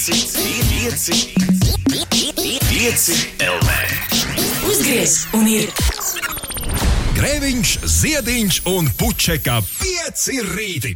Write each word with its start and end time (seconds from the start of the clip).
5, 0.00 0.32
5, 0.88 1.28
5 2.70 3.28
LV. 3.44 3.68
Uzgriez 4.64 5.26
un 5.36 5.44
ir! 5.44 5.68
Grēviņš, 7.18 7.72
Ziediņš 7.84 8.60
un 8.72 8.88
Puķeka 8.96 9.58
5 9.68 10.24
rīti. 10.54 10.94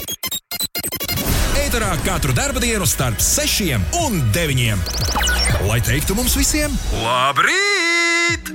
Eterā 1.67 1.93
katru 2.06 2.32
dienu 2.64 2.88
starp 2.88 3.21
6 3.21 3.77
un 4.07 4.25
9. 4.32 4.89
Lai 5.68 5.80
teiktu 5.84 6.16
mums 6.16 6.41
visiem, 6.41 6.73
labrīt! 7.05 8.55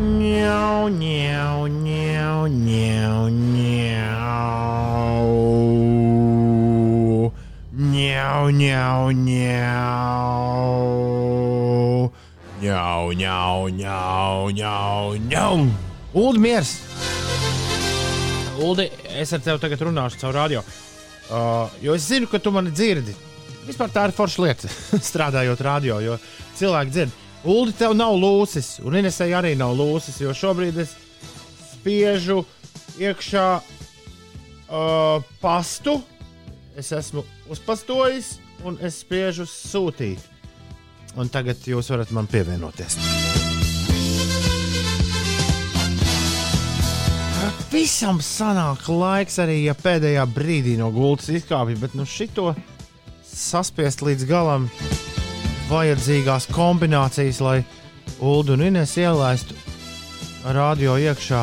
Ņau, 0.00 0.88
ņau, 0.96 1.68
ņau, 1.76 2.40
ņau, 2.56 3.28
ņau. 3.28 3.67
Ņau, 8.28 8.50
ņau, 8.52 9.08
ņau. 9.24 10.74
Ņau, 12.60 13.12
ņau, 13.16 13.68
ņau, 13.72 14.50
ņau, 14.52 15.14
ņau. 15.30 15.54
Ulu 16.12 16.42
miers! 16.44 16.74
Ulu, 18.60 18.84
es 19.16 19.32
ar 19.32 19.40
tevi 19.40 19.62
tagad 19.62 19.80
runāšu 19.88 20.20
caur 20.20 20.36
radio. 20.36 20.60
Uh, 20.60 21.72
jo 21.80 21.96
es 21.96 22.04
zinu, 22.10 22.28
ka 22.28 22.36
tu 22.36 22.52
mani 22.52 22.68
dzirdi. 22.68 23.16
Vispār 23.64 23.88
tā 23.96 24.04
ir 24.10 24.14
forša 24.18 24.44
lieta, 24.44 24.68
strādājot 25.08 25.64
radio, 25.64 25.96
jo 26.04 26.18
cilvēki 26.60 26.94
dzird. 26.98 27.16
Ulu, 27.48 27.72
tev 27.80 27.96
nav 27.96 28.12
lūsis, 28.20 28.74
un 28.84 29.00
Inesai 29.00 29.30
arī 29.40 29.56
nav 29.56 29.72
lūsis, 29.78 30.20
jo 30.20 30.36
šobrīd 30.36 30.76
es 30.84 30.92
spiežu 31.72 32.42
iekšā 33.00 33.48
uh, 33.56 35.24
pastu. 35.40 35.96
Es 36.78 36.92
esmu 36.94 37.24
uzpastojis, 37.50 38.36
un 38.62 38.76
es 38.78 39.00
spiežu 39.02 39.42
sūtīt. 39.50 40.22
Un 41.18 41.26
tagad 41.32 41.64
jūs 41.66 41.88
varat 41.90 42.12
man 42.14 42.28
pievienoties. 42.30 42.94
Visam 47.72 48.20
sanāk 48.22 48.86
laiks 48.88 49.40
arī, 49.42 49.64
ja 49.66 49.74
pēdējā 49.74 50.22
brīdī 50.30 50.76
no 50.78 50.92
gultas 50.94 51.32
izkāpja, 51.34 51.80
bet 51.82 51.96
nu 51.98 52.06
šito 52.06 52.52
saspiest 53.26 54.04
līdz 54.06 54.28
galam 54.30 54.68
vajadzīgās 55.68 56.46
kombinācijas, 56.54 57.42
lai 57.42 57.58
Ulu 58.22 58.54
un 58.54 58.62
Inês 58.70 58.94
ielaistu 58.98 59.58
radio 60.54 60.94
iekšā. 60.98 61.42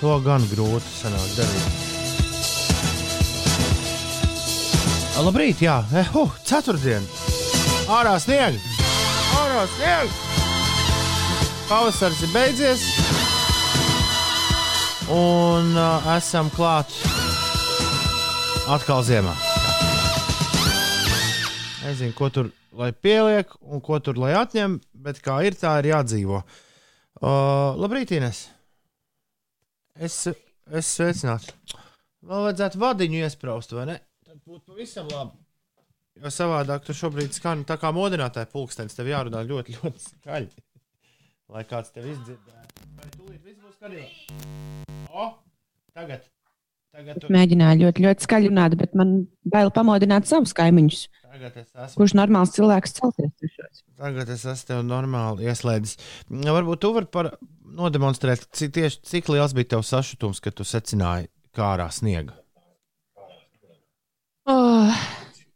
To 0.00 0.18
gan 0.24 0.42
grūti 0.50 0.98
sanāk 0.98 1.38
darīt. 1.38 1.89
Labrīt, 5.20 5.58
jā, 5.60 5.74
uh, 5.84 6.30
ceturtdien. 6.48 7.04
Ārā 7.92 8.14
sniegs, 8.22 8.62
ārā 9.36 9.66
sniegs. 9.74 10.16
Pavasaris 11.68 12.22
ir 12.24 12.32
beidzies, 12.32 12.84
un 15.12 15.76
uh, 15.76 16.08
esam 16.16 16.48
klāt 16.56 16.96
atkal 18.72 19.04
ziemā. 19.04 19.36
Nezinu, 21.84 22.16
ko 22.16 22.32
tur 22.32 22.50
lai 22.80 22.90
pieliek 22.96 23.52
un 23.60 23.84
ko 23.84 24.00
tur 24.00 24.16
lai 24.24 24.32
atņem, 24.40 24.80
bet 25.04 25.20
kā 25.20 25.42
ir, 25.44 25.58
tā 25.60 25.76
ir 25.82 25.92
jādzīvo. 25.92 26.40
Uh, 27.20 27.76
labrīt, 27.76 28.16
Ines! 28.16 28.46
Es, 30.00 30.22
es 30.72 30.94
sveicināts. 30.96 31.52
Vēl 32.24 32.46
vajadzētu 32.48 32.80
vadiņu 32.80 33.26
iesprāst, 33.26 33.76
vai 33.76 33.90
ne? 33.92 34.04
Būtu 34.50 34.72
pavisam 34.72 35.06
labi. 35.12 35.36
Jo 36.18 36.30
savādāk 36.34 36.82
tu 36.82 36.94
šobrīd 36.96 37.36
skan 37.36 37.60
tā 37.68 37.76
kā 37.78 37.92
modinātāja 37.94 38.48
pulkstenis. 38.50 38.96
Tev 38.98 39.06
jārunā 39.06 39.44
ļoti, 39.46 39.76
ļoti 39.78 40.02
skaļi. 40.02 40.64
Lai 41.54 41.62
kāds 41.70 41.92
tev 41.94 42.08
izdzirdētu. 42.10 42.88
Vai 42.98 43.06
tūlīt 43.14 43.44
viss 43.46 43.60
būs 43.62 43.76
kārtībā? 43.78 45.06
O, 45.14 45.28
tagad. 45.94 46.26
Tagad, 46.90 47.20
tu, 47.22 47.30
Mēģināju 47.30 47.84
ļoti, 47.84 48.04
ļoti 48.08 48.26
skaļi 48.26 48.50
runāt, 48.50 48.74
bet 48.80 48.98
man 48.98 49.14
bail 49.54 49.70
pamodināt 49.70 50.26
savus 50.26 50.50
kaimiņus. 50.58 51.04
tagad 51.28 51.62
es 51.62 51.70
esmu. 51.70 52.00
Kurš 52.00 52.16
normāls 52.18 52.56
cilvēks 52.58 52.98
trešos? 52.98 53.84
Tagad 54.02 54.34
es 54.34 54.42
esmu 54.50 54.72
tev 54.72 54.82
normāli 54.88 55.46
ieslēdzis. 55.46 55.94
Varbūt 56.50 56.82
tu 56.82 56.90
vari 56.98 57.12
par 57.14 57.30
nodemonstrēt, 57.62 58.50
cik, 58.50 58.74
tieši, 58.80 59.02
cik 59.06 59.30
liels 59.30 59.54
bija 59.54 59.76
tavs 59.76 59.94
sašutums, 59.94 60.42
kad 60.42 60.58
tu 60.58 60.66
secināji 60.66 61.30
kārā 61.54 61.86
sniega. 61.94 62.39
Oh, 64.80 65.00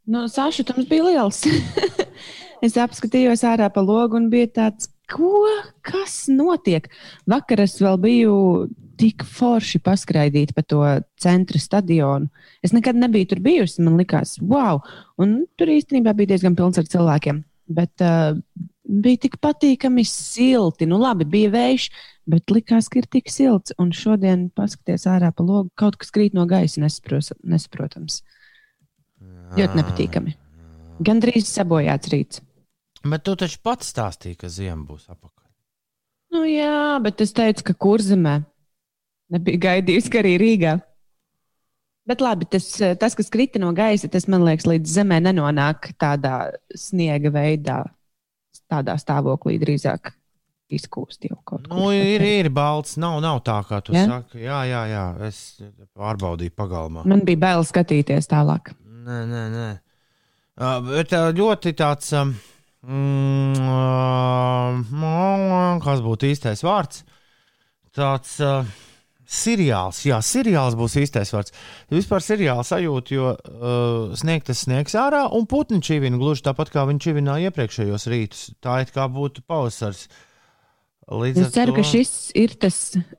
nu, 0.05 0.29
sašutums 0.29 0.89
bija 0.89 1.05
liels. 1.07 1.45
es 2.65 2.77
apskatījos 2.81 3.45
ārā 3.49 3.71
pa 3.73 3.81
logu 3.85 4.19
un 4.19 4.27
bija 4.33 4.51
tāds, 4.59 4.91
ko? 5.09 5.47
Kas 5.85 6.27
notiek? 6.29 6.91
Vakar 7.31 7.63
es 7.65 7.79
vēl 7.81 7.97
biju 8.03 8.35
tik 9.01 9.25
forši 9.27 9.81
paskraidīt 9.85 10.53
pa 10.55 10.63
to 10.67 10.83
centra 11.21 11.61
stadionu. 11.61 12.29
Es 12.65 12.75
nekad 12.77 12.99
nebiju 13.01 13.33
tur 13.33 13.41
bijusi. 13.45 13.83
Man 13.87 13.97
likās, 14.01 14.37
wow! 14.43 14.83
Un 15.21 15.43
tur 15.59 15.73
īstenībā 15.73 16.15
bija 16.19 16.35
diezgan 16.35 16.59
pilns 16.59 16.81
ar 16.81 16.89
cilvēkiem. 16.91 17.41
Bet 17.75 18.05
uh, 18.05 18.37
bija 18.85 19.25
tik 19.25 19.41
patīkami 19.43 20.05
silti. 20.09 20.89
Nu, 20.91 21.01
labi, 21.01 21.25
bija 21.25 21.55
vējš, 21.55 21.89
bet 22.29 22.53
likās, 22.53 22.93
ka 22.93 23.01
ir 23.01 23.09
tik 23.09 23.33
silts. 23.33 23.73
Un 23.81 23.93
šodien, 23.97 24.51
paskatieties 24.53 25.09
ārā 25.11 25.33
pa 25.33 25.47
logu, 25.47 25.73
kaut 25.81 25.97
kas 26.01 26.13
krīt 26.13 26.37
no 26.37 26.45
gaisa 26.51 26.85
nesaprotams. 26.85 28.21
Ļoti 29.55 29.79
nepatīkami. 29.79 30.33
Gan 31.07 31.21
drīz 31.23 31.47
sabojāts 31.47 32.11
rīts. 32.11 32.41
Bet 33.05 33.23
tu 33.27 33.35
taču 33.39 33.61
pats 33.63 33.93
stāstīji, 33.93 34.39
ka 34.41 34.51
ziema 34.51 34.83
būs 34.89 35.07
apakaļ. 35.13 35.51
Nu, 36.35 36.43
jā, 36.49 36.99
bet 37.05 37.23
es 37.23 37.31
teicu, 37.37 37.69
ka 37.69 37.77
kurzemē 37.87 38.41
nebija 39.35 39.63
gaidījis, 39.69 40.11
ka 40.11 40.23
arī 40.25 40.35
Rīgā. 40.43 40.75
Bet 42.09 42.21
labi, 42.25 42.49
tas, 42.51 42.67
tas, 43.01 43.15
kas 43.17 43.31
krita 43.33 43.63
no 43.63 43.71
gaisa, 43.77 44.11
tas 44.13 44.27
man 44.29 44.43
liekas, 44.45 44.67
līdz 44.69 44.97
zemē 44.99 45.23
nenonāk 45.25 45.93
tādā 46.03 46.51
sniega 46.77 47.31
veidā, 47.33 47.79
tādā 48.69 48.99
stāvoklī 49.01 49.57
drīzāk 49.63 50.11
izkūst 50.75 51.29
jau 51.29 51.39
kaut 51.47 51.69
Nu, 51.71 51.93
ir, 51.95 52.23
ir 52.25 52.51
balts, 52.53 52.99
nav, 53.01 53.21
nav 53.23 53.41
tā, 53.47 53.61
kā 53.69 53.81
tu 53.85 53.95
ja? 53.95 54.05
saki. 54.11 54.43
Jā, 54.43 54.65
jā, 54.69 54.83
jā, 54.91 55.05
es 55.29 55.41
pārbaudīju 55.95 56.55
pagalmā. 56.57 57.05
Man 57.09 57.23
bija 57.29 57.41
bail 57.47 57.65
skatīties 57.69 58.29
tālāk. 58.33 58.75
Nē, 59.05 59.19
nē, 59.29 59.43
nē. 59.53 59.67
Uh, 60.55 60.79
bet 60.87 61.13
uh, 61.13 61.29
ļoti 61.35 61.73
tāds, 61.77 62.13
um, 62.17 62.31
mm, 62.87 63.67
kas 65.85 66.01
būtu 66.05 66.31
īstais 66.31 66.63
vārds? 66.65 67.03
Tāds 67.95 68.39
uh, 68.43 68.65
seriāls, 69.29 70.01
jā, 70.09 70.21
seriāls 70.25 70.77
būs 70.79 70.97
īstais 71.03 71.33
vārds. 71.35 71.53
Vispār 71.93 72.25
seriāls 72.25 72.71
sajūta, 72.73 73.15
jo 73.19 73.33
uh, 73.35 74.15
sniegtas 74.17 74.65
sniegs 74.65 74.97
ārā, 74.99 75.27
un 75.37 75.45
putni 75.51 75.83
čivina 75.85 76.17
gluži 76.21 76.47
tāpat 76.49 76.73
kā 76.73 76.87
viņi 76.89 77.05
čivināja 77.09 77.51
iepriekšējos 77.51 78.09
rītus. 78.15 78.43
Tā 78.65 78.81
it 78.87 78.95
kā 78.95 79.05
būtu 79.11 79.45
pavasars. 79.47 80.07
Līdz 81.13 81.43
Es 81.45 81.53
ceru, 81.53 81.75
to- 81.75 81.83
ka 81.83 81.85
šis 81.85 82.13
ir 82.41 82.55
tas 82.57 82.77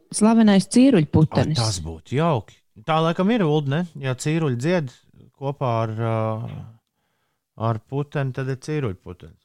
slavenais 0.09 0.66
Ai, 0.66 0.72
cīruļputenis. 0.74 1.59
Tas 1.62 1.78
būtu 1.85 2.18
jauki. 2.18 2.57
Tā 2.85 2.97
laikam 3.00 3.29
ir 3.31 3.45
ne? 3.69 3.85
Ja 4.01 4.16
cīruļi 4.18 4.57
dzied 4.57 4.90
kopā 5.45 5.72
ar, 5.85 5.95
ar 7.69 7.81
puteni, 7.89 8.33
tad 8.33 8.50
ir 8.50 8.61
cīruļputenis. 8.66 9.41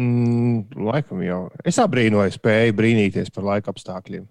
Mm, 0.00 0.70
laikam 0.86 1.20
jau. 1.24 1.40
Es 1.66 1.80
abrīnoju 1.82 2.38
spēju 2.38 2.76
brīnīties 2.78 3.32
par 3.34 3.48
laika 3.50 3.74
apstākļiem. 3.74 4.24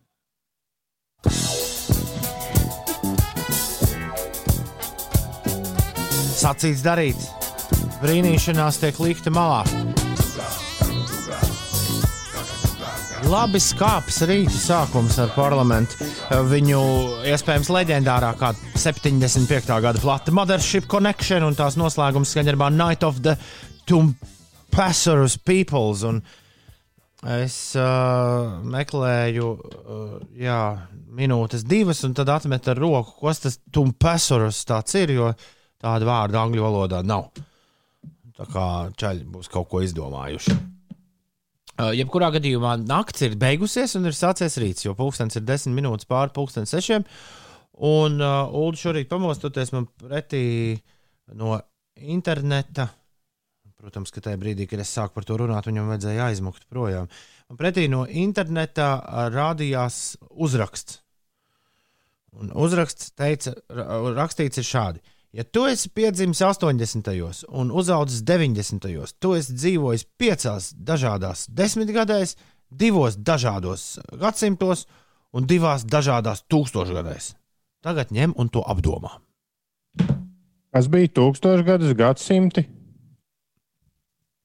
Sacīts, 6.39 6.81
darīts. 6.85 7.27
Brīnīšanās 7.99 8.79
tiek 8.79 9.01
likta 9.03 9.33
malā. 9.35 9.65
Labi 13.27 13.59
skāpes 13.59 14.21
rīta 14.29 14.55
sākums 14.55 15.17
ar 15.19 15.31
parlamentu. 15.35 16.05
Viņu 16.47 16.79
iespējams 17.27 17.67
leģendārākā 17.73 18.53
75. 18.79 19.73
gada 19.83 19.99
plata 19.99 20.31
Mothership 20.35 20.87
Connection 20.89 21.43
un 21.43 21.57
tās 21.57 21.75
noslēgums 21.79 22.31
skaņdarbā 22.31 22.69
Night 22.71 23.03
of 23.03 23.19
the 23.25 23.35
Tumpassurus 23.89 25.35
Peoples. 25.43 26.05
Un 26.07 26.21
es 27.35 27.57
uh, 27.75 28.55
meklēju 28.63 29.51
uh, 29.51 30.15
jā, 30.39 30.61
minūtes 31.19 31.67
divas 31.67 32.05
un 32.07 32.15
tad 32.15 32.31
atmetu 32.31 32.71
ar 32.71 32.79
roku, 32.79 33.17
kas 33.25 33.43
tas 33.43 33.59
Tumpassurus 33.75 34.63
tāds 34.69 34.95
ir, 35.01 35.17
jo 35.19 35.33
tāda 35.81 36.07
vārda 36.07 36.45
angļu 36.45 36.69
valodā 36.69 37.03
nav. 37.03 37.31
Tā 38.39 38.47
kā 38.47 38.67
čaļi 38.95 39.25
būs 39.35 39.51
kaut 39.51 39.67
ko 39.67 39.83
izdomājuši. 39.83 40.78
Uh, 41.79 41.93
jebkurā 41.95 42.27
gadījumā 42.35 42.73
naktis 42.83 43.23
ir 43.29 43.35
beigusies 43.39 43.93
un 43.95 44.09
ir 44.09 44.15
sācies 44.15 44.57
rīts, 44.59 44.83
jo 44.83 44.91
pulkstenis 44.97 45.39
ir 45.39 45.45
desmit 45.47 45.77
minūtes 45.77 46.09
pāri 46.09 46.33
pulkstenim 46.35 46.67
sešiem. 46.67 47.05
Un 47.87 48.17
uh, 48.19 48.51
Ulu 48.51 48.75
šorīt 48.75 49.07
pamostoties 49.07 49.71
man 49.71 49.85
pretī 50.01 50.41
no 51.39 51.53
interneta. 51.95 52.89
Protams, 53.79 54.11
ka 54.11 54.19
tajā 54.25 54.35
brīdī, 54.41 54.67
kad 54.67 54.81
es 54.83 54.91
sāku 54.91 55.15
par 55.15 55.23
to 55.23 55.37
runāt, 55.39 55.69
viņam 55.69 55.87
vajadzēja 55.93 56.25
aizmukt 56.27 56.65
projām. 56.67 57.07
Man 57.47 57.59
pretī 57.61 57.85
no 57.87 58.03
interneta 58.03 58.89
ā, 58.99 59.29
rādījās 59.31 60.17
uzraksts. 60.35 60.99
Un 62.35 62.51
uzraksts 62.51 63.13
teica, 63.15 63.55
ra- 63.71 64.01
rakstīts 64.19 64.59
ir 64.59 64.67
šādi. 64.67 65.05
Ja 65.29 65.43
tu 65.43 65.67
esi 65.69 65.89
piedzimis 65.93 66.41
80. 66.41 67.09
un 67.49 67.71
uzaugusi 67.71 68.23
90. 68.25 69.13
tu 69.19 69.35
esi 69.37 69.53
dzīvojis 69.53 70.05
piecās 70.17 70.71
dažādās 70.73 71.45
desmitgadēs, 71.53 72.33
divos 72.69 73.17
dažādos 73.17 73.99
gadsimtos 74.17 74.87
un 75.33 75.45
divās 75.45 75.85
dažādās 75.85 76.41
tūkstošgadēs. 76.49 77.35
Tagad 77.85 78.09
ņem 78.11 78.33
un 78.41 78.49
to 78.49 78.65
apdomā. 78.65 79.19
Kas 80.73 80.89
bija 80.89 81.13
tūkstošgadus 81.13 81.93
gadsimti? 81.97 82.65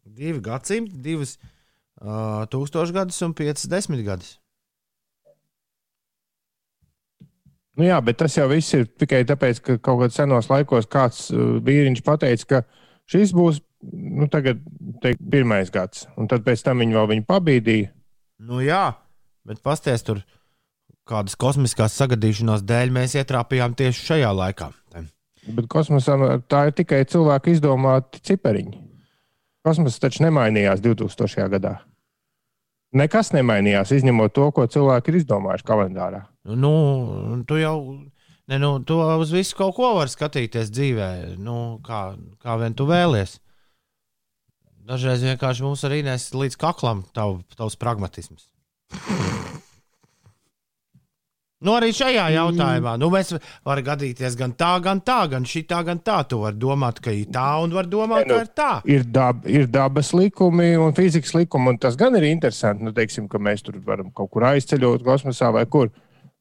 Divi 0.05 0.39
gadsimti, 0.45 1.01
divas 1.01 1.39
uh, 1.41 2.45
tūkstošgadus 2.53 3.25
un 3.25 3.33
piecas 3.33 3.67
desmitgadus. 3.73 4.37
Nu 7.79 7.87
jā, 7.89 7.99
bet 8.07 8.21
tas 8.21 8.37
jau 8.37 8.47
viss 8.51 8.75
ir 8.77 8.87
tikai 8.87 9.25
tāpēc, 9.27 9.61
ka 9.65 9.79
kaut 9.83 10.05
kādā 10.05 10.15
senos 10.15 10.51
laikos 10.51 10.87
kāds 10.91 11.27
uh, 11.35 11.57
vīriņš 11.65 12.05
pateica, 12.07 12.47
ka 12.51 12.61
šis 13.11 13.35
būs 13.35 13.59
nu, 13.93 14.29
tagad, 14.31 14.63
teikt, 15.03 15.23
pirmais 15.31 15.73
gads. 15.75 16.07
Un 16.21 16.31
tad 16.31 16.47
pēc 16.47 16.63
tam 16.65 16.83
viņi 16.85 16.97
vēl 16.97 17.11
viņu 17.11 17.27
pabīdīja. 17.29 17.91
Nu 18.45 18.63
jā, 18.65 18.87
bet 19.47 19.61
pasties 19.65 20.07
tur 20.07 20.23
kādas 21.09 21.37
kosmiskās 21.37 21.97
sagadīšanās 21.99 22.65
dēļ 22.65 22.95
mēs 22.95 23.19
ietrāpījām 23.21 23.77
tieši 23.79 24.09
šajā 24.13 24.33
laikā. 24.39 24.71
Bet 25.45 25.67
kosmosam 25.69 26.23
tā 26.49 26.69
ir 26.71 26.77
tikai 26.79 27.03
cilvēku 27.05 27.53
izdomāti 27.53 28.23
cipariņi. 28.25 28.79
Kosmos 29.65 29.99
taču 30.01 30.25
nemainījās 30.25 30.81
2000. 30.85 31.49
gadā. 31.53 31.75
Nekas 32.95 33.33
nemainījās, 33.35 33.91
izņemot 33.97 34.35
to, 34.37 34.51
ko 34.55 34.67
cilvēki 34.71 35.11
ir 35.11 35.21
izdomājuši 35.23 35.67
kalendārā. 35.67 36.21
Nu, 36.47 36.75
tu 37.49 37.59
jau 37.59 37.77
ne, 38.47 38.59
nu, 38.63 38.77
tu 38.87 39.01
uz 39.01 39.33
visu 39.35 39.57
kaut 39.59 39.75
ko 39.79 39.95
vari 39.99 40.13
skatīties 40.13 40.71
dzīvē, 40.71 41.09
nu, 41.43 41.81
kā, 41.87 42.05
kā 42.45 42.59
vien 42.61 42.77
tu 42.77 42.87
vēlies. 42.87 43.41
Dažreiz 44.85 45.25
vienkārši 45.25 45.65
mums 45.65 45.83
arī 45.89 46.03
nes 46.05 46.29
līdz 46.37 46.59
kaklam 46.61 47.03
tav, 47.17 47.41
tavs 47.57 47.79
pragmatisms. 47.81 48.51
Nu, 51.65 51.73
arī 51.79 51.89
šajā 51.97 52.27
jautājumā 52.35 52.95
nu, 53.01 53.09
mēs 53.15 53.33
varam 53.65 53.87
gadīties 53.87 54.37
gan 54.37 54.53
tā, 54.53 54.75
gan 54.85 55.01
tā, 55.01 55.23
gan 55.33 55.47
šī 55.49 55.65
tā, 55.71 55.81
gan 55.87 55.99
tā. 56.05 56.19
Tu 56.29 56.39
vari 56.43 56.59
domāt, 56.61 57.01
ka 57.05 57.13
ir 57.15 57.31
tā, 57.33 57.47
un 57.65 57.73
var 57.73 57.89
domāt, 57.91 58.27
Nu, 58.29 58.37
ka 58.37 58.45
ir 58.45 58.51
tā. 58.55 58.71
Ir, 58.85 59.05
dab, 59.09 59.47
ir 59.49 59.67
dabas 59.73 60.13
likumi 60.13 60.75
un 60.77 60.93
fizikas 60.97 61.33
likumi, 61.37 61.73
un 61.73 61.79
tas 61.81 61.97
gan 61.97 62.17
ir 62.21 62.27
interesanti. 62.29 62.85
Nu, 62.85 62.93
teiksim, 62.93 63.29
ka 63.33 63.41
mēs 63.41 63.65
tur 63.65 63.81
varam 63.87 64.13
kaut 64.13 64.31
kur 64.35 64.45
aizceļot 64.53 65.07
kosmosā 65.07 65.51
vai 65.57 65.65
kur. 65.67 65.89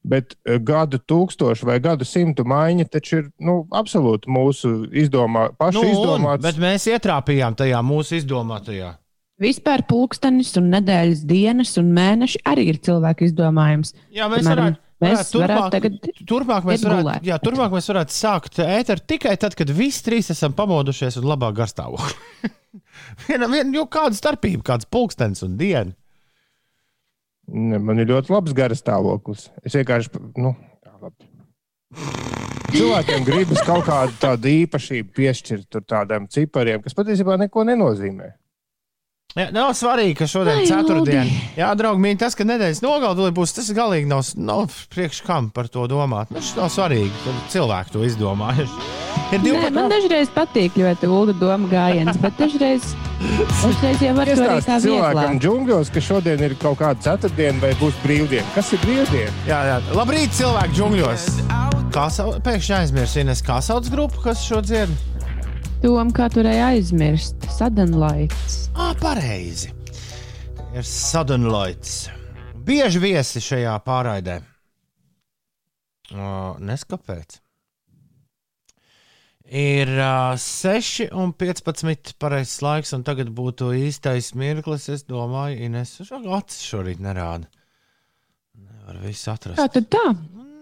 Bet 0.04 0.34
eh, 0.44 0.58
gadu 0.60 0.98
tūkstošu 1.00 1.64
vai 1.64 1.78
gadu 1.80 2.04
simtu 2.04 2.44
maiņa 2.44 2.84
taču 2.92 3.22
ir 3.22 3.30
nu, 3.40 3.62
absolūti 3.72 4.28
mūsu 4.28 4.74
izdomā, 4.92 5.46
pašu 5.56 5.80
Nu, 5.80 5.86
un, 5.88 5.94
izdomāts. 5.94 6.44
bet 6.44 6.60
mēs 6.60 6.84
ietrāpījām 6.92 7.56
tajā 7.56 7.80
mūsu 7.80 8.18
izdomātajā. 8.20 8.90
Vispār 9.40 9.82
pulkstenis 9.88 10.52
un 10.60 10.68
nedēļas 10.76 11.24
dienas 11.26 11.72
un 11.80 11.88
mēneši 11.96 12.44
arī 12.46 12.68
ir 12.70 12.76
cilvēku 12.84 13.24
izdomājums. 13.26 13.90
Jā, 14.14 14.28
mēs 14.30 14.44
Piemēram, 14.44 14.68
varētu. 14.76 14.83
Mēs 15.04 15.32
varētu 15.34 15.40
varētu 15.40 15.62
turpmāk, 15.62 15.72
tagad 15.74 16.28
turpmāk, 16.30 16.68
mēs 16.68 16.84
varētu, 16.86 17.04
gulēt. 17.04 17.26
jā, 17.28 17.38
turpmāk 17.42 17.74
mēs 17.76 17.90
varētu 17.92 18.16
sākt 18.16 18.60
ēteru 18.64 19.04
tikai 19.14 19.34
tad, 19.40 19.56
kad 19.58 19.70
visi 19.74 20.02
trīs 20.06 20.30
esam 20.34 20.56
pamodušies 20.56 21.20
un 21.20 21.28
labāk 21.30 21.56
garstāvoklī. 21.60 22.50
Vienam 23.28 23.54
vien, 23.54 23.72
jo 23.76 23.86
kāda 23.90 24.16
starpība, 24.18 24.64
kāds 24.72 24.88
pulkstenis 24.90 25.44
un 25.46 25.58
diena. 25.60 25.94
Ne, 27.52 27.78
Man 27.78 28.00
ir 28.00 28.08
ļoti 28.08 28.32
labs 28.32 28.54
garas 28.56 28.80
stāvoklis. 28.80 29.50
Es 29.64 29.76
vienkārši. 29.76 30.14
Nu, 30.40 30.54
tā, 30.80 30.94
labi. 31.02 31.28
Cilvēkiem 32.74 33.26
gribas 33.26 33.60
kaut 33.66 33.84
kādu 33.86 34.16
tādu 34.18 34.50
īpašību 34.50 35.12
piešķirt 35.14 35.68
tur 35.70 35.84
tādiem 35.86 36.24
cipariem, 36.32 36.80
kas 36.82 36.96
patiesībā 36.96 37.36
neko 37.44 37.62
nenozīmē. 37.68 38.32
Jā, 39.34 39.48
nav 39.50 39.72
svarīgi, 39.74 40.14
ka 40.20 40.26
šodien 40.30 40.60
ir 40.62 40.68
ceturtdiena. 40.70 41.38
Jā, 41.58 41.72
draugi, 41.74 41.98
mīļi, 42.04 42.18
tas, 42.20 42.36
ka 42.38 42.44
nedēļas 42.46 42.84
nogalē 42.84 43.32
būs, 43.34 43.56
tas 43.56 43.70
galīgi 43.74 44.06
nav, 44.06 44.20
nav 44.38 44.70
priekš 44.94 45.24
kam 45.26 45.48
par 45.50 45.66
to 45.66 45.88
domāt. 45.90 46.30
Nu, 46.30 46.38
Tas 46.38 46.52
nav 46.54 46.68
svarīgi, 46.70 47.10
ka 47.24 47.32
cilvēki 47.50 47.96
to 47.96 48.04
izdomājuši. 48.06 48.84
Ir 49.34 49.40
Nē, 49.42 49.48
12. 49.48 49.74
man 49.74 49.90
dažreiz 49.90 50.30
patīk 50.30 50.76
ļoti 50.78 51.08
ulu 51.10 51.34
doma 51.40 51.66
gājiens, 51.70 52.18
bet 52.22 52.38
dažreiz, 52.38 52.86
dažreiz 53.64 54.04
jau 54.04 54.12
var 54.20 54.30
to 54.30 54.44
arī 54.44 54.58
tā 54.68 54.76
cilvēkam 54.84 55.40
džungļos, 55.42 55.90
ka 55.94 56.02
šodien 56.12 56.44
ir 56.46 56.54
kaut 56.60 56.78
kāda 56.84 57.02
ceturtdiena 57.08 57.58
vai 57.64 57.72
būs 57.80 57.98
brīvdiena. 58.04 58.46
Kas 58.54 58.70
ir 58.76 58.84
brīvdiena? 58.84 59.34
Jā, 59.50 59.64
jā. 59.72 59.80
Labrīt, 59.98 60.36
cilvēki 60.38 60.78
džungļos. 60.78 61.26
Kā 61.94 62.06
sauc, 62.10 62.38
pēkšņi 62.46 62.78
aizmirsu, 62.78 63.24
Ines, 63.24 63.42
kā 63.46 63.58
sauc 63.62 63.90
grupu, 63.90 64.22
kas 64.28 64.46
šo 64.46 64.62
dziedā? 64.62 64.94
Tom, 65.84 66.08
kā 66.16 66.30
turēja 66.32 66.70
aizmirst, 66.72 67.42
sadanlaits. 67.52 68.54
Ah, 68.72 68.94
pareizi. 68.96 69.68
Ir 70.72 70.86
Suddenlights. 70.88 72.06
Bieži 72.64 73.02
viesi 73.02 73.42
šajā 73.44 73.74
pārraidē. 73.84 74.38
Uh, 76.08 76.56
Neskapēc. 76.64 77.36
Ir 79.44 79.92
uh, 79.92 80.32
6 80.40 81.10
un 81.12 81.36
15 81.36 82.16
pareizs 82.16 82.56
laiks, 82.64 82.94
un 82.96 83.04
tagad 83.04 83.28
būtu 83.36 83.74
īstais 83.76 84.32
mirklis. 84.32 84.88
Es 84.88 85.04
domāju, 85.04 85.60
Ines, 85.68 85.98
acis 86.00 86.64
šorīt 86.64 87.04
nerāda. 87.04 87.52
Nevar 88.56 89.04
visu 89.04 89.34
atrast. 89.36 89.60
Kā 89.60 89.68
tad 89.76 89.92
tā? 89.92 90.06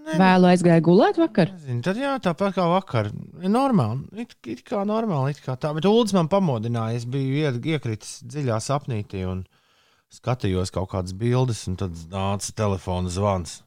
Vēlu 0.03 0.49
aizgāja 0.51 0.83
gulēt 0.85 1.19
vakar. 1.21 1.53
Zinu, 1.63 1.83
tad 1.85 1.99
jā, 2.01 2.13
tāpat 2.23 2.57
kā 2.57 2.67
vakar. 2.71 3.11
Normāli. 3.43 4.25
It, 4.25 4.35
it 4.51 4.63
kā 4.67 4.83
normāli, 4.89 5.35
it 5.35 5.43
kā 5.45 5.55
tā. 5.61 5.71
Bet 5.77 5.87
Ulas 5.89 6.15
man 6.17 6.31
pamodināja. 6.33 6.99
Es 6.99 7.07
biju 7.09 7.43
ied, 7.45 7.61
iekritis 7.75 8.19
dziļā 8.27 8.59
sapnītī 8.63 9.23
un 9.31 9.45
skatījos 10.13 10.75
kaut 10.75 10.91
kādas 10.93 11.15
bildes, 11.17 11.65
un 11.71 11.79
tad 11.81 11.99
nāca 12.13 12.57
telefona 12.59 13.13
zvans. 13.13 13.61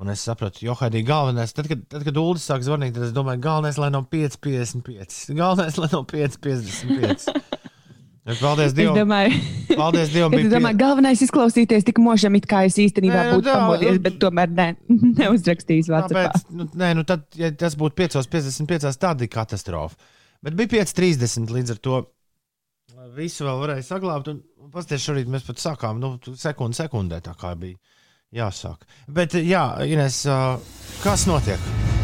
Un 0.00 0.08
es 0.08 0.22
sapratu, 0.24 0.62
jo 0.64 0.72
Haidī, 0.80 1.02
galvenais, 1.04 1.52
tad, 1.52 1.68
kad, 1.68 1.82
tad, 1.92 2.06
kad 2.06 2.16
Ulas 2.16 2.46
sāk 2.48 2.64
zvanīt, 2.64 2.94
tad 2.96 3.04
es 3.10 3.14
domāju, 3.16 3.42
galvenais, 3.44 3.76
lai 3.80 3.90
no 3.92 4.00
5,55. 4.08 5.36
Galvenais, 5.36 5.76
lai 5.76 5.90
no 5.92 6.02
5,55. 6.08 7.28
Bet 8.26 8.36
Paldies 8.42 8.66
Es 8.70 8.74
Dievam! 8.76 8.98
domāju, 9.00 9.38
Paldies 9.78 10.10
Dievam! 10.12 10.34
es 10.36 10.50
domāju 10.52 10.76
galvenais 10.82 11.22
izklausīties 11.24 11.86
tik 11.86 11.98
mošam, 12.04 12.34
it 12.36 12.44
kā 12.50 12.66
es 12.68 12.76
īstenībā 12.82 13.16
Nē, 13.16 13.30
nu 13.30 13.38
būtu 13.38 13.48
tā, 13.48 13.54
pamodies, 13.56 13.94
nu- 13.96 14.02
bet 14.04 14.18
tomēr 14.20 14.52
ne, 14.58 14.66
neuzrakstījis. 15.22 15.88
Tāpēc, 15.88 16.44
nu, 16.52 16.66
nē, 16.82 16.90
nu 16.98 17.04
tad, 17.08 17.24
ja 17.40 17.48
tas 17.56 17.78
būtu 17.80 17.96
5,55, 18.02 18.98
tad 19.00 19.24
ir 19.24 19.30
katastrofa. 19.32 19.96
Bet 20.44 20.56
bija 20.58 20.74
5,30 20.84 21.54
līdz 21.56 21.74
ar 21.76 21.80
to. 21.88 22.02
Visu 23.16 23.46
vēl 23.48 23.62
varēja 23.64 23.86
saglabāt. 23.88 24.28
Un, 24.34 24.42
pasties, 24.74 25.02
šorīt 25.08 25.28
mēs 25.32 25.46
pat 25.48 25.58
sākām 25.62 25.98
nu, 26.02 26.12
sekundi 26.38 26.76
sekundē, 26.78 27.22
tā 27.24 27.32
kā 27.40 27.54
bija 27.58 27.80
jāsāk. 28.44 28.84
Bet, 29.08 29.34
jā, 29.40 29.64
Ines, 29.88 30.20
kas 31.02 31.24
notiek? 31.30 31.99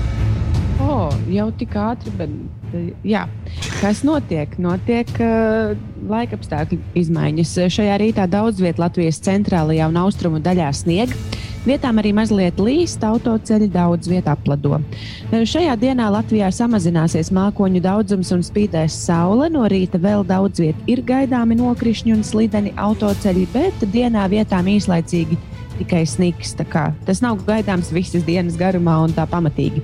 O, 0.82 1.08
jau 1.32 1.46
tik 1.56 1.72
ātri, 1.80 2.12
bet 2.18 2.74
eh, 2.76 2.90
jā. 3.06 3.24
kas 3.80 4.02
notiek? 4.04 4.52
Notiek 4.60 5.08
uh, 5.24 5.72
laikapstākļu 6.10 6.78
izmaiņas. 7.00 7.54
Šajā 7.72 7.96
rītā 8.02 8.26
daudz 8.28 8.60
vietā 8.60 8.84
Latvijas 8.84 9.22
centrālajā 9.24 9.88
un 9.88 9.96
austrumu 10.02 10.42
daļā 10.44 10.68
sniega. 10.76 11.16
Vietām 11.66 11.98
arī 11.98 12.12
mazliet 12.14 12.60
līst, 12.62 13.02
autoceļi 13.02 13.66
daudz 13.74 14.06
vietā 14.06 14.36
aplado. 14.36 14.76
Eh, 15.32 15.42
Šajā 15.48 15.74
dienā 15.80 16.12
Latvijā 16.14 16.52
samazināsies 16.54 17.32
mākoņu 17.34 17.82
daudzums 17.82 18.30
un 18.36 18.44
spīdēs 18.46 19.00
saule. 19.08 19.48
No 19.50 19.64
rīta 19.72 19.98
vēl 19.98 20.28
daudz 20.28 20.62
vietā 20.62 20.86
ir 20.92 21.02
gaidāmi 21.08 21.56
nokrišņi 21.58 22.14
un 22.14 22.22
slideni 22.26 22.76
autoceļi, 22.76 23.48
bet 23.56 23.88
dienā 23.96 24.28
vietām 24.30 24.68
īslaicīgi 24.76 25.40
tikai 25.78 26.02
sniks. 26.08 26.54
Tas 26.56 27.22
nav 27.24 27.40
gaidāms 27.46 27.92
visas 27.94 28.24
dienas 28.26 28.58
garumā 28.60 28.98
un 29.04 29.14
tā 29.16 29.26
pamatīgi. 29.30 29.82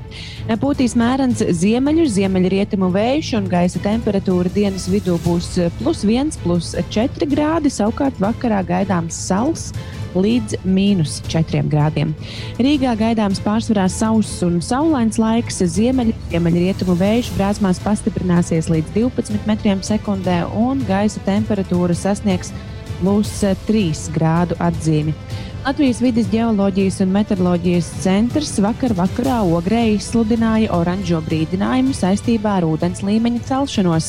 Pūtīs 0.63 0.97
mērens 0.99 1.43
ziemeļu, 1.63 2.07
ziemeļrietumu 2.17 2.91
vējš 2.95 3.33
un 3.41 3.49
gaisa 3.53 3.83
temperatūra 3.85 4.53
dienas 4.53 4.89
vidū 4.93 5.19
būs 5.27 5.55
plus 5.81 6.05
1, 6.09 6.37
plus 6.45 6.75
4 6.93 7.29
grādi. 7.31 7.73
Savukārt 7.73 8.21
vakarā 8.23 8.63
gaidāms 8.67 9.19
sals 9.29 9.71
līdz 10.17 10.59
mīnus 10.69 11.21
4 11.33 11.63
grādiem. 11.73 12.13
Rīgā 12.61 12.95
gaidāms 13.01 13.41
pārsvarā 13.45 13.87
sauss 13.93 14.43
un 14.47 14.61
saulains 14.65 15.19
laiks. 15.21 15.63
Ziemeļu, 15.73 16.15
ziemeļrietumu 16.33 16.97
vējš 17.01 17.33
brāzmās 17.39 17.81
pastiprināsies 17.85 18.69
līdz 18.73 18.93
12 18.97 19.49
metriem 19.49 19.83
sekundē 19.85 20.43
un 20.59 20.85
gaisa 20.89 21.23
temperatūra 21.29 21.97
sasniegs 21.97 22.53
plus 23.01 23.41
3 23.67 24.13
grādu 24.15 24.59
atzīmi. 24.63 25.15
Latvijas 25.63 26.01
vidas 26.03 26.27
geoloģijas 26.27 26.97
un 27.05 27.13
meteoroloģijas 27.15 27.87
centrs 28.03 28.57
vakar 28.65 28.97
vakarā 28.99 29.37
Ogrē 29.47 29.85
izsludināja 29.93 30.73
oranžo 30.75 31.21
brīdinājumu 31.23 31.95
saistībā 31.95 32.57
ar 32.59 32.67
ūdens 32.67 33.05
līmeņa 33.07 33.45
celšanos. 33.47 34.09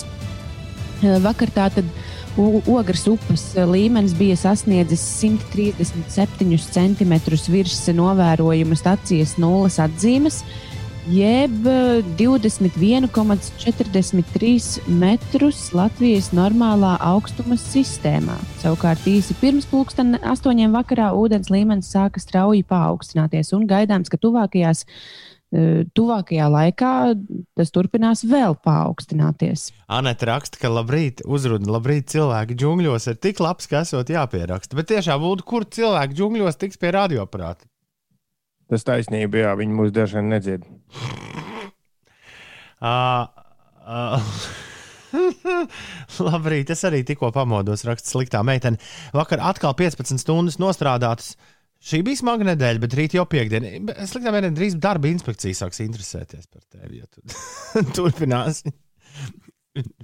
Vakar 1.22 1.53
tātad 1.53 1.86
Ogres 2.41 3.05
upes 3.12 3.43
līmenis 3.69 4.15
bija 4.17 4.39
sasniedzis 4.48 5.03
137 5.22 6.57
cm 6.74 7.13
virs 7.53 7.77
novērojuma 8.01 8.79
stācijas 8.79 9.36
nulles 9.38 9.77
atzīmes, 9.77 10.41
jeb 11.07 11.51
21,43 12.17 14.88
metrus 14.88 15.74
Latvijas 15.75 16.31
normālā 16.36 16.98
augstuma 17.03 17.55
sistēmā. 17.60 18.38
Savukārt 18.62 19.07
īsi 19.10 19.33
pirms 19.41 19.65
pulksten 19.67 20.15
astoņiem 20.22 20.72
vakarā 20.75 21.13
ūdens 21.17 21.50
līmenis 21.51 21.91
sāka 21.91 22.19
strauji 22.24 22.63
paaugstināties 22.69 23.53
un 23.57 23.67
gaidāms, 23.67 24.10
ka 24.12 24.17
tuvākajās 24.22 24.79
e, 24.86 24.88
tuvākajā 25.91 26.48
laikā 26.55 26.93
tas 27.60 27.69
turpinās 27.75 28.19
vēl 28.24 28.53
paaugstināties. 28.63 29.60
Anita 29.91 30.25
raksta, 30.31 30.55
ka 30.62 30.67
labrīt, 30.72 31.15
uzrunā, 31.27 31.67
labrīt, 31.75 32.05
cilvēki 32.15 32.55
džungļos 32.55 33.03
ir 33.12 33.15
tik 33.19 33.43
labs, 33.43 33.67
ka 33.67 33.83
esot 33.83 34.07
jāpieraksta. 34.13 34.79
Bet 34.79 34.88
tiešām 34.95 35.19
būtu, 35.25 35.41
kur 35.51 35.62
cilvēki 35.67 36.15
džungļos 36.15 36.55
tiks 36.63 36.79
pie 36.79 36.89
radioaparāta. 36.95 37.67
Tas 38.72 38.86
taisnība, 38.88 39.43
jā, 39.43 39.55
viņi 39.60 39.75
mūs 39.77 39.91
dažiem 39.96 40.29
nedzird. 40.32 40.67
Uh, 42.84 43.25
uh, 43.88 44.36
Labrīt, 46.27 46.72
es 46.74 46.84
arī 46.88 47.01
tikko 47.08 47.32
pamodos, 47.36 47.86
raksta 47.88 48.13
sliktā 48.15 48.43
meitene. 48.46 48.79
Vakar 49.15 49.43
atkal 49.51 49.75
15 49.77 50.22
stundas 50.22 50.60
nostrādātas. 50.62 51.34
Šī 51.84 52.00
bija 52.08 52.22
smaga 52.22 52.48
nedēļa, 52.48 52.79
bet 52.79 52.96
rīt 52.96 53.15
jau 53.17 53.25
piekdiena. 53.27 53.74
Sliktā 54.08 54.32
meitene 54.32 54.55
drīz 54.55 54.77
darba 54.79 55.10
inspekcija 55.12 55.58
sāks 55.58 55.84
interesēties 55.84 56.48
par 56.48 56.63
tevi, 56.72 57.01
ja 57.01 57.10
tu 57.12 57.84
turpināsi 57.98 58.72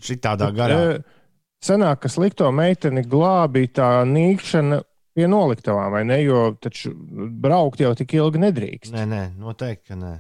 šitādā 0.03 0.51
garā. 0.55 0.81
Sanāk, 1.63 2.03
ka 2.03 2.11
slikto 2.11 2.49
meiteni 2.55 3.03
glābi 3.07 3.65
tā 3.75 4.05
nīkšana 4.07 4.79
pie 5.19 5.27
noliktavām, 5.29 5.91
vai 5.93 6.05
ne? 6.07 6.21
Jo 6.23 6.53
taču 6.61 6.93
braukt 7.43 7.83
jau 7.83 7.91
tik 7.97 8.15
ilgi 8.17 8.41
nedrīkst. 8.45 8.95
Nē, 8.95 9.05
nē, 9.09 9.23
noteikti, 9.39 9.91
ka 9.91 9.99
nē. 9.99 10.15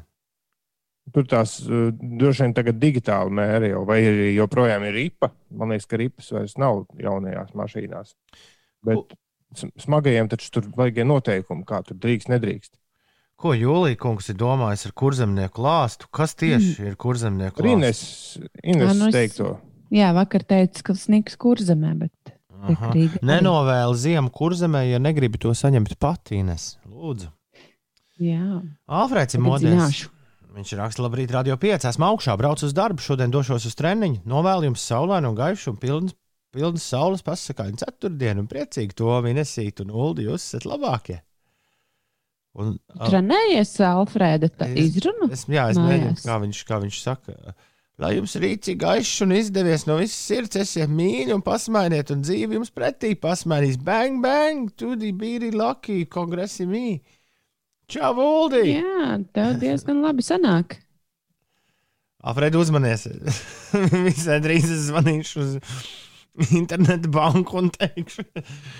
Tur 1.15 1.25
tās 1.25 1.55
uh, 1.65 1.87
droši 1.95 2.45
vien 2.45 2.53
tagad 2.57 2.77
digitāli 2.81 3.33
mēri 3.39 3.71
jau, 3.71 3.81
vai 3.87 4.01
arī 4.05 4.33
joprojām 4.35 4.85
ir 4.89 4.97
ripa. 4.99 5.31
Man 5.49 5.73
liekas, 5.73 5.87
ka 5.89 5.97
ripas 5.97 6.27
vairs 6.35 6.53
nav 6.61 6.83
jaunajās 7.01 7.55
mašīnās. 7.57 8.13
Bet 8.85 9.17
smagajiem 9.81 10.29
taču 10.29 10.51
tur 10.53 10.67
vajag 10.77 11.01
noteikumi, 11.09 11.65
kā 11.65 11.81
tur 11.87 11.97
drīkst, 11.97 12.29
nedrīkst. 12.29 12.75
Ko 13.39 13.53
Jūlija 13.55 13.95
kungs 13.99 14.27
ir 14.29 14.35
domājis 14.37 14.89
ar 14.89 14.93
kurzemnieku 14.99 15.63
lāstu? 15.63 16.09
Kas 16.11 16.35
tieši 16.37 16.73
mm. 16.75 16.87
ir 16.91 16.99
kurzemnieku 16.99 17.63
lāsts? 17.63 17.71
Ines, 17.71 18.01
Ines 18.67 18.91
Ā, 18.91 18.95
nu 18.99 19.07
es- 19.07 19.15
teikto. 19.15 19.53
Jā, 19.89 20.11
vakar 20.13 20.43
teica, 20.45 20.83
ka 20.85 20.93
sniks 20.93 21.33
kurzemē, 21.41 21.95
bet 21.97 22.11
Aha. 22.59 22.91
Rīga 22.93 23.19
arī. 23.19 23.25
Nenovēl 23.29 23.95
ziemu 23.95 24.31
kurzemē, 24.35 24.83
ja 24.89 24.99
negribi 25.01 25.39
to 25.41 25.53
saņemt 25.55 25.95
pati, 26.01 26.39
Ines. 26.43 26.73
Lūdzu. 26.89 27.29
Jā, 28.19 28.59
Alfrēds 28.91 29.37
ir 29.37 29.45
zināšu. 29.63 30.09
Viņš 30.49 30.71
raksta, 30.75 31.03
labrīt, 31.05 31.31
radio 31.31 31.55
5. 31.61 31.85
Esmu 31.91 32.07
augšā, 32.09 32.33
braucu 32.39 32.65
uz 32.67 32.73
darbu, 32.75 33.03
šodien 33.05 33.31
došos 33.31 33.67
uz 33.69 33.77
treniņu. 33.79 34.23
Novēlu 34.27 34.67
jums 34.67 34.83
saulainu 34.89 35.29
un 35.31 35.37
gaišu 35.37 35.71
un 35.71 35.77
pilnu, 35.79 36.15
pilnu 36.55 36.81
saules 36.81 37.23
pasakāņu 37.23 37.79
ceturtdienu 37.83 38.43
un 38.43 38.49
priecīgi 38.49 38.97
to 38.97 39.13
vinesīt 39.23 39.83
un 39.85 39.93
uldi. 39.93 40.25
Jūs 40.27 40.49
esat 40.49 40.65
labākie. 40.67 41.19
Un, 42.59 42.73
Trenējies, 42.97 43.75
Alfrēda, 43.85 44.49
izrunu? 44.73 45.29
es, 45.31 45.45
jā, 45.47 45.67
es 45.69 45.77
mēģinu, 45.79 46.17
kā 46.25 46.39
viņš, 46.41 46.61
kā 46.67 46.79
viņš 46.81 46.97
saka. 47.05 47.53
Lai 47.99 48.13
jums 48.15 48.37
rīci 48.39 48.77
gaišs 48.79 49.25
un 49.25 49.33
izdevies 49.35 49.83
no 49.89 49.97
visas 49.99 50.19
sirds, 50.29 50.55
esiet 50.61 50.91
mīļi 50.95 51.33
un 51.35 51.41
pasmainiet, 51.43 52.13
un 52.13 52.21
dzīve 52.23 52.55
jums 52.55 52.71
pretī 52.71 53.11
pasmainīs. 53.19 53.75
Bang, 53.83 54.21
bang, 54.23 54.69
tudi 54.79 55.11
bīri 55.11 55.51
lucky, 55.51 56.05
kongresi 56.07 56.67
mī. 56.69 57.01
Čau, 57.91 58.13
Uldi! 58.23 58.77
Jā, 58.77 59.17
tev 59.35 59.57
diezgan 59.59 59.99
labi 60.05 60.23
sanāk. 60.23 60.77
Alfred, 62.23 62.55
uzmanies. 62.59 63.03
Visai 64.07 64.39
drīz 64.43 64.69
es 64.71 64.87
zvanīšu 64.87 65.43
uz 65.43 65.57
internetu 66.55 67.11
banku 67.11 67.59
un 67.59 67.67
teikšu, 67.73 68.23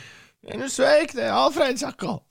nu 0.61 0.71
sveiki, 0.71 1.19
Alfreds 1.27 1.83
atkal. 1.87 2.21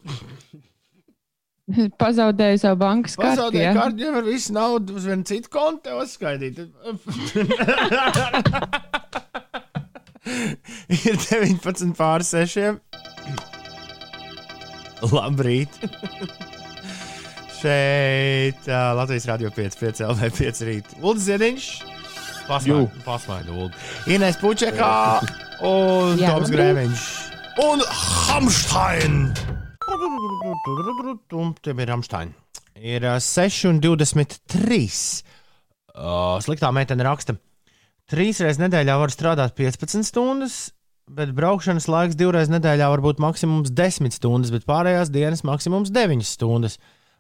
Pazaudēju 2.03 2.61
savu 2.63 2.79
bankas 2.81 3.17
karti. 3.19 3.29
Pazaudēju 3.37 3.65
jā? 3.67 3.73
kartu, 3.77 4.05
jau 4.07 4.23
visu 4.27 4.55
naudu 4.57 4.97
uz 4.99 5.05
vienu 5.09 5.25
citu 5.29 5.49
kontu 5.53 5.99
uzskaidīt. 6.03 6.57
Ir 10.99 11.17
19 11.17 11.95
pār 11.97 12.25
6. 12.25 12.81
Labrīt! 15.13 15.73
Šeit 17.59 18.69
uh, 18.71 18.95
Latvijas 18.99 19.27
Rādio 19.29 19.51
5, 19.55 19.79
5 19.81 20.03
LV 20.09 20.21
5 20.39 20.65
rīt. 20.69 20.87
Lūdzu, 21.03 21.23
Ziediņš! 21.29 21.69
Pasmaidu, 22.49 23.53
Lūdzu. 23.53 23.77
Inês 24.15 24.39
Pučekā 24.41 24.93
un 25.69 26.21
Jā, 26.23 26.33
Toms. 26.33 26.53
Grēviņš. 26.55 27.07
Un 27.67 27.83
Hamstein! 27.91 29.23
Tiem 31.65 31.81
ir 31.83 31.91
Hamstein. 31.91 32.31
Ir 32.79 33.03
uh, 33.03 33.17
6,23. 33.19 34.79
Uh, 35.99 36.39
sliktā 36.45 36.71
meitene 36.71 37.03
raksta, 37.03 37.35
trīs 38.07 38.39
reizes 38.45 38.61
nedēļā 38.63 38.95
var 39.01 39.11
strādāt 39.11 39.57
15 39.59 40.07
stundas, 40.07 40.59
bet 41.11 41.33
braukšanas 41.35 41.89
laiks 41.91 42.19
divreiz 42.21 42.53
nedēļā 42.53 42.87
var 42.93 43.03
būt 43.03 43.19
maksimums 43.25 43.73
10 43.75 44.15
stundas, 44.15 44.55
bet 44.55 44.69
pārējās 44.69 45.11
dienas 45.11 45.43
maksimums 45.43 45.91
9 45.91 46.23
stundas. 46.29 46.79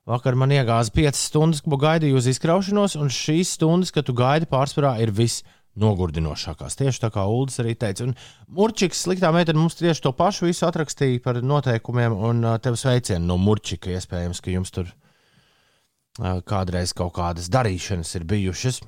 Vakar 0.08 0.38
man 0.38 0.54
iegāza 0.54 0.94
5 0.94 1.18
stundas, 1.18 1.64
ko 1.64 1.80
gaidīju 1.82 2.20
uz 2.20 2.30
izkraušanos, 2.30 2.94
un 3.00 3.10
šīs 3.10 3.56
stundas, 3.58 3.90
kad 3.92 4.06
tu 4.06 4.14
gaidi, 4.16 4.46
pārsvarā 4.46 4.94
ir 5.02 5.10
viss 5.10 5.42
nogurdinošākās. 5.80 6.76
Tieši 6.78 7.02
tā 7.04 7.10
kā 7.14 7.24
Ulas 7.30 7.58
arī 7.62 7.74
teica. 7.78 8.08
Un 8.08 8.14
Murčiks, 8.58 9.04
sliktā 9.06 9.32
meitene, 9.34 9.60
mums 9.60 9.78
tieši 9.78 10.04
to 10.04 10.12
pašu 10.16 10.48
visu 10.48 10.66
atrakstīja 10.68 11.22
par 11.24 11.40
noteikumiem, 11.42 12.14
un 12.30 12.44
uh, 12.44 12.58
tev 12.62 12.78
sveicienu 12.80 13.24
no 13.30 13.38
Murčika. 13.40 13.92
Iespējams, 13.94 14.42
ka 14.44 14.54
jums 14.54 14.74
tur 14.74 14.90
uh, 14.90 16.38
kādreiz 16.46 16.94
kaut 16.96 17.14
kādas 17.18 17.50
darīšanas 17.52 18.14
ir 18.18 18.28
bijušas. 18.28 18.82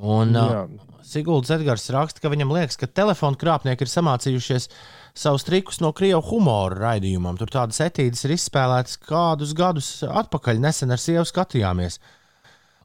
Un 0.00 0.36
uh, 0.38 0.54
Jā. 0.54 0.90
Siguldas 1.04 1.50
Edgars 1.54 1.88
raksta, 1.90 2.22
ka 2.22 2.30
viņam 2.32 2.52
liekas, 2.54 2.78
ka 2.78 2.86
telefonu 2.86 3.38
krāpnieki 3.40 3.84
ir 3.84 3.90
samācījušies 3.90 4.68
savus 5.18 5.44
trikus 5.46 5.80
no 5.82 5.90
krievu 5.96 6.22
humora 6.28 6.78
raidījumam. 6.84 7.38
Tur 7.40 7.50
tādas 7.52 7.80
etīdes 7.82 8.22
ir 8.26 8.36
izspēlētas 8.36 9.00
kādus 9.08 9.54
gadus 9.56 9.88
atpakaļ. 10.06 10.60
Nesen 10.62 10.94
ar 10.94 11.02
sievu 11.02 11.26
skatījāmies. 11.28 11.98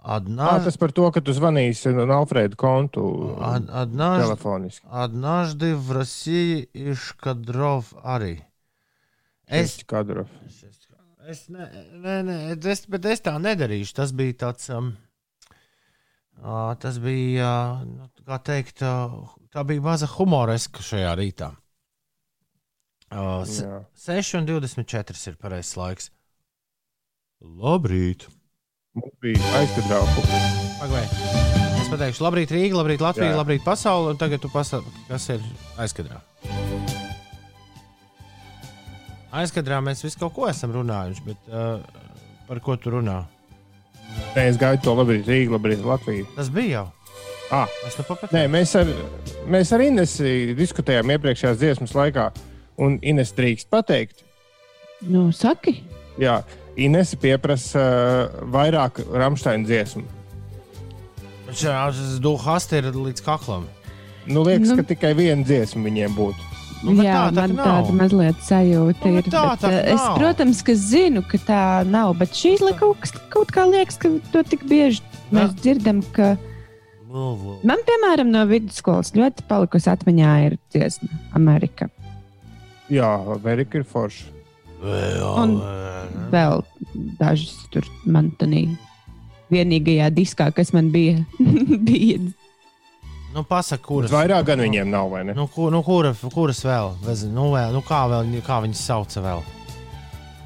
Ā, 0.04 0.16
Adnā, 0.16 0.52
tas 0.64 0.78
par 0.80 0.94
to, 0.96 1.04
ka 1.12 1.20
tu 1.20 1.34
zvanīsi 1.36 1.92
no 1.92 2.06
Alfrēda 2.14 2.56
kontu 2.56 3.02
ad, 3.36 3.66
adnāž, 3.68 4.22
telefoniski. 4.24 4.86
однажды 4.88 5.76
в 5.76 5.92
России 5.92 6.62
из 6.72 7.12
кадров 7.12 7.92
arī. 8.02 8.42
Es, 9.46 9.82
Kadrov. 9.84 10.28
es, 11.28 11.48
ne, 11.48 11.66
ne, 11.92 12.22
ne, 12.22 12.36
es, 12.54 12.86
bet 12.86 13.04
es 13.04 13.20
tā 13.20 13.34
nedarīšu. 13.36 13.94
Tas 13.98 14.12
bija 14.12 14.34
tāds. 14.46 14.70
Um, 14.70 14.92
ā, 16.38 16.76
tas 16.80 16.98
bija, 17.02 17.44
ā, 17.44 17.84
nu, 17.84 18.08
kā 18.24 18.38
teikt, 18.46 18.80
ā, 18.86 19.10
tā 19.50 19.64
bija 19.66 19.82
maza 19.82 20.06
humoreska 20.06 20.80
šajā 20.86 21.16
rītā. 21.18 21.50
Uh, 23.10 23.42
Jā. 23.42 23.82
6,24 23.98 25.32
ir 25.32 25.36
pareizais 25.42 25.76
laiks. 25.76 26.10
Labrīt! 27.42 28.28
Mums 28.95 29.13
bija 29.23 29.51
aizkadrā. 29.59 29.99
Pagaid. 30.79 31.15
Es 31.81 31.89
pateikšu, 31.91 32.23
labrīt, 32.23 32.53
Rīga, 32.55 32.77
labrīt, 32.79 33.03
Latvija, 33.03 33.33
Jā. 33.33 33.39
labrīt, 33.41 33.63
pasaule. 33.65 34.13
Un 34.13 34.19
tagad 34.21 34.41
tu 34.43 34.49
pasaki, 34.53 34.91
kas 35.09 35.27
ir 35.35 35.43
aizkadrā. 35.81 36.21
Aizkadrā 39.35 39.81
mēs 39.83 40.03
visu 40.05 40.21
kaut 40.21 40.33
ko 40.37 40.47
esam 40.47 40.71
runājuši, 40.71 41.25
bet 41.27 41.49
uh, 41.51 41.83
par 42.47 42.61
ko 42.63 42.77
tu 42.79 42.93
runā? 42.93 43.19
Nē, 44.35 44.45
es 44.47 44.59
gaidu 44.61 44.85
to 44.85 44.93
labrīt 44.95 45.27
Rīgā, 45.27 45.57
labrīt 45.57 45.83
Latviju. 45.83 46.29
Tas 46.37 46.51
bija 46.53 46.79
jau. 46.79 46.85
Ah, 47.53 47.69
Es 47.85 47.93
nu 47.99 48.15
nē, 48.33 48.45
mēs 48.49 48.71
ar, 48.79 48.89
mēs 49.51 49.73
ar 49.75 49.83
Inesu 49.85 50.55
diskutējām 50.57 51.11
iepriekšējās 51.13 51.59
dziesmas 51.61 51.93
laikā, 51.93 52.29
un 52.81 52.95
Ines 53.05 53.35
drīkst 53.37 53.69
pateikt, 53.69 54.23
Nu, 55.05 55.27
saki, 55.35 55.83
Jā, 56.17 56.39
Ines 56.77 57.13
pieprasa 57.15 57.79
uh, 57.79 58.41
vairāk 58.51 58.99
Rāmsteina 59.15 59.63
dziesmu. 59.63 60.03
Šis 61.55 62.17
du 62.19 62.33
hasti 62.41 62.81
ir 62.81 62.89
līdz 62.91 63.21
kaklam. 63.23 63.67
Nu, 64.27 64.41
liekas, 64.43 64.71
Nu. 64.71 64.75
nu. 64.75 64.81
ka 64.83 64.89
tikai 64.91 65.13
viena 65.15 65.45
dziesma 65.45 65.85
viņiem 65.85 66.15
būtu. 66.17 66.51
Nu, 66.83 66.95
bet 66.97 67.05
Jā, 67.07 67.13
tā 67.13 67.31
tā 67.31 67.35
man 67.47 67.53
nav. 67.55 67.65
tāda 67.65 67.93
mazliet 67.95 68.41
sajūta 68.43 69.05
Nu, 69.05 69.11
ir. 69.13 69.21
bet 69.23 69.31
tā 69.33 69.43
bet, 69.49 69.61
tā 69.63 69.69
eh, 69.71 69.93
es, 69.93 70.01
nav. 70.01 70.17
protams, 70.19 70.59
ka 70.67 70.73
zinu, 70.75 71.21
ka 71.29 71.37
tā 71.37 71.61
nav, 71.87 72.11
bet 72.19 72.29
šī 72.35 72.57
kaut, 72.77 72.99
kas- 72.99 73.15
kaut 73.31 73.51
kā 73.55 73.63
liekas, 73.71 73.97
ka 73.97 74.09
to 74.33 74.43
tik 74.43 74.65
bieži 74.67 75.01
mēs 75.31 75.55
dzirdam, 75.61 76.03
ka 76.13 76.35
man, 77.63 77.77
piemēram, 77.87 78.27
no 78.29 78.43
vidusskolas 78.45 79.13
ļoti 79.15 79.47
palikusi 79.47 79.87
atmiņā 79.89 80.33
ir 80.45 80.57
dziesma 80.73 81.07
Amerika. 81.33 81.87
Jā, 82.91 83.15
Amerika 83.33 83.77
ir 83.79 83.83
forša. 83.87 84.25
Un 84.85 85.57
vēl 86.33 86.63
dažas 87.19 87.55
tur 87.73 87.87
man 88.05 88.31
tādā 88.39 88.65
vienīgajā 89.53 90.09
diskā, 90.15 90.49
kas 90.55 90.73
man 90.73 90.89
bija, 90.93 91.21
bija 91.89 92.19
Nu, 93.35 93.41
pasaka, 93.43 93.83
kuras. 93.83 94.13
Vairāk 94.15 94.45
gan 94.47 94.61
viņiem 94.63 94.87
nav, 94.87 95.09
vai 95.11 95.25
ne? 95.27 95.33
Nu, 95.35 95.49
kur, 95.51 95.67
nu, 95.73 95.81
kura, 95.83 96.13
kuras 96.31 96.61
vēl? 96.63 96.93
Nu, 97.35 97.49
vēl 97.51 97.73
nu, 97.75 97.81
kā, 97.83 98.05
vēl, 98.07 98.29
kā 98.45 98.61
viņas 98.63 98.83
sauca 98.87 99.23
vēl? 99.25 99.41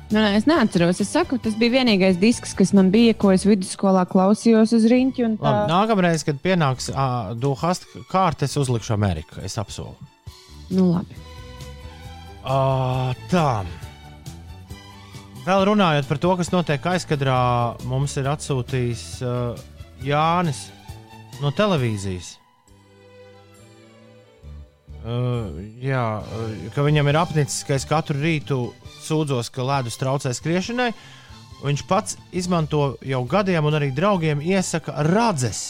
Nu, 0.10 0.17
nē, 0.17 0.31
es 0.39 0.48
neatceros. 0.50 0.98
Es 1.03 1.12
saku, 1.13 1.38
tas 1.38 1.53
bija 1.60 1.75
vienīgais 1.77 2.17
disks, 2.17 2.55
kas 2.58 2.74
man 2.74 2.89
bija, 2.89 3.13
ko 3.13 3.29
es 3.36 3.46
vidusskolā 3.46 4.08
klausījos 4.10 4.74
uz 4.74 4.88
rīņķa. 4.89 5.25
un 5.27 5.36
Tā... 5.38 5.46
Labi, 5.46 5.69
nākamreiz, 5.69 6.25
kad 6.25 6.41
pienāks 6.41 6.89
uh, 6.89 7.36
Duhast 7.38 7.86
kārta, 8.10 8.50
es 8.50 8.58
uzlikšu 8.58 8.96
Ameriku. 8.98 9.38
Es 9.46 9.60
apsolu. 9.62 9.93
Nu, 10.74 10.89
labi. 10.96 11.22
Uh, 12.41 13.13
tā. 13.29 13.62
Vēl 15.50 15.63
runājot 15.65 16.06
par 16.06 16.20
to, 16.22 16.34
kas 16.38 16.51
notiek 16.53 16.84
aizkadrā, 16.91 17.36
mums 17.89 18.13
ir 18.22 18.27
atsūtījis 18.29 19.06
uh, 19.25 19.62
Jānis 20.06 20.68
no 21.41 21.50
televīzijas. 21.58 22.36
Uh, 25.00 25.58
jā, 25.82 26.03
uh, 26.22 26.53
ka 26.75 26.86
viņam 26.86 27.10
ir 27.10 27.18
apnicis, 27.18 27.63
ka 27.65 27.74
es 27.79 27.88
katru 27.89 28.20
rītu 28.22 28.60
sūdzos, 29.08 29.50
ka 29.56 29.65
ledus 29.65 29.98
traucē 29.98 30.36
skriešanai. 30.38 30.91
Viņš 31.63 31.86
pats 31.89 32.20
izmanto 32.29 32.84
jau 33.01 33.24
gadiem, 33.34 33.65
un 33.65 33.79
arī 33.79 33.89
draugiem 33.96 34.46
iesaka 34.46 35.01
radzes. 35.10 35.63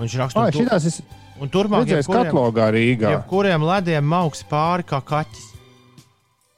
Viņš 0.00 0.18
raksta, 0.24 0.42
un 0.42 0.50
tu- 0.58 0.64
šitās 0.64 0.90
es 0.90 0.98
un 1.38 1.48
turpmāk 1.54 1.86
redzēju 1.86 2.02
jebkuriem- 2.02 2.32
katalogā 2.34 2.66
Rīgā. 2.74 3.14
Jebkuriem 3.14 3.62
lediem 3.70 4.04
mauks 4.04 4.42
pāri 4.50 4.82
kā 4.90 4.98
kaķis. 4.98 5.46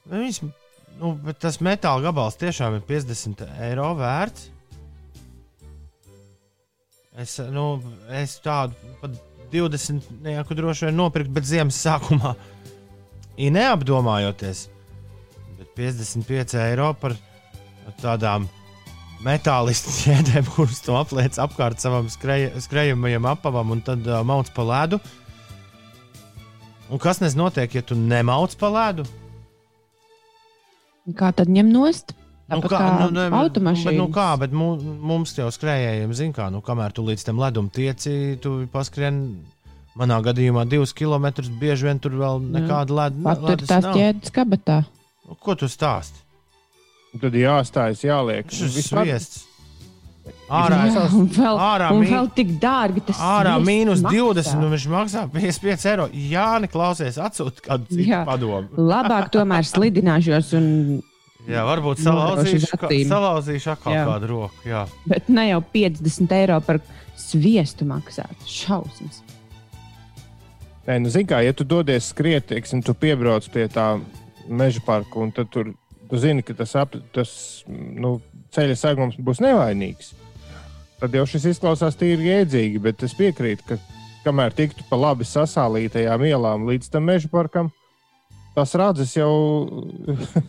Viņš, 0.09 0.41
nu, 1.01 1.15
tas 1.41 1.61
metāla 1.65 2.05
gabals 2.09 2.39
tiešām 2.41 2.79
ir 2.79 2.85
50 2.89 3.45
eiro 3.69 3.93
vērts. 3.99 4.51
Es, 7.15 7.37
nu, 7.55 7.79
es 8.11 8.41
tādu 8.43 8.75
pat 8.99 9.15
20 9.53 10.25
nejauku 10.25 10.57
droši 10.59 10.89
vien 10.89 10.97
nopirkt, 10.99 11.31
bet 11.31 11.47
ziemas 11.47 11.79
sākumā 11.79 12.35
ir 13.39 13.55
neapdomājoties. 13.55 14.67
Bet 15.61 15.71
55 15.79 16.59
eiro 16.65 16.91
par 16.99 17.15
tādām 18.03 18.49
metālistu 19.25 19.95
ķēdēm, 20.01 20.49
kuras 20.57 20.83
tu 20.85 20.97
apliec 20.99 21.39
apkārt 21.39 21.83
savam 21.83 22.11
skrej, 22.11 22.51
skrejamajam 22.67 23.31
apavam 23.31 23.77
un 23.77 23.85
tad 23.85 24.03
uh, 24.11 24.25
mauc 24.27 24.51
pa 24.57 24.67
ledu. 24.67 24.99
Un 26.91 27.01
kas 27.01 27.23
nes 27.23 27.37
notiek, 27.39 27.79
ja 27.79 27.83
tu 27.83 27.97
nemauc 27.97 28.59
pa 28.61 28.69
ledu? 28.75 29.07
Kā 31.13 31.33
tad 31.37 31.51
ņem 31.53 31.69
nost? 31.69 32.15
Nu, 32.49 32.59
Tāpat 32.61 32.73
kā 32.73 32.81
nu, 33.01 33.09
ne, 33.17 33.25
automašīnas. 33.33 33.89
bet, 33.89 33.97
nu, 33.97 34.07
kā, 34.13 34.27
bet 34.41 34.53
mu, 34.53 34.75
mums 34.81 35.33
jau 35.37 35.49
skrējējiem 35.53 36.13
zina, 36.17 36.35
kā, 36.37 36.49
nu, 36.53 36.61
kamēr 36.65 36.93
tu 36.97 37.05
līdz 37.05 37.25
tam 37.25 37.41
ledum 37.41 37.71
tieci, 37.73 38.39
tu 38.41 38.65
paskrien. 38.73 39.21
Manā 39.95 40.17
gadījumā 40.27 40.65
divus 40.67 40.91
kilometrus 40.91 41.47
bieži 41.55 41.87
vien 41.87 42.01
tur 42.03 42.17
vēl 42.19 42.41
nekāda 42.43 42.97
leda 42.99 43.21
Pat 43.23 43.45
tur 43.47 43.61
tās 43.63 43.85
ķēdes 43.95 44.33
kabatā. 44.35 44.81
Nu, 45.23 45.37
ko 45.39 45.55
tu 45.55 45.69
stāsti? 45.71 46.19
Tad 47.23 47.37
jāstājas, 47.39 48.03
jāliek. 48.03 48.51
Šis 48.51 48.75
Vispār- 48.75 49.07
sviests. 49.07 49.45
Ārā, 50.49 50.79
Jā, 50.89 51.03
un 51.17 51.27
vēl, 51.33 51.59
ārā 51.61 51.89
un 51.93 52.05
vēl 52.09 52.29
tik 52.37 52.55
dārgi 52.61 53.03
tas 53.11 53.19
ārā 53.21 53.59
mīnus 53.61 54.01
maksā. 54.05 54.21
20, 54.41 54.63
un 54.65 54.73
viņš 54.73 54.87
maksā 54.93 55.25
55 55.33 55.89
eiro. 55.91 56.07
Jā, 56.31 56.47
neklausies, 56.65 57.19
atsūti 57.21 57.65
kādu 57.65 57.89
citu 57.91 58.21
padomu. 58.29 58.71
Labāk 58.93 59.29
tomēr 59.35 59.69
slidināšos, 59.69 60.55
un, 60.61 60.71
Jā, 61.45 61.61
varbūt 61.69 62.01
salauzīšu, 62.01 62.79
ka, 62.81 62.89
salauzīšu 62.89 63.73
atkal 63.75 63.93
Jā. 63.93 64.05
kādu 64.09 64.31
roku. 64.31 64.63
Jā. 64.65 64.87
bet 65.05 65.29
ne 65.29 65.51
jau 65.51 65.61
50 65.75 66.33
eiro 66.39 66.57
par 66.65 66.81
sviestu 67.21 67.85
maksāt. 67.89 68.33
Šausmas. 68.49 69.21
Nē, 70.85 70.99
nu, 71.01 71.13
zini, 71.13 71.29
kā, 71.29 71.41
ja 71.45 71.53
tu 71.57 71.65
dodies 71.69 72.11
skriet, 72.13 72.49
teiksim, 72.49 72.81
tu 72.85 72.93
piebrauc 72.97 73.45
pie 73.53 73.67
tā 73.73 73.95
meža 74.49 74.81
parka, 74.85 75.21
un 75.21 75.33
tad 75.33 75.49
tur, 75.53 75.73
tu 76.11 76.21
zini, 76.21 76.45
ka 76.45 76.57
tas, 76.57 76.75
ap, 76.81 76.97
tas 77.17 77.31
nu, 77.69 78.19
ceļa 78.55 78.77
segums 78.79 79.19
būs 79.19 79.43
nevainīgs. 79.45 80.13
Tad 81.01 81.15
jau 81.17 81.25
šis 81.29 81.51
izklausās 81.53 81.99
tīri 82.01 82.31
jēdzīgi, 82.31 82.81
bet 82.83 83.03
es 83.05 83.15
piekrītu, 83.19 83.67
ka 83.69 83.79
kamēr 84.25 84.55
tiktu 84.57 84.87
pa 84.89 84.97
labi 84.97 85.27
sasālītajām 85.29 86.25
ielām 86.25 86.69
līdz 86.71 86.93
tam 86.95 87.11
meža 87.11 87.29
parkam, 87.33 87.69
tas 88.57 88.73
radzes 88.79 89.13
jau 89.19 89.33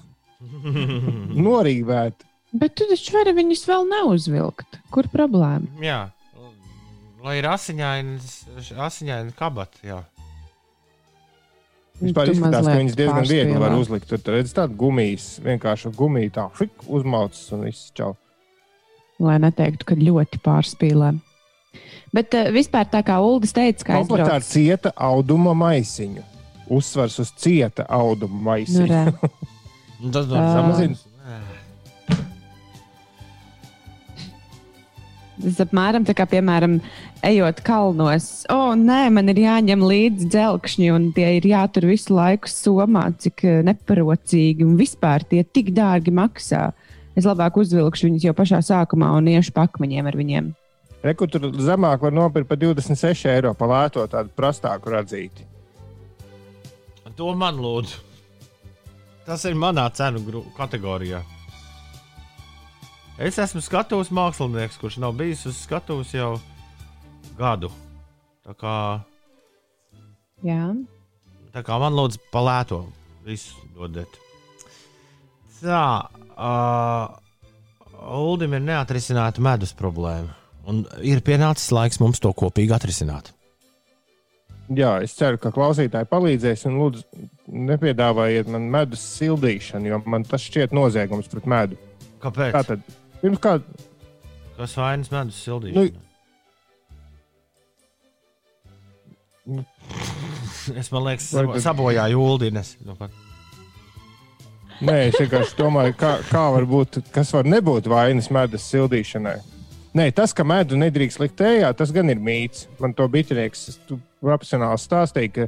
norīvēt. 1.47 2.23
Bet 2.55 2.77
tu 2.79 2.87
taču 2.87 3.17
vari 3.17 3.33
viņus 3.35 3.65
vēl 3.67 3.89
neuzvilkt. 3.91 4.79
Kur 4.93 5.09
problēma? 5.11 5.67
jā. 5.83 6.05
Lai 7.25 7.39
ir 7.39 7.47
asiņains, 7.49 8.33
asiņaini 8.85 9.33
kabati. 9.33 9.87
Jā. 11.95 12.09
Vispār 12.09 12.29
izskatās, 12.33 12.67
ka 12.67 12.75
viņas 12.75 12.97
diezgan 12.99 13.27
viegli 13.29 13.59
var 13.61 13.75
uzlikt. 13.77 14.09
Tur 14.11 14.35
redz 14.35 14.51
tādu 14.55 14.75
gumijas, 14.79 15.27
vienkārši 15.45 15.91
gumiju 15.95 16.33
tā, 16.35 16.49
šik, 16.59 16.83
uzmaucas 16.91 17.45
un 17.55 17.63
viss 17.69 17.91
čau. 17.95 18.15
Lai 19.23 19.37
neteiktu, 19.39 19.87
ka 19.87 19.95
ļoti 19.95 20.41
pārspīlē. 20.43 21.13
Bet 22.15 22.35
uh, 22.35 22.49
vispār 22.55 22.87
tā 22.91 22.99
kā 23.07 23.15
Ulas 23.23 23.55
teica, 23.55 23.87
ka 23.87 23.99
Komplektā 24.01 24.27
ar 24.27 24.43
aizbrauc. 24.43 24.51
cieta 24.51 24.91
auduma 25.07 25.55
maisiņu. 25.55 26.23
Uzsvars 26.75 27.19
uz 27.23 27.31
cieta 27.39 27.85
auduma 27.87 28.35
Nu, 28.35 28.45
maisiņu. 28.49 29.01
Un 30.03 30.11
Tas 30.15 30.27
Ā. 30.27 30.45
Samazina. 30.55 30.99
Tas 35.35 35.57
apmēram 35.65 36.05
tā 36.07 36.13
kā, 36.15 36.23
piemēram, 36.31 36.77
ejot 37.27 37.59
kalnos. 37.67 38.45
O, 38.53 38.71
nē, 38.79 39.09
man 39.11 39.31
ir 39.33 39.41
jāņem 39.43 39.83
līdzi 39.83 40.29
dzelkšņi, 40.31 40.91
un 40.95 41.09
tie 41.15 41.33
ir 41.37 41.47
jātur 41.49 41.89
visu 41.89 42.15
laiku 42.15 42.51
somā, 42.51 43.09
cik 43.19 43.43
eh, 43.43 43.57
neparocīgi 43.67 44.63
un 44.63 44.77
vispār 44.79 45.27
tie 45.27 45.43
tik 45.43 45.73
dārgi 45.75 46.13
maksā. 46.15 46.69
Es 47.15 47.27
labāk 47.27 47.59
uzvilkšu 47.59 48.09
viņus 48.09 48.29
jau 48.29 48.35
pašā 48.35 48.61
sākumā 48.63 49.11
un 49.19 49.27
iešu 49.35 49.51
pakmaņiem 49.55 50.07
ar 50.07 50.19
viņiem. 50.19 50.49
Reku 51.05 51.27
tur 51.29 51.51
zemāk 51.61 52.01
var 52.01 52.15
nopirkt 52.15 52.49
par 52.49 52.57
26 52.57 53.27
eiro 53.29 53.53
par 53.53 53.69
lēto 53.69 54.07
tādu 54.09 54.31
prastāku 54.35 54.95
radzīti. 54.95 55.51
To 57.15 57.31
man 57.37 57.61
lūdzu. 57.63 58.01
Tas 59.25 59.45
ir 59.47 59.55
manā 59.55 59.85
cenu 59.95 60.43
kategorijā. 60.57 61.21
Es 63.15 63.37
esmu 63.39 63.61
skatuves 63.63 64.09
mākslinieks, 64.11 64.75
kurš 64.81 64.97
nav 64.99 65.13
bijis 65.15 65.45
uz 65.47 65.61
skatuves 65.63 66.09
jau 66.11 66.33
gadu. 67.39 67.69
Tā 68.43 68.53
kā, 68.59 68.73
Jā, 70.43 70.65
tā 71.55 71.63
kā 71.63 71.77
man 71.79 71.95
lūdzu 71.95 72.19
palēto 72.33 72.81
visu 73.25 73.55
dodiet. 73.77 74.19
Tā, 75.61 75.85
uh, 76.35 77.15
Uldim 78.05 78.57
ir 78.57 78.65
neatrisināta 78.67 79.41
medus 79.41 79.71
problēma. 79.73 80.35
Un 80.67 80.83
ir 80.99 81.23
pienācis 81.25 81.71
laiks 81.73 82.01
mums 82.01 82.19
to 82.21 82.33
kopīgi 82.35 82.75
atrisināt. 82.75 83.31
Jā, 84.75 84.97
es 85.05 85.13
ceru, 85.15 85.39
ka 85.39 85.53
klausītāji 85.55 86.09
palīdzēs. 86.09 86.65
Un, 86.67 86.77
lūdzu, 86.81 87.25
nepiedāvājiet 87.71 88.51
man 88.51 88.67
medus 88.73 89.01
sildīšanu, 89.15 89.91
jo 89.93 90.01
man 90.09 90.25
tas 90.27 90.43
šķiet 90.45 90.73
noziegums 90.75 91.29
pret 91.31 91.49
medu. 91.49 91.79
Kāpēc? 92.21 92.53
Tātad, 92.57 92.95
pirms 93.21 93.39
kāda 93.43 93.63
Kas 94.55 94.75
vainas 94.79 95.09
medus 95.11 95.39
sildīšana? 95.43 96.01
Nu, 99.45 99.65
Es 100.79 100.87
liekas, 100.91 101.27
Vai 101.33 101.43
sabo- 101.43 101.53
tad- 101.53 101.61
sabojāju 101.65 102.21
Uldines. 102.23 102.71
Nu, 102.85 102.95
pat. 102.97 103.11
Nē, 104.81 104.95
es 105.11 105.19
vienkārši 105.21 105.55
domāju, 105.59 105.93
kā, 105.99 106.15
kā 106.27 106.41
var 106.55 106.65
būt, 106.67 106.97
kas 107.13 107.29
var 107.35 107.45
nebūt 107.47 107.85
vainas 107.87 108.31
medus 108.33 108.65
sildīšanai. 108.73 109.35
Nē, 109.95 110.09
tas, 110.17 110.33
ka 110.35 110.43
medu 110.43 110.75
nedrīkst 110.75 111.21
likt 111.21 111.39
ejā, 111.45 111.69
tas 111.77 111.93
gan 111.95 112.09
ir 112.11 112.19
mīts. 112.19 112.65
Man 112.83 112.91
to 112.97 113.05
bitinieks 113.07 113.77
profesionāli 114.19 114.81
stāstīja, 114.81 115.31
ka 115.37 115.45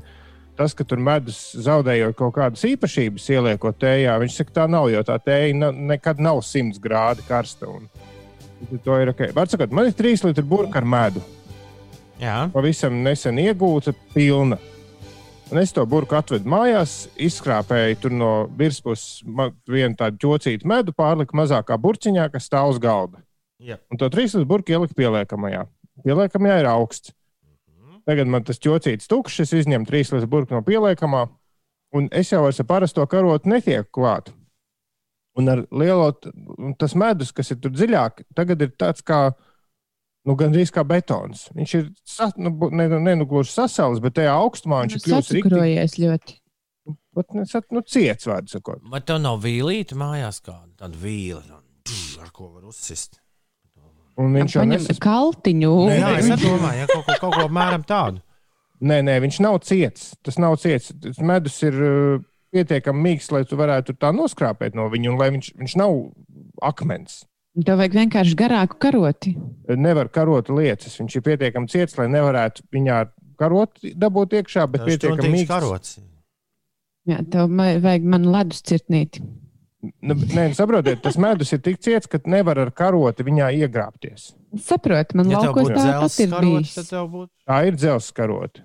tas, 0.58 0.74
ka 0.74 0.84
tur 0.84 0.98
medus 0.98 1.38
zaudējot 1.64 2.16
kaut 2.18 2.34
kādas 2.36 2.64
īpašības, 2.68 3.26
ieliekot 3.36 3.84
ejā, 3.88 4.18
viņš 4.22 4.38
saka, 4.42 4.54
tā 4.62 4.66
nav, 4.70 4.90
jo 4.92 5.04
tā 5.08 5.18
tēja 5.24 5.56
na- 5.56 5.72
nekad 5.72 6.20
nav 6.20 6.42
100 6.44 6.80
grādi 6.84 7.26
karsta. 7.28 7.70
Un, 7.70 7.90
to 8.84 8.96
ir 9.02 9.10
ok. 9.14 9.28
Var 9.38 9.48
sakot, 9.48 9.72
man 9.72 9.86
ir 9.88 9.94
3 9.94 10.24
litri 10.26 10.44
burka 10.44 10.80
ar 10.82 10.86
medu. 10.86 11.22
Jā, 12.20 12.50
Pavisam 12.52 13.04
nesen 13.06 13.38
iegūta, 13.38 13.94
pilna. 14.14 14.58
Un 15.52 15.60
es 15.62 15.72
to 15.72 15.86
burbuļu 15.86 16.18
atvedu 16.18 16.50
mājās, 16.50 17.08
izskrāpēju 17.16 18.00
tur 18.02 18.12
no 18.12 18.32
ma- 19.26 19.52
vienu 19.70 19.96
tādu 19.96 20.18
ķocītu 20.18 20.66
medu, 20.66 20.92
pārliku 20.92 21.38
mazākā 21.38 21.78
burciņā, 21.80 22.26
kas 22.34 22.50
stāv 22.50 22.74
uz 22.74 22.80
galda. 22.80 23.22
Jā. 23.62 23.78
Un 23.92 23.98
to 23.98 24.10
trīs 24.10 24.34
līdz 24.36 24.46
burbuļu 24.50 24.76
ieliku 24.76 24.94
pieliekamajā. 24.98 25.68
Pieliekamajā 26.04 26.60
ir 26.60 26.66
augsts. 26.68 27.14
Tagad 28.08 28.30
man 28.32 28.46
tas 28.48 28.62
ķocīts 28.64 29.10
tukšs, 29.12 29.42
es 29.44 29.54
izņemu 29.64 29.88
trīs 29.90 30.14
līdz 30.14 30.30
burbuļu 30.32 30.62
no 30.62 30.64
pieliekamā, 30.64 31.26
un 31.98 32.08
es 32.16 32.32
jau 32.32 32.46
ar 32.48 32.56
parasto 32.70 33.04
karotu 33.10 33.52
netieku 33.52 34.00
klāt. 34.00 34.32
Un 35.38 35.52
ar 35.52 35.66
lielo, 35.76 36.08
un 36.58 36.74
tas 36.80 36.96
medus, 36.98 37.34
kas 37.36 37.52
ir 37.54 37.60
tur 37.62 37.76
dziļāk, 37.76 38.24
tagad 38.34 38.64
ir 38.64 38.72
tāds 38.80 39.04
kā, 39.06 39.20
nu, 40.26 40.34
gandrīz 40.40 40.72
kā 40.74 40.82
betons. 40.88 41.50
Viņš 41.54 41.76
ir, 41.78 41.92
sa, 42.08 42.32
nu, 42.42 42.56
ne, 42.72 42.88
ne 42.96 43.14
nu 43.20 43.28
gluži 43.30 43.54
sasals, 43.54 44.02
bet 44.02 44.16
tajā 44.18 44.34
augstumā 44.34 44.82
viņš 44.86 44.96
Nu, 44.96 45.04
ir 45.04 45.06
kļuvis. 45.06 45.30
Sacukrojies 45.30 46.00
ļoti. 46.02 46.40
Pat 47.18 47.36
ne, 47.36 47.46
sat- 47.50 47.70
nu, 47.76 47.84
ciets, 47.84 48.26
vārdu 48.30 48.56
sakot. 48.56 48.82
Vai 48.90 49.04
tev 49.06 49.20
nav 49.22 49.44
vīlīte 49.44 50.00
mājās 50.00 50.40
kāda? 50.42 50.72
Tāda 50.80 50.98
vīla, 51.04 51.44
ar 52.24 52.32
ko 52.34 52.54
var 52.56 52.72
uzsist. 52.72 53.20
Un 54.18 54.34
viņš 54.34 54.56
jau 54.58 54.64
nesas... 54.66 54.98
kaltiņu. 55.04 55.74
Nē, 55.92 55.98
Jā, 56.00 56.08
nē, 56.10 56.22
es 56.38 56.42
domāju, 56.42 56.80
ja 56.82 56.88
kaut 56.90 57.06
ko, 57.06 57.18
kaut 57.22 57.36
ko 57.38 57.44
apmēram 57.46 57.84
tādu. 57.86 58.22
Nē, 58.82 59.00
nē, 59.06 59.20
viņš 59.26 59.40
nav 59.46 59.60
ciets. 59.66 60.12
Tas 60.26 60.38
nav 60.42 60.58
ciets. 60.62 60.92
Tas 61.02 61.18
medus 61.22 61.56
ir 61.66 61.78
uh, 61.78 62.20
pietiekami 62.54 63.04
mīksts, 63.12 63.34
lai 63.34 63.44
tu 63.50 63.58
varētu 63.60 63.96
tā 64.02 64.12
noskrāpēt 64.14 64.78
no 64.78 64.88
viņa, 64.94 65.12
un 65.14 65.20
lai 65.22 65.30
viņš, 65.36 65.52
viņš 65.62 65.76
nav 65.82 65.96
akmens. 66.66 67.24
Tev 67.58 67.80
vajag 67.82 67.96
vienkārši 67.98 68.36
garāku 68.38 68.78
karoti. 68.82 69.32
Nevar 69.82 70.12
karot 70.14 70.50
lietas. 70.54 70.98
Viņš 71.00 71.16
ir 71.18 71.24
pietiekami 71.26 71.70
ciets, 71.74 71.98
lai 71.98 72.06
nevarētu 72.14 72.68
viņā 72.74 73.00
karot 73.42 73.82
dabūt 73.98 74.36
iekšā, 74.42 74.68
bet 74.70 74.84
Tas 74.84 74.92
pietiekami 74.92 75.32
mīksts. 75.34 75.50
karots. 75.50 75.96
Jā, 77.08 77.22
tev 77.34 77.50
vajag 77.58 78.06
man 78.06 78.26
ledus 78.30 78.62
cirtnīti. 78.68 79.24
Nu, 80.02 80.14
nē, 80.16 80.50
saprotiet, 80.58 81.02
tas 81.04 81.18
medus 81.22 81.52
ir 81.54 81.60
tik 81.66 81.80
ciets, 81.84 82.08
ka 82.08 82.20
nevar 82.26 82.60
ar 82.60 82.72
karoti 82.72 83.24
viņā 83.28 83.50
iegrābties. 83.62 84.34
Es 84.56 84.66
saprotu, 84.70 85.16
man 85.20 85.30
Ja 85.32 85.40
laukos 85.44 85.68
tāpat 85.70 86.20
ir 86.24 86.34
bijis. 86.40 86.76
būtu. 86.92 87.30
Tā 87.48 87.58
ir 87.68 87.76
dzelzs 87.76 88.12
karota. 88.16 88.62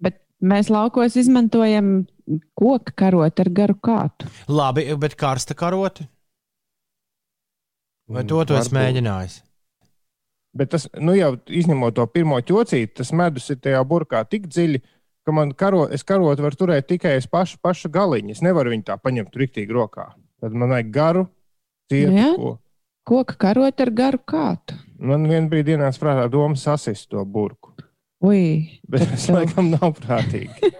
Bet 0.00 0.20
mēs 0.42 0.70
laukos 0.70 1.16
izmantojam 1.16 2.06
koku 2.54 2.92
karoti 2.96 3.42
ar 3.42 3.50
garu 3.50 3.74
kātu. 3.82 4.28
Labi, 4.48 4.86
bet 4.96 5.14
karsta 5.16 5.54
karoti? 5.54 6.06
Vai 8.08 8.22
Mm, 8.24 8.28
to 8.28 8.44
tu 8.44 8.54
esi 8.54 8.70
varbūt. 8.70 8.78
mēģinājis? 8.78 9.42
Bet 10.56 10.70
tas, 10.70 10.88
nu 10.98 11.12
jau 11.14 11.34
izņemot 11.46 11.94
to 11.94 12.06
pirmo 12.06 12.38
ķocīti, 12.40 12.94
tas 12.94 13.12
medus 13.12 13.50
ir 13.50 13.56
tajā 13.56 13.82
burkā 13.84 14.22
tik 14.28 14.46
dziļi, 14.48 14.80
ka 14.80 14.86
man 15.34 15.52
karo, 15.56 15.86
es 15.92 16.04
karotu 16.06 16.42
varu 16.44 16.56
turēt 16.60 16.86
tikai 16.90 17.16
uz 17.20 17.26
pašu, 17.30 17.58
pašu 17.62 17.88
galiņu. 17.94 18.30
Es 18.36 18.42
nevaru 18.44 18.70
viņu 18.74 18.84
tā 18.90 18.96
paņemt 19.00 19.36
riktīgi 19.36 19.72
rokā. 19.74 20.08
Tad 20.40 20.54
man 20.54 20.70
vajag 20.74 20.90
garu, 20.94 21.26
cietu. 21.90 22.14
Jā. 22.14 22.32
ko. 22.36 22.56
Koka 23.08 23.34
karoti 23.40 23.82
ar 23.86 23.90
garu 23.96 24.18
kātu. 24.28 24.76
Man 25.00 25.24
vienā 25.30 25.48
brīdī 25.48 25.76
ienāca 25.76 25.98
prātā 26.02 26.26
doma 26.30 26.56
sasist 26.60 27.08
to 27.10 27.24
burku. 27.24 27.72
Ui, 28.20 28.80
Bet 28.90 29.06
tas 29.08 29.24
tev- 29.28 29.38
laikam 29.38 29.70
nav 29.72 29.94
prātīgi. 29.96 30.72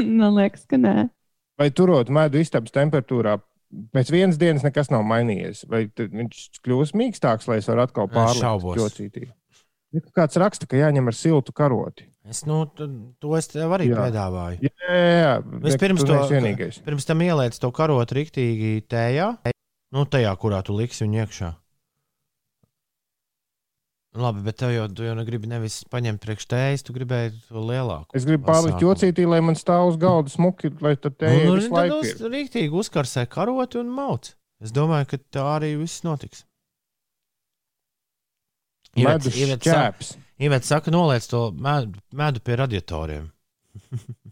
man 0.20 0.34
liekas, 0.38 0.64
ka 0.70 0.78
nē. 0.80 1.08
Vai 1.60 1.68
turot 1.76 2.08
medu 2.14 2.40
istabas 2.40 2.72
temperatūrā, 2.72 3.36
pēc 3.94 4.10
vienas 4.14 4.38
dienas 4.40 4.64
nekas 4.64 4.88
nav 4.92 5.02
mainījies? 5.08 5.64
Vai 5.70 5.84
tad 5.92 6.14
viņš 6.16 6.60
kļūs 6.64 6.94
mīkstāks, 6.96 7.48
lai 7.50 7.58
es 7.60 7.68
varu 7.68 7.84
atkal 7.84 8.08
Es 8.08 8.14
pārlikt 8.16 8.40
šaubos. 8.44 8.78
ķocītī? 8.80 9.26
Ir 9.90 10.04
Kāds 10.14 10.36
raksta, 10.38 10.68
ka 10.70 10.78
jāņem 10.78 11.08
ar 11.10 11.16
siltu 11.18 11.52
karoti. 11.56 12.06
Es 12.30 12.44
nu, 12.46 12.60
to 13.18 13.32
es 13.34 13.48
tev 13.50 13.72
arī 13.74 13.88
Jā. 13.90 14.04
piedāvāju. 14.04 14.60
Jā, 14.62 14.74
jā, 14.86 15.14
jā. 15.18 15.30
Vispirms 15.64 16.04
tu 16.04 16.12
to. 16.12 16.82
Pirms 16.86 17.08
tam 17.08 17.24
ieliec 17.26 17.56
to 17.58 17.70
karotu 17.74 18.14
riktīgi 18.20 18.84
tējā, 18.86 19.32
nu 19.96 20.04
tajā, 20.06 20.30
kurā 20.38 20.60
tu 20.62 20.76
liksi 20.78 21.06
viņu 21.08 21.24
iekšā. 21.24 21.50
Labi, 24.20 24.42
bet 24.42 24.56
tev 24.58 24.72
jau, 24.74 24.88
tu 24.90 25.04
jau 25.06 25.12
negribi 25.14 25.46
nevis 25.46 25.84
paņemt 25.90 26.18
priekš 26.24 26.46
tējas, 26.50 26.82
tu 26.82 26.94
gribēji 26.96 27.30
to 27.46 27.62
lielāku. 27.62 28.10
Es 28.18 28.24
gribu 28.26 28.48
pārlikt 28.48 28.82
jocītī, 28.82 29.22
lai 29.30 29.38
man 29.46 29.54
stāv 29.58 29.92
uz 29.92 29.98
galda 30.02 30.32
smuki, 30.32 30.72
lai 30.82 30.96
tad 30.98 31.14
te 31.20 31.30
Nu, 31.30 31.52
nu, 31.52 31.58
visu 31.60 31.70
tad 31.70 31.76
laiku. 31.78 32.00
uz 32.02 32.10
ir. 32.16 32.32
rīktīgi 32.32 32.74
uzkarsē 32.82 33.28
karoti 33.30 33.78
un 33.78 33.92
mauc. 33.94 34.32
Es 34.60 34.74
domāju, 34.74 35.06
ka 35.12 35.20
tā 35.38 35.44
arī 35.60 35.76
viss 35.78 36.02
notiks. 36.02 36.42
Medus 38.98 39.36
ķēps. 39.62 40.16
Ivets 40.40 40.70
saka, 40.72 40.92
noliec 40.92 41.26
to 41.28 41.50
medu, 41.52 42.00
medu 42.16 42.40
pie 42.40 42.56
radiatoriem. 42.56 43.28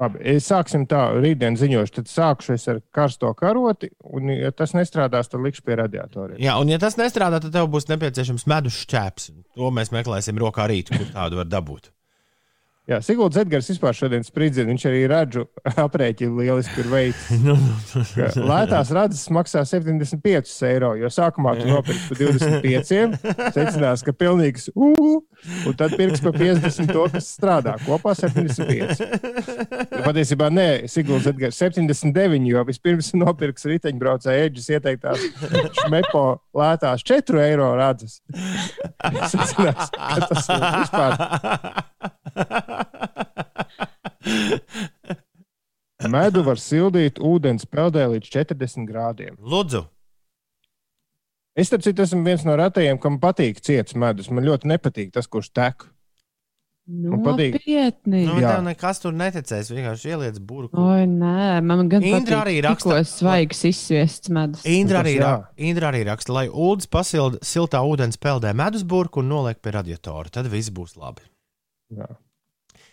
Labi, 0.00 0.36
sāksim 0.40 0.86
tā, 0.88 1.00
rītdien 1.20 1.58
ziņošu, 1.60 1.92
tad 1.98 2.08
sākšu 2.08 2.54
es 2.54 2.62
ar 2.72 2.78
karsto 2.94 3.32
karoti, 3.36 3.90
un, 4.08 4.30
ja 4.32 4.48
tas 4.56 4.72
nestrādās, 4.72 5.28
tad 5.28 5.44
likšu 5.44 5.64
pie 5.66 5.76
radiatoriem. 5.82 6.38
Jā, 6.40 6.54
un 6.60 6.72
ja 6.72 6.78
tas 6.80 6.96
nestrādā, 6.96 7.40
tad 7.44 7.52
tev 7.52 7.68
būs 7.72 7.88
nepieciešams 7.90 8.46
medus 8.48 8.78
šķēps. 8.86 9.28
To 9.60 9.68
mēs 9.76 9.92
meklēsim 9.92 10.40
rokā 10.40 10.70
rīt, 10.72 10.92
kur 10.94 11.04
tādu 11.12 11.42
var 11.42 11.50
dabūt. 11.52 11.90
Jā, 12.90 12.96
Sigulds 13.06 13.38
Edgars 13.38 13.68
vispār 13.70 13.94
šodien 13.94 14.24
spridzina, 14.26 14.66
viņš 14.72 14.84
arī 14.90 15.00
redzu 15.10 15.44
aprēķinu 15.86 16.40
lieliski 16.40 16.82
ir 16.82 16.88
veids. 16.90 17.26
Nu, 17.40 17.54
nu, 17.56 18.02
ka 18.12 18.26
Lētās 18.46 18.90
radzes 18.94 19.22
maksā 19.32 19.62
75 19.66 20.50
eiro, 20.68 20.90
jo 20.98 21.08
sākumā 21.10 21.54
tu 21.56 21.68
nopirksi 21.70 22.10
par 22.10 22.18
25, 22.20 23.30
secinās, 23.54 24.02
ka 24.04 24.12
pilnīgs 24.14 24.68
ū, 24.74 24.90
un 25.70 25.78
tad 25.78 25.94
pirks 25.98 26.20
par 26.24 26.34
50 26.36 26.90
to, 26.92 27.06
kas 27.14 27.30
strādā. 27.32 27.76
Kopā 27.86 28.12
75. 28.18 29.00
Jo 29.00 30.02
patiesībā 30.04 30.50
nē, 30.52 30.68
Sigulds 30.90 31.30
Edgars 31.30 31.62
79, 31.62 32.50
jo 32.50 32.66
vispirms 32.68 33.12
nopirks 33.16 33.66
riteņbraucēju 33.70 34.50
eģis 34.50 34.70
ieteiktās 34.76 35.24
šmepo 35.80 36.26
lētās 36.60 37.06
4 37.06 37.46
eiro 37.46 37.70
radzes. 37.78 38.20
Secinās, 39.32 39.94
ka 39.94 40.20
tas 40.26 40.52
ir 40.52 40.68
vispār. 40.82 41.12
Medu 46.10 46.42
var 46.46 46.56
sildīt 46.60 47.18
ūdens 47.20 47.66
peldē 47.68 48.06
līdz 48.14 48.30
40 48.32 48.86
grādiem. 48.88 49.36
Lūdzu, 49.40 49.84
Es, 51.58 51.66
starp 51.66 51.82
citu, 51.82 52.04
esmu 52.06 52.22
viens 52.24 52.44
no 52.46 52.54
retajiem, 52.56 52.96
kam 53.02 53.16
patīk 53.20 53.58
ciets 53.60 53.96
medus. 53.98 54.28
Man 54.32 54.46
ļoti 54.46 54.68
nepatīk 54.70 55.10
tas, 55.12 55.26
kurš 55.28 55.48
tek. 55.52 55.82
Man 56.88 57.20
patīk. 57.26 57.56
Nopietni. 57.58 58.22
nu, 58.24 58.36
Jā. 58.40 58.54
tev 58.54 58.62
nekas 58.64 59.02
tur 59.02 59.12
neticēs. 59.18 59.68
Vienkārši 59.74 60.12
ieliec 60.14 60.38
burbuļu. 60.38 60.80
Oi, 60.80 61.02
nē, 61.10 61.58
man 61.66 61.90
gan 61.90 62.06
Indra 62.06 62.20
patīk 62.22 62.38
arī 62.38 62.54
raksta- 62.64 62.94
tikko 62.96 63.10
svaigs 63.10 63.60
izsviests 63.68 64.30
medus. 64.32 64.64
Indra 64.64 65.02
arī, 65.02 65.18
ra 65.20 65.34
Indra 65.58 65.90
arī 65.92 66.04
raksta, 66.08 66.32
lai 66.38 66.46
ūdens 66.48 66.88
pasilda 66.88 67.42
siltā 67.44 67.82
ūdens 67.84 68.16
peldē 68.16 68.54
medus 68.56 68.86
burbuļu 68.86 69.24
un 69.26 69.28
noliek 69.34 69.60
pie 69.60 69.74
radiatora. 69.76 70.30
Tad 70.30 70.46
viss 70.54 70.70
būs 70.70 70.96
labi. 70.96 71.26
Jā. 71.92 72.08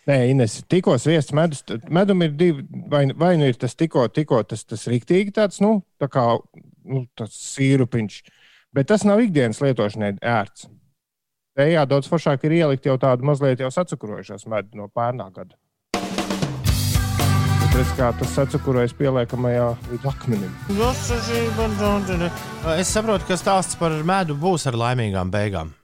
Nē, 0.08 0.16
Ines, 0.32 0.54
tikko 0.72 0.94
sviests 0.96 1.34
medus. 1.36 1.60
Medum 1.92 2.22
ir 2.24 2.32
divi, 2.32 2.64
vai, 2.88 3.02
vai 3.12 3.34
nu 3.36 3.44
ir 3.50 3.58
tas 3.60 3.76
tikko, 3.76 4.06
tikko 4.08 4.40
tas, 4.48 4.64
tas 4.64 4.86
riktīgi 4.88 5.34
tāds, 5.36 5.60
nu, 5.60 5.82
tā 6.00 6.08
kā 6.08 6.24
nu, 6.88 7.04
tas 7.18 7.34
sīrupiņš. 7.36 8.18
Bet 8.72 8.88
tas 8.88 9.04
nav 9.04 9.20
ikdienas 9.20 9.60
lietošanai 9.60 10.14
ērts. 10.24 10.70
Te 11.58 11.66
jādodas 11.68 12.08
foršāk 12.08 12.46
ir 12.48 12.56
ielikt 12.62 12.88
jau 12.88 12.96
tādu 13.00 13.26
mazliet 13.28 13.60
jau 13.60 13.68
sacukrojušos 13.74 14.46
medu 14.48 14.80
no 14.80 14.88
pērnā 14.88 15.28
gada. 15.34 15.58
Redz, 17.68 17.90
kā 17.98 18.08
tas 18.16 18.32
sacukurojas 18.34 18.94
pieliekamajā 18.98 19.66
līdz 19.90 20.06
akmenim. 20.08 20.54
Es 22.78 22.94
saprotu, 22.96 23.28
ka 23.28 23.36
stāsts 23.38 23.76
par 23.78 23.92
medu 24.08 24.34
būs 24.40 24.64
ar 24.70 24.78
laimīgām 24.80 25.30
beigām. 25.34 25.77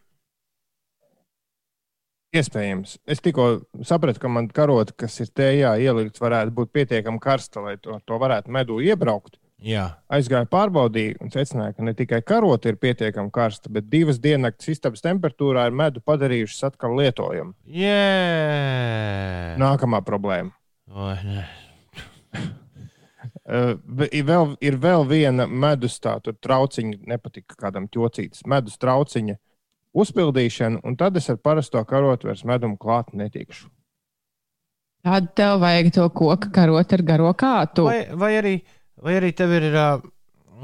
Iespējams. 2.34 2.96
Es 3.06 3.22
tikko 3.22 3.46
sapratu, 3.86 4.18
ka 4.22 4.30
man 4.32 4.48
karota, 4.50 4.94
kas 5.04 5.20
ir 5.22 5.30
tējā 5.38 5.76
ielikta, 5.84 6.22
varētu 6.24 6.54
būt 6.56 6.72
pietiekami 6.74 7.22
karsta, 7.22 7.62
lai 7.62 7.76
to, 7.78 8.00
to 8.06 8.18
varētu 8.18 8.54
medū 8.54 8.80
iebraukt. 8.82 9.38
Jā, 9.64 9.84
Aizgāju 10.12 10.48
pārbaudīju 10.52 11.22
un 11.24 11.30
secināju, 11.32 11.76
ka 11.76 11.84
ne 11.86 11.94
tikai 11.96 12.18
karota 12.26 12.68
ir 12.68 12.76
pietiekami 12.82 13.30
karsta, 13.32 13.70
bet 13.72 13.86
divas 13.88 14.18
diennakts 14.20 14.68
istabas 14.74 15.04
temperatūrā 15.04 15.68
ir 15.70 15.78
medu 15.78 16.02
padarījušas 16.04 16.66
atkal 16.68 16.98
lietojamu. 16.98 17.54
Jē. 17.64 17.94
Nākamā 19.62 20.02
problēma. 20.04 20.52
Nē. 20.90 21.46
Uh, 23.44 23.74
ir 24.08 24.24
vēl, 24.24 24.54
ir 24.64 24.76
vēl 24.80 25.02
viena 25.04 25.44
medus 25.44 25.98
tā, 26.00 26.14
trauciņa, 26.24 27.02
nepatika 27.12 27.56
kādam 27.60 27.84
ķocītis, 27.92 28.40
medus 28.48 28.78
trauciņa 28.80 29.34
uzpildīšana, 29.94 30.82
un 30.84 30.96
tad 31.00 31.16
es 31.20 31.30
ar 31.30 31.38
parasto 31.42 31.82
karotu 31.88 32.28
vairs 32.30 32.44
medumu 32.48 32.78
klāt 32.80 33.14
netikšu. 33.14 33.68
Tad 35.04 35.34
tev 35.36 35.60
vajag 35.60 35.90
to 35.92 36.08
koku 36.16 36.50
karot 36.52 36.92
ar 36.96 37.02
garo 37.04 37.32
kātu. 37.36 37.84
Vai, 37.90 38.06
vai, 38.16 38.32
arī, 38.40 38.54
vai 39.04 39.18
arī 39.20 39.32
tev 39.36 39.52
ir 39.58 39.66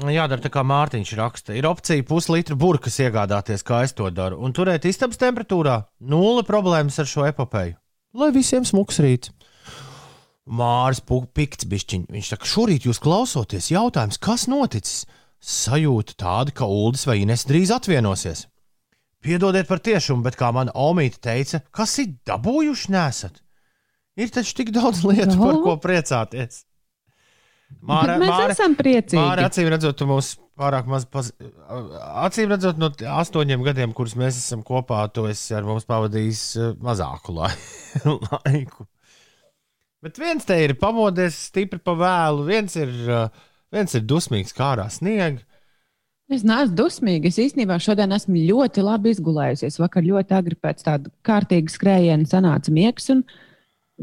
Jādara 0.01 0.41
tā 0.41 0.49
kā 0.49 0.63
Mārtiņš 0.65 1.11
raksta. 1.19 1.53
Ir 1.53 1.67
opcija 1.69 2.01
puslitra 2.07 2.55
burkas 2.57 2.97
iegādāties, 3.03 3.61
kā 3.67 3.83
es 3.85 3.93
to 3.93 4.07
daru, 4.09 4.39
un 4.41 4.55
turēt 4.55 4.87
istabas 4.89 5.19
temperatūrā. 5.21 5.75
Nulle 6.09 6.41
problēmas 6.47 6.97
ar 7.03 7.09
šo 7.11 7.27
epopeju. 7.27 7.75
Lai 8.17 8.31
visiem 8.33 8.65
smuks 8.65 8.97
rīts. 9.03 9.29
Māris 10.51 11.03
Pikts 11.05 11.67
bišķiņ. 11.69 12.07
Viņš 12.11 12.31
saka, 12.33 12.49
šorīt 12.49 12.87
jūs 12.87 12.99
klausoties, 13.03 13.69
jautājums, 13.71 14.17
kas 14.17 14.47
noticis? 14.49 15.05
Sajūta 15.41 16.17
tāda, 16.17 16.53
ka 16.55 16.65
Uldis 16.65 17.05
vai 17.05 17.21
Ines 17.21 17.45
drīz 17.49 17.71
atvienosies. 17.73 18.47
Piedodiet 19.21 19.69
par 19.69 19.81
tiešumu, 19.83 20.23
bet 20.25 20.37
kā 20.39 20.49
mana 20.55 20.73
omīte 20.73 21.21
teica, 21.21 21.61
kas 21.75 21.93
ir 22.01 22.15
dabūjuši 22.27 22.93
nesat? 22.93 23.41
Ir 24.19 24.31
taču 24.33 24.55
tik 24.57 24.73
daudz 24.75 25.03
lietu, 25.09 25.37
par 25.39 25.59
ko 25.63 25.77
priecāties. 25.81 26.65
Māra, 27.87 28.17
mēs 28.19 28.29
Māra, 28.29 28.47
esam 28.51 28.73
priecīgi. 28.75 29.19
Māra, 29.21 29.45
acīm 29.47 29.69
redzot, 29.71 29.95
tu 29.97 30.07
mūs 30.09 30.33
pārāk 30.59 30.89
maz. 30.91 31.05
Paz... 31.09 31.31
Acīm 32.25 32.51
redzot, 32.51 32.79
no 32.81 32.89
astoņiem 32.91 33.63
gadiem, 33.65 33.93
kurus 33.97 34.17
mēs 34.19 34.39
esam 34.41 34.65
kopā, 34.67 35.05
tu 35.13 35.25
esi 35.29 35.55
ar 35.57 35.67
mums 35.67 35.87
pavadījis 35.89 36.41
eh, 36.59 36.73
mazāku 36.83 37.37
laiku. 37.39 38.89
Bet 40.01 40.17
viens 40.17 40.45
te 40.49 40.57
ir 40.65 40.75
pamodies 40.81 41.37
stipri 41.47 41.79
pa 41.81 41.95
vēlu, 41.97 42.45
viens 42.49 42.75
ir, 42.79 42.91
eh, 43.05 43.47
viens 43.73 43.97
ir 43.97 44.05
dusmīgs 44.09 44.57
kā 44.57 44.73
ārā 44.75 44.89
sniega. 44.91 45.45
Es 46.31 46.45
neesmu 46.47 46.77
dusmīga. 46.79 47.27
Es 47.27 47.39
īstenībā 47.41 47.75
šodien 47.83 48.15
esmu 48.15 48.39
ļoti 48.47 48.83
labi 48.85 49.11
izgulējusies. 49.11 49.79
Vakar 49.81 50.05
ļoti 50.05 50.35
agri 50.37 50.55
pēc 50.55 50.85
tāda 50.87 51.11
kārtīga 51.27 51.73
skrējiena 51.73 52.29
sanāca 52.29 52.71
miegs. 52.71 53.09
Un, 53.11 53.25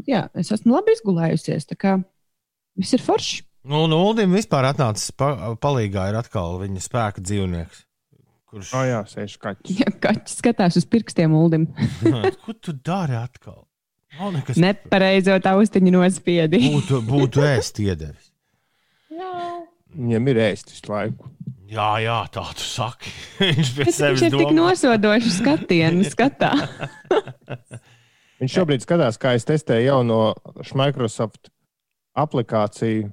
jā, 0.05 0.27
es 0.37 0.51
esmu 0.53 0.77
labi 0.77 0.93
izgulējusies. 0.93 1.65
Tā 1.71 1.77
kā 1.79 1.95
viss 2.77 2.93
ir 2.93 3.01
forši. 3.01 3.41
Nu, 3.69 3.83
un 3.87 3.95
Ulim 3.97 4.37
vispār 4.37 4.69
atnācis 4.69 5.11
pa, 5.17 5.55
palīgā 5.61 6.05
ir 6.11 6.19
atkal 6.21 6.59
viņa 6.61 6.83
spēka 6.85 7.23
dzīvnieks. 7.25 7.81
Kurš 8.49 8.69
oh, 8.77 8.85
jā, 8.87 9.01
sēž 9.09 9.35
kaķis? 9.41 9.81
Jā, 9.81 9.91
kaķis 10.05 10.39
skatās 10.39 10.77
uz 10.79 10.85
pirkstiem 10.89 11.33
Ulim. 11.37 11.67
Ko 12.45 12.55
tu 12.57 12.73
dari 12.73 13.17
atkal? 13.19 13.65
Nav 14.17 14.31
nekas. 14.37 14.57
Nepareizo 14.61 15.35
taustiņu 15.43 15.93
nospiedi. 15.97 16.61
būtu, 16.73 17.01
būtu 17.05 17.45
ēst 17.45 17.81
iedevis. 17.83 18.31
Viņam 19.89 20.31
ir 20.31 20.41
ēst 20.49 20.73
visu 20.73 20.89
laiku. 20.89 21.29
Jā, 21.69 21.89
jā, 22.01 22.17
tā 22.33 22.43
tu 22.57 22.65
saki. 22.65 23.11
viņš 23.43 23.71
pie 23.77 23.91
sevis 23.93 24.25
ir 24.25 24.33
domā. 24.33 24.41
tik 24.41 24.57
nosodošs 24.57 25.37
skatienu 25.37 26.07
skatā. 26.13 26.51
viņš 28.41 28.57
šobrīd 28.57 28.85
skatās, 28.85 29.21
kā 29.21 29.35
es 29.37 29.45
testēju 29.45 29.91
jauno 29.91 30.19
Microsoft 30.79 31.51
aplikāciju 32.17 33.11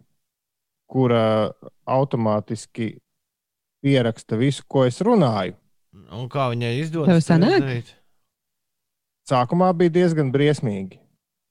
kura 0.87 1.51
automātiski 1.87 2.97
pieraksta 3.83 4.38
visu, 4.38 4.64
ko 4.69 4.87
es 4.87 5.01
runāju. 5.05 5.57
Un 6.12 6.29
kā 6.31 6.49
viņai 6.53 6.73
izdodas? 6.81 7.27
Sākumā 9.27 9.73
bija 9.75 9.95
diezgan 10.01 10.31
briesmīgi. 10.35 11.01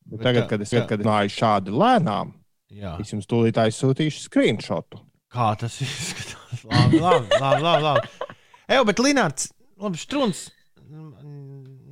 Bet 0.05 0.21
Bet 0.21 0.27
tagad, 0.27 0.45
tā, 0.45 0.49
kad 0.53 0.61
es 0.63 0.73
runāju 1.01 1.33
šādi 1.33 1.73
lēnām, 1.73 2.35
jā. 2.69 2.93
es 3.01 3.11
jums 3.11 3.25
tūlīt 3.27 3.57
aizsūtīšu 3.57 4.27
screenshotu. 4.27 5.01
Kā 5.35 5.49
tas 5.59 5.79
izskatās? 5.85 6.63
labi, 6.63 7.01
labi, 7.01 7.41
labi. 7.41 7.65
labi, 7.65 7.83
labi. 7.89 8.31
Eju, 8.71 8.85
bet 8.87 9.01
Linārds, 9.03 9.49
labi, 9.81 9.99
Strunks, 10.01 10.47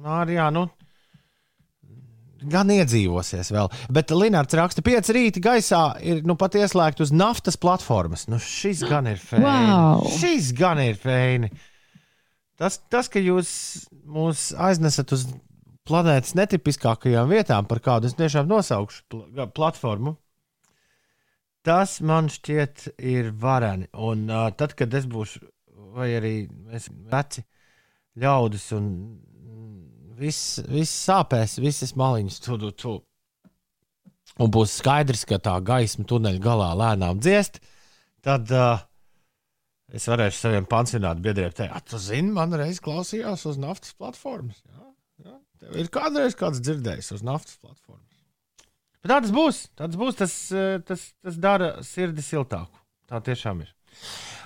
Mārijā, 0.04 0.48
nu, 0.54 0.68
gan 2.50 2.72
iedzīvosies 2.74 3.52
vēl. 3.54 3.70
Bet 3.94 4.12
Linnards 4.14 4.56
raksta, 4.58 4.82
ka 4.82 4.90
pieci 4.90 5.16
rīti 5.16 5.44
gaisā 5.44 5.84
ir 6.04 6.24
nu, 6.28 6.36
pat 6.40 6.58
ieslēgti 6.60 7.06
uz 7.06 7.14
naftas 7.16 7.60
platformas. 7.60 8.28
Nu, 8.32 8.40
šis 8.42 8.84
gan 8.90 9.08
ir 9.12 9.22
feini. 9.22 9.46
Wow. 9.46 10.08
Šis 10.20 10.52
gan 10.58 10.82
ir 10.84 11.00
feini. 11.00 11.52
Tas, 12.60 12.78
tas, 12.92 13.10
ka 13.12 13.22
jūs 13.24 13.50
mūs 14.06 14.52
aiznesat 14.62 15.16
uz 15.16 15.26
planētas 15.88 16.36
netipiskākajām 16.40 17.32
vietām, 17.32 17.68
par 17.68 17.82
kādu 17.84 18.08
es 18.08 18.16
tiešām 18.20 18.48
nosaukšu 18.48 19.04
pl 19.12 19.48
platformu, 19.56 20.16
tas 21.66 21.98
man 22.04 22.30
šķiet 22.32 22.90
ir 23.00 23.32
vareni. 23.40 23.90
Un 23.94 24.28
uh, 24.32 24.50
tad, 24.58 24.76
kad 24.80 24.94
es 24.94 25.08
būšu, 25.10 25.44
vai 25.96 26.12
arī 26.18 26.36
mēs 26.50 26.90
veci 27.12 27.44
ļaudis 28.20 28.68
un 28.78 28.88
viss, 30.20 30.62
viss 30.70 31.04
sāpēs, 31.08 31.58
visas 31.64 31.96
maliņas 32.00 32.40
tu, 32.44 32.60
tu, 32.62 32.72
tu. 32.78 32.96
Un 34.42 34.50
būs 34.54 34.80
skaidrs, 34.80 35.26
ka 35.30 35.38
tā 35.42 35.58
gaisma 35.66 36.06
tuneļa 36.10 36.42
galā 36.42 36.72
lēnām 36.80 37.20
dziest. 37.22 37.60
Tad 38.24 38.50
uh, 38.56 38.82
es 39.94 40.08
varēšu 40.10 40.40
saviem 40.40 40.70
pansionāta 40.70 41.22
biedriem 41.22 41.54
teikt, 41.54 41.92
tu 41.92 42.00
zini, 42.02 42.32
man 42.34 42.56
reiz 42.58 42.80
klausījās 42.84 43.46
uz 43.50 43.60
naftas 43.62 43.94
platformas. 44.00 44.64
Jā, 44.66 44.88
jā. 45.28 45.38
Tev 45.62 45.78
ir 45.84 45.92
kādreiz 45.94 46.38
kāds 46.40 46.64
dzirdējis 46.64 47.14
uz 47.18 47.26
naftas 47.26 47.60
platformas. 47.62 48.13
Bet 49.04 49.12
tā 49.12 49.20
tas 49.26 49.34
būs. 49.36 49.58
Tā 49.76 49.88
tas, 49.90 50.00
būs 50.00 50.20
tas, 50.20 50.34
tas, 50.88 51.08
tas 51.20 51.40
dara 51.44 51.74
sirdi 51.84 52.24
siltāku. 52.24 52.72
Tā 53.12 53.20
tiešām 53.24 53.66
ir. 53.66 53.74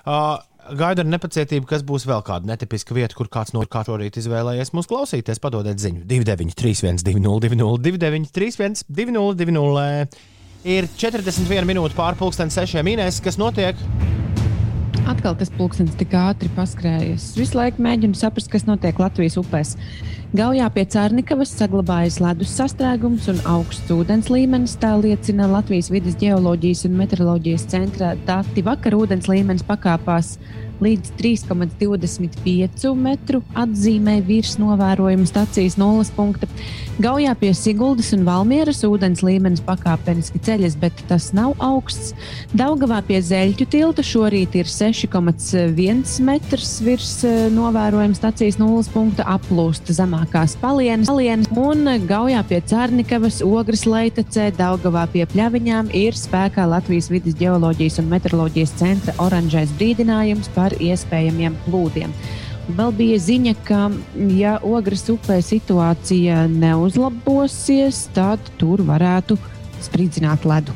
Uh, 0.08 0.39
gaidu 0.76 1.04
ar 1.04 1.10
nepacietību, 1.12 1.67
kas 1.70 1.84
būs 1.88 2.08
vēl 2.10 2.24
kāda 2.26 2.50
netipiska 2.50 2.96
vieta, 2.98 3.15
kur 3.17 3.30
kāds 3.32 3.54
no 3.56 3.62
kā 3.70 3.84
šorīt 3.88 4.17
izvēlējies 4.17 4.74
mūs 4.76 4.89
klausīties. 4.89 5.41
Padodiet 5.43 5.82
ziņu 5.84 6.08
293, 6.10 7.06
202, 7.06 7.78
293, 7.86 8.86
202. 8.89 10.24
Ir 10.67 10.89
41 11.00 11.70
minūte 11.70 11.96
pārpusdienas 11.96 12.58
sešiem 12.58 12.89
minēs, 12.89 13.22
kas 13.24 13.38
notiek. 13.39 13.78
Atkal 15.08 15.38
tas 15.39 15.48
pulkstenis 15.56 15.96
tik 15.96 16.12
ātri 16.20 16.50
paskrējies. 16.52 17.30
Visu 17.39 17.56
laiku 17.56 17.80
mēģinu 17.86 18.17
saprast, 18.20 18.50
kas 18.52 18.65
notiek 18.67 18.98
Latvijas 19.00 19.38
upēs. 19.39 19.70
Gaujā 20.36 20.67
pie 20.76 20.84
Cārnikavas 20.91 21.54
saglabājas 21.56 22.17
ledus 22.20 22.52
sastrēgums 22.58 23.30
un 23.32 23.39
augsts 23.48 23.88
ūdens 23.96 24.28
līmenis. 24.28 24.76
Tā 24.82 24.91
liecina 25.00 25.48
Latvijas 25.48 25.88
vidas 25.93 26.17
geoloģijas 26.20 26.84
un 26.89 26.98
meteoroloģijas 27.00 27.63
centra 27.72 28.12
dati. 28.28 28.65
Vakar 28.67 28.98
ūdens 29.00 29.32
līmenis 29.32 29.63
pakāpās 29.70 30.34
līdz 30.84 31.15
3,25 31.22 32.91
metru 33.00 33.41
atzīmē 33.56 34.20
virs 34.28 34.58
novērojuma 34.60 35.32
stacijas 35.32 35.80
nulles 35.80 36.12
punkta. 36.20 36.52
Gaujā 36.97 37.36
pie 37.38 37.51
Siguldas 37.53 38.07
un 38.15 38.23
Valmieras 38.25 38.79
ūdens 38.88 39.19
līmenis 39.21 39.62
pakāpeniski 39.62 40.39
ceļas, 40.41 40.73
bet 40.81 40.97
tas 41.05 41.27
nav 41.38 41.51
augsts. 41.62 42.15
Daugavā 42.57 43.03
pie 43.05 43.19
Zeļķu 43.21 43.67
tilta 43.69 44.01
šorīt 44.01 44.55
ir 44.57 44.65
6,1 44.65 46.15
metrs 46.25 46.71
virs 46.81 47.12
eh, 47.21 47.36
novērojuma 47.53 48.17
stacijas 48.17 48.57
nulles 48.57 48.89
punkta 48.89 49.27
aplūsta 49.29 49.93
zemākās 49.93 50.57
palienas, 50.57 51.12
palienas 51.12 51.51
un 51.53 51.86
Gaujā 52.10 52.41
pie 52.49 52.63
Cārnikavas, 52.65 53.43
Ogres 53.45 53.86
leitacē, 53.86 54.49
Daugavā 54.57 55.05
pie 55.13 55.27
Pļaviņām 55.29 55.93
ir 56.01 56.17
spēkā 56.17 56.65
Latvijas 56.65 57.12
vidas 57.13 57.38
geoloģijas 57.38 58.01
un 58.01 58.10
meteoroloģijas 58.15 58.73
centra 58.81 59.13
oranžais 59.21 59.69
brīdinājums 59.77 60.49
par 60.57 60.73
iespējamiem 60.81 61.62
plūdiem. 61.69 62.17
Vēl 62.67 62.91
bija 62.91 63.17
ziņa, 63.23 63.53
ka, 63.63 63.86
ja 64.36 64.58
Ogres 64.65 65.06
upē 65.13 65.38
situācija 65.45 66.43
neuzlabosies, 66.51 68.01
tad 68.15 68.43
tur 68.60 68.84
varētu 68.84 69.38
spridzināt 69.86 70.43
ledu. 70.47 70.75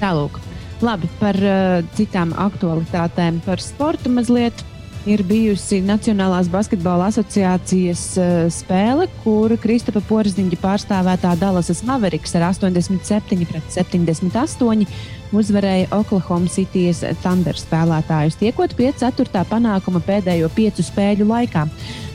Tālāk, 0.00 0.40
labi 0.82 1.10
par 1.20 1.38
uh, 1.38 1.78
citām 1.94 2.34
aktualitātēm, 2.34 3.38
par 3.46 3.62
sportu 3.62 4.10
mazliet. 4.10 4.66
Ir 5.04 5.20
bijusi 5.28 5.82
Nacionālās 5.84 6.48
basketbola 6.48 7.10
asociācijas 7.12 8.04
uh, 8.18 8.28
spēle, 8.50 9.06
kur 9.22 9.52
Kristapa 9.60 10.00
Porziņģa 10.08 10.58
pārstāvētā 10.62 11.36
Dallasas 11.38 11.84
Mavericks 11.86 12.34
ar 12.34 12.48
87 12.50 13.46
pret 13.46 13.68
78 13.70 14.88
uzvarēja 15.32 15.88
Oklahoma 15.94 16.50
City's 16.50 17.00
Thunder 17.22 17.56
spēlētājus, 17.56 18.36
tiekot 18.40 18.74
pie 18.76 18.90
4. 18.92 19.44
panākuma 19.48 20.02
pēdējo 20.04 20.50
piecu 20.54 20.84
spēļu 20.84 21.26
laikā. 21.28 21.64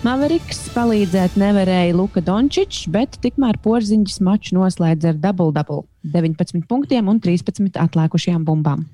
Maveriks 0.06 0.62
palīdzēt 0.76 1.36
nevarēja 1.39 1.95
Luka 1.98 2.22
Dončičs, 2.24 2.86
bet 2.93 3.17
tikmēr 3.24 3.58
porziņš 3.63 4.19
maču 4.24 4.56
noslēdz 4.60 5.10
ar 5.10 5.17
dubultdabulu. 5.19 5.84
19 6.13 6.63
punktiem 6.69 7.10
un 7.12 7.19
13 7.19 7.76
atlikušajām 7.82 8.45
bumbām. 8.48 8.86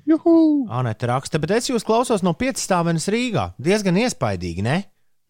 Anita 0.70 1.12
raksta, 1.12 1.38
bet 1.42 1.54
es 1.58 1.70
jūs 1.70 1.86
klausos 1.86 2.24
no 2.26 2.34
piecstāvenes 2.34 3.06
Rīgā. 3.12 3.52
Diezgan 3.62 4.00
iespaidīgi, 4.02 4.66
ne? 4.66 4.80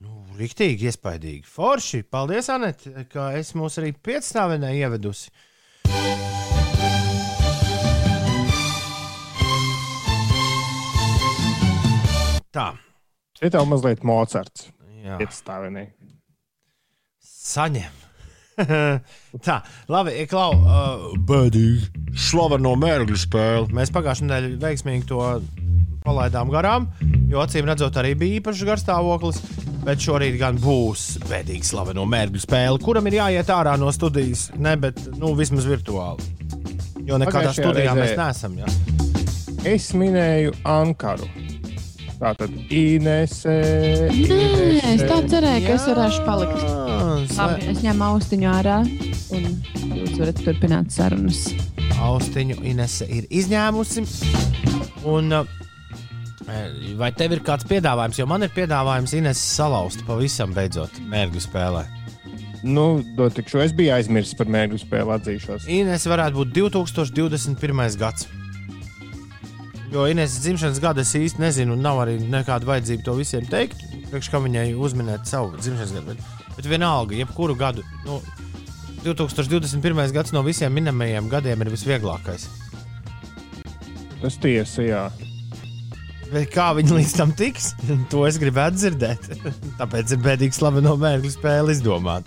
Nu, 0.00 0.22
Riktīgi 0.38 0.88
iespaidīgi. 0.88 1.44
Forši. 1.44 2.06
Paldies, 2.08 2.48
Anita, 2.52 3.04
ka 3.12 3.34
es 3.36 3.52
mūs 3.58 3.76
arī 3.82 3.92
piecstāvenē 3.92 4.72
ievedusi. 4.80 5.28
Tā. 12.56 12.70
Šeit 13.36 13.52
jau 13.58 13.66
mazliet 13.68 14.00
Mocards. 14.06 14.70
Piecstāvenī. 15.20 15.90
Saņem. 17.22 18.02
Tā, 19.46 19.58
labi, 19.92 20.14
Klau, 20.30 20.54
uh, 20.56 21.02
bēdīgi. 21.28 21.90
Slaveno 22.16 22.72
mērķu 22.80 23.18
spēli. 23.20 23.74
Mēs 23.76 23.92
pagājušajā 23.92 24.30
nedēļā 24.30 24.60
veiksmīgi 24.62 25.04
to 25.10 25.20
palaidām 26.06 26.48
garām, 26.54 26.86
jo 27.28 27.42
acīm 27.42 27.66
redzot, 27.68 27.98
arī 28.00 28.14
bija 28.18 28.38
īpašs 28.40 28.64
garstāvoklis. 28.68 29.42
Bet 29.86 30.00
šorīt 30.02 30.38
gan 30.40 30.56
būs 30.58 31.04
bēdīgi 31.28 31.68
slaveno 31.68 32.02
mērķu 32.10 32.40
spēle, 32.42 32.80
kuram 32.82 33.06
ir 33.06 33.20
jāiet 33.20 33.52
ārā 33.54 33.76
no 33.78 33.92
studijas. 33.94 34.48
Ne, 34.58 34.72
bet 34.82 34.98
nu, 35.20 35.34
vismaz 35.38 35.68
virtuāli. 35.68 36.26
Jo 37.06 37.20
nekādā 37.22 37.52
studijā 37.54 37.92
reizē- 37.92 38.00
mēs 38.00 38.16
neesam. 38.18 38.56
Jā. 38.64 38.72
Es 39.76 39.92
minēju 39.94 40.56
Ankaru. 40.66 41.28
Tā 42.16 42.32
tad 42.38 42.52
Inese. 42.72 43.52
Nē, 44.08 44.94
es 44.94 45.02
tā 45.04 45.18
cerēju, 45.28 45.64
ka 45.66 45.74
es 45.74 45.84
varēšu 45.90 46.22
palikt. 46.24 46.62
Jā, 46.62 47.00
Labi, 47.36 47.66
es 47.72 47.82
ņemu 47.84 48.06
austiņu 48.06 48.48
ārā, 48.48 48.78
un 49.36 49.44
jūs 49.98 50.14
varat 50.22 50.40
turpināt 50.46 50.94
sarunas. 50.94 51.42
Austiņu 52.06 52.62
Inese 52.64 53.08
ir 53.12 53.28
izņēmusi. 53.28 54.06
Un, 55.06 55.28
uh, 55.36 55.44
vai 56.96 57.12
tev 57.16 57.36
ir 57.36 57.44
kāds 57.44 57.68
piedāvājums? 57.68 58.22
Jo 58.22 58.28
man 58.30 58.46
ir 58.46 58.54
piedāvājums 58.56 59.12
Inese 59.18 59.44
salauzt 59.44 60.06
pavisam 60.08 60.56
beidzot 60.56 60.96
mērķu 61.12 61.44
spēlē. 61.44 61.84
Nu, 62.66 63.04
dotikšu, 63.18 63.60
es 63.62 63.76
biju 63.76 63.92
aizmirsis 63.94 64.34
par 64.38 64.48
mērķu 64.50 64.80
spēli, 64.80 65.12
atzīšos. 65.18 65.68
Inese 65.70 66.10
varētu 66.10 66.40
būt 66.40 66.56
2021. 66.56 68.00
gads. 68.00 68.24
Jo 69.92 70.06
Ineses 70.10 70.42
dzimšanas 70.42 70.80
gada 70.82 71.04
es 71.04 71.12
īsti 71.14 71.40
nezinu, 71.40 71.76
un 71.76 71.84
nav 71.84 72.00
arī 72.02 72.16
nekāda 72.18 72.66
vajadzība 72.66 73.04
to 73.06 73.14
visiem 73.20 73.46
teikt. 73.50 73.84
Priekš 74.10 74.30
kā 74.32 74.40
viņai 74.42 74.72
uzminēt 74.74 75.28
savu 75.30 75.54
dzimšanas 75.60 75.94
gadu. 75.94 76.14
Bet, 76.14 76.50
bet 76.56 76.68
vienalga, 76.70 77.14
jebkuru 77.20 77.54
gadu. 77.58 77.84
Nu, 78.06 78.18
2021. 79.04 80.10
gads 80.12 80.34
no 80.34 80.42
visiem 80.42 80.74
minamajiem 80.74 81.30
gadiem 81.30 81.62
ir 81.62 81.70
visvieglākais. 81.70 82.48
Tas 84.22 84.38
tiesa, 84.42 84.82
jā. 84.82 85.04
Bet 86.32 86.50
kā 86.50 86.72
viņi 86.74 86.96
līdz 86.96 87.12
tam 87.14 87.32
tiks, 87.38 87.70
to 88.12 88.24
es 88.26 88.40
gribētu 88.42 88.80
dzirdēt. 88.80 89.30
Tāpēc 89.80 90.16
ir 90.16 90.22
bēdīgi 90.24 90.58
slaveno 90.58 90.96
mērķu 90.98 91.36
spēli 91.36 91.76
izdomāt. 91.76 92.26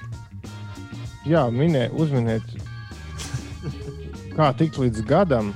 Jā, 1.27 1.43
minē, 1.51 1.89
uzminiet, 1.99 2.45
kā 4.37 4.53
tikt 4.57 4.79
līdz 4.79 5.03
gadam. 5.09 5.51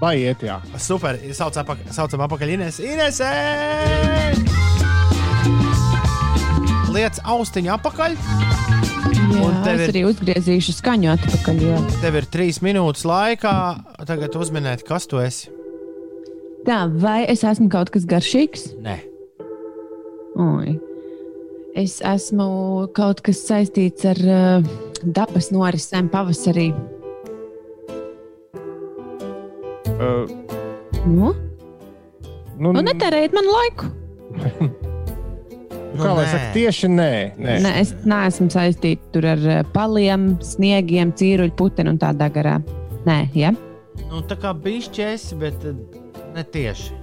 Lai 0.00 0.14
iet, 0.22 0.40
jā. 0.46 0.56
Super, 0.80 1.18
sauc 1.36 1.56
apak 1.60 1.82
saucam 1.92 2.22
apakaļ 2.24 2.54
Ines. 2.54 2.78
Inesē! 2.80 3.32
Liec 6.90 7.20
austiņu 7.22 7.70
apakaļ. 7.76 8.16
Jā, 8.16 9.42
Un 9.44 9.60
tev 9.64 9.76
es 9.76 9.82
ir- 9.88 9.92
arī 9.92 10.02
uzgriezīšu 10.08 10.72
skaņu 10.80 11.10
atpakaļ. 11.14 11.60
Jo. 11.62 11.76
Tev 12.02 12.16
ir 12.18 12.26
trīs 12.32 12.58
minūtes 12.64 13.04
laikā. 13.06 13.54
Tagad 14.08 14.34
uzminēt, 14.40 14.82
kas 14.88 15.06
tu 15.06 15.20
esi. 15.22 15.48
Tā, 16.66 16.82
vai 17.00 17.24
es 17.28 17.44
esmu 17.44 17.68
kaut 17.72 17.90
kas 17.90 18.04
garšīgs? 18.04 18.74
Nē, 18.84 18.98
Oi. 20.40 20.78
Es 21.76 22.00
esmu 22.02 22.88
kaut 22.94 23.20
kas 23.22 23.40
saistīts 23.46 24.04
ar 24.08 24.18
uh, 24.26 24.62
dabas 25.04 25.50
norisēm 25.54 26.08
pavasarī. 26.10 26.70
Uh, 30.00 30.24
Nu, 31.06 31.30
nu, 32.60 32.72
nu 32.76 32.80
netērējiet 32.84 33.32
man 33.32 33.46
laiku. 33.48 33.86
kā 35.96 36.10
lai 36.12 36.24
nē. 36.24 36.30
saka, 36.30 36.48
tieši 36.54 36.88
nē. 36.92 37.12
nē. 37.40 37.54
Ne, 37.64 37.70
es 37.80 37.92
neesmu 38.08 38.48
saistīta 38.52 39.12
tur 39.14 39.26
ar 39.32 39.44
paliem, 39.74 40.34
sniegiem, 40.44 41.12
cīruļu 41.16 41.54
putenu 41.56 41.94
un 41.94 41.98
tādā 42.00 42.28
garā. 42.32 42.58
Nē, 43.08 43.16
ja? 43.36 43.52
Nu, 44.10 44.20
tā 44.28 44.36
kā 44.40 44.52
bišķi 44.56 45.04
esi, 45.08 45.38
bet 45.40 45.64
eh, 45.68 45.76
ne 46.36 46.44
tieši. 46.44 46.96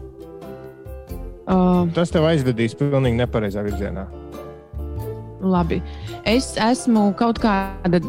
Uh, 1.48 1.88
Tas 1.96 2.12
tev 2.14 2.26
aizvedīs 2.28 2.76
pilnīgi 2.78 3.18
nepareizā 3.22 3.64
virzienā. 3.66 4.06
labi. 5.42 5.82
Es 6.26 6.54
esmu 6.60 7.14
kaut 7.18 7.40
kāda 7.40 8.02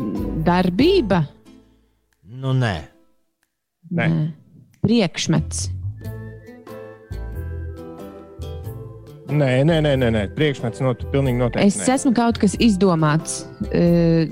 darbība. 0.44 1.22
Nu, 2.28 2.52
nē. 2.56 2.76
Nē. 3.94 4.08
Priekšmets. 4.88 5.66
Nē, 9.28 9.50
nē, 9.68 9.74
nē, 9.84 9.90
nē, 10.00 10.08
nē. 10.14 10.22
priekšmets 10.32 10.80
not, 10.80 11.02
pilnīgi 11.12 11.36
noteikti. 11.36 11.68
Es 11.68 11.76
nē. 11.82 11.88
esmu 11.98 12.14
kaut 12.16 12.38
kas 12.40 12.54
izdomāts. 12.64 13.42
Uh, 13.68 14.24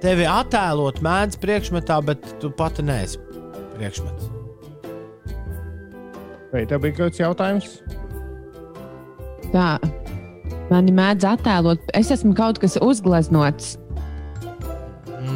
Tevi 0.00 0.24
attēlot 0.24 1.02
mēdz 1.04 1.36
priekšmetā, 1.42 1.98
bet 2.06 2.24
tu 2.40 2.48
pati 2.56 2.80
neesi 2.88 3.20
priekšmets. 3.76 4.30
Vai 6.54 6.64
tev 6.66 6.80
bija 6.86 6.96
kāds 7.02 7.20
jautājums? 7.20 7.76
tā. 9.52 9.76
Mani 10.70 10.92
mēdz 10.94 11.26
attēlot. 11.34 11.84
Es 11.98 12.08
esmu 12.14 12.32
kaut 12.38 12.62
kas 12.62 12.78
uzgleznots, 12.80 13.76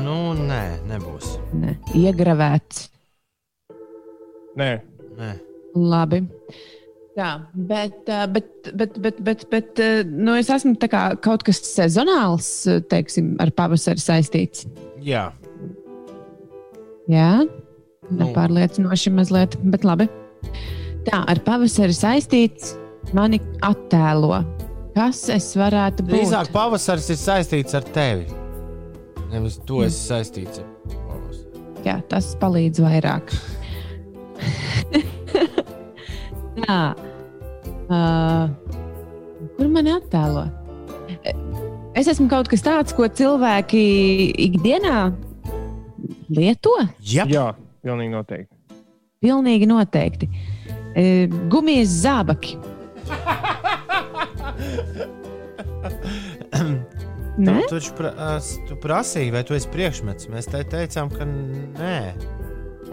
Nu, 0.05 0.33
nē, 0.35 0.63
nebūs. 0.89 1.37
ne, 1.53 1.77
iegravēts. 1.95 2.87
Nē, 4.59 4.71
Nē. 5.19 5.31
Labi. 5.75 6.23
Tā, 7.15 7.29
bet, 7.55 8.01
bet, 8.35 8.49
bet, 8.75 8.97
bet, 9.03 9.19
bet, 9.23 9.45
bet 9.51 9.81
nu, 10.11 10.35
es 10.39 10.49
esmu 10.51 10.75
tā 10.83 10.89
kā 10.91 11.03
kaut 11.23 11.45
kas 11.47 11.61
sezonāls, 11.63 12.49
teiksim, 12.91 13.35
ar 13.43 13.53
pavasari 13.55 14.03
saistīts. 14.03 14.67
Jā, 15.05 15.29
Jā, 17.11 17.45
Nu. 18.09 18.17
nepārliecinoši 18.21 19.11
mazliet, 19.13 19.55
bet 19.73 19.85
labi. 19.85 20.07
Tā, 21.05 21.19
ar 21.29 21.39
pavasari 21.45 21.93
saistīts, 21.97 22.75
mani 23.17 23.39
attēlo. 23.65 24.39
Kas 24.95 25.25
es 25.33 25.51
varētu 25.59 26.05
būt? 26.07 26.15
drīzāk 26.15 26.51
pavasaris 26.55 27.11
ir 27.13 27.19
saistīts 27.21 27.77
ar 27.77 27.85
tevi. 27.95 28.25
Nevis 29.33 29.59
tu 29.67 29.83
esi 29.85 30.01
saistīts 30.09 30.63
ar 30.63 30.69
pavasari. 30.95 31.65
Jā, 31.85 31.99
tas 32.09 32.31
palīdz 32.41 32.81
vairāk. 32.85 33.33
Tā. 36.65 36.81
Uh, 37.85 38.49
kur 39.57 39.69
man 39.69 39.89
attēlo? 39.93 40.47
Es 41.95 42.09
esmu 42.11 42.27
kaut 42.31 42.49
kas 42.51 42.65
tāds, 42.65 42.95
ko 42.97 43.07
cilvēki 43.07 43.83
ikdienā 44.49 45.13
lieto. 46.35 46.75
Jā, 47.07 47.27
jā, 47.31 47.47
pilnīgi 47.85 48.17
noteikti. 48.17 48.53
Pilnīgi 49.25 49.69
noteikti. 49.71 50.29
E, 50.95 51.27
Gumijas 51.51 51.95
zābaki. 52.03 52.59
Nē, 57.39 57.61
tu, 57.69 57.71
taču 57.71 57.95
pra, 57.99 58.13
tu 58.69 58.79
prasīji, 58.83 59.33
vai 59.35 59.45
tu 59.47 59.57
esi 59.57 59.71
priekšmets. 59.73 60.29
Mēs 60.35 60.51
te 60.51 60.65
teicām, 60.75 61.13
ka 61.15 61.29
nē. 61.29 61.97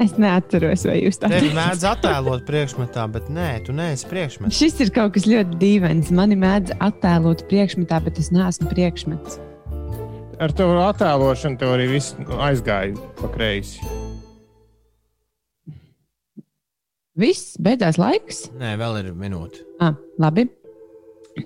Es 0.04 0.16
neatceros, 0.20 0.86
vai 0.90 0.98
jūs 1.02 1.20
tā 1.22 1.30
Tevi 1.32 1.50
teicāt. 1.50 1.58
mēdz 1.60 1.86
attēlot 1.92 2.44
priekšmetā, 2.48 3.06
bet 3.14 3.30
nē, 3.34 3.50
tu 3.68 3.76
neesi 3.78 4.10
priekšmets. 4.10 4.58
Šis 4.58 4.80
ir 4.86 4.92
kaut 4.96 5.16
kas 5.16 5.28
ļoti 5.30 5.58
dīvains. 5.62 6.12
Mani 6.16 6.38
mēdz 6.42 6.76
attēlot 6.82 7.46
priekšmetā, 7.52 8.02
bet 8.06 8.20
es 8.22 8.32
neesmu 8.34 8.70
priekšmets. 8.72 9.40
Ar 10.42 10.54
to 10.58 10.66
attēlošanu 10.82 11.62
tev 11.62 11.76
arī 11.76 11.92
viss 11.92 12.16
aizgāja 12.42 12.98
pa 13.20 13.30
kreisi. 13.36 13.84
Viss, 17.22 17.58
beidzās 17.62 18.00
laiks. 18.02 18.48
Nē, 18.58 18.74
vēl 18.80 19.02
ir 19.02 19.10
minūte. 19.14 19.62
Ah, 19.84 19.98
labi. 20.22 20.48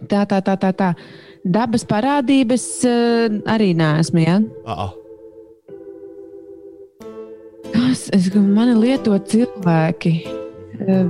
Tā, 0.10 0.24
tā, 0.30 0.40
tā, 0.46 0.56
tā. 0.62 0.72
tā. 0.78 0.94
Dabas 1.46 1.84
parādības 1.86 2.64
uh, 2.90 3.36
arī 3.52 3.74
neesmu. 3.78 4.22
Ja? 4.24 4.40
Ah, 4.66 4.94
Kas 7.96 8.10
es 8.12 8.26
mani 8.36 8.74
lieto 8.76 9.16
cilvēki? 9.16 10.10
Uh, 10.84 11.06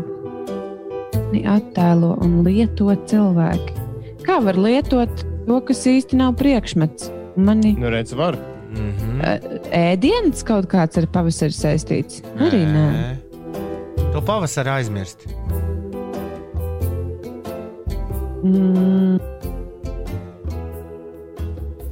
mani 1.16 1.40
attēlo 1.50 2.12
un 2.22 2.36
lieto 2.46 2.94
cilvēki. 3.10 3.74
Kā 4.22 4.36
var 4.46 4.60
lietot 4.62 5.24
to, 5.48 5.58
kas 5.66 5.82
īsti 5.90 6.20
nav 6.22 6.36
priekšmets? 6.38 7.10
Mani 7.42 7.74
Nu, 7.82 7.90
redz, 7.90 8.14
var. 8.14 8.38
mm 8.70 8.94
-hmm. 9.00 9.18
uh, 9.18 9.58
ēdienas 9.74 10.46
kaut 10.46 10.70
kāds 10.70 11.02
ar 11.02 11.08
pavasari 11.10 11.58
saistīts. 11.58 12.22
Arī 12.38 12.62
nē. 12.70 13.18
To 14.14 14.22
pavasarī 14.22 14.70
aizmirst. 14.78 15.26
Mm. 18.44 19.18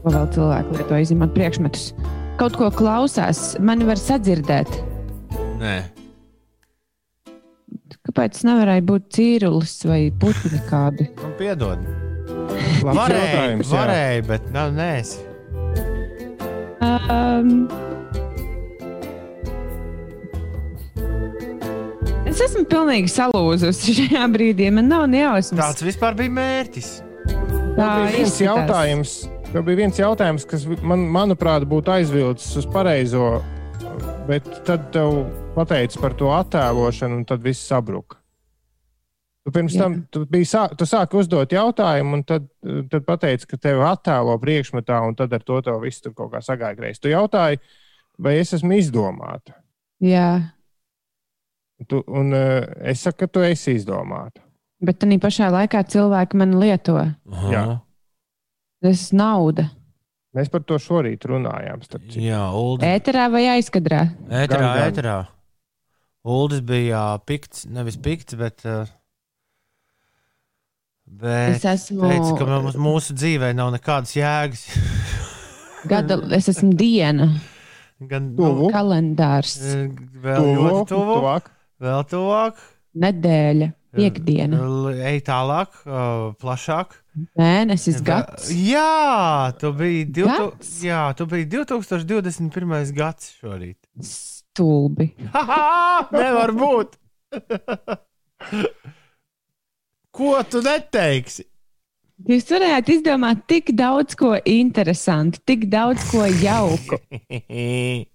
Ko 0.04 0.10
vēl 0.10 0.28
cilvēki 0.38 0.78
lieto 0.78 0.96
izņemot 0.98 1.34
priekšmetus? 1.34 1.94
Kaut 2.44 2.58
ko 2.60 2.68
klausās, 2.76 3.54
mani 3.64 3.86
var 3.88 3.96
sadzirdēt. 3.96 4.68
Nē, 5.62 5.78
Kāpēc 8.04 8.34
tas 8.36 8.44
nevarēja 8.44 8.84
būt 8.84 9.06
cīrulis 9.16 9.78
vai 9.88 10.02
putni 10.20 10.60
kādi? 10.68 11.06
man 11.16 11.24
Nu, 11.24 11.30
piedod. 11.40 11.86
Labs 12.84 12.98
Varēja, 13.00 13.56
varēja, 13.70 14.26
bet 14.28 14.50
nav 14.52 14.74
nēs. 14.76 15.14
Um, 16.84 17.64
es 22.28 22.44
esmu 22.44 22.66
pilnīgi 22.68 23.10
salūzusi 23.16 23.96
šajā 24.02 24.28
brīdī. 24.36 24.68
Man 24.76 24.92
nav 24.92 25.08
nejausmas. 25.16 25.64
Tāds 25.64 25.88
vispār 25.88 26.20
bija 26.20 26.36
mērķis. 26.42 26.92
Tā 27.80 27.88
bija 27.88 28.12
viens 28.18 28.38
jautājums, 28.44 29.16
ka 29.54 29.62
bija 29.62 29.84
viens 29.84 30.00
jautājums, 30.00 30.46
kas 30.50 30.66
man, 30.82 31.06
manuprāt 31.14 31.66
būtu 31.70 31.94
aizvilcis 31.94 32.58
uz 32.62 32.68
pareizo, 32.74 33.38
bet 34.28 34.48
tad 34.68 34.90
tev 34.96 35.24
pateici 35.54 36.02
par 36.02 36.16
to 36.18 36.32
attēlošanu, 36.34 37.22
un 37.22 37.28
tad 37.30 37.44
viss 37.46 37.68
sabruka. 37.70 38.18
Tu 39.44 39.52
pirms 39.52 39.76
Jā. 39.76 39.84
tam 39.84 39.96
tu, 40.08 40.24
biji 40.32 40.48
sā, 40.48 40.64
tu 40.80 40.88
sāki 40.88 41.20
uzdot 41.20 41.52
jautājumu, 41.52 42.20
un 42.20 42.24
tad, 42.24 42.46
tad 42.90 43.04
pateici, 43.06 43.48
ka 43.50 43.60
tevi 43.60 43.84
attēlo 43.84 44.38
priekšmetā, 44.40 45.02
un 45.04 45.18
tad 45.20 45.36
ar 45.36 45.44
to 45.44 45.60
tev 45.66 45.82
viss 45.84 46.02
tur 46.02 46.16
kaut 46.16 46.32
kā 46.32 46.40
sagāja 46.42 46.80
greizi. 46.80 47.02
Tu 47.04 47.12
jautāji, 47.12 47.60
vai 48.24 48.38
es 48.40 48.56
esmu 48.56 48.80
izdomāta. 48.80 49.58
Jā, 50.04 50.54
Tu, 51.88 52.00
un, 52.08 52.32
uh, 52.32 52.64
es 52.88 53.02
saku, 53.04 53.24
ka 53.24 53.28
tu 53.28 53.44
esi 53.44 53.74
izdomāta. 53.76 54.42
bet 54.84 55.00
tā 55.00 55.08
pašā 55.20 55.50
laikā 55.52 55.84
cilvēki 55.88 56.38
man 56.40 56.58
lieto. 56.60 56.96
Jā. 57.52 57.80
Tas 58.84 59.06
ir 59.12 59.18
nauda. 59.22 59.70
Mēs 60.36 60.50
par 60.52 60.64
to 60.68 60.76
šorīt 60.82 61.24
runājām. 61.30 61.84
starp 61.86 62.08
citu. 62.10 62.24
Jā, 62.26 62.42
Uldi. 62.58 62.86
Ēterā 62.90 63.28
vai 63.32 63.44
aizkadrā? 63.54 64.02
Ēterā, 64.28 64.60
Gan, 64.60 64.78
gan. 64.78 64.92
ēterā. 64.92 65.18
Uldis 66.26 66.62
bija 66.66 67.04
pikts, 67.28 67.66
nevis 67.70 67.98
pikts, 68.02 68.36
bet. 68.40 68.66
uh, 68.66 68.86
Bet 71.06 71.58
Es 71.58 71.66
esmu- 71.68 72.08
teica, 72.10 72.38
ka 72.40 72.46
mums, 72.48 72.76
mūsu 72.80 73.14
dzīvē 73.14 73.52
nav 73.56 73.74
nekādas 73.76 74.14
jēgas. 74.18 74.64
Gada, 75.92 76.16
es 76.34 76.48
esmu 76.50 76.72
diena, 76.80 77.28
Gan 78.00 78.32
Tuvu. 78.38 78.70
kalendārs, 78.72 79.58
eh, 79.62 79.90
vēl 80.24 80.40
Tuvu, 80.40 80.64
ļoti 80.64 80.88
tuvu, 80.90 81.18
tuvāk. 81.20 81.52
vēl 81.84 82.04
tuvāk. 82.10 82.64
nedēļa, 82.96 83.68
piekdiena, 83.96 84.62
Ej 85.12 85.22
tālāk, 85.28 85.76
uh, 85.86 86.34
plašāk. 86.42 86.96
Mēnesis, 87.38 88.02
gads. 88.06 88.50
Jā, 88.54 89.54
tu 89.60 89.72
biji, 89.78 90.06
divu, 90.16 90.30
Gads? 90.30 90.72
jā, 90.86 91.02
tu 91.18 91.28
biji 91.30 91.48
2021. 91.52 92.94
gads 92.98 93.34
šorīt. 93.40 93.78
Stulbi. 94.02 95.12
Nevar 96.14 96.54
būt! 96.58 96.98
Ko 100.14 100.36
tu 100.46 100.62
neteiksi? 100.62 101.48
Jūs 102.30 102.46
varētu 102.54 102.94
izdomāt 102.94 103.42
tik 103.50 103.72
daudz 103.76 104.14
ko 104.16 104.36
interesantu, 104.48 105.42
tik 105.50 105.66
daudz 105.72 106.04
ko 106.12 106.28
jauku. 106.30 107.00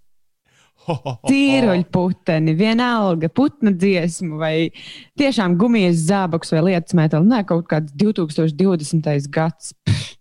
Tīruļputeni, 1.30 2.54
vienalga, 2.58 3.30
putnu 3.32 3.72
dziesmu, 3.76 4.38
vai 4.40 4.70
tiešām 5.18 5.56
gumijas 5.60 6.04
zābaks 6.08 6.52
vai 6.54 6.64
lietas 6.70 6.96
metāla. 6.98 7.26
Nē, 7.28 7.42
kaut 7.48 7.68
kāds 7.70 7.94
2020. 7.98 9.28
gads. 9.34 9.74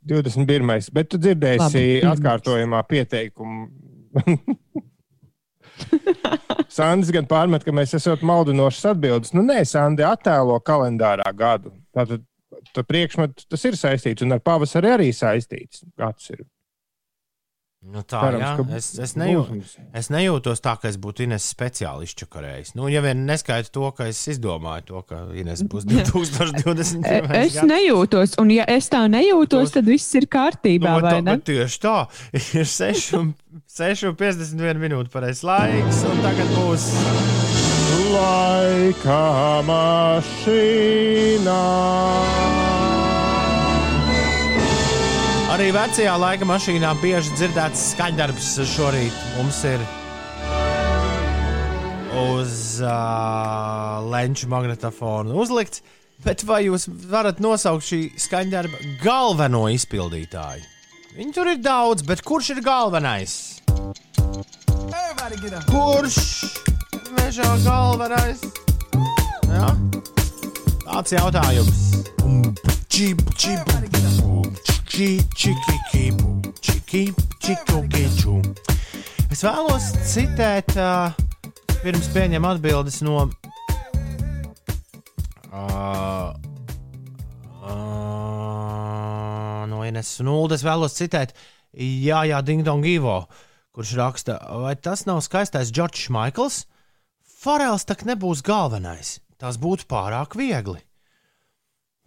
21. 0.07 0.91
Bet 0.95 1.11
tu 1.11 1.20
dzirdēsi 1.22 1.63
Labi, 1.63 1.86
atkārtojumā 2.13 2.84
pieteikumu. 2.88 3.68
Sandis 6.74 7.11
gan 7.13 7.28
pārmet, 7.30 7.63
ka 7.65 7.74
mēs 7.76 7.93
esam 7.97 8.24
maldinošas 8.26 8.93
atbildes. 8.93 9.34
Nu, 9.36 9.43
nē, 9.45 9.61
Sandi 9.68 10.05
attēlo 10.07 10.57
kalendārā 10.65 11.28
gadu. 11.38 11.74
Tātad 11.95 12.24
tā 12.74 12.84
priekšmet, 12.88 13.45
tas 13.51 13.65
ir 13.68 13.78
saistīts 13.78 14.26
un 14.26 14.36
ar 14.36 14.41
pavasari 14.43 14.93
arī 14.93 15.09
saistīts. 15.15 15.84
Gads 15.99 16.32
ir. 16.34 16.45
Nu 17.86 18.02
tā, 18.02 18.20
Cerams, 18.26 18.72
es, 18.74 18.88
es, 19.00 19.12
mums. 19.16 19.76
es 19.96 20.08
nejūtos 20.12 20.60
tā, 20.66 20.74
ka 20.82 20.90
es 20.90 20.98
būtu 21.00 21.24
Ines 21.28 21.46
speciālists 21.54 22.18
čakarējis. 22.20 22.72
Nu, 22.76 22.88
ja 22.90 23.04
vien 23.06 23.22
neskaidrs 23.30 23.70
to, 23.72 23.86
ka 23.96 24.08
es 24.10 24.18
izdomāju 24.34 24.84
to, 24.90 25.02
ka 25.08 25.16
Ines 25.38 25.62
būs 25.70 25.86
2020. 25.92 27.06
E, 27.06 27.22
Es 27.38 27.56
nejūtos, 27.62 28.34
un 28.42 28.50
ja 28.52 28.66
es 28.68 28.90
tā 28.92 29.06
nejūtos, 29.14 29.72
tad 29.78 29.86
viss 29.88 30.10
ir 30.18 30.26
kārtībā, 30.26 30.90
Nu, 30.98 31.06
vai 31.06 31.14
tā, 31.14 31.22
ne? 31.22 31.38
bet 31.38 31.46
tieši 31.48 31.78
tā, 31.86 31.96
ir 32.60 32.66
6 32.74 33.14
un, 33.22 33.32
6 33.78 34.04
un 34.10 34.16
51 34.26 34.82
minūte 34.82 35.14
pareizais 35.14 35.46
laiks, 35.48 36.02
un 36.10 36.18
tagad 36.26 36.50
būs. 36.58 36.90
Laika 38.18 39.22
mašīnā. 39.68 41.62
Arī 45.58 45.72
vecajā 45.74 46.12
laika 46.22 46.45
mašīnā 46.45 46.91
bieži 47.01 47.32
dzirdēts 47.34 47.80
skaņdarbs 47.95 48.49
šorīt. 48.70 49.16
Mums 49.39 49.58
ir 49.66 49.82
uz 52.14 52.51
uh, 52.86 53.95
leņķa 54.05 54.49
magnetofona 54.51 55.34
uzlikts. 55.34 55.82
Bet 56.22 56.45
vai 56.45 56.60
jūs 56.68 56.86
varat 57.10 57.41
nosaukt 57.41 57.88
šī 57.89 57.99
skaņdarba 58.22 58.84
galveno 59.01 59.64
izpildītāju? 59.74 60.62
Viņu 61.18 61.34
tur 61.39 61.49
ir 61.49 61.58
daudz, 61.66 62.05
bet 62.05 62.22
kurš 62.22 62.53
ir 62.53 62.62
galvenais? 62.62 63.34
Kurš 65.74 66.22
mežā 67.18 67.49
galvenais? 67.66 68.45
Jā? 69.49 69.74
Tāds 70.86 71.18
jautājums. 71.18 71.86
Čip, 72.93 73.26
čip, 73.41 73.66
čiki, 74.98 75.22
čiki, 75.36 75.78
kipu, 75.91 76.41
čiki, 76.62 77.14
čiku, 77.38 77.84
kiču. 77.86 78.39
Es 79.30 79.43
vēlos 79.45 79.91
citēt, 80.10 80.72
uh, 80.74 81.14
pirms 81.84 82.08
pieņem 82.16 82.48
atbildes 82.50 83.04
no. 83.06 83.28
Uh, 85.54 86.34
uh, 87.62 89.68
no 89.70 89.84
Ines 89.86 90.10
un 90.24 90.32
Uldes 90.34 90.66
vēlos 90.66 90.98
citēt, 90.98 91.36
Jā, 91.78 92.24
jā, 92.26 92.41
Ding 92.41 92.66
Dong 92.66 92.82
Ivo, 92.89 93.20
kurš 93.78 93.93
raksta, 94.00 94.39
vai 94.64 94.74
tas 94.82 95.06
nav 95.06 95.22
skaistais 95.22 95.70
Džordžs 95.70 96.10
Maikls? 96.10 96.64
Farels 97.22 97.86
tak 97.86 98.02
nebūs 98.10 98.41
galvenais. 98.41 99.20
Tas 99.38 99.62
būtu 99.62 99.86
pārāk 99.93 100.34
viegli. 100.41 100.82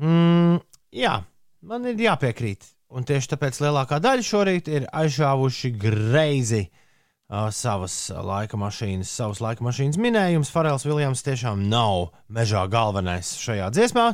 Mm, 0.03 0.59
jā, 0.91 1.20
man 1.62 1.86
ir 1.86 2.07
jāpiekrīt. 2.09 2.72
Un 2.91 3.07
tieši 3.07 3.30
tāpēc 3.34 3.61
lielākā 3.62 4.01
daļa 4.03 4.24
šorīt 4.26 4.68
ir 4.70 4.86
aizšāvuši 4.91 5.70
greizi 5.78 6.64
uh, 6.66 7.47
savas 7.55 7.95
laika 8.11 8.59
mašīnas, 8.59 9.12
savas 9.14 9.43
laika 9.45 9.62
mašīnas 9.62 9.99
minējumus. 10.01 10.51
Farels 10.51 10.86
Viljams 10.88 11.22
tiešām 11.26 11.68
nav 11.70 12.09
mežā 12.26 12.64
galvenais 12.70 13.36
šajā 13.38 13.70
dziesmā. 13.76 14.09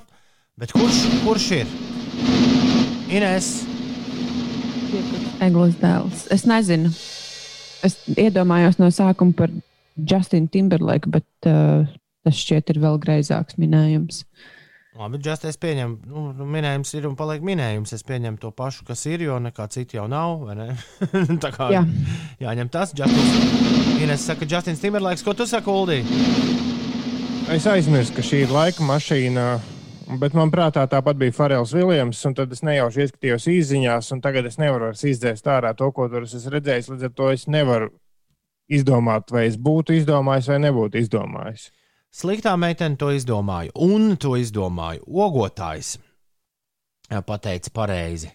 Bet 0.60 0.76
kurš, 0.76 1.00
kurš 1.24 1.48
ir? 1.62 1.72
Ines, 3.12 3.54
Eglis 5.42 5.76
dēls. 5.80 6.26
Es 6.32 6.44
nezinu. 6.48 6.90
Es 7.84 7.96
iedomājos 8.12 8.78
no 8.80 8.88
sākuma 8.94 9.36
par 9.36 9.52
Justinu 9.96 10.48
Timberlake, 10.52 11.10
bet 11.12 11.48
uh, 11.48 11.88
tas 12.26 12.38
šķiet 12.40 12.72
ir 12.72 12.80
vēl 12.82 13.00
greizāks 13.02 13.58
minējums. 13.60 14.24
Labi, 14.98 15.20
Just 15.22 15.44
es 15.48 15.58
pieņemu, 15.60 15.96
nu, 16.08 16.22
nu, 16.36 16.46
minējums 16.50 16.92
ir 16.96 17.06
un 17.08 17.16
paliek 17.18 17.44
minējums. 17.44 17.92
Es 17.96 18.04
pieņemu 18.06 18.40
to 18.42 18.50
pašu, 18.56 18.86
kas 18.88 19.04
ir, 19.10 19.24
jo 19.26 19.38
nekā 19.42 19.68
cita 19.72 19.98
jau 19.98 20.06
nav. 20.10 20.46
vai 20.46 20.56
ne? 20.58 20.68
Tā 21.44 21.52
kā 21.54 21.70
Jā. 21.74 21.84
jāņem 22.42 22.70
tas. 22.72 22.94
Justins, 22.96 24.02
Ines 24.02 24.26
saka, 24.26 24.48
Justins 24.48 24.82
Timberlakes, 24.82 25.24
ko 25.26 25.34
tu 25.36 25.46
saki, 25.48 25.70
Uldī? 25.72 26.00
Es 27.52 27.66
aizmirsu, 27.70 28.14
ka 28.16 28.24
šī 28.26 28.44
ir 28.46 28.54
laika 28.54 28.84
mašīna. 28.86 29.46
Bet 30.20 30.36
man 30.38 30.52
prātā 30.54 30.84
tāpat 30.86 31.18
bija 31.18 31.34
Farels 31.34 31.72
Viljams, 31.74 32.20
un 32.28 32.34
tad 32.38 32.52
es 32.54 32.62
nejauši 32.62 33.02
ieskatījos 33.02 33.48
izziņās, 33.50 34.12
un 34.14 34.20
tagad 34.22 34.46
es 34.46 34.58
nevaru 34.62 34.92
izdzēst 34.94 35.48
ārā 35.50 35.72
to, 35.74 35.88
ko 35.94 36.06
tur 36.10 36.28
es 36.28 36.34
esmu 36.38 36.52
redzējis. 36.54 36.92
Līdz 36.92 37.08
ar 37.08 37.14
to 37.18 37.30
es 37.34 37.48
nevaru 37.50 37.90
izdomāt, 38.70 39.32
vai 39.34 39.48
es 39.48 39.58
būtu 39.58 39.96
izdomājis 39.98 40.50
vai 40.52 40.60
nebūtu 40.62 41.02
izdomājis. 41.02 41.70
Sliktā 42.16 42.54
meitene 42.56 42.96
to 42.96 43.10
izdomāja, 43.12 43.74
un 43.76 44.14
to 44.16 44.38
izdomāja 44.40 45.02
ogotājs. 45.04 45.98
Pateica 47.28 47.72
pareizi. 47.76 48.30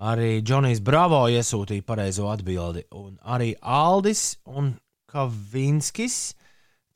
Arī 0.00 0.38
Džonijs 0.40 0.80
Bravo 0.80 1.26
iesūtīja 1.28 1.84
pareizo 1.84 2.30
atbildi, 2.32 2.86
un 2.96 3.18
arī 3.20 3.50
Aldis 3.60 4.38
un 4.48 4.72
Kavinskis 5.12 6.16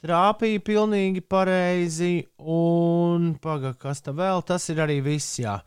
trāpīja 0.01 0.65
pilnīgi 0.65 1.21
pareizi. 1.21 2.15
Un, 2.41 3.35
paga, 3.45 3.75
kas 3.77 4.01
tā 4.07 4.17
vēl? 4.17 4.41
Tas 4.49 4.71
ir 4.73 4.81
arī 4.81 5.03
viss. 5.05 5.43
Jā. 5.43 5.59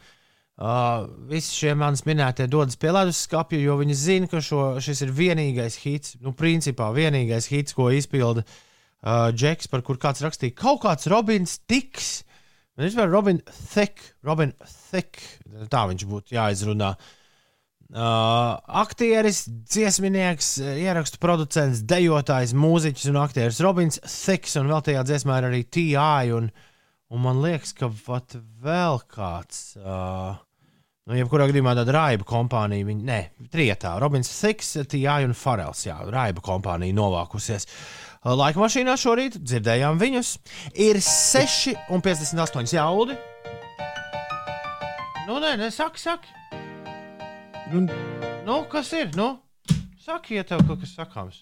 Uh, 0.58 1.06
visi 1.30 1.54
šie 1.54 1.76
manis 1.78 2.02
minētie 2.08 2.48
dodas 2.50 2.80
pie 2.82 2.90
leduskapja, 2.96 3.62
jo 3.62 3.78
viņi 3.78 3.98
zina, 4.08 4.30
ka 4.32 4.42
šo, 4.42 4.72
šis 4.82 5.06
ir 5.06 5.14
vienīgais 5.14 5.78
hits, 5.84 6.18
nu, 6.26 6.34
principā 6.34 6.90
vienīgais 6.98 7.46
hits, 7.54 7.78
ko 7.78 7.92
izpilda 7.94 8.42
uh, 9.04 9.28
Džeks, 9.34 9.70
par 9.72 9.84
kur 9.86 10.00
kāds 10.02 10.24
rakstīja, 10.26 10.56
kaut 10.58 10.82
kāds 10.86 11.10
Robins 11.12 11.60
Tiks. 11.70 12.22
Viņš 12.78 12.98
var 13.00 13.10
Robin 13.10 13.40
Thick, 13.50 14.14
Robin 14.26 14.52
Thick, 14.62 15.22
tā 15.72 15.88
viņš 15.90 16.06
būtu 16.10 16.38
jāizrunā. 16.38 16.92
Uh, 17.88 18.58
aktieris, 18.84 19.46
dziesminieks, 19.48 20.58
ierakstu 20.60 21.22
producents, 21.24 21.86
dejotājs, 21.88 22.54
mūziķis 22.58 23.10
un 23.14 23.22
aktieris 23.24 23.62
Robins 23.64 24.02
Thiks. 24.04 24.58
Un 24.60 24.70
vēl 24.70 24.84
tajā 24.86 25.06
dziesmā 25.08 25.40
ir 25.40 25.48
arī 25.50 25.64
TI. 25.66 26.34
Un, 26.38 26.52
un 27.10 27.24
man 27.24 27.40
liekas, 27.42 27.74
ka 27.78 27.90
vat 28.06 28.38
vēl 28.62 29.02
kāds. 29.10 29.72
Uh, 29.80 30.36
Nu, 31.08 31.16
jebkurā 31.16 31.46
gadījumā 31.48 31.72
tāda 31.78 31.94
raiba 31.96 32.26
kompānija, 32.28 32.84
viņa, 32.84 33.04
nē, 33.08 33.48
trietā, 33.54 33.94
Robins 34.04 34.28
Thiks, 34.28 34.74
TI 34.92 35.06
un 35.24 35.32
Farels, 35.40 35.86
jā, 35.86 35.96
raiba 36.12 36.44
kompānija 36.44 36.98
novākusies. 36.98 37.64
Laika 38.36 38.60
mašīnā 38.60 38.98
šorīt 39.00 39.40
dzirdējām 39.40 40.02
viņus. 40.02 40.36
Ir 40.76 41.00
6,58 41.00 42.76
jaudi. 42.76 43.16
Nu, 45.28 45.40
nē, 45.44 45.56
nē, 45.60 45.72
saki, 45.72 46.00
saki. 46.00 46.32
Nu, 47.72 47.84
Nu, 48.48 48.64
kas 48.64 48.94
ir? 48.94 49.10
Nu, 49.16 49.42
saki, 50.00 50.38
ja 50.38 50.44
tev 50.48 50.62
kaut 50.64 50.80
kas 50.80 50.94
sakāms. 50.96 51.42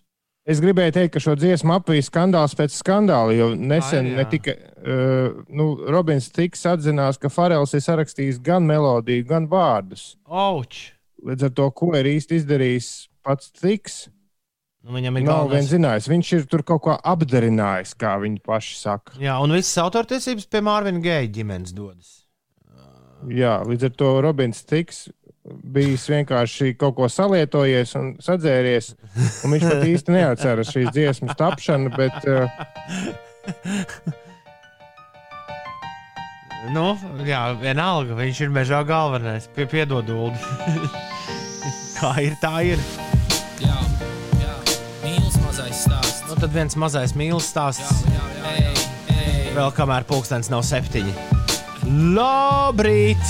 Es 0.50 0.58
gribēju 0.62 0.94
teikt, 0.96 1.12
ka 1.14 1.22
šo 1.22 1.36
dziesmu 1.38 1.76
apvīja 1.76 2.08
skandāls 2.08 2.56
pēc 2.58 2.74
skandāla, 2.74 3.36
jo 3.38 3.52
nesen 3.54 4.10
Ai, 4.10 4.16
ne 4.18 4.26
tikai 4.30 4.56
uh, 4.58 5.36
nu, 5.54 5.68
Robins 5.94 6.32
Tiks 6.34 6.66
atzinās, 6.70 7.20
ka 7.22 7.30
Farels 7.30 7.78
ir 7.78 7.84
sarakstījis 7.86 8.42
gan 8.46 8.66
melodiju, 8.66 9.28
gan 9.30 9.46
vārdus. 9.52 10.16
Auč! 10.26 10.96
Līdz 11.26 11.46
ar 11.46 11.54
to, 11.62 11.70
ko 11.78 11.92
ir 11.98 12.10
īsti 12.16 12.40
izdarījis 12.42 12.90
pats 13.26 13.54
Tiks, 13.54 14.08
Nu, 14.86 14.94
viņam 14.94 15.18
ir 15.18 15.24
nav 15.26 15.48
viens 15.50 15.66
galvenais. 15.66 15.70
zinājis. 15.72 16.08
Viņš 16.12 16.32
ir 16.38 16.44
tur 16.52 16.62
kaut 16.62 16.84
ko 16.86 16.94
apdarinājis, 16.94 17.96
kā 17.98 18.14
viņi 18.22 18.38
paši 18.46 18.76
saka. 18.78 19.16
Jā, 19.18 19.40
un 19.42 19.56
visas 19.56 19.80
autortiesības 19.82 20.46
pie 20.46 20.62
Mārviņa 20.62 21.02
Geja 21.02 21.32
ģimenes 21.40 21.74
dodas. 21.74 22.12
Jā, 23.26 23.58
līdz 23.66 23.88
ar 23.90 23.96
to 23.98 24.10
Robins 24.22 24.62
Tiks 24.70 25.08
bijis 25.46 26.06
vienkārši 26.10 26.76
kaut 26.78 26.96
ko 26.98 27.10
salietojies 27.10 27.96
un 27.98 28.12
sadzēries. 28.22 28.92
Un 29.46 29.54
viņš 29.56 29.66
pat 29.70 29.84
īsti 29.90 30.14
neatceras 30.16 30.72
šīs 30.74 30.94
dziesmas 30.94 31.38
tapšanu, 31.40 31.92
bet 31.98 32.18
uh, 32.30 32.50
Nu, 36.74 36.96
jā, 37.30 37.44
vienalga, 37.62 38.16
viņš 38.18 38.40
ir 38.42 38.54
mežā 38.54 38.82
galvenais. 38.90 39.46
Pie, 39.54 39.68
piedod, 39.70 40.10
Ulu. 40.10 40.34
Kā 42.00 42.16
ir, 42.26 42.34
tā 42.42 42.56
ir. 42.74 42.82
Stāsts. 46.36 46.42
Nu, 46.42 46.42
tad 46.42 46.54
viens 46.54 46.76
mazais 46.76 47.14
mīlestības 47.16 47.48
stāsts. 47.50 48.04
Ej, 48.46 48.66
ej, 49.10 49.54
Vēl 49.56 49.72
kamēr 49.76 50.06
pulkstenis 50.08 50.50
nav 50.52 50.64
septiņi. 50.68 51.14
Labrīt! 52.16 53.22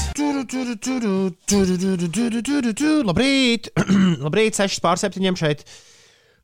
Labrīt! 3.06 3.70
Labrīt, 4.26 4.56
6 4.56 4.82
pār 4.82 4.98
7 4.98 5.36
šeit. 5.38 5.66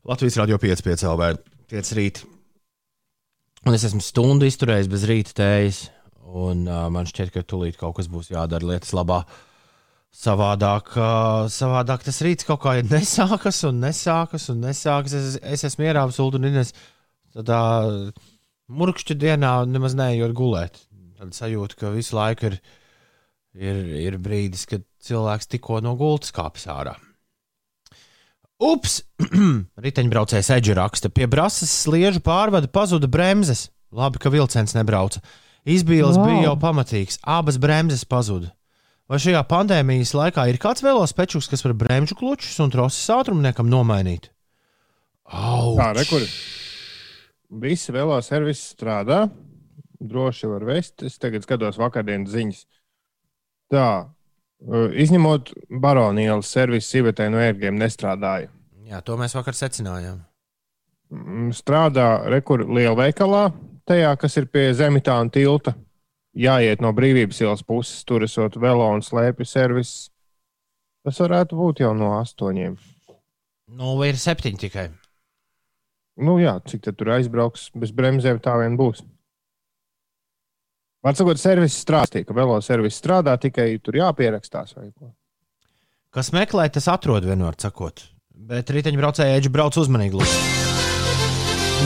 Latvijas 0.05 0.37
radio 0.37 0.57
5, 0.57 0.83
5 0.85 1.07
LV, 1.13 1.31
5 1.71 1.93
rīt. 1.97 2.23
Un 3.65 3.77
es 3.77 3.85
esmu 3.85 4.01
stundu 4.01 4.45
izturējis 4.49 4.89
bez 4.89 5.05
rīta 5.09 5.33
tējas. 5.37 5.89
Un 6.31 6.67
uh, 6.67 6.87
man 6.93 7.09
šķiet, 7.09 7.31
ka 7.33 7.43
tūlīt 7.43 7.77
kaut 7.79 7.97
kas 7.97 8.09
būs 8.09 8.31
jādara 8.31 8.65
lietas 8.73 8.93
labā. 8.97 9.23
Savādāk, 10.11 10.91
uh, 10.99 11.47
savādāk 11.47 12.03
tas 12.03 12.19
rīts 12.25 12.45
kaut 12.45 12.59
kā 12.65 12.75
nesākas 12.83 13.61
un 13.69 13.79
nesākas 13.79 14.49
un 14.51 14.59
nesākas. 14.65 15.15
Es, 15.15 15.37
es 15.39 15.63
esmu 15.69 15.87
ierāvis 15.87 16.19
ulu 16.19 16.41
un 16.41 16.49
ines 16.49 16.73
tādā 17.31 17.61
murkšķa 18.71 19.17
dienā 19.21 19.53
nemaz 19.71 19.95
neejot 19.97 20.35
gulēt. 20.35 20.81
Tad 21.21 21.35
sajūta, 21.37 21.77
ka 21.79 21.93
visu 21.95 22.17
laiku 22.17 22.49
ir, 22.49 22.59
ir, 23.55 23.79
ir 24.09 24.19
brīdis, 24.21 24.65
kad 24.69 24.83
cilvēks 25.05 25.49
tikko 25.51 25.79
no 25.85 25.95
gultas 25.99 26.33
kāpjas 26.35 26.67
ārā. 26.73 26.95
Ups! 28.61 28.99
Riteņbraucējs 29.85 30.51
Edžers 30.57 30.77
raksta, 30.77 31.09
pie 31.09 31.25
brāzas 31.29 31.71
sliežu 31.85 32.21
pārvada 32.25 32.69
pazuda 32.69 33.09
bremzes. 33.09 33.69
Labi, 33.91 34.21
ka 34.21 34.31
vilciens 34.31 34.75
nebrauca. 34.77 35.21
Izbīles. 35.67 36.17
Wow. 36.17 36.27
bija 36.27 36.43
jau 36.49 36.57
pamatīgs, 36.61 37.19
abas 37.27 37.57
bremzes 37.61 38.05
pazuda. 38.07 38.51
Vai 39.11 39.17
šajā 39.19 39.41
pandēmijas 39.43 40.13
laikā 40.15 40.45
ir 40.47 40.55
kāds 40.61 40.85
velospečuks, 40.85 41.49
kas 41.51 41.65
var 41.65 41.73
bremžu 41.75 42.15
klučus 42.15 42.53
un 42.63 42.69
troses 42.71 43.09
ātrumniekam 43.11 43.67
nomainīt? 43.67 44.29
Au! 45.27 45.73
tā 45.75 45.89
rekur. 45.97 46.23
Visi 47.59 47.91
veloservisi 47.91 48.69
strādā. 48.71 49.25
Droši 49.99 50.47
var 50.53 50.63
vest. 50.63 51.03
Es 51.03 51.19
tagad 51.19 51.43
skatos 51.43 51.75
vakardienas 51.81 52.31
ziņas. 52.31 52.63
Tā, 53.75 53.89
uh, 54.07 54.87
izņemot 54.95 55.51
baronielas 55.83 56.47
servisu 56.55 56.93
sīvetē 56.93 57.27
no 57.35 57.43
ērgiem, 57.43 57.75
nestrādāja. 57.83 58.47
Jā, 58.87 59.03
to 59.03 59.19
mēs 59.19 59.35
vakar 59.35 59.59
secinājām. 59.59 60.23
Mm, 61.11 61.51
Strādā 61.51 62.29
rekur 62.31 62.63
lielveikalā, 62.63 63.49
tajā, 63.91 64.15
kas 64.23 64.39
ir 64.39 64.47
pie 64.47 64.69
Zemitāna 64.71 65.27
tilta. 65.35 65.75
Jāiet 66.37 66.79
no 66.79 66.93
brīvības 66.95 67.41
ielas 67.43 67.63
puses, 67.67 68.05
tur 68.07 68.23
esot 68.23 68.55
velo 68.61 68.87
un 68.93 69.03
slēpju 69.03 69.47
servis. 69.47 70.09
Tas 71.03 71.19
varētu 71.19 71.57
būt 71.59 71.81
jau 71.83 71.91
no 71.97 72.13
astoņiem. 72.21 72.77
Nu, 73.75 73.95
vai 73.99 74.11
ir 74.11 74.19
septiņi 74.19 74.61
tikai? 74.61 74.85
Nu, 76.21 76.37
jā, 76.39 76.57
cik 76.67 76.83
tad 76.85 76.99
tur 76.99 77.13
aizbrauks 77.15 77.69
bez 77.75 77.91
bremzēm, 77.95 78.39
tā 78.43 78.57
vien 78.61 78.77
būs. 78.79 79.01
Var 81.01 81.17
sakot, 81.17 81.39
servis 81.41 81.79
strādāja, 81.81 82.27
ka 82.27 82.35
velo 82.37 82.59
servis 82.61 82.99
strādā, 83.01 83.33
tikai 83.41 83.73
tur 83.81 83.97
jāpierakstās 83.97 84.75
vai 84.77 84.91
ko. 84.91 85.13
Kas 86.13 86.29
meklē, 86.35 86.67
tas 86.69 86.89
atrod 86.91 87.25
vienmēr 87.25 87.57
sakot. 87.59 88.03
Bet 88.51 88.69
riteņbraucēji 88.75 89.39
eģi 89.39 89.51
brauc 89.53 89.79
uzmanīgi. 89.81 90.19
Lūdzu. 90.19 90.39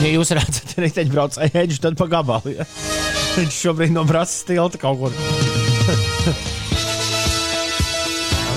Ja 0.02 0.12
jūs 0.12 0.34
redzat 0.36 0.76
riteņbraucēju 0.84 1.62
eģi, 1.62 1.82
tad 1.86 1.96
pa 1.96 2.10
gabalu. 2.10 2.58
Ja? 2.58 2.66
Viņš 3.36 3.56
šobrīd 3.66 3.92
no 3.92 4.02
brāzas 4.08 4.46
tilta 4.48 4.78
kaut 4.80 4.96
kur. 5.00 5.12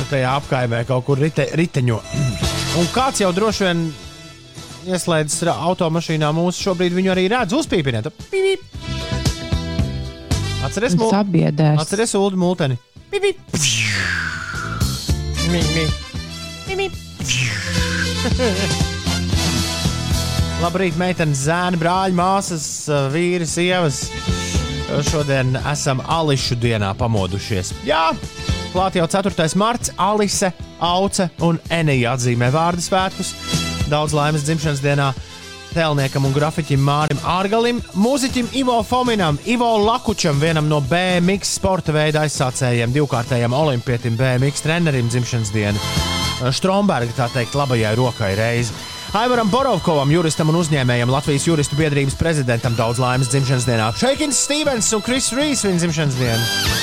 Tajā 0.09 0.29
apkaimē 0.39 0.85
kaut 0.89 1.03
kur 1.05 1.19
rite, 1.21 1.45
riteņo. 1.59 1.97
Un 2.79 2.87
kāds 2.95 3.19
jau 3.21 3.29
droši 3.35 3.65
vien 3.67 3.83
ieslēdzis 4.89 5.49
automašīnā 5.51 6.29
mūsu 6.33 6.69
šobrīd 6.69 6.95
viņu 6.95 7.11
arī 7.13 7.27
redz 7.33 7.53
uzpīpināt. 7.59 8.09
Atceries, 10.65 10.95
sabiedēs. 10.95 11.79
Atceries 11.81 12.15
Ulu 12.19 12.39
Multeni. 12.39 12.79
Pip, 13.11 13.23
pip. 13.23 13.37
Mi, 15.49 15.61
mi. 15.75 15.85
Mi, 16.67 16.75
mi. 16.75 16.87
Labrīt, 20.59 20.97
meitenes, 20.99 21.45
zēni, 21.47 21.79
brāļi, 21.79 22.15
māsas, 22.19 22.65
vīri, 23.13 23.47
sievas. 23.47 24.03
Šodien 24.89 25.53
esam 25.69 26.01
Ališu 26.07 26.55
dienā 26.57 26.89
pamodušies. 26.97 27.71
Jā, 27.85 28.09
klāt 28.73 28.97
jau 28.97 29.05
4. 29.05 29.45
marts, 29.59 29.91
Alise, 30.01 30.49
Auce 30.81 31.29
un 31.45 31.59
Enija 31.69 32.15
atzīmē 32.17 32.49
vārdu 32.53 32.81
svētkus. 32.81 33.35
Daudz 33.89 34.15
laimes 34.17 34.47
dzimšanas 34.47 34.81
dienā 34.81 35.11
tēlniekam 35.75 36.25
un 36.25 36.33
grafiķim 36.33 36.81
Mārim 36.81 37.21
Ārgalim, 37.21 37.83
mūziķim 37.93 38.49
Ivo 38.57 38.79
Fominam, 38.81 39.37
Ivo 39.45 39.69
Lakučam, 39.85 40.41
vienam 40.41 40.69
no 40.71 40.81
BMX 40.81 41.53
sporta 41.59 41.93
veida 41.93 42.25
aizsācējiem, 42.25 42.93
divkārtējam 42.95 43.53
olimpietim 43.53 44.17
BMX 44.17 44.65
trenerim 44.65 45.11
dzimšanas 45.13 45.53
dienu. 45.53 45.89
Stromberga, 46.55 47.13
tā 47.13 47.29
teikt, 47.35 47.57
labajai 47.59 47.93
rokai 47.99 48.33
reizi. 48.39 48.73
Aivaram 49.09 49.49
Borovkovam, 49.49 50.11
juristam 50.13 50.51
un 50.51 50.59
uzņēmējam, 50.59 51.09
Latvijas 51.09 51.47
juristu 51.47 51.73
biedrības 51.79 52.13
prezidentam 52.19 52.75
daudz 52.77 52.99
laimes 53.01 53.31
dzimšanas 53.31 53.65
dienā. 53.65 53.87
Šeikins 53.97 54.37
Stevens 54.45 54.89
un 54.93 55.01
Kris 55.01 55.31
Rīs 55.33 55.63
viņa 55.65 55.81
dzimšanas 55.81 56.17
dienu. 56.19 56.75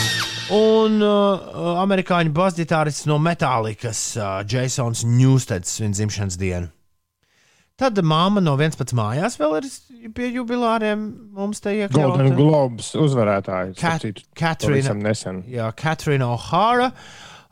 Un 0.56 0.98
uh, 1.06 1.76
amerikāņu 1.84 2.34
basģitārists 2.34 3.06
no 3.06 3.20
Metālikas, 3.22 4.00
uh, 4.18 4.40
Jasons 4.42 5.04
Newsteds, 5.06 5.76
viņa 5.82 6.00
dzimšanas 6.00 6.38
dienu. 6.40 6.72
Tad 7.78 7.98
māma 8.02 8.40
no 8.42 8.56
11 8.58 8.94
mājās 8.96 9.36
vēl 9.38 9.58
ir 9.60 9.70
pie 10.16 10.30
jubilāriem 10.34 11.06
mums 11.36 11.60
te 11.62 11.76
Golden 11.92 12.30
iekļauta. 12.32 12.36
Globes 12.38 12.90
uzvarētāji. 12.98 13.74
Kat- 13.76 14.00
starp 14.00 14.06
citu, 14.08 14.26
Katrina- 14.34 14.72
pavisam 14.80 15.02
nesen. 15.04 15.42
Jā, 15.52 15.70
Katrina 15.76 16.32
O'Hara. 16.34 16.90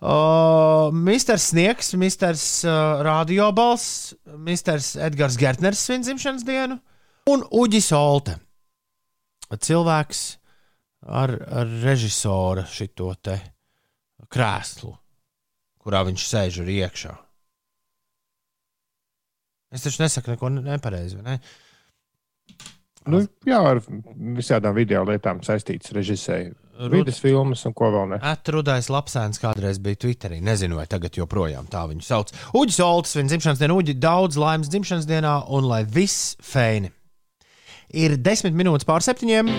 Uh, 0.04 0.90
Mr. 0.92 1.38
Sniegs, 1.40 1.94
Mr. 1.96 2.36
Uh, 2.36 3.00
Radiobals, 3.06 4.12
Mr. 4.36 4.76
Edgars 5.00 5.38
Gertners 5.40 5.80
svin 5.80 6.04
dzimšanas 6.04 6.44
dienu 6.44 6.76
un 7.32 7.44
Uģis 7.48 7.88
Olte. 7.96 8.36
Cilvēks 9.54 10.20
ar, 11.08 11.32
ar 11.32 11.70
režisora 11.84 12.66
šito 12.68 13.14
te 13.24 13.38
krēslu, 14.28 14.92
kurā 15.80 16.02
viņš 16.04 16.26
sēž 16.28 16.60
arī 16.64 16.80
iekšā. 16.84 17.14
Es 19.74 19.86
taču 19.86 20.02
nesaku 20.04 20.34
neko 20.34 20.50
nepareizi, 20.58 21.16
vai 21.18 21.24
ne? 21.30 21.38
Nu, 23.08 23.22
jā, 23.48 23.62
ar 23.72 23.80
visādām 24.36 24.76
video 24.76 25.02
lietām 25.08 25.40
saistīts 25.44 25.96
režisēju. 25.96 26.54
Vides 26.90 27.20
filmas 27.22 27.62
un 27.68 27.74
ko 27.76 27.88
vēl 27.94 28.08
ne. 28.10 28.18
Atrudais 28.26 28.88
lapsēns 28.90 29.38
kādreiz 29.42 29.78
bija 29.82 30.00
Twitterī. 30.02 30.40
Nezinu, 30.42 30.78
vai 30.80 30.88
tagad 30.90 31.14
joprojām 31.14 31.68
tā 31.70 31.84
viņu 31.90 32.02
sauc. 32.02 32.32
Uģis 32.58 32.80
Olds, 32.82 33.14
viņa 33.14 33.30
dzimšanas 33.30 33.62
diena, 33.62 33.76
Uģi, 33.78 33.94
daudz 34.02 34.38
laimes 34.40 34.70
dzimšanas 34.72 35.06
dienā, 35.06 35.36
un 35.54 35.68
lai 35.70 35.84
viss 35.86 36.34
feini. 36.42 36.90
Ir 37.94 38.16
desmit 38.18 38.56
minūtes 38.58 38.88
pār 38.88 39.06
septiņiem. 39.06 39.52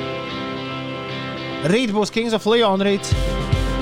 Rīt 1.72 1.94
būs 1.96 2.12
Kings 2.14 2.36
of 2.36 2.46
Leon 2.52 2.84
rīts, 2.84 3.14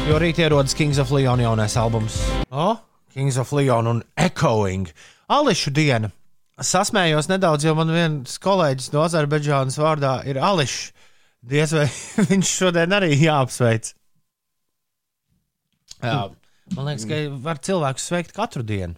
jo 0.07 0.19
rīt 0.21 0.37
ierodas 0.39 0.77
Kings 0.77 1.01
of 1.01 1.09
Leon 1.11 1.41
jaunais 1.41 1.73
albums. 1.79 2.19
O, 2.53 2.75
Kings 3.11 3.39
of 3.41 3.51
Leon 3.51 3.89
un 3.89 4.03
Echoing. 4.15 4.91
Ališu 5.33 5.73
diena. 5.73 6.13
Sasmējos 6.61 7.31
nedaudz, 7.31 7.65
jo 7.65 7.73
man 7.73 7.89
viens 7.89 8.37
kolēģis 8.37 8.91
no 8.93 9.01
Azerbaidžānas 9.07 9.79
vārdā 9.81 10.19
ir 10.29 10.37
Ališs. 10.37 10.91
Diez 11.43 11.73
vai 11.75 11.87
viņš 12.31 12.51
šodien 12.61 12.95
arī 12.95 13.11
jāapsveic. 13.19 13.91
Jā, 16.03 16.19
man 16.75 16.87
liekas, 16.89 17.07
ka 17.07 17.19
var 17.43 17.59
cilvēkus 17.63 18.05
sveikt 18.11 18.35
katru 18.35 18.63
dienu. 18.67 18.95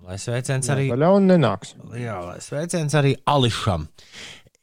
Lai 0.00 0.16
sveiciens 0.18 0.66
arī, 0.72 0.88
Paļauni 0.90 1.28
nenāks. 1.28 1.74
jā, 1.94 2.16
lai 2.24 2.38
sveiciens 2.42 2.96
arī 2.98 3.14
Ališam. 3.30 3.86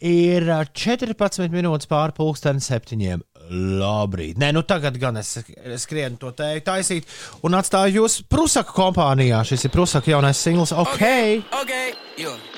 Ir 0.07 0.45
ā, 0.53 0.59
14 0.77 1.47
minūtes 1.53 1.89
pāri 1.89 2.13
pusdienas 2.17 2.67
septiņiem. 2.69 3.23
Labrīt. 3.79 4.37
Nē, 4.41 4.51
nu 4.57 4.61
tagad 4.67 4.97
gan 4.99 5.17
es 5.21 5.31
skrienu 5.81 6.19
to 6.19 6.33
tēju 6.35 6.65
taisīt 6.67 7.07
un 7.47 7.55
atstāju 7.57 8.01
jūs 8.01 8.19
Prusaka 8.29 8.75
kompānijā. 8.75 9.39
Šis 9.47 9.69
ir 9.69 9.73
Prusaka 9.73 10.11
jaunais 10.11 10.41
singls. 10.43 10.75
Ok! 10.75 11.01
Okay, 11.63 11.95
jo. 12.19 12.35
You 12.35 12.56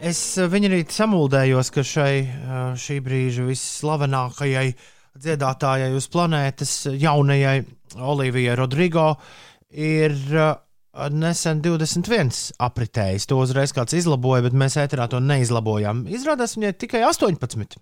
Es 0.00 0.20
eh, 0.40 0.46
viņu 0.48 0.70
arī 0.70 0.78
samuldējos, 0.92 1.70
ka 1.74 1.84
šai, 1.84 2.12
eh, 2.24 2.60
šī 2.80 2.96
brīža 3.04 3.44
visslavenākajai 3.44 4.70
dziedātājai 5.20 5.90
uz 5.96 6.08
planētas, 6.12 6.72
jaunajai 6.96 7.58
Olivijai 7.96 8.56
Rodrigo, 8.56 9.08
ir 9.68 10.16
eh, 10.32 10.54
nesen 11.12 11.60
21 11.64 12.54
apritējis. 12.64 13.28
To 13.28 13.42
uzreiz 13.44 13.76
kāds 13.76 13.96
izlaboja, 14.00 14.46
bet 14.48 14.56
mēs 14.56 14.78
ēterā 14.80 15.10
to 15.12 15.20
neizlabojām. 15.20 16.06
Izrādās 16.08 16.56
viņai 16.56 16.72
tikai 16.86 17.04
18. 17.08 17.76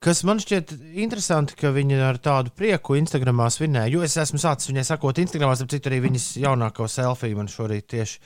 Kas 0.00 0.22
man 0.24 0.38
šķiet 0.40 0.72
interesanti, 1.02 1.56
ka 1.60 1.74
viņa 1.76 1.98
ar 2.06 2.18
tādu 2.24 2.52
prieku 2.56 2.96
Instagramā 2.96 3.50
svinēja. 3.52 3.92
Jo 3.92 4.04
es 4.06 4.16
esmu 4.16 4.40
sācis 4.40 4.70
viņai 4.70 4.86
sakot, 4.88 5.18
Instagramā, 5.20 5.58
starp 5.58 5.74
citu, 5.74 5.90
arī 5.90 5.98
viņas 6.06 6.30
jaunāko 6.40 6.88
selfiju 6.88 7.36
man 7.36 7.50
šorīt 7.52 7.90
tieši 7.92 8.16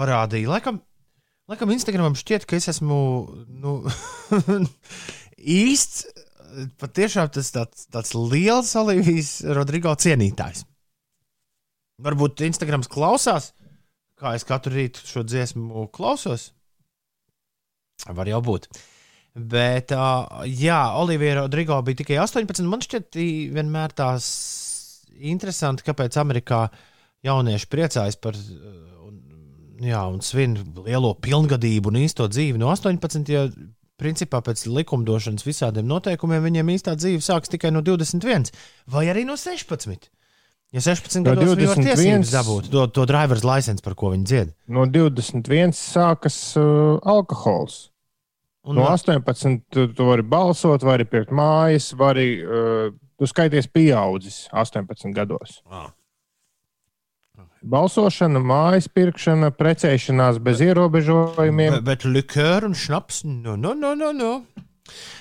parādīja. 0.00 0.48
Laikam, 0.48 0.80
Laikam 1.50 1.72
Instagramam 1.74 2.14
šķiet, 2.14 2.44
ka 2.46 2.54
es 2.60 2.68
esmu 2.70 2.96
nu, 3.58 3.72
īsts, 5.66 6.04
patiešām 6.78 7.32
tas 7.34 7.50
tāds, 7.50 7.88
tāds 7.90 8.12
liels 8.14 8.70
Olivijas 8.78 9.32
Rodrigo 9.58 9.90
cienītājs. 9.98 10.62
Varbūt 12.06 12.44
Instagrams 12.46 12.88
klausās, 12.90 13.50
kā 14.20 14.36
es 14.38 14.46
katru 14.46 14.76
rītu 14.76 15.02
šo 15.08 15.24
dziesmu 15.26 15.88
klausos. 15.92 16.52
Var 18.06 18.30
jau 18.30 18.40
būt. 18.46 18.70
Bet, 19.34 19.92
uh, 19.94 20.42
jā, 20.46 20.80
Olivija 20.98 21.38
Rodrigo 21.38 21.78
bija 21.86 22.00
tikai 22.02 22.18
18. 22.18 22.66
Man 22.66 22.82
šķiet, 22.82 23.18
vienmēr 23.54 23.94
tās 23.94 24.30
interesanti, 25.20 25.86
kāpēc 25.86 26.16
Amerikā 26.18 26.64
jaunieši 27.26 27.68
priecājas 27.70 28.18
par 28.18 28.34
un, 28.36 29.20
jā, 29.84 30.00
un 30.10 30.22
svin 30.24 30.56
lielo 30.82 31.12
pilngadību 31.22 31.92
un 31.92 32.00
īsto 32.02 32.26
dzīvi 32.30 32.58
no 32.60 32.72
18. 32.72 33.30
Ja, 33.30 33.46
principā 34.00 34.40
pēc 34.44 34.64
likumdošanas 34.70 35.44
visādiem 35.46 35.88
noteikumiem 35.88 36.46
viņiem 36.48 36.72
īstā 36.76 36.96
dzīve 36.96 37.22
sākas 37.24 37.52
tikai 37.52 37.72
no 37.74 37.84
21 37.84 38.50
vai 38.90 39.06
arī 39.12 39.26
no 39.28 39.36
16. 39.38 40.08
Ja 40.70 40.82
16 40.84 41.24
No 41.26 41.34
gados 41.34 41.56
viņi 41.58 41.66
var 41.66 41.80
21 41.82 41.88
tiesības 41.88 42.32
dabūt 42.32 42.68
to, 42.70 42.86
to 42.94 43.04
driver's 43.10 43.42
license, 43.46 43.82
par 43.82 43.96
ko 43.98 44.12
viņi 44.14 44.28
dzied. 44.30 44.52
No 44.70 44.86
21 44.86 45.74
sākas 45.74 46.36
uh, 46.60 47.00
alkohols. 47.02 47.89
Un, 48.68 48.76
No 48.76 48.84
18 48.90 49.62
tu, 49.72 49.86
tu 49.96 50.04
vari 50.04 50.24
balsot, 50.26 50.84
vari 50.84 51.06
pirkt 51.08 51.32
mājas, 51.32 51.94
vari. 51.96 52.34
Uh, 52.44 52.92
tu 53.20 53.28
skaities 53.28 53.68
pieaudzis 53.68 54.46
18 54.52 55.12
gados. 55.16 55.60
Ah. 55.68 55.90
Balsošana, 57.60 58.40
mājas 58.40 58.86
pirkšana, 58.88 59.50
precēšanās 59.52 60.38
bez 60.44 60.62
ierobežojumiem. 60.64 61.76
bet, 61.76 61.84
bet 61.88 62.06
likēra 62.08 62.68
un 62.68 62.76
šnaps, 62.76 63.22
nu, 63.28 63.56
nu, 63.60 63.74
nu, 63.76 63.92
nu, 63.96 64.12
nu. 64.16 64.30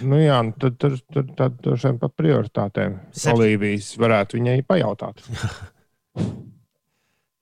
Nu, 0.01 0.19
jā, 0.19 0.39
nu, 0.47 0.55
tad 0.59 0.77
tur 0.81 0.95
tur 1.11 1.27
tur 1.35 1.51
tur 1.63 1.79
šiem 1.79 1.99
pa 2.01 2.07
prioritātēm. 2.09 2.95
Olīvijas 3.33 3.91
varētu 3.99 4.39
viņai 4.39 4.61
pajautāt. 4.67 5.19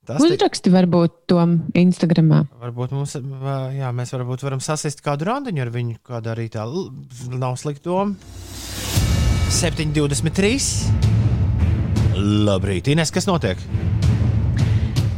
Tas 0.07 0.21
tik, 0.23 0.37
Uzraksti 0.37 0.71
varbūt 0.71 1.11
to 1.27 1.41
Instagramā. 1.75 2.45
varbūt 2.61 2.93
mums, 2.95 3.17
jā, 3.75 3.89
mēs 3.91 4.13
varbūt 4.15 4.43
varam 4.45 4.61
sasist 4.63 5.01
kādu 5.03 5.27
randiņu 5.27 5.61
ar 5.65 5.71
viņu 5.73 5.97
kādā 6.07 6.31
rītā. 6.37 6.63
L- 6.63 6.91
Nav 7.37 7.57
slikta 7.59 7.89
doma. 7.89 8.15
7,23. 9.51 10.55
Labrīt, 12.47 12.87
Ines, 12.93 13.11
kas 13.13 13.27
notiek? 13.27 13.59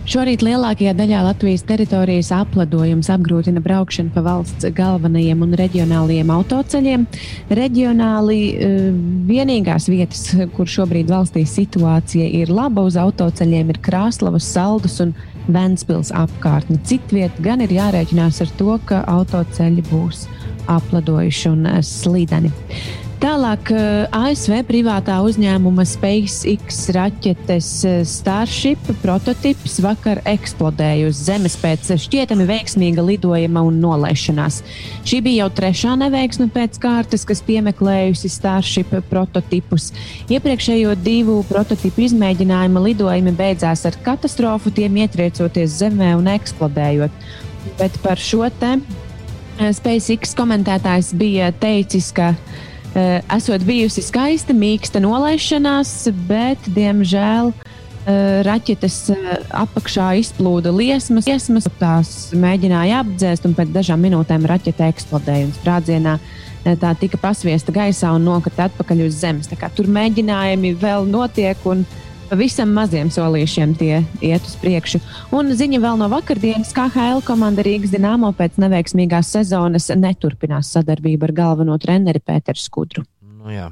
Šorīt 0.10 0.42
lielākajā 0.42 0.96
daļā 0.98 1.20
Latvijas 1.22 1.62
teritorijas 1.70 2.32
apledojums 2.34 3.12
apgrūtina 3.14 3.62
braukšanu 3.62 4.10
pa 4.16 4.24
valsts 4.26 4.66
galvenajiem 4.74 5.44
un 5.46 5.52
reģionālajiem 5.60 6.32
autoceļiem. 6.34 7.04
Reģionāli 7.60 8.38
eh, 8.50 8.88
vienīgās 9.30 9.86
vietas, 9.94 10.24
kur 10.56 10.66
šobrīd 10.66 11.12
valstī 11.14 11.44
situācija 11.46 12.26
ir 12.40 12.50
laba 12.50 12.88
uz 12.90 12.98
autoceļiem, 12.98 13.70
ir 13.70 13.80
Krāslavas, 13.86 14.48
Saldus 14.50 14.98
un 15.06 15.14
Ventspils 15.46 16.10
apkārtne. 16.18 16.80
Citviet 16.90 17.38
gan 17.46 17.62
ir 17.62 17.76
jārēķinās 17.78 18.42
ar 18.48 18.56
to, 18.58 18.80
ka 18.90 19.04
autoceļi 19.14 19.86
būs 19.92 20.26
apledojuši 20.80 21.54
un 21.54 21.70
eh, 21.70 21.84
slīdeni. 21.86 22.50
Tālāk 23.20 23.74
eh, 23.76 24.06
ASV 24.16 24.62
privātā 24.64 25.18
uzņēmuma 25.28 25.84
SpaceX 25.84 26.78
raķetes 26.96 27.72
eh, 27.84 27.96
Starship 28.08 28.86
prototyps 29.02 29.74
vakar 29.84 30.22
eksplodēja 30.30 31.10
uz 31.10 31.20
Zemes 31.28 31.58
pēc 31.60 31.90
šķietami 32.00 32.46
veiksmīga 32.48 33.04
lidojuma 33.04 33.66
un 33.68 33.82
nolaišanās. 33.84 34.62
Šī 35.04 35.20
bija 35.26 35.42
jau 35.42 35.50
trešā 35.58 35.98
neveiksme 36.00 36.48
pēc 36.54 36.80
kārtas, 36.80 37.26
kas 37.28 37.44
piemeklējusi 37.44 38.32
Starship 38.32 38.96
prototipus. 39.12 39.90
Iepriekšējo 40.32 40.96
divu 41.04 41.42
prototipu 41.52 42.06
izmēģinājuma 42.08 42.86
lidojumi 42.88 43.36
beidzās 43.36 43.84
ar 43.90 44.00
katastrofu, 44.08 44.72
tiem 44.80 44.96
ietriecoties 45.04 45.76
zemē 45.82 46.14
un 46.22 46.32
eksplodējot. 46.38 47.20
Bet 47.84 48.00
par 48.00 48.24
šo 48.24 48.48
te 48.64 48.78
eh, 48.80 49.76
SpaceX 49.76 50.32
komentētājs 50.40 51.12
bija 51.20 51.52
teicis, 51.60 52.14
ka 52.16 52.32
esot 52.96 53.66
bijusi 53.68 54.04
skaista, 54.06 54.56
mīksta 54.56 55.02
nolaišanās, 55.04 55.94
bet, 56.30 56.70
diemžēl, 56.74 57.52
uh, 57.54 58.10
raķetes 58.48 59.00
uh, 59.14 59.32
apakšā 59.62 60.12
izplūda 60.24 60.74
liesmas. 60.74 61.30
liesmas 61.30 61.70
tās 61.80 62.14
mēģināja 62.34 63.04
apdzēst, 63.04 63.46
un 63.46 63.56
pēc 63.58 63.74
dažām 63.76 64.02
minūtēm 64.08 64.48
raķete 64.50 64.90
eksplodēja 64.90 65.50
un 65.50 65.58
sprādzienā. 65.62 66.20
uh, 66.20 66.46
Tā 66.60 66.92
tika 67.00 67.18
pasviesta 67.18 67.72
gaisā 67.72 68.12
un 68.14 68.26
nokrita 68.28 68.68
atpakaļ 68.68 69.06
uz 69.06 69.22
zemes. 69.22 69.48
Tur 69.76 69.88
mēģinājumi 69.96 70.74
vēl 70.82 71.08
notiek, 71.08 71.58
un 71.66 71.86
pavisam 72.30 72.72
maziem 72.76 73.10
solīšiem 73.14 73.74
tie 73.80 74.00
iet 74.26 74.46
uz 74.46 74.56
priekšu. 74.62 75.02
Un 75.36 75.52
ziņa 75.58 75.82
vēl 75.84 76.00
no 76.00 76.10
vakardienas, 76.12 76.72
kā 76.76 76.88
HL 76.94 77.24
komanda 77.26 77.66
Rīgas 77.66 77.94
Dienāmo 77.94 78.32
pēc 78.38 78.60
neveiksmīgās 78.62 79.32
sezonas 79.36 79.90
neturpinās 79.98 80.72
sadarbību 80.76 81.30
ar 81.30 81.36
galveno 81.42 81.78
treneri 81.82 82.22
Pēteru 82.22 82.62
Skudru. 82.62 83.06
Nu, 83.22 83.50
jā. 83.54 83.70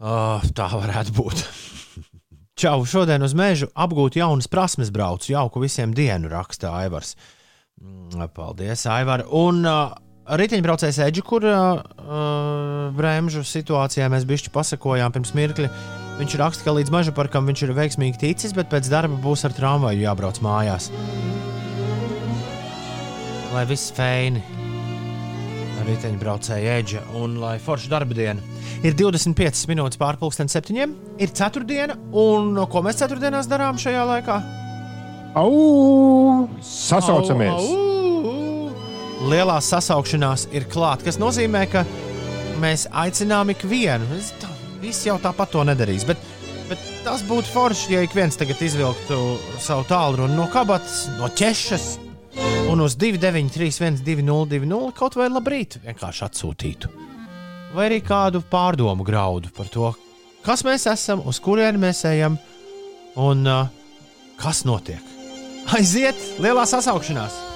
oh, 0.00 0.46
tā 0.56 0.70
varētu 0.72 1.16
būt. 1.16 1.44
Čau, 2.60 2.82
šodien 2.88 3.24
uz 3.24 3.36
mežu 3.36 3.70
apgūt 3.72 4.18
jaunas 4.20 4.48
prasmes 4.50 4.92
braucu. 4.92 5.32
Jauku 5.32 5.62
visiem 5.62 5.94
dienu, 5.96 6.28
raksta 6.32 6.74
Aivars. 6.80 7.14
Mm, 7.80 8.28
Paldies, 8.36 8.84
Aivar. 8.88 9.24
Un 9.32 9.64
uh, 9.64 9.94
riteņbraucējs 10.36 11.00
Eģi, 11.06 11.24
kur 11.24 11.46
uh, 11.48 11.80
uh, 11.80 12.84
bremžu 12.96 13.44
situācijā 13.48 14.10
mēs 14.12 14.28
bišķi 14.28 14.52
pasakojām 14.52 15.16
pirms 15.16 15.36
mirkļa. 15.36 15.72
Viņš 16.20 16.36
raksta, 16.36 16.66
ka 16.66 16.76
līdz 16.76 16.92
meža 16.92 17.12
parkam 17.16 17.46
viņš 17.48 17.64
ir 17.64 17.74
veiksmīgi 17.78 18.20
ticis, 18.20 18.52
bet 18.56 18.68
pēc 18.68 18.90
darba 18.92 19.16
būs 19.24 19.46
ar 19.48 19.56
tramvaju 19.56 20.04
jābrauc 20.04 20.42
mājās. 20.44 20.90
Lai 23.54 23.64
viss 23.66 23.88
feini 23.96 24.42
riteņbraucēja 25.90 26.76
Eģe 26.80 27.02
un 27.18 27.38
lai 27.40 27.56
forša 27.62 27.90
darba 27.92 28.16
diena. 28.16 28.42
Ir 28.86 28.96
25 28.98 29.66
minūtes 29.70 30.00
pārpusdienas 30.00 30.54
septiņiem, 30.56 30.94
ir 31.20 31.32
ceturtdiena, 31.36 31.96
un 32.16 32.54
ko 32.70 32.84
mēs 32.84 33.00
ceturtdienās 33.00 33.48
darām 33.50 33.80
šajā 33.80 34.04
laikā? 34.12 34.38
Au! 35.40 36.46
Sasaucamies! 36.64 37.54
Au, 37.54 37.88
au. 38.30 39.28
lielā 39.30 39.58
sasaukšanās 39.62 40.48
ir 40.56 40.68
klāta. 40.70 41.06
Tas 41.08 41.20
nozīmē, 41.22 41.66
ka 41.70 41.84
mēs 42.62 42.88
aicinām 43.04 43.52
ikvienu. 43.54 44.20
Tā- 44.40 44.49
Visi 44.80 45.10
jau 45.10 45.18
tāpat 45.20 45.52
to 45.52 45.64
nedarīs. 45.68 46.06
Bet, 46.08 46.20
bet 46.70 46.84
tas 47.04 47.24
būtu 47.28 47.52
forši, 47.52 47.94
ja 47.94 48.04
ik 48.04 48.14
viens 48.16 48.38
tagad 48.40 48.60
izvilktu 48.64 49.18
savu 49.60 49.84
tālruni 49.88 50.38
no 50.38 50.46
kabatas, 50.52 51.04
no 51.18 51.28
ķešas 51.28 51.90
un 52.70 52.80
uz 52.84 52.96
293, 52.96 54.00
202, 54.06 54.80
kaut 54.96 55.18
vai 55.18 55.28
labrīt 55.28 55.80
vienkārši 55.84 56.24
atsūtītu. 56.28 56.92
Vai 57.74 57.90
arī 57.90 58.00
kādu 58.02 58.42
pārdomu 58.50 59.04
graudu 59.06 59.52
par 59.54 59.68
to, 59.70 59.92
kas 60.46 60.64
mēs 60.66 60.88
esam, 60.90 61.22
uz 61.26 61.42
kurieni 61.42 61.82
mēs 61.82 62.02
ejam 62.08 62.38
un 63.20 63.46
uh, 63.46 63.68
kas 64.40 64.64
notiek. 64.66 65.04
Aiziet, 65.76 66.18
lielā 66.42 66.64
sasaukšanās! 66.66 67.49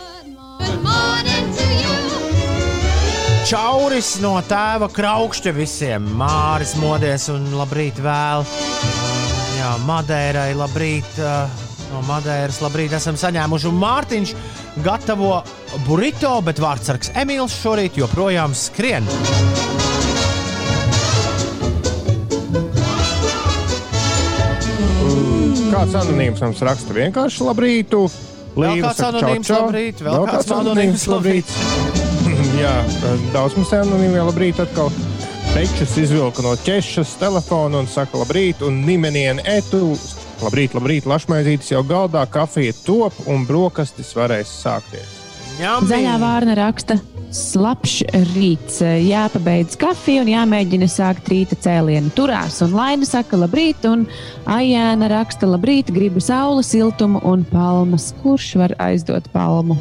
Čauris 3.45 4.15
no 4.25 4.39
tēva 4.49 4.89
kraukšķa 4.93 5.53
visiem. 5.57 6.07
Māris 6.19 6.73
modies 6.81 7.27
un 7.33 7.45
labrīt 7.59 7.99
vēl. 8.03 8.45
Jā, 9.59 9.75
Madērai 9.89 10.53
labrīt. 10.57 11.19
uh, 11.21 11.63
No 11.93 12.01
Madēras 12.09 12.57
labrīt 12.65 12.95
esam 12.97 13.15
saņēmuši. 13.21 13.69
Un 13.71 13.77
Mārtiņš 13.79 14.33
gatavo 14.83 15.37
burrito, 15.87 16.33
bet 16.43 16.59
vārdsargs 16.65 17.13
Emīls 17.21 17.55
šorīt 17.61 18.01
joprojām 18.01 18.57
skrien. 18.59 19.07
Kāds 25.75 25.95
anonīms 25.99 26.41
mums 26.45 26.63
raksta 26.65 26.95
vienkārši 26.97 27.47
labrītu. 27.49 28.05
Vēl 28.55 28.77
Līva 28.77 28.93
kāds 28.93 29.05
anonīms 29.09 29.49
čau, 29.49 29.57
čau. 29.57 29.63
labrīt, 29.67 30.03
vēl 30.07 30.27
kāds 30.31 30.53
anonīms 30.55 31.07
labrīt. 31.11 31.55
Jā, 32.65 32.79
daudz 33.35 33.59
mums 33.59 33.75
anonīmie 33.77 34.23
labrīt 34.25 34.57
atkal. 34.63 34.87
Pečus 35.51 35.99
izvilka 36.01 36.41
no 36.41 36.55
ķešas 36.65 37.11
telefona 37.21 37.83
un 37.83 37.89
saka 37.93 38.23
labrīt, 38.23 38.63
un 38.65 38.79
nimenienu 38.87 39.45
etu. 39.53 39.91
Labrīt, 40.41 40.73
labrīt, 40.73 41.05
lašmaizītis 41.05 41.75
jau 41.75 41.83
galdā, 41.85 42.23
kafija 42.25 42.73
top 42.87 43.19
un 43.29 43.45
brokastis 43.45 44.15
varēs 44.17 44.55
sākties. 44.63 45.13
Ņemī. 45.59 45.91
Zaļā 45.93 46.17
vārna 46.25 46.57
raksta, 46.57 46.97
slapjš 47.35 47.97
rīts, 48.35 48.79
jāpabeidz 48.85 49.77
kafija 49.81 50.23
un 50.23 50.31
jāmēģina 50.31 50.87
sākt 50.91 51.29
rīta 51.33 51.59
cēlienu. 51.67 52.13
Turās 52.15 52.61
un 52.65 52.75
Laina 52.77 53.07
saka, 53.09 53.39
labrīt, 53.41 53.83
un 53.91 54.07
Aijāna 54.51 55.11
raksta, 55.11 55.49
labrīt, 55.51 55.91
gribu 55.95 56.23
sauli, 56.23 56.63
siltumu 56.67 57.23
un 57.27 57.43
palmas. 57.51 58.13
Kurš 58.23 58.53
var 58.61 58.77
aizdot 58.83 59.27
palmu? 59.35 59.79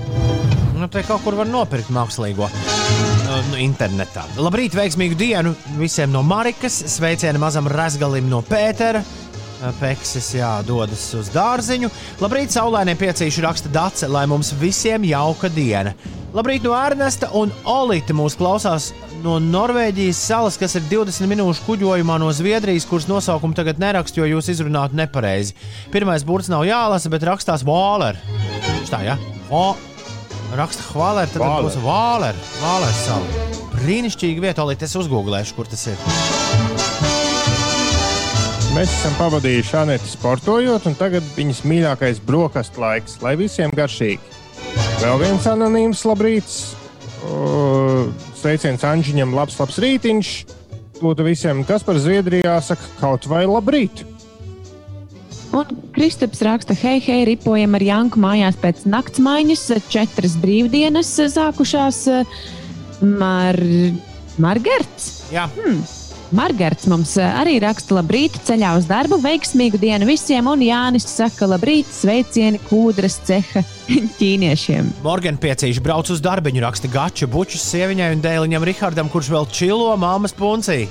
Nu, 0.74 0.90
te 0.92 1.04
kaut 1.06 1.22
kur 1.24 1.38
var 1.38 1.48
nopirkt 1.48 1.94
mākslīgo 1.94 2.48
uh, 2.50 3.36
nu, 3.52 3.60
internetā. 3.62 4.26
Labrīt, 4.42 4.74
veiksmīgu 4.76 5.16
dienu 5.20 5.54
visiem 5.78 6.12
no 6.12 6.24
Marikas. 6.26 6.80
Sveicieni 6.96 7.40
mazam 7.40 7.70
razgalim 7.72 8.28
no 8.32 8.42
Pētera. 8.48 9.04
Uh, 9.04 9.70
Peksis 9.80 10.34
jā, 10.40 10.56
dodas 10.68 11.06
uz 11.16 11.30
dārziņu. 11.32 11.92
Labrīt, 12.24 12.52
saulainiem 12.58 13.00
piecīši 13.00 13.46
raksta 13.46 13.72
Dace, 13.72 14.10
lai 14.12 14.26
mums 14.28 14.52
visiem 14.60 15.06
jauka 15.08 15.54
diena. 15.54 15.94
Labrīt 16.34 16.64
no 16.66 16.72
Ernesta 16.74 17.28
un 17.38 17.52
Olīta 17.70 18.14
mūs 18.18 18.34
klausās 18.34 18.88
no 19.22 19.36
Norvēģijas 19.38 20.18
salas, 20.18 20.56
kas 20.58 20.74
ir 20.80 20.88
20 20.90 21.30
minūšu 21.30 21.62
kuģojumā 21.68 22.16
no 22.18 22.32
Zviedrijas, 22.34 22.88
kuras 22.90 23.06
nosaukumu 23.06 23.54
tagad 23.54 23.78
nerakstu, 23.78 24.24
jo 24.24 24.32
jūs 24.32 24.50
izrunājat 24.56 24.96
nepareizi. 24.98 25.54
Pirmais 25.94 26.26
burts 26.26 26.50
nav 26.50 26.66
jālasa, 26.66 27.12
bet 27.14 27.28
rakstās 27.30 27.62
Vāler. 27.68 28.18
Tā, 28.90 29.04
ja? 29.06 29.20
Raksta 30.58 30.90
Hvaler, 30.90 31.30
tad 31.30 31.46
Vāler. 31.46 31.70
būs 31.70 31.78
Vāler. 31.86 32.44
Vāler 32.64 32.98
sala. 33.04 33.48
Brīnišķīga 33.78 34.48
vieta, 34.50 34.66
Olīte, 34.66 34.90
es 34.90 34.98
uzgooglēšu, 34.98 35.54
kur 35.58 35.70
tas 35.70 35.86
ir. 35.94 36.02
Mēs 38.74 38.90
esam 38.90 39.14
pavadījuši 39.22 39.82
Anētu 39.86 40.10
sportojot, 40.10 40.90
un 40.90 40.98
tagad 40.98 41.26
viņas 41.38 41.62
mīļākais 41.70 42.26
brokastu 42.26 42.82
laiks, 42.82 43.22
lai 43.22 43.38
visiem 43.38 43.74
garšīgi. 43.78 44.43
Vēl 45.04 45.18
viens 45.20 45.44
anonīms 45.52 46.06
labrīts. 46.08 46.54
O, 47.28 48.06
Sveiciens 48.40 48.86
Anģiņam, 48.88 49.34
labs, 49.36 49.58
labs 49.60 49.76
rītiņš. 49.84 50.30
Lūdzu 51.04 51.26
visiem, 51.28 51.64
kas 51.68 51.84
par 51.84 52.00
Zviedrijā 52.00 52.54
saka 52.64 52.88
kaut 53.02 53.28
vai 53.28 53.42
labrīt. 53.44 54.06
Un 55.54 55.76
Kristaps 55.94 56.40
raksta, 56.48 56.76
hei, 56.86 57.02
hei, 57.04 57.26
ripojam 57.28 57.76
ar 57.76 57.84
Janku 57.84 58.22
mājās 58.24 58.56
pēc 58.62 58.86
naktsmaiņas, 58.88 59.66
četras 59.92 60.38
brīvdienas 60.40 61.12
sākušās. 61.36 62.00
Mar... 63.04 63.60
Margarits. 64.42 65.12
Jā, 65.36 65.50
Margarits 66.34 66.88
mums 66.90 67.14
eh, 67.22 67.36
arī 67.38 67.60
raksta, 67.62 67.94
labrīt, 68.00 68.40
ceļā 68.48 68.72
uz 68.80 68.88
darbu, 68.90 69.20
veiksmīgu 69.22 69.78
dienu 69.82 70.08
visiem, 70.10 70.48
un 70.50 70.64
Jānis 70.66 71.06
saka, 71.12 71.46
labrīt, 71.52 71.90
sveicieni 71.94 72.62
kūdras 72.66 73.20
ceha 73.28 73.62
ķīniešiem. 74.20 74.90
Morgan 75.06 75.38
piecīši 75.42 75.84
brauc 75.86 76.10
uz 76.10 76.24
darbiņu, 76.26 76.64
raksta 76.66 76.90
Gača 76.90 77.30
bučus 77.30 77.66
sieviņai 77.70 78.10
un 78.16 78.26
dēliņam 78.26 78.66
Rihardam, 78.72 79.14
kurš 79.14 79.30
vēl 79.36 79.50
čilo 79.54 79.94
māmas 80.02 80.34
puncī. 80.34 80.88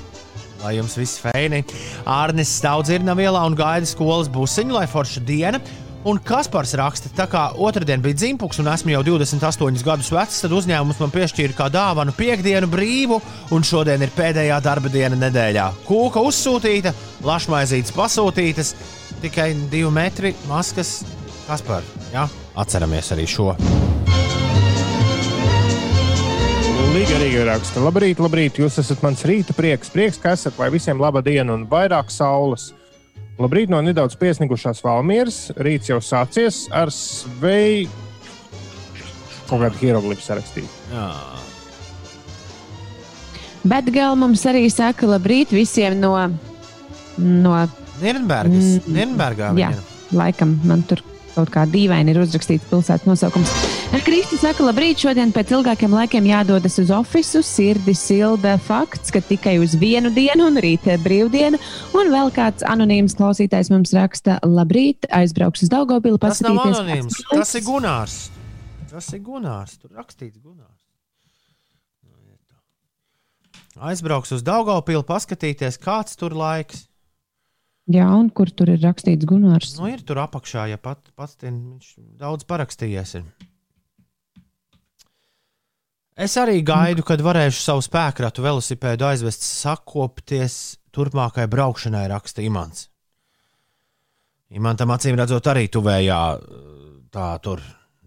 Lai 0.62 0.76
jums 0.76 0.94
viss 0.94 1.18
feini. 1.18 1.64
Ārnis 2.06 2.52
stāv 2.60 2.84
dzirnavā 2.86 3.24
vielā 3.24 3.42
un 3.48 3.58
gaida 3.58 3.88
skolas 3.88 4.30
busiņu, 4.30 4.76
lai 4.78 4.86
forša 4.86 5.24
diena. 5.26 5.58
Un 6.02 6.18
Kaspars 6.18 6.72
raksta, 6.74 7.12
tā 7.14 7.28
kā 7.30 7.44
otrdien 7.62 8.02
bija 8.02 8.16
dzimpuks 8.18 8.58
un 8.58 8.66
esmu 8.72 8.90
jau 8.90 9.04
28 9.06 9.84
gadus 9.86 10.08
vecs, 10.10 10.40
tad 10.42 10.54
uzņēmums 10.56 10.98
man 10.98 11.12
piešķīra 11.14 11.54
kā 11.54 11.68
dāvanu 11.70 12.14
piekdienu 12.16 12.66
brīvu, 12.72 13.20
un 13.54 13.62
šodien 13.62 14.02
ir 14.02 14.10
pēdējā 14.16 14.58
darba 14.64 14.90
diena 14.90 15.14
nedēļā. 15.20 15.68
Kūka 15.86 16.24
uzsūtīta, 16.26 16.90
lašmaizītes 17.22 17.94
pasūtītas, 17.94 18.74
tikai 19.22 19.52
divi 19.70 19.94
metri 19.94 20.34
maskas. 20.50 21.04
Kaspar, 21.46 21.86
jā, 22.10 22.26
atceramies 22.58 23.14
arī 23.14 23.30
šo. 23.30 23.52
Līga 26.92 27.14
arī 27.14 27.30
raksta, 27.46 27.80
labrīt, 27.80 28.18
labrīt, 28.18 28.58
jūs 28.58 28.82
esat 28.82 29.06
mans 29.06 29.22
rīta 29.22 29.54
prieks, 29.54 29.94
prieks, 29.94 30.18
ka 30.18 30.34
esat, 30.34 30.58
lai 30.58 30.72
visiem 30.74 30.98
laba 30.98 31.22
diena 31.22 31.54
un 31.54 31.68
vairāk 31.70 32.10
saules. 32.10 32.72
Labrīt 33.40 33.70
no 33.72 33.80
nedaudz 33.80 34.16
piesnigušās 34.20 34.82
Valmieras, 34.84 35.38
rīts 35.56 35.88
jau 35.88 35.98
sācies 36.04 36.66
ar 36.74 36.92
sveju. 36.92 37.88
Kaut 39.48 39.62
kādu 39.64 39.80
hieroglifu 39.80 40.24
sarakstīt. 40.24 40.68
Jā. 40.92 41.06
Bet 43.68 43.88
gal 43.94 44.16
mums 44.18 44.42
arī 44.48 44.66
saka, 44.72 45.06
labrīt 45.06 45.52
visiem 45.54 46.00
no. 46.02 46.16
no 47.18 47.54
Nirnbergas. 48.02 48.68
Mm, 48.82 48.96
Nirnbergā 48.96 49.52
jā, 49.54 49.70
viņa. 49.72 49.86
laikam 50.18 50.56
man 50.66 50.82
tur 50.88 51.04
kaut 51.36 51.52
kā 51.54 51.64
dīvaini 51.70 52.12
ir 52.12 52.22
uzrakstīts 52.24 52.68
pilsētas 52.70 53.08
nosaukums. 53.08 53.52
Kristi 54.00 54.38
saka, 54.40 54.64
labrīt, 54.64 55.02
šodien 55.04 55.30
pēc 55.36 55.50
ilgākiem 55.52 55.92
laikiem 55.92 56.24
jādodas 56.24 56.78
uz 56.80 56.88
oficiālu. 56.96 57.44
Sirdi 57.44 57.92
silda 57.92 58.54
fakts, 58.56 59.12
ka 59.12 59.20
tikai 59.20 59.58
uz 59.60 59.74
vienu 59.76 60.08
dienu 60.14 60.46
un 60.48 60.56
rīta 60.64 60.96
brīvdiena. 61.04 61.60
Un 61.92 62.08
vēl 62.12 62.32
kāds 62.32 62.64
anonīms 62.64 63.12
klausītājs 63.18 63.68
mums 63.72 63.92
raksta, 63.92 64.38
labrīt, 64.48 65.04
aizbraukšu 65.12 65.66
uz 65.66 65.72
Daugopilu 65.74 66.16
Tas 66.22 66.40
nav 66.40 66.62
anonīms. 66.64 67.20
Tas 67.28 67.52
ir 67.60 67.66
Gunārs. 67.68 68.16
Tas 68.88 69.12
ir 69.12 69.22
Gunārs. 69.28 69.76
Tur 69.76 69.92
rakstīts 70.00 70.40
Gunārs. 70.40 70.80
Nu. 72.08 73.84
Aizbrauks 73.92 74.32
uz 74.32 74.42
Daugopilu, 74.48 75.04
paskatīties, 75.04 75.76
kāds 75.84 76.16
tur 76.16 76.32
laiks. 76.32 76.88
Jā, 77.92 78.08
un 78.16 78.32
kur 78.32 78.48
tur 78.48 78.72
ir 78.72 78.80
rakstīts 78.80 79.28
Gunārs? 79.28 79.76
Nu, 79.76 79.92
ir 79.92 80.00
tur 80.00 80.24
apakšā, 80.24 80.70
ja 80.72 80.80
pat, 80.80 81.12
pats 81.12 81.36
viņš 81.44 81.96
daudz 82.24 82.48
parakstījies. 82.48 83.18
Ir. 83.20 83.50
Es 86.16 86.34
arī 86.36 86.58
gaidu, 86.66 87.02
kad 87.06 87.22
varēšu 87.24 87.62
savu 87.64 87.82
spēkratu 87.84 88.42
velosipēdu 88.44 89.06
aizvest 89.08 89.44
sakopties 89.48 90.56
turpmākai 90.92 91.46
braukšanai, 91.48 92.04
raksta 92.12 92.44
Imants. 92.44 92.88
Imantam 94.52 94.92
acīm 94.92 95.16
redzot, 95.16 95.46
arī 95.48 95.64
tuvējā 95.72 96.18
tā 97.14 97.28
tur 97.40 97.62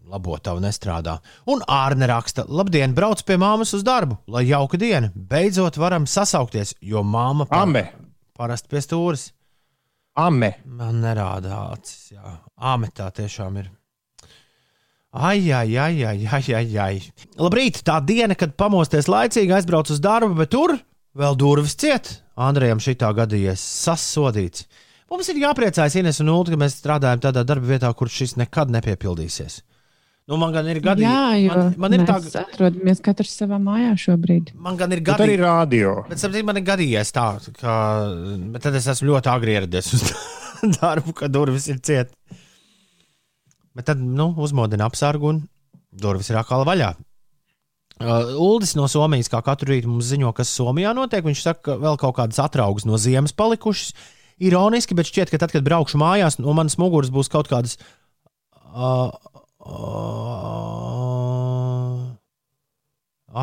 labotava 0.05 0.61
nestrādā. 0.61 1.15
Un 1.49 1.63
Ārne 1.65 2.05
raksta, 2.11 2.45
labdien, 2.45 2.93
brauc 2.93 3.23
pie 3.25 3.39
māmas 3.41 3.73
uz 3.73 3.81
darbu, 3.87 4.19
lai 4.29 4.43
jauka 4.45 4.77
diena. 4.77 5.09
Beidzot 5.15 5.79
varam 5.81 6.05
sasaukties, 6.05 6.75
jo 6.85 7.01
māma 7.01 7.47
pa- 7.49 7.63
Ame, 7.63 7.87
parasti 8.37 8.69
pie 8.69 8.83
stūres. 8.85 9.31
ame. 10.15 10.53
Man 10.65 11.01
nerāda 11.01 11.71
acis. 11.73 12.11
Jā, 12.13 12.37
Āmetā 12.61 13.09
tiešām 13.11 13.57
ir. 13.57 13.71
Ai, 15.15 15.39
ai, 15.55 15.77
ai, 15.79 16.03
ai, 16.03 16.25
ai, 16.27 16.43
ai, 16.59 16.65
ai. 16.83 16.95
Labrīt, 17.39 17.79
tā 17.87 18.01
diena, 18.03 18.35
kad 18.35 18.55
pamosties 18.59 19.07
laicīgi, 19.07 19.53
aizbrauc 19.55 19.91
uz 19.93 20.01
darbu, 20.03 20.35
bet 20.35 20.51
tur 20.51 20.75
vēl 21.15 21.37
durvis 21.39 21.77
ciet. 21.79 22.17
Andrejam 22.35 22.81
šitā 22.83 23.13
gadījies 23.15 23.61
sasodīts. 23.85 24.65
Mums 25.07 25.29
ir 25.31 25.39
jāpriecājas 25.39 25.95
Ines 26.01 26.19
un 26.19 26.33
Ulu, 26.33 26.51
ka 26.51 26.59
mēs 26.59 26.75
strādājam 26.81 27.21
tādā 27.23 27.45
darba 27.47 27.69
vietā, 27.69 27.91
kur 27.95 28.11
šis 28.11 28.35
nekad 28.41 28.73
nepiepildīsies. 28.75 29.61
Nu, 30.25 30.39
man 30.41 30.51
gan 30.51 30.65
ir 30.67 30.79
gadi, 30.81 31.03
Jā, 31.05 31.53
man, 31.53 31.67
man 31.77 31.93
ir 31.93 32.03
tā, 32.09 32.15
mēs 32.17 32.33
atrodamies 32.39 33.01
katrs 33.05 33.35
savā 33.37 33.59
mājā 33.61 33.91
šobrīd. 34.01 34.55
man 34.57 34.75
gan 34.79 34.91
ir 34.91 35.03
Bet 35.05 35.21
arī 35.21 35.35
rādio. 35.37 35.91
Bet 36.09 36.17
sapratiet, 36.17 36.47
man 36.49 36.57
ir 36.57 36.65
gadījies 36.65 37.13
tā, 37.13 37.27
ka 37.61 37.75
bet 38.55 38.65
tad 38.65 38.75
es 38.79 38.87
esmu 38.89 39.11
ļoti 39.13 39.29
agri 39.31 39.53
ieradies 39.53 39.91
uz 39.93 40.07
darbu, 40.81 41.13
kad 41.21 41.31
durvis 41.31 41.69
ir 41.69 41.77
cietas. 41.77 42.41
Bet 43.75 43.89
tad, 43.89 43.99
nu, 43.99 44.29
uzmodina 44.39 44.87
apsargu 44.87 45.27
un 45.33 45.43
durvis 45.91 46.29
ir 46.31 46.39
atkal 46.39 46.63
vaļā. 46.67 46.93
Uh, 47.95 48.35
Uldis 48.43 48.73
no 48.75 48.89
Somijas, 48.91 49.29
kā 49.31 49.39
katru 49.43 49.71
rītu 49.71 49.87
mums 49.87 50.09
ziņo, 50.09 50.33
kas 50.35 50.51
Somijā 50.51 50.91
notiek. 50.95 51.23
Viņš 51.23 51.41
saka, 51.43 51.61
ka 51.63 51.73
vēl 51.79 51.95
kaut 51.99 52.15
kādas 52.17 52.39
atraugas 52.43 52.85
no 52.87 52.99
ziemas 52.99 53.35
palikušas. 53.35 53.93
Ironiski, 54.43 54.95
bet 54.97 55.07
šķiet, 55.07 55.31
ka 55.31 55.39
tad, 55.39 55.51
kad 55.55 55.63
braukšu 55.63 55.97
mājās, 56.01 56.35
no 56.43 56.51
manas 56.57 56.75
muguras 56.81 57.11
būs 57.13 57.31
kaut 57.31 57.47
kādas. 57.51 57.79
Uh, 58.75 59.11
uh, 59.63 60.75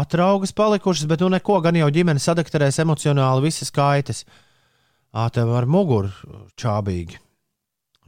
atraugas 0.03 0.53
palikušas, 0.53 1.09
bet 1.09 1.25
nu 1.25 1.29
neko 1.33 1.61
gan 1.65 1.77
jau 1.81 1.89
ģimene 1.93 2.21
sadakterēs 2.21 2.81
emocionāli 2.85 3.49
visas 3.49 3.73
kaitas. 3.73 4.25
Ā, 5.13 5.29
tev 5.33 5.49
ar 5.57 5.65
muguru 5.69 6.13
čābīgi, 6.61 7.17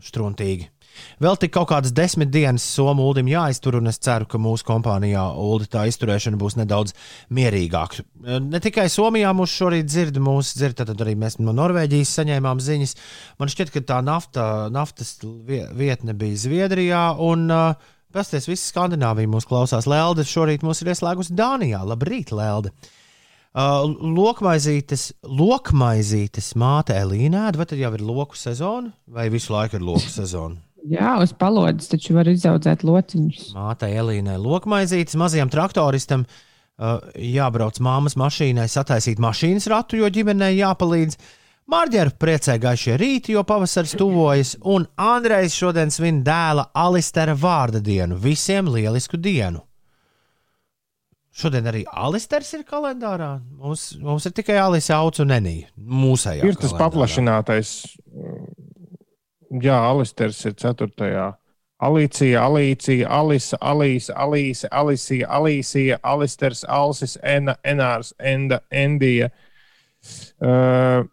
struntīgi. 0.01 0.74
Vēl 1.23 1.39
tik 1.41 1.53
kaut 1.55 1.69
kādas 1.71 1.93
desmit 1.95 2.31
dienas 2.35 2.65
Somu 2.67 3.07
Uldim 3.09 3.29
jāiztur, 3.31 3.79
un 3.81 3.91
es 3.91 4.01
ceru, 4.03 4.27
ka 4.31 4.41
mūsu 4.41 4.67
kompānijā 4.69 5.25
Uldi 5.41 5.69
tā 5.73 5.87
izturēšana 5.91 6.41
būs 6.41 6.59
nedaudz 6.61 6.95
mierīgāka. 7.35 8.05
Ne 8.45 8.61
tikai 8.65 8.87
Somijā 8.93 9.33
mūs 9.37 9.55
šorīt 9.55 9.89
dzird, 9.91 10.21
mūs 10.23 10.55
dzird, 10.59 10.79
tad 10.81 10.95
arī 11.05 11.17
mēs 11.21 11.39
no 11.43 11.55
Norvēģijas 11.57 12.15
saņēmām 12.21 12.63
ziņas. 12.65 12.97
Man 13.43 13.53
šķiet, 13.53 13.75
ka 13.75 13.85
tā 13.93 14.01
nafta, 14.07 14.49
naftas 14.75 15.17
vie- 15.23 15.67
vietne 15.77 16.17
bija 16.19 16.41
Zviedrijā, 16.47 17.05
un 17.21 17.47
uh, 17.53 17.93
pasties, 18.15 18.49
visa 18.51 18.67
Skandināvija 18.73 19.31
mūs 19.31 19.49
klausās. 19.51 19.89
Lelde 19.91 20.27
šorīt 20.27 20.65
mūs 20.67 20.83
ir 20.85 20.93
ieslēgusi 20.95 21.37
Dānijā. 21.39 21.83
Labrīt, 21.87 22.33
Lelde! 22.35 22.73
Uh, 23.55 23.85
lokmaizītes, 24.03 25.13
lokmaizītes 25.31 26.55
māte 26.59 26.97
Elīna, 26.99 27.45
vai 27.55 27.67
tad 27.71 27.79
jau 27.79 27.93
ir 27.95 28.03
loku 28.03 28.35
sezona, 28.35 28.91
vai 29.07 29.29
visu 29.31 29.55
laiku 29.55 29.79
ir 29.79 29.85
loku 29.87 30.11
sezona? 30.11 30.59
Jā, 30.85 31.15
uz 31.23 31.33
palodzes 31.33 31.89
taču 31.89 32.17
var 32.17 32.29
izaudzēt 32.29 32.83
lociņus. 32.85 33.55
Māte 33.57 33.89
Elīnai 33.89 34.37
lokmaizītes, 34.41 35.17
mazajam 35.17 35.49
traktoristam 35.53 36.27
uh, 36.27 36.99
jābrauc 37.17 37.81
māmas 37.85 38.19
mašīnai, 38.21 38.67
sataisīt 38.69 39.23
mašīnas 39.23 39.71
ratu, 39.73 39.97
jo 40.03 40.11
ģimenei 40.13 40.59
jāpalīdz. 40.59 41.17
Mārģeru 41.73 42.13
priecē 42.21 42.59
gaišie 42.61 42.99
rīti, 43.01 43.33
jo 43.33 43.41
pavasaris 43.49 43.95
tuvojas, 43.97 44.51
un 44.69 44.85
Andrejs 45.01 45.57
šodien 45.57 45.93
svin 45.95 46.21
dēla 46.27 46.69
Alistera 46.77 47.33
vārda 47.33 47.81
dienu. 47.81 48.21
Visiem 48.21 48.69
lielisku 48.69 49.17
dienu! 49.17 49.65
Šodien 51.35 51.67
arī 51.67 51.81
Alisters 51.91 52.53
ir 52.55 52.61
kalendārā. 52.69 53.41
Mums, 53.59 53.89
mums 53.99 54.29
ir 54.29 54.35
tikai 54.37 54.55
Alisa 54.63 55.01
Auts 55.01 55.19
un 55.25 55.33
Nenija. 55.33 55.67
Mūsējā. 55.75 56.45
Ir 56.47 56.55
tas 56.55 56.71
kalendārā. 56.71 56.85
paplašinātais. 56.85 57.73
Jā, 59.63 59.79
Alisters 59.91 60.45
ir 60.49 60.55
4. 60.59 61.35
Alicija, 61.85 62.45
Alicija, 62.47 63.09
Alisa, 63.11 63.59
Alīsa, 63.61 64.15
Alīsa, 64.17 64.69
Alisija, 64.71 65.29
Alīsija, 65.29 65.99
Alisters, 66.03 66.65
Alsis, 66.65 67.19
Ena, 67.23 67.57
Enārs, 67.65 68.15
Enda, 68.19 68.61
Endija, 68.71 69.29
uh, 70.41 71.05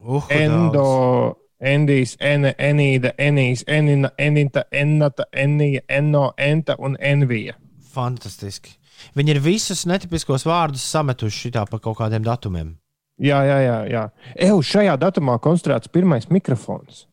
Uhu, 0.00 0.26
Endo, 0.30 0.72
daudz. 0.72 1.36
Endijs, 1.60 2.16
Ene, 2.20 2.54
Enīda, 2.58 3.12
Enīs, 3.18 3.64
Enina, 3.68 4.10
Enita, 4.18 4.64
Ennata, 4.72 5.28
Enija, 5.32 5.84
Enno, 5.88 6.30
Enta 6.38 6.76
un 6.78 6.96
Envija. 7.00 7.54
Fantastiski. 7.92 8.78
Viņi 9.16 9.34
ir 9.34 9.40
visus 9.44 9.84
netipiskos 9.88 10.46
vārdus 10.48 10.84
sametuši 10.90 11.46
šitā 11.46 11.66
pa 11.68 11.78
kaut 11.78 11.98
kādiem 12.00 12.24
datumiem. 12.24 12.74
Jā, 13.20 13.42
jā, 13.44 13.60
jā. 13.60 13.78
jā. 13.92 14.08
Eju, 14.48 14.64
šajā 14.64 14.96
datumā 15.00 15.36
konstruēts 15.44 15.92
pirmais 15.92 16.30
mikrofons. 16.32 17.04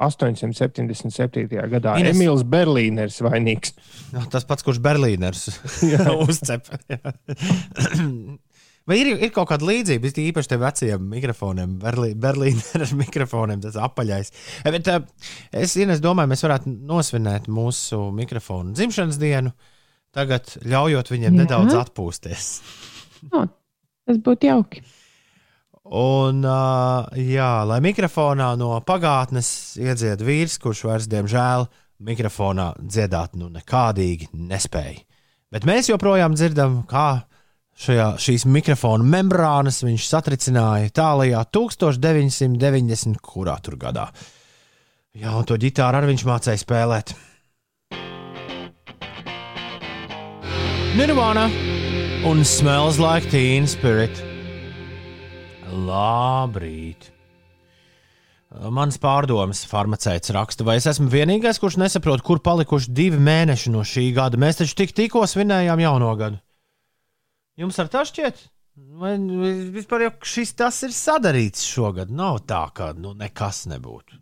877. 0.00 1.46
gadā 1.72 1.96
Ines- 2.00 2.16
Emīls 2.16 2.44
Berlīners 2.48 3.20
vainīgs. 3.24 3.74
No, 4.14 4.22
tas 4.32 4.46
pats, 4.48 4.64
kurš 4.66 4.80
Berlīners 4.84 5.48
uzcep. 6.26 6.70
Vai 8.88 8.96
ir, 8.96 9.10
ir 9.22 9.30
kaut 9.30 9.50
kāda 9.52 9.66
līdzība? 9.68 10.08
Es 10.08 10.16
īpaši 10.18 10.50
tiem 10.50 10.62
vecajiem 10.64 11.02
mikrofoniem, 11.12 11.74
Berlī, 11.82 12.08
Berlīneras 12.18 12.94
mikrofoniem, 13.04 13.60
tas 13.62 13.76
apaļais. 13.78 14.32
Eh, 14.64 14.70
Bet, 14.74 14.88
uh, 14.90 15.04
es, 15.52 15.76
Ines, 15.78 16.00
domāju, 16.02 16.32
mēs 16.32 16.42
varētu 16.46 16.72
nosvinēt 16.88 17.46
mūsu 17.52 18.00
mikrofonu 18.16 18.72
dzimšanas 18.74 19.20
dienu, 19.20 19.52
tagad 20.16 20.48
ļaujot 20.64 21.12
viņiem 21.12 21.28
Jā. 21.36 21.36
nedaudz 21.44 21.76
atpūsties. 21.84 22.48
No, 23.30 23.44
tas 24.08 24.18
būtu 24.26 24.48
jauki. 24.48 24.82
Un, 25.90 26.44
uh, 26.46 27.08
jā, 27.18 27.50
lai 27.66 27.80
mikrofonā 27.82 28.52
no 28.58 28.76
pagātnes 28.86 29.48
iedzied 29.80 30.20
vīrs, 30.22 30.54
kurš 30.62 30.84
vairs, 30.86 31.08
diemžēl, 31.10 31.66
mikrofonā 32.06 32.68
dziedāt 32.78 33.34
nu 33.40 33.48
nekādīgi 33.50 34.30
nespēja. 34.30 35.00
Bet 35.50 35.66
mēs 35.66 35.90
joprojām 35.90 36.36
dzirdam, 36.38 36.84
kā 36.86 37.24
šajā, 37.74 38.12
šīs 38.22 38.46
mikrofona 38.46 39.02
membrānas 39.16 39.82
viņš 39.82 40.06
satricināja 40.12 40.94
tālajā 40.94 41.42
1990. 41.58 43.18
kurā 43.18 43.58
tur 43.58 43.74
gadā. 43.80 44.06
Jā, 45.18 45.34
un 45.34 45.42
to 45.42 45.58
ģitāru 45.58 45.98
arī 45.98 46.12
viņš 46.12 46.26
mācīja 46.30 46.62
spēlēt. 46.62 47.16
Nirvana 50.94 51.50
un 52.30 52.46
Smells 52.46 53.02
Like 53.02 53.34
Teen 53.34 53.66
Spirit. 53.66 54.29
Labrīt! 55.70 57.10
Mans 58.50 58.96
pārdomas 58.98 59.62
farmaceits 59.70 60.32
raksta, 60.34 60.64
vai 60.66 60.80
es 60.80 60.88
esmu 60.90 61.06
vienīgais, 61.12 61.60
kurš 61.62 61.76
nesaprot, 61.78 62.24
kur 62.26 62.40
palikuši 62.42 62.90
divi 62.90 63.20
mēneši 63.22 63.70
no 63.70 63.84
šī 63.86 64.08
gada. 64.16 64.40
Mēs 64.42 64.58
taču 64.58 64.74
tik 64.80 64.94
tikko 64.96 65.22
svinējām 65.30 65.82
jauno 65.84 66.10
gadu. 66.18 66.40
Jums 67.60 67.78
ar 67.78 67.92
tā 67.92 68.02
šķiet? 68.08 68.42
Vai 68.98 69.12
vispār 69.74 70.08
jau 70.08 70.10
šis 70.32 70.54
tas 70.58 70.80
ir 70.86 70.94
sadarīts 70.96 71.62
šogad? 71.68 72.10
Nav 72.10 72.42
tā, 72.50 72.64
ka 72.74 72.90
nu, 72.96 73.14
nekas 73.14 73.68
nebūtu. 73.70 74.18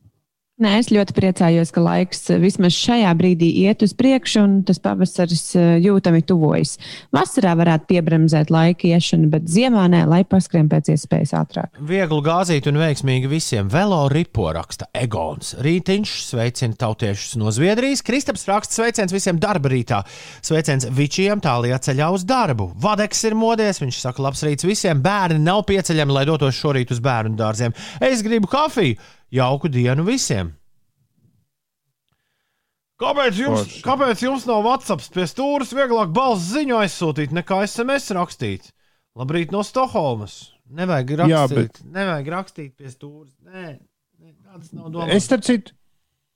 Nē, 0.58 0.72
es 0.80 0.88
ļoti 0.90 1.14
priecājos, 1.14 1.70
ka 1.70 1.78
laiks 1.84 2.24
eh, 2.32 2.38
vismaz 2.42 2.74
šajā 2.74 3.12
brīdī 3.14 3.46
iet 3.62 3.84
uz 3.86 3.92
priekšu, 3.94 4.40
un 4.42 4.54
tas 4.66 4.80
pavasaris 4.82 5.42
eh, 5.54 5.66
jūtami 5.84 6.24
tuvojas. 6.26 6.72
Vasarā 7.14 7.52
varētu 7.60 7.86
piebremzēt 7.92 8.50
laika 8.50 8.88
iešanu, 8.88 9.28
bet 9.30 9.46
ziemā 9.46 9.84
nē, 9.92 10.00
lai 10.10 10.24
paskrien 10.26 10.66
pēc 10.66 10.90
iespējas 10.96 11.36
ātrāk. 11.38 11.78
Viegli 11.78 12.18
gāzīt 12.26 12.66
un 12.66 12.80
veiksmīgi 12.82 13.30
visiem. 13.30 13.70
Velo 13.70 14.00
ripo 14.10 14.48
raksta 14.56 14.88
Egons. 14.98 15.52
Rītiņš 15.62 16.14
sveicina 16.24 16.74
tautiešus 16.80 17.36
no 17.38 17.54
Zviedrijas. 17.54 18.02
Kristaps 18.02 18.48
raksta 18.50 18.80
sveiciens 18.80 19.14
visiem 19.14 19.38
darba 19.38 19.70
rītā. 19.70 20.00
Sveiciens 20.42 20.88
Vičiem 20.90 21.38
tālajā 21.44 21.78
ceļā 21.86 22.08
uz 22.16 22.26
darbu. 22.26 22.72
Vadeks 22.82 23.22
ir 23.30 23.38
modies, 23.38 23.78
viņš 23.84 24.02
saka, 24.08 24.26
labs 24.26 24.42
rīts 24.42 24.66
visiem. 24.66 25.06
Bērni 25.06 25.38
nav 25.38 25.62
pieceļami, 25.70 26.18
lai 26.18 26.26
dotos 26.26 26.58
šorīt 26.58 26.90
uz 26.90 27.04
bērnu 27.06 27.38
dārziem. 27.38 27.78
Es 28.10 28.26
gribu 28.26 28.50
kafiju. 28.50 28.98
Jauku 29.34 29.68
dienu 29.68 30.04
visiem! 30.08 30.54
Kāpēc 32.98 33.36
jums, 33.38 33.60
Forši. 33.62 33.82
kāpēc 33.86 34.22
jums 34.24 34.46
nav 34.48 34.64
WhatsApp 34.66 35.04
pie 35.14 35.26
stūres 35.30 35.70
vieglāk 35.76 36.10
balss 36.16 36.48
ziņu 36.50 36.80
aizsūtīt 36.80 37.34
nekā 37.36 37.60
SMS 37.68 38.08
rakstīt? 38.16 38.72
Labrīt 39.18 39.52
no 39.54 39.60
Stokholmas! 39.66 40.48
Nevajag 40.68 41.12
rakstīt, 41.20 41.32
Jā, 41.32 41.44
bet- 41.52 41.78
nevajag 41.94 42.32
rakstīt 42.34 42.72
pie 42.76 42.90
stūres. 42.90 43.30
Nē, 43.46 43.76
nē 44.18 44.32
tāds 44.48 44.72
nav 44.74 44.90
domāts. 44.92 45.14
Es 45.14 45.28
starp 45.30 45.46
citu, 45.46 45.72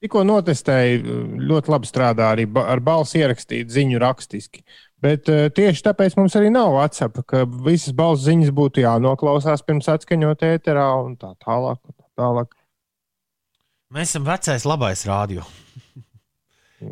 tikko 0.05 0.23
notestēju, 0.25 1.19
ļoti 1.51 1.75
labi 1.75 1.91
strādā 1.91 2.31
arī 2.37 2.47
ba- 2.47 2.69
ar 2.73 2.81
balsi 2.81 3.19
ierakstīt 3.21 3.75
ziņu 3.75 3.99
rakstiski. 4.01 4.63
Bet 5.03 5.27
uh, 5.29 5.49
tieši 5.51 5.83
tāpēc 5.91 6.15
mums 6.17 6.39
arī 6.39 6.49
nav 6.55 6.71
WhatsApp, 6.79 7.25
ka 7.27 7.43
visas 7.67 7.93
balss 7.99 8.23
ziņas 8.29 8.55
būtu 8.55 8.85
jānoklausās 8.87 9.67
pirms 9.67 9.91
atskaņot 9.91 10.47
ēterā 10.55 10.87
un 11.03 11.19
tā 11.19 11.35
tālāk. 11.43 11.83
Un 11.91 11.99
tā 11.99 12.07
tālāk. 12.23 12.55
Mēs 13.93 14.13
esam 14.13 14.25
vecais 14.25 14.65
labais 14.69 15.03
rādio. 15.09 15.45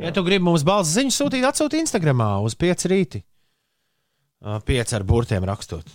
ja 0.02 0.10
tu 0.14 0.22
gribi 0.26 0.44
mums 0.44 0.64
balss 0.66 0.92
ziņu 0.96 1.14
sūtīt, 1.16 1.46
atsūti 1.48 1.80
Instagram 1.80 2.20
uz 2.44 2.56
5 2.60 2.86
rīti. 2.92 3.22
5 4.44 4.94
ar 4.96 5.04
burtiem 5.08 5.44
rakstot. 5.48 5.88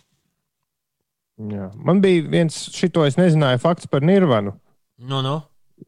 Jā. 1.52 1.68
Man 1.76 2.00
bija 2.02 2.24
viens, 2.32 2.58
šito 2.72 3.04
es 3.06 3.18
nezināju, 3.20 3.60
fakts 3.64 3.90
par 3.92 4.06
Nirvanu. 4.06 4.54
Nu, 4.98 5.22
nu. 5.26 5.36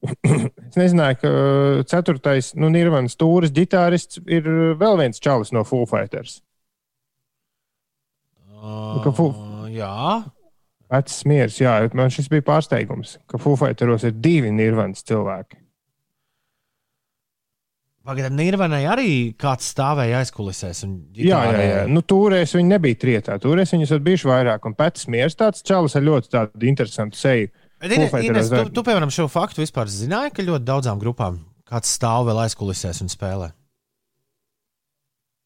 Es 0.68 0.76
nezināju, 0.76 1.18
ka 1.22 1.30
uh, 1.32 1.82
ceturtais, 1.88 2.49
nu, 2.59 2.68
Nirvanas 2.74 3.13
stūris 3.15 3.53
ģitārists 3.55 4.20
ir 4.28 4.43
uh, 4.51 4.74
vēl 4.78 4.97
viens 4.99 5.22
čalis 5.24 5.53
no 5.55 5.63
Foo 5.63 5.86
Fighters. 5.88 6.41
ka 9.05 9.13
fu- 9.15 9.30
Uh, 9.32 9.70
jā, 9.72 9.93
Vecs 10.92 11.22
smiers, 11.24 11.58
jā, 11.60 11.74
man 11.98 12.12
šis 12.14 12.30
bija 12.32 12.46
pārsteigums, 12.48 13.18
ka 13.28 13.40
Foo 13.42 13.58
Fighteros 13.60 14.06
ir 14.08 14.14
divi 14.24 14.54
Nirvanas 14.56 15.04
cilvēki. 15.08 15.60
Pagaidām, 18.08 18.38
Nirvanai 18.40 18.86
arī 18.88 19.10
kāds 19.36 19.68
stāvēja 19.74 20.22
aizkulisēs. 20.22 20.86
un 20.88 20.94
Jā, 21.12 21.42
jā, 21.52 21.66
jā. 21.66 21.82
Nu, 21.92 22.00
Tūrēs 22.08 22.56
viņi 22.56 22.72
nebija 22.72 23.00
trietā. 23.02 23.36
Tūrēs 23.44 23.76
viņus 23.76 23.92
ir 23.98 24.06
bijuši 24.06 24.30
vairāk. 24.30 24.64
Un 24.70 24.78
pēc 24.80 25.04
mieras 25.12 25.36
tāds 25.36 25.66
čalis 25.68 25.98
ar 26.00 26.06
ļoti 26.08 26.32
tādu 26.32 26.70
interesantu 26.72 27.20
seju. 27.20 27.52
Bet, 27.82 27.92
Ines, 27.92 28.08
Foo 28.08 28.16
Fighters 28.16 28.48
Ines, 28.48 28.54
tu, 28.56 28.78
tu, 28.80 28.86
piemēram, 28.88 29.12
šo 29.12 29.28
faktu 29.28 29.60
vispār 29.60 29.92
zināji, 29.92 30.38
ka 30.38 30.48
ļoti 30.48 30.70
daudzām 30.72 31.04
grupām 31.04 31.42
kāds 31.68 31.92
stāv 31.98 32.28
vēl 32.30 32.46
aizkulisēs 32.46 33.04
un 33.04 33.12
spēlē. 33.12 33.52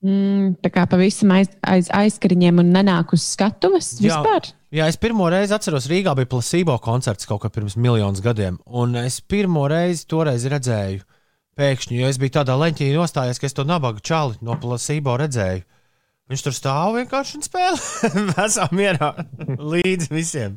Mm, 0.06 0.56
tā 0.62 0.72
kā 0.74 0.88
pavisam 0.90 1.34
aiz, 1.36 1.52
aiz 1.62 1.90
aizkariņiem 1.94 2.62
un 2.64 2.72
nenāk 2.74 3.14
uz 3.18 3.26
skatuves 3.36 3.96
vispār. 4.02 4.50
Jā, 4.50 4.61
es 4.88 4.96
pirmo 4.96 5.26
reizi 5.28 5.52
atceros, 5.52 5.90
Rīgā 5.92 6.14
bija 6.16 6.30
placebo 6.32 6.78
koncerts 6.80 7.28
kaut 7.28 7.42
kad 7.44 7.52
pirms 7.52 7.76
miljonus 7.76 8.22
gadiem. 8.24 8.56
Un 8.66 8.96
es 8.96 9.20
pirmo 9.20 9.66
reizi 9.68 10.06
toreiz 10.08 10.46
redzēju, 10.48 11.02
pēkšņi, 11.60 11.98
jo 12.00 12.08
es 12.08 12.20
biju 12.22 12.38
tādā 12.38 12.56
leņķī 12.56 12.88
nostājies, 12.96 13.42
ka 13.42 13.50
es 13.50 13.58
to 13.58 13.66
nabaga 13.68 14.00
čali 14.00 14.40
no 14.40 14.56
placebo 14.62 15.18
redzēju. 15.20 15.66
Viņš 16.32 16.44
tur 16.46 16.56
stāv 16.56 16.96
vienkārši 16.96 17.36
un 17.36 17.44
spēlē 17.44 18.12
vesā 18.32 18.70
mierā 18.72 19.12
līdz 19.60 20.08
visiem. 20.16 20.56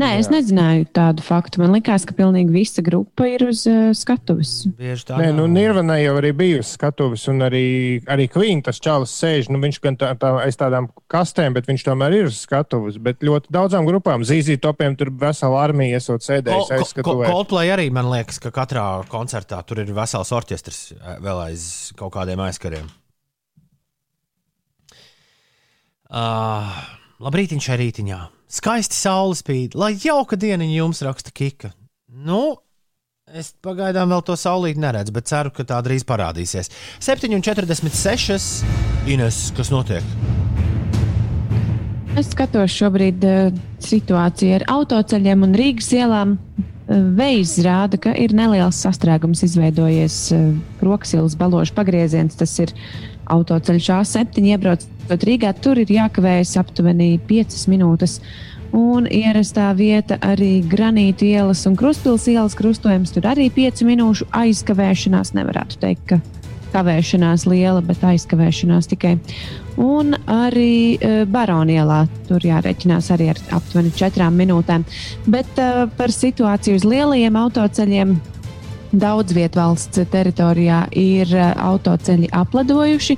Nē, 0.00 0.14
es 0.16 0.30
nezināju 0.32 0.86
tādu 0.96 1.20
faktu. 1.20 1.60
Man 1.60 1.74
liekas, 1.74 2.06
ka 2.08 2.14
pilnīgi 2.16 2.54
visa 2.54 2.80
grupa 2.84 3.26
ir 3.28 3.42
uz 3.44 3.66
uh, 3.68 3.90
skatuves. 3.96 4.62
Bieži 4.78 5.04
tā 5.10 5.18
Nē, 5.20 5.26
nu, 5.36 5.44
Nirvana 5.50 5.98
jau 6.00 6.14
arī 6.16 6.30
bija 6.36 6.62
uz 6.62 6.70
skatuves, 6.72 7.26
un 7.28 7.44
arī, 7.44 7.64
arī 8.08 8.24
Queen 8.32 8.62
tas 8.64 8.80
čalis 8.80 9.12
sēž. 9.20 9.50
Nu, 9.52 9.60
viņš 9.60 9.80
gan 9.84 9.98
tā, 10.00 10.14
tā, 10.20 10.30
aiz 10.46 10.56
tādām 10.60 10.88
kastēm, 11.12 11.52
bet 11.58 11.68
viņš 11.68 11.84
tomēr 11.90 12.16
ir 12.16 12.30
uz 12.30 12.40
skatuves. 12.46 12.96
Bet 13.02 13.20
ļoti 13.26 13.52
daudzām 13.52 13.88
grupām, 13.90 14.24
zīzīt 14.24 14.64
topiem, 14.64 14.96
tur 14.96 15.12
vesela 15.20 15.60
armija 15.66 16.00
esot 16.00 16.24
sēdējusi 16.24 16.78
aiz 16.78 16.94
skatuves. 16.94 17.28
Coldplay 17.28 17.74
arī 17.76 17.90
man 17.92 18.08
liekas, 18.14 18.40
ka 18.40 18.54
katrā 18.56 18.88
koncertā 19.12 19.60
tur 19.68 19.84
ir 19.84 19.92
vesels 19.92 20.32
orķestris 20.32 20.82
eh, 20.96 21.20
vēl 21.20 21.44
aiz 21.50 21.68
kaut 22.00 22.14
kādiem 22.16 22.40
aizkariem. 22.48 22.88
Uh, 26.10 26.76
labrīt, 27.22 27.52
šai 27.60 27.82
rītiņā. 27.84 28.39
Skaisti 28.50 28.98
saule 28.98 29.36
spīd, 29.38 29.76
lai 29.78 29.92
jauka 29.94 30.34
dieniņa 30.34 30.74
jums 30.80 31.00
raksta 31.06 31.30
Kika. 31.30 31.68
Nu, 32.10 32.58
es 33.30 33.52
pagaidām 33.62 34.10
vēl 34.10 34.24
to 34.26 34.34
saulīti 34.34 34.82
neredzu, 34.82 35.14
bet 35.14 35.28
ceru, 35.30 35.52
ka 35.54 35.62
tā 35.68 35.78
drīz 35.86 36.02
parādīsies. 36.08 36.72
7,46. 36.98 38.48
Ines, 39.06 39.38
kas 39.54 39.70
notiek? 39.70 40.02
Es 42.18 42.32
skatos 42.32 42.74
šobrīd 42.74 43.22
uh, 43.22 43.52
situāciju 43.86 44.56
ar 44.58 44.66
autoceļiem 44.74 45.46
un 45.46 45.54
Rīgas 45.54 45.92
ielām. 45.94 46.34
Uh, 46.34 47.06
Veids 47.20 47.54
rāda, 47.62 48.02
ka 48.02 48.16
ir 48.18 48.34
neliels 48.34 48.82
sastrēgums 48.82 49.44
izveidojies 49.46 50.16
uh, 50.34 50.50
Roksilas 50.82 51.38
baložu 51.38 51.78
pagrieziens. 51.78 52.34
Tas 52.34 52.58
ir 52.66 52.74
autoceļš 53.30 53.90
A7 53.96 54.48
iebraucot 54.52 55.26
Rīgā. 55.26 55.52
Tur 55.62 55.80
ir 55.82 55.90
jākavējas 55.90 56.56
aptuveni 56.60 57.14
5 57.28 57.66
minūtes. 57.72 58.18
Un 58.76 59.08
ierastā 59.10 59.72
vieta 59.74 60.20
arī 60.22 60.60
granīta 60.62 61.26
ielas 61.26 61.64
un 61.66 61.74
krustpils 61.78 62.28
ielas 62.30 62.54
krustojums. 62.58 63.10
Tur 63.16 63.26
arī 63.32 63.48
5 63.54 63.82
minūšu 63.88 64.28
aizkavēšanās. 64.30 65.34
Nevarētu 65.34 65.80
teikt, 65.82 66.04
ka 66.12 66.20
kavēšanās 66.70 67.48
liela, 67.50 67.82
bet 67.82 68.04
aizkavēšanās 68.06 68.90
tikai. 68.92 69.16
Un 69.80 70.14
arī 70.30 70.96
uh, 70.96 71.22
Baronielā 71.30 72.04
tur 72.28 72.44
jārēķinās 72.46 73.10
arī 73.14 73.30
ar 73.32 73.40
aptuveni 73.58 73.90
4 73.96 74.30
minūtēm. 74.36 74.84
Bet 75.30 75.58
uh, 75.58 75.86
par 75.98 76.14
situāciju 76.14 76.78
uz 76.78 76.86
lielajiem 76.86 77.40
autoceļiem. 77.40 78.14
Daudz 78.90 79.34
vietu 79.36 79.60
valsts 79.60 80.02
teritorijā 80.10 80.84
ir 80.98 81.30
uh, 81.36 81.52
autoceļi 81.70 82.30
apladojuši. 82.34 83.16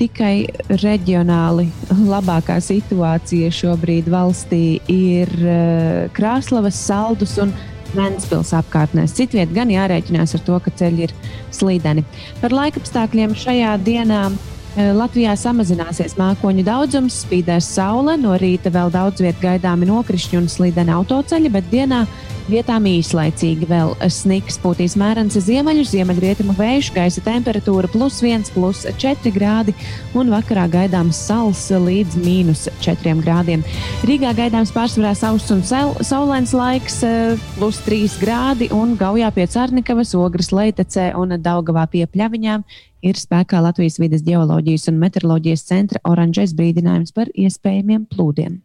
Tikai 0.00 0.46
reģionāli 0.80 1.66
labākā 2.08 2.56
situācija 2.64 3.50
šobrīd 3.52 4.08
valstī 4.08 4.78
ir 4.88 5.34
uh, 5.44 6.06
Krāslavas, 6.16 6.80
Saldus 6.88 7.36
un 7.42 7.52
Vēncpils 7.90 8.52
apkārtnēs. 8.54 9.14
Citviet 9.18 9.50
gan 9.54 9.70
jārēķinās 9.72 10.36
ar 10.38 10.44
to, 10.46 10.58
ka 10.62 10.72
ceļi 10.78 11.06
ir 11.08 11.14
slīdeni. 11.54 12.04
Par 12.40 12.54
laikapstākļiem 12.54 13.34
šajā 13.38 13.72
dienā 13.82 14.20
eh, 14.30 14.92
Latvijā 14.94 15.34
samazināsies 15.38 16.14
mākoņu 16.20 16.64
daudzums, 16.66 17.18
spīdēs 17.24 17.72
saule, 17.74 18.14
no 18.20 18.36
rīta 18.38 18.70
vēl 18.74 18.92
daudz 18.94 19.24
vietā 19.24 19.48
gaidāmi 19.48 19.90
nokrišņi 19.90 20.38
un 20.38 20.46
slīdeni 20.52 20.94
autoceļi, 21.00 21.50
bet 21.56 21.66
dienā 21.72 22.04
vietām 22.50 22.86
īslaicīgi 22.90 23.66
vēl 23.70 23.92
sniks 24.12 24.58
pūtīs 24.62 24.96
mērens 25.00 25.38
ziemeļu, 25.40 25.84
ziemeļrietumu 25.88 26.54
vējš, 26.58 26.90
gaisa 26.96 27.22
temperatūra 27.24 27.90
plus 27.92 28.20
1, 28.22 28.50
plus 28.54 28.82
4 29.00 29.32
grādi 29.34 29.74
un 30.18 30.32
vakarā 30.32 30.66
gaidāms 30.70 31.18
sals 31.28 31.62
līdz 31.70 32.18
mīnus 32.20 32.66
4 32.84 33.16
grādiem. 33.24 33.64
Rīgā 34.08 34.34
gaidāms 34.38 34.74
pārsvarā 34.74 35.14
sauss 35.18 35.50
un 35.54 35.64
saulains 35.64 36.54
laiks, 36.56 37.02
eh, 37.06 37.36
plus 37.56 37.80
3 37.86 38.18
grādi 38.22 38.70
un 38.74 38.96
Gaujā 39.00 39.30
pie 39.34 39.46
Cārnikavas, 39.46 40.14
Ogres 40.14 40.50
Leitecē 40.50 41.14
un 41.16 41.36
Daugavā 41.40 41.86
pie 41.90 42.06
Pļaviņām 42.06 42.64
ir 43.02 43.14
spēkā 43.14 43.60
Latvijas 43.62 43.98
vidas 44.00 44.22
geoloģijas 44.26 44.88
un 44.90 44.98
meteoroloģijas 45.00 45.66
centra 45.68 46.00
oranžais 46.04 46.52
brīdinājums 46.56 47.14
par 47.16 47.30
iespējamiem 47.34 48.06
plūdiem. 48.10 48.60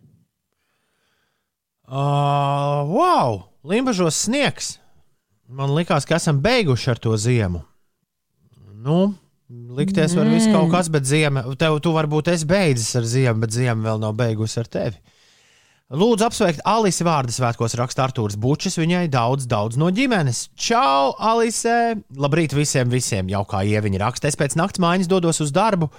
Uh, 1.86 2.82
wow! 2.90 3.55
Limbažos 3.66 4.16
sniegs. 4.28 4.76
Man 5.50 5.74
liekas, 5.74 6.06
ka 6.06 6.20
esam 6.20 6.38
beiguši 6.42 6.92
ar 6.94 7.00
to 7.02 7.16
ziemu. 7.18 7.64
Nu, 8.86 9.16
likties 9.50 10.14
var 10.14 10.28
viss 10.30 10.46
Nē. 10.46 10.54
kaut 10.54 10.70
kas, 10.74 10.90
bet 10.94 11.08
ziema, 11.10 11.42
tev, 11.58 11.80
tu 11.82 11.94
varbūt 11.96 12.30
esi 12.34 12.46
beidzis 12.50 12.92
ar 13.00 13.08
ziemu, 13.10 13.42
bet 13.42 13.56
ziema 13.56 13.88
vēl 13.88 14.02
nav 14.04 14.14
beigusi 14.20 14.60
ar 14.62 14.70
tevi. 14.70 15.02
Lūdzu, 15.96 16.26
apsveikt 16.28 16.62
Alisi 16.66 17.06
vārdu 17.06 17.34
svētkos, 17.34 17.76
raksta 17.78 18.06
Artūrs 18.06 18.38
Bučs. 18.42 18.78
Viņai 18.78 19.06
daudz, 19.14 19.46
daudz 19.50 19.78
no 19.78 19.90
ģimenes. 19.94 20.48
Čau, 20.58 21.14
Alise! 21.18 21.96
Labrīt 22.18 22.54
visiem, 22.58 22.90
visiem! 22.90 23.30
Jau 23.34 23.44
kā 23.50 23.62
ieviņa 23.66 24.02
raksta, 24.02 24.30
es 24.30 24.38
pēc 24.38 24.58
nakts 24.58 24.82
mājas 24.82 25.10
dodos 25.10 25.42
uz 25.46 25.54
darbu. 25.54 25.90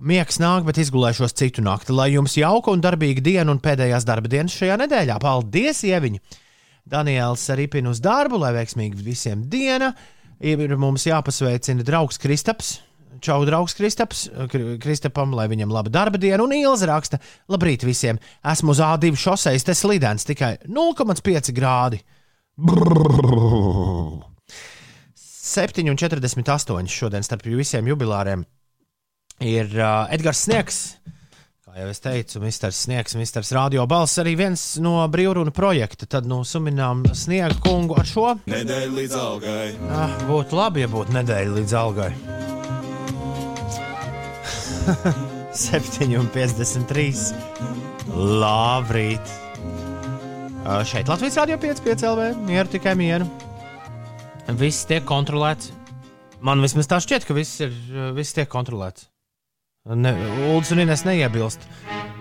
Miegs 0.00 0.40
nāk, 0.40 0.64
bet 0.68 0.80
izgulēšos 0.80 1.36
citu 1.36 1.64
nakti. 1.64 1.92
Lai 1.96 2.10
jums 2.12 2.36
jauka 2.36 2.72
un 2.72 2.84
darbīga 2.84 3.24
diena 3.24 3.52
un 3.52 3.60
pēdējās 3.64 4.08
darba 4.08 4.28
dienas 4.28 4.56
šajā 4.56 4.80
nedēļā. 4.84 5.20
Paldies, 5.24 5.84
ieviņa! 5.88 6.43
Daniels 6.84 7.44
arī 7.52 7.64
pina 7.72 7.92
uz 7.92 8.00
darbu, 8.04 8.36
lai 8.42 8.52
veiksmīgi 8.58 9.04
visiem 9.04 9.46
diena. 9.50 9.92
Ir 10.44 10.74
mums 10.76 11.06
jāpasveicina 11.08 11.84
draugs 11.86 12.18
Kristaps. 12.20 12.74
Čau, 13.24 13.38
draugs 13.46 13.72
Kristaps, 13.78 14.26
Kri- 14.52 14.74
Kristapam, 14.82 15.32
lai 15.32 15.46
viņam 15.48 15.70
laba 15.72 15.88
darba 15.92 16.18
diena. 16.20 16.42
Un 16.44 16.52
Ilza 16.52 16.88
raksta, 16.90 17.20
labrīt 17.48 17.86
visiem. 17.86 18.18
Esmu 18.44 18.74
uz 18.74 18.82
A2 18.84 19.14
šoseis, 19.16 19.64
tas 19.64 19.80
slidens 19.80 20.26
tikai 20.28 20.58
0,5 20.66 21.54
grādi. 21.56 22.02
Brrr. 22.58 24.20
7,48 25.44 26.90
šodien 26.90 27.24
starp 27.24 27.44
visiem 27.46 27.86
jubilāriem 27.88 28.44
ir 29.44 29.70
uh, 29.78 30.04
Edgars 30.12 30.44
Sniegs. 30.44 30.78
Kā 31.74 31.82
jau 31.82 31.90
es 31.90 31.98
teicu, 31.98 32.38
Mistrs 32.38 32.84
Sniegs, 32.84 33.16
Mistrs 33.18 33.48
Radio 33.56 33.82
balss 33.90 34.20
arī 34.22 34.36
viens 34.38 34.60
no 34.78 34.92
brīvrunu 35.10 35.50
projekta. 35.50 36.06
Tad 36.06 36.22
nu 36.30 36.36
suminām 36.46 37.00
Sniegu 37.18 37.56
kungu 37.64 37.96
ar 37.98 38.06
šo. 38.06 38.28
Nedēļa 38.46 38.92
līdz 38.94 39.16
algai. 39.18 39.72
Ah, 39.90 40.12
būtu 40.28 40.54
labi, 40.54 40.84
ja 40.84 40.88
būtu 40.92 41.10
nedēļa 41.16 41.56
līdz 41.56 41.74
algai. 41.80 42.12
7,53. 45.64 47.34
Labrīt! 48.14 49.32
Uh, 50.62 50.86
Šeit 50.86 51.10
Latvijas 51.10 51.40
Rādio 51.40 51.58
5,5 51.58 52.06
LV. 52.12 52.28
Mieru 52.52 52.70
tikai 52.76 52.94
mieru. 53.00 53.26
Viss 54.62 54.86
tiek 54.86 55.02
kontrolēts. 55.10 55.74
Man 56.38 56.62
vismaz 56.62 56.86
tā 56.86 57.02
šķiet, 57.02 57.26
ka 57.26 57.34
viss, 57.34 57.58
ir, 57.66 57.74
viss 58.14 58.38
tiek 58.38 58.46
kontrolēts. 58.54 59.08
Ne, 59.84 60.14
Uldis 60.48 60.70
un 60.72 60.78
Ines 60.80 61.02
neiebilst. 61.04 61.66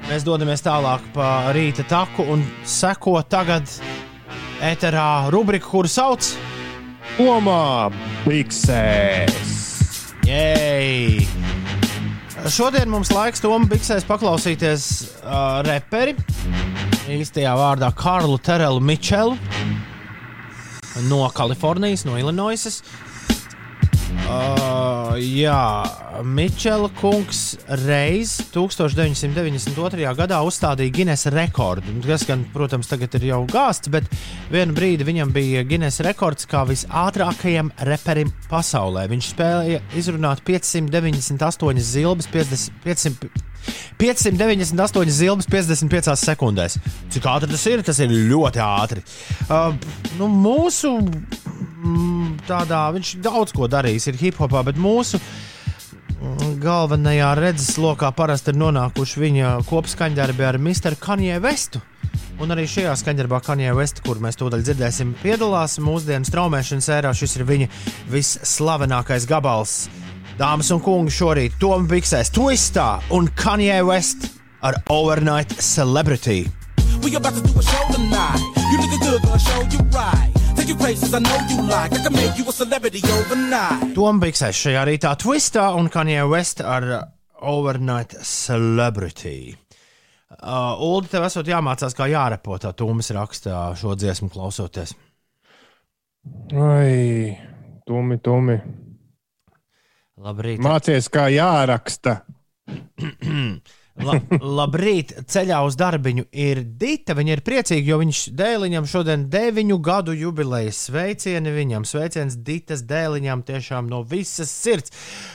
Mēs 0.10 0.26
dodamies 0.28 0.60
tālāk 0.66 1.00
pa 1.16 1.54
rīta 1.56 1.86
taku 1.88 2.26
un 2.34 2.42
seko 2.68 3.14
tagad 3.24 3.72
ēterā 4.68 5.30
rubriku, 5.32 5.70
kuru 5.72 5.88
sauc 5.88 6.28
Omā, 7.24 7.88
biksēs! 8.26 9.54
Jej! 10.28 11.24
Šodien 12.52 12.92
mums 12.92 13.14
laiks 13.16 13.40
Tomu 13.40 13.72
Biksēs 13.72 14.04
paklausīties 14.12 14.90
uh, 15.22 15.64
reperi. 15.64 16.18
Īstajā 17.16 17.56
vārdā 17.56 17.94
Karlu 17.96 18.42
Terelu 18.44 18.84
Mičelu 18.84 19.40
no 21.08 21.24
Kalifornijas, 21.32 22.04
no 22.04 22.20
Illinoisas. 22.20 22.84
Uh, 22.84 23.03
jā, 25.20 25.62
Mičela 26.24 26.90
kungs 27.00 27.42
reiz 27.84 28.36
1992. 28.54 30.08
gadā 30.18 30.40
uzstādīja 30.46 30.94
Guinness 30.94 31.30
rekordu. 31.34 31.94
Nu, 31.94 32.04
Tas, 32.06 32.26
gan, 32.30 32.44
protams, 32.54 32.90
tagad 32.92 33.16
ir 33.18 33.30
jau 33.32 33.42
gāsts, 33.50 33.90
bet 33.94 34.10
vienu 34.54 34.76
brīdi 34.78 35.08
viņam 35.08 35.34
bija 35.34 35.64
Guinness 35.68 36.04
rekords 36.06 36.48
kā 36.50 36.64
visātrākajam 36.70 37.72
reperim 37.90 38.34
pasaulē. 38.52 39.08
Viņš 39.12 39.32
spēja 39.34 39.82
izrunāt 39.98 40.44
598 40.48 41.84
zilbes, 41.84 42.30
50, 42.34 42.78
500, 42.86 43.32
598 44.02 45.14
zilbes 45.14 45.50
55 45.50 46.16
sekundēs. 46.20 46.78
Cik 47.14 47.30
ātri 47.32 47.54
tas 47.54 47.68
ir? 47.72 47.84
Tas 47.86 48.02
ir 48.04 48.14
ļoti 48.32 48.64
ātri. 48.64 49.06
Uh, 49.48 49.72
nu, 50.20 50.30
mūsu 50.32 50.98
mm, 51.84 52.28
tādā, 52.48 52.86
viņš 52.96 53.16
daudz 53.24 53.54
ko 53.56 53.70
darījis, 53.72 54.10
ir 54.10 54.20
hip 54.22 54.40
hopā, 54.42 54.64
bet 54.66 54.80
mūsu 54.82 55.20
mm, 55.20 56.58
galvenajā 56.64 57.34
redzeslokā 57.40 58.14
parasti 58.18 58.54
ir 58.54 58.62
nonākuši 58.62 59.26
viņa 59.28 59.56
kopskaņdarbi 59.70 60.48
ar 60.48 60.62
Mr. 60.62 60.98
Kanye 61.00 61.42
Westu. 61.44 61.84
Un 62.42 62.50
arī 62.50 62.66
šajā 62.68 62.96
skaņdarbā 62.98 63.40
Kanye 63.46 63.70
West, 63.78 64.02
kur 64.06 64.18
mēs 64.24 64.40
tūdaļ 64.40 64.64
dzirdēsim, 64.66 65.14
piedalās 65.22 65.78
mūsdienu 65.84 66.26
straumēšanas 66.28 66.90
ērā. 66.96 67.12
Šis 67.14 67.38
ir 67.38 67.46
viņa 67.48 67.68
visslavenākais 68.10 69.28
gabals. 69.30 69.76
Dāmas 70.40 70.72
un 70.74 70.82
kungi, 70.82 71.14
šorīt 71.14 71.60
Toms 71.62 71.88
Biksēs, 71.92 72.34
Twistā 72.34 72.88
un 73.14 73.30
Kanye 73.38 73.78
West 73.86 74.32
ar 74.66 74.82
Overnight 74.90 75.54
Celebrity. 75.62 76.50
We 77.04 77.16
about 77.16 77.36
to 77.36 77.42
do 77.42 77.60
a 77.60 77.64
show 77.64 77.86
tonight. 77.94 78.40
You 78.72 78.82
look 78.82 79.00
good, 79.00 79.22
gonna 79.22 79.40
show 79.40 79.62
you 79.62 79.84
right. 79.92 80.33
Take 80.64 80.70
you 80.70 80.80
places 80.80 81.14
I 81.14 81.20
know 81.20 81.38
you 81.50 81.62
like. 81.68 81.92
I 81.92 82.04
can 82.04 82.14
make 82.14 82.38
you 82.38 82.48
a 82.48 82.54
celebrity 82.54 83.02
overnight. 83.04 83.90
Toms 83.98 84.22
Biksēs 84.24 84.56
šajā 84.56 84.84
rītā 84.88 85.10
Twistā 85.20 85.66
un 85.76 85.90
Kanye 85.92 86.24
West 86.32 86.62
ar 86.64 86.86
Overnight 87.44 88.16
Celebrity. 88.24 89.58
Uh, 90.32 90.80
Ulu, 90.80 91.10
tev 91.12 91.28
esot 91.28 91.52
jāmācās, 91.52 91.92
kā 91.98 92.08
jārepo 92.08 92.56
tā 92.64 92.72
Toms 92.80 93.12
rakstā 93.12 93.58
šo 93.76 93.98
dziesmu 94.00 94.32
klausoties. 94.32 94.96
Ai, 96.56 97.36
tumi, 97.84 98.22
tumi. 98.24 98.56
Labrīt. 100.16 100.64
Mācies, 100.64 101.12
kā 101.12 101.28
jāraksta. 101.36 102.22
La, 104.02 104.16
labrīt, 104.42 105.12
ceļā 105.30 105.60
uz 105.68 105.76
darbiņu 105.78 106.26
ir 106.42 106.64
Dita. 106.82 107.14
Viņa 107.14 107.36
ir 107.36 107.42
priecīga, 107.46 107.92
jo 107.92 108.00
viņš 108.02 108.22
dēliņam 108.34 108.88
šodien 108.90 109.28
deviņu 109.30 109.78
gadu 109.86 110.16
jubilejas 110.18 110.80
sveicieni. 110.88 111.54
Viņam 111.54 111.86
sveiciens 111.86 112.40
Ditas 112.48 112.82
dēliņam 112.90 113.44
tiešām 113.46 113.92
no 113.92 114.02
visas 114.10 114.50
sirds. 114.50 114.94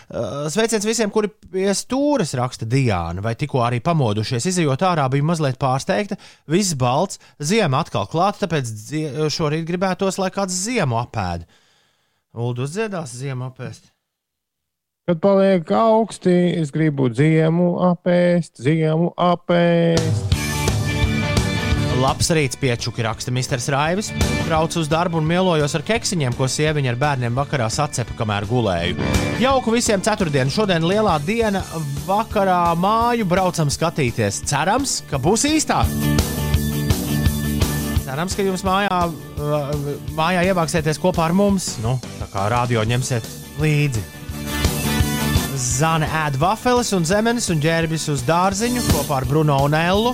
Uh, 0.09 0.49
Sveiciens 0.51 0.87
visiem, 0.89 1.13
kuri 1.15 1.31
pie 1.31 1.69
stūres 1.77 2.35
raksta 2.39 2.67
Diāna, 2.67 3.23
vai 3.23 3.37
tikko 3.39 3.63
arī 3.63 3.79
pamodušies. 3.85 4.49
Izejot 4.51 4.83
ārā, 4.89 5.07
bija 5.13 5.29
mazliet 5.29 5.61
pārsteigta. 5.63 6.19
Viss 6.51 6.75
balts, 6.79 7.23
ziema 7.39 7.85
atkal 7.85 8.11
klāta, 8.11 8.47
tāpēc 8.47 8.75
šorīt 9.35 9.69
gribētos, 9.71 10.19
lai 10.19 10.33
kāds 10.35 10.59
ziemu 10.67 10.99
apēd. 11.05 11.47
Uldus 12.39 12.75
dziedās 12.75 13.15
ziemu 13.23 13.53
apēst. 13.53 13.93
Kad 15.09 15.23
paliek 15.25 15.71
augsti, 15.73 16.33
es 16.61 16.69
gribu 16.69 17.07
ziemu 17.09 17.79
apēst, 17.81 18.59
ziemu 18.61 19.07
apēst. 19.17 20.35
Labs 21.97 22.29
rīts, 22.37 22.59
piečuki, 22.61 23.01
raksta 23.07 23.33
Mr. 23.33 23.57
Raivis. 23.73 24.11
Braucu 24.45 24.83
uz 24.83 24.91
darbu 24.93 25.17
un 25.23 25.25
mielojos 25.31 25.79
ar 25.79 25.85
keksiņiem, 25.89 26.37
ko 26.37 26.45
sieviņa 26.45 26.93
ar 26.93 26.99
bērniem 27.01 27.41
vakarā 27.41 27.71
sacepa, 27.73 28.19
kamēr 28.19 28.45
gulēju. 28.51 29.09
Jauku 29.41 29.73
visiem 29.79 30.05
ceturtdienu. 30.05 30.53
Šodien 30.53 30.85
lielā 30.85 31.17
diena 31.25 31.65
vakarā 32.05 32.77
māju 32.77 33.25
braucam 33.33 33.73
skatīties. 33.73 34.43
Cerams, 34.53 34.99
ka 35.09 35.17
būs 35.17 35.47
īstā. 35.49 35.87
Cerams, 38.05 38.37
ka 38.37 38.45
jums 38.45 38.69
mājā, 38.69 39.01
uh, 39.09 39.75
mājā 40.21 40.45
ievāksieties 40.53 41.01
kopā 41.01 41.31
ar 41.31 41.39
mums. 41.41 41.79
Nu, 41.81 41.97
tā 42.21 42.29
kā 42.37 42.45
radio 42.53 42.85
ņemsiet 42.85 43.25
līdzi. 43.57 44.18
Zana 45.59 46.07
ēd 46.27 46.37
vafeles 46.39 46.93
un 46.95 47.07
zemenes 47.09 47.49
un 47.51 47.59
ģērbjas 47.63 48.05
uz 48.13 48.21
dārziņu 48.27 48.83
kopā 48.93 49.17
ar 49.21 49.27
Bruno 49.27 49.57
un 49.67 49.75
Ellu. 49.75 50.13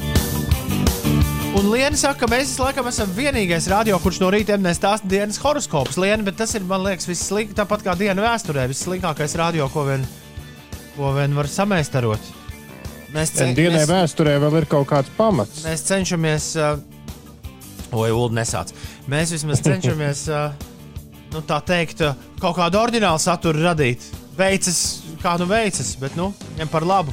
Un 1.55 1.69
Liena 1.71 1.95
saka, 2.01 2.25
ka 2.25 2.29
mēs 2.33 2.55
laikam 2.59 2.89
esam 2.91 3.13
vienīgais 3.15 3.69
radio, 3.71 3.99
kurš 4.03 4.19
no 4.23 4.31
rīta 4.33 4.57
nestāsta 4.59 5.07
dienas 5.11 5.39
horoskops. 5.43 5.99
Liena, 6.01 6.25
bet 6.27 6.39
tas 6.41 6.57
ir, 6.57 6.65
man 6.67 6.83
liekas, 6.87 7.07
vissliktākais, 7.07 7.59
tāpat 7.61 7.85
kā 7.87 7.95
diena 8.01 8.25
vēsturē, 8.25 8.65
vissliktākais 8.73 9.37
radio, 9.39 9.69
ko 9.71 9.85
vien, 9.87 10.09
ko 10.97 11.13
vien 11.15 11.37
var 11.37 11.51
samēstarot. 11.53 12.33
Mēs, 13.15 13.37
Un 13.45 13.55
dienai 13.55 13.85
mēs, 13.85 13.93
vēsturē 13.93 14.35
vēl 14.43 14.59
ir 14.63 14.67
kaut 14.73 14.89
kāds 14.91 15.13
pamats. 15.15 15.63
mēs 15.63 15.85
cenšamies, 15.87 16.49
uh, 16.59 16.81
oi, 17.95 18.09
Ulu 18.11 18.33
nesāc. 18.35 18.73
Mēs 19.13 19.37
vismaz 19.37 19.63
cenšamies, 19.63 20.25
uh, 20.33 20.51
nu, 21.37 21.45
tā 21.47 21.61
teikt, 21.63 22.03
uh, 22.03 22.17
kaut 22.43 22.57
kādu 22.59 22.81
orģinālu 22.83 23.23
saturu 23.23 23.63
radīt. 23.63 24.03
Veicas, 24.35 25.04
kā 25.25 25.39
nu 25.41 25.47
veicas, 25.49 25.95
bet, 25.97 26.13
nu, 26.21 26.35
ņem 26.59 26.69
par 26.69 26.85
labu. 26.85 27.13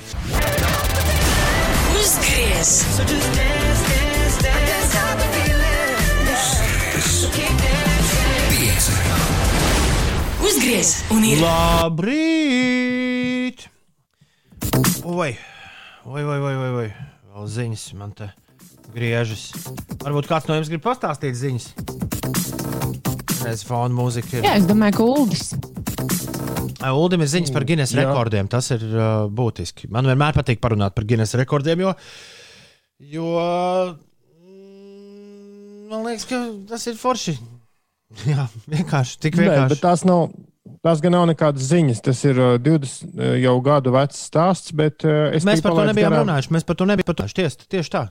Uzgriez! 1.95 2.72
Uzgriez! 10.41 10.89
Un 11.14 11.24
ir 11.24 11.39
Labrīt! 11.39 11.99
Oi, 15.07 15.32
oi, 16.05 16.24
oi, 16.24 16.39
oi, 16.39 16.55
oi, 16.55 16.72
oi. 16.82 16.89
vēl 17.32 17.45
ziņas 17.55 17.84
man 17.99 18.12
te 18.18 18.28
griežas. 18.91 19.51
Varbūt 20.03 20.28
kāds 20.28 20.47
no 20.49 20.57
jums 20.59 20.72
grib 20.74 20.84
pastāstīt 20.84 21.36
ziņas. 21.39 21.66
Reiz 23.45 23.64
fona 23.66 23.93
mūzika 23.95 24.38
ir. 24.38 24.43
Jā, 24.45 24.53
es 24.59 24.68
domāju, 24.70 24.93
ka 24.99 25.03
Uldis. 25.16 25.45
Uldim 26.91 27.24
ir 27.26 27.30
ziņas 27.32 27.53
par 27.55 27.66
Guinness 27.68 27.93
Jā. 27.95 28.03
rekordiem. 28.05 28.49
Tas 28.51 28.70
ir 28.76 28.84
uh, 28.89 29.26
būtiski. 29.32 29.89
Man 29.93 30.07
vienmēr 30.09 30.36
patīk 30.38 30.62
parunāt 30.64 30.95
par 30.97 31.05
Guinness 31.09 31.36
rekordiem, 31.39 31.82
jo, 31.86 31.93
jo 33.14 33.28
mm, 34.41 35.89
man 35.91 36.05
liekas, 36.07 36.28
ka 36.30 36.39
tas 36.70 36.86
ir 36.91 36.97
forši. 36.99 37.36
Jā, 38.32 38.47
vienkārši 38.72 39.20
tik 39.24 39.38
Nē, 39.39 39.45
vienkārši. 39.47 39.74
bet 39.76 39.84
tās 39.86 40.05
nav. 40.07 40.32
Tās 40.86 40.97
gan 41.01 41.14
nav 41.14 41.28
nekādas 41.30 41.68
ziņas. 41.70 41.99
Tas 42.05 42.20
ir 42.26 42.38
uh, 42.41 42.55
20 42.62 43.14
uh, 43.18 43.36
jau 43.41 43.53
gadu 43.66 43.93
vecs 43.93 44.18
stāsts, 44.30 44.74
bet 44.78 45.05
uh, 45.05 45.30
es 45.34 45.45
Mēs 45.45 45.62
par 45.62 45.76
to 45.78 45.86
nebijām 45.89 46.14
garām. 46.14 46.26
runājuši. 46.26 46.53
Mēs 46.55 46.66
par 46.66 46.78
to 46.80 46.88
nebijām 46.89 47.14
runājuši. 47.14 47.38
Tieši, 47.38 47.68
tieši 47.76 47.93
tā. 47.93 48.01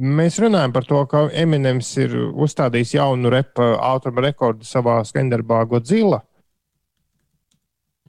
Mēs 0.00 0.38
runājam 0.40 0.72
par 0.72 0.86
to, 0.88 1.00
ka 1.10 1.24
Eminems 1.36 1.90
ir 2.00 2.14
uzstādījis 2.16 2.94
jaunu 2.96 3.30
repa 3.34 3.72
ātruma 3.90 4.22
rekordu 4.28 4.64
savā 4.64 5.00
skandarbā 5.06 5.64
Godzilla. 5.70 6.22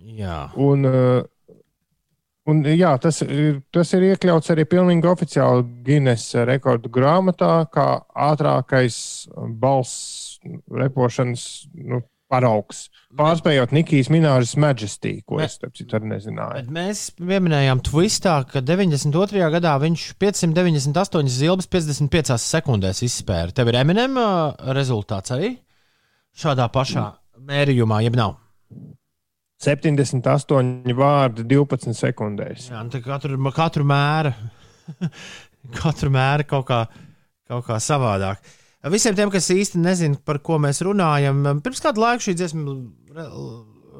Jā. 0.02 0.38
Un, 0.60 0.88
uh, 0.88 1.58
un, 2.50 2.64
jā, 2.66 2.94
tas, 3.02 3.22
ir, 3.26 3.62
tas 3.74 3.94
ir 3.98 4.12
iekļauts 4.12 4.54
arī 4.54 4.66
pilnīgi 4.70 5.10
oficiāli 5.12 5.66
Guinness 5.86 6.36
rekordu 6.50 6.92
grāmatā, 6.94 7.54
kā 7.74 7.88
ātrākais 8.30 8.98
balss 9.62 10.40
repošanas 10.74 11.46
nu, 11.78 12.02
paraugs. 12.32 12.86
Pārspējot 13.20 13.74
Nikijas 13.76 14.10
Minēžas 14.14 14.56
Majesty, 14.60 15.18
ko 15.28 15.42
es 15.44 15.58
starp 15.58 15.76
citu 15.78 15.98
arī 15.98 16.14
nezināju. 16.14 16.64
Mēs 16.74 17.10
pieminējām 17.20 17.82
Twistā, 17.86 18.38
ka 18.48 18.64
92. 18.64 19.44
gadā 19.58 19.76
viņš 19.84 20.06
598 20.22 21.34
zilbes 21.36 21.68
55 21.72 22.38
sekundēs 22.42 23.04
izspēra. 23.08 23.52
Tev 23.56 23.72
ir 23.72 23.82
Eminem 23.82 24.16
uh, 24.20 24.56
rezultāts 24.78 25.36
arī 25.36 25.58
šādā 26.32 26.70
pašā 26.72 27.10
mērījumā, 27.52 28.00
jeb 28.08 28.16
nav. 28.20 28.38
78 29.62 30.96
vārdi 30.98 31.46
12 31.48 31.98
sekundēs. 31.98 32.70
Jā, 32.72 32.82
nu, 32.82 32.94
tā 32.94 33.02
katru, 33.06 33.38
katru 33.56 33.86
mēru, 33.88 34.34
katru 35.82 36.10
mēru 36.14 36.48
kaut 36.50 36.66
kā, 36.70 36.82
kaut 37.52 37.68
kā 37.68 37.78
savādāk. 37.84 38.42
Visiem 38.90 39.14
tiem, 39.14 39.30
kas 39.30 39.52
īsti 39.54 39.78
nezina, 39.78 40.18
par 40.26 40.40
ko 40.42 40.58
mēs 40.62 40.82
runājam, 40.82 41.44
pirms 41.62 41.84
kādu 41.84 42.02
laiku 42.02 42.26
šī 42.26 42.34
dziesma 42.40 42.74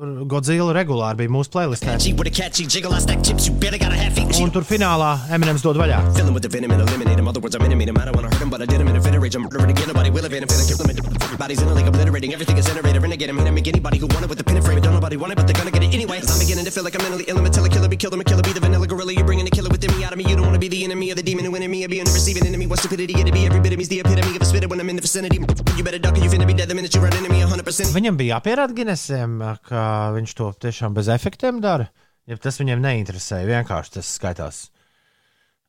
Godzilla 0.02 0.74
regulāri 0.74 1.20
bija 1.20 1.30
mūsu 1.30 1.52
playlistē. 1.54 1.94
Cheap 2.02 2.18
with 2.18 2.26
a 2.26 2.34
catchy 2.34 2.66
jiggle, 2.66 2.92
I 2.92 3.00
stack 3.00 3.22
chips. 3.22 3.46
You 3.46 3.54
better 3.54 3.78
got 3.78 3.94
a 3.94 3.96
half 3.96 4.18
eat. 4.18 4.34
Un 4.42 4.50
tur 4.50 4.66
finālā 4.66 5.12
Eminems 5.30 5.62
dod 5.62 5.78
vaļā. 5.78 6.00
Filling 6.16 6.34
with 6.34 6.42
the 6.42 6.50
venom 6.50 6.72
and 6.72 6.82
eliminate 6.82 7.20
him. 7.20 7.28
Other 7.28 7.40
words, 7.40 7.54
I'm 7.54 7.62
intimate 7.62 7.90
him. 7.90 8.00
I 8.02 8.06
don't 8.06 8.16
wanna 8.16 8.34
hurt 8.34 8.42
him, 8.42 8.50
but 8.50 8.64
I 8.64 8.66
did 8.66 8.82
him 8.82 8.88
in 8.88 8.96
a 8.96 9.02
fit 9.02 9.14
of 9.14 9.22
rage. 9.22 9.36
I'm 9.36 9.44
murdering 9.44 9.70
again. 9.70 9.88
Nobody 9.88 10.10
will 10.10 10.26
evade 10.26 10.42
him. 10.42 10.50
Finna 10.50 10.66
kill 10.66 10.82
him. 10.82 10.90
and 10.90 11.38
Bodies 11.38 11.62
in 11.62 11.68
it 11.68 11.76
like 11.76 11.86
obliterating. 11.86 12.34
Everything 12.34 12.58
is 12.58 12.68
innovative. 12.68 13.04
Renegade 13.04 13.30
him. 13.30 13.38
Hit 13.38 13.46
him. 13.46 13.54
Make 13.54 13.68
anybody 13.68 14.00
who 14.00 14.08
want 14.08 14.26
it 14.26 14.30
with 14.30 14.40
the 14.40 14.44
pin 14.44 14.58
and 14.58 14.66
frame 14.66 14.80
it. 14.80 14.82
Don't 14.82 14.96
nobody 14.96 15.18
want 15.18 15.34
it, 15.34 15.36
but 15.36 15.46
they're 15.46 15.60
gonna 15.62 15.70
get 15.70 15.84
it 15.84 15.94
anyway. 15.94 16.18
i 16.18 16.26
I'm 16.26 16.40
beginning 16.40 16.66
to 16.66 16.72
feel 16.72 16.84
like 16.84 16.96
I'm 16.96 17.04
mentally 17.04 17.26
ill. 17.28 17.38
I'm 17.38 17.46
a 17.46 17.70
killer, 17.70 17.88
be 17.88 17.98
killed. 17.98 18.16
I'm 18.16 18.22
a 18.22 18.24
killer, 18.24 18.42
be 18.42 18.54
the 18.54 18.60
vanilla 18.60 18.88
gorilla. 18.88 19.14
You're 19.14 19.26
bringing 19.26 19.46
the 19.46 19.52
killer 19.52 19.70
within 19.70 19.96
me 19.96 20.04
out 20.04 20.14
of 20.14 20.18
me. 20.18 20.26
You 20.26 20.36
don't 20.36 20.48
wanna 20.48 20.58
be 20.58 20.68
the 20.68 20.84
enemy 20.84 21.12
of 21.12 21.18
the 21.18 21.24
demon 21.24 21.46
who 21.46 21.54
in 21.54 21.70
me. 21.70 21.86
Or 21.86 21.90
being 21.90 22.06
the 22.06 22.12
receiving 22.12 22.48
enemy. 22.48 22.66
What 22.66 22.80
stupidity 22.80 23.14
it'd 23.14 23.32
be. 23.32 23.46
Every 23.46 23.60
bit 23.60 23.74
of 23.74 23.78
me's 23.78 23.90
the 23.90 24.00
epitome 24.00 24.36
of 24.36 24.42
a 24.42 24.46
spitter 24.46 24.68
when 24.68 24.80
I'm 24.80 24.90
in 24.90 24.96
the 24.96 25.04
vicinity. 25.04 25.38
You 25.78 25.84
better 25.84 26.00
duck 26.00 26.18
or 26.18 26.22
you 26.26 26.30
finna 26.32 26.48
be 26.48 26.56
dead 26.56 26.70
the 26.70 26.74
minute 26.74 26.96
you 26.96 27.02
run 27.02 27.14
into 27.14 27.30
me. 27.30 27.42
100% 27.46 27.72
representing. 27.72 27.96
Viņam 27.96 28.18
bija 28.20 28.38
jāpierāda 28.38 28.76
Ginesiem, 28.76 29.38
ka 29.68 29.84
viņš 30.16 30.36
to 30.38 30.52
tiešām 30.68 30.96
bez 30.98 31.10
efektiem 31.12 31.62
dara. 31.64 31.90
Ja 32.30 32.38
tas 32.38 32.60
viņam 32.62 32.84
neinteresē, 32.84 33.42
vienkārši 33.50 33.98
tas 33.98 34.14
skaitās 34.20 34.64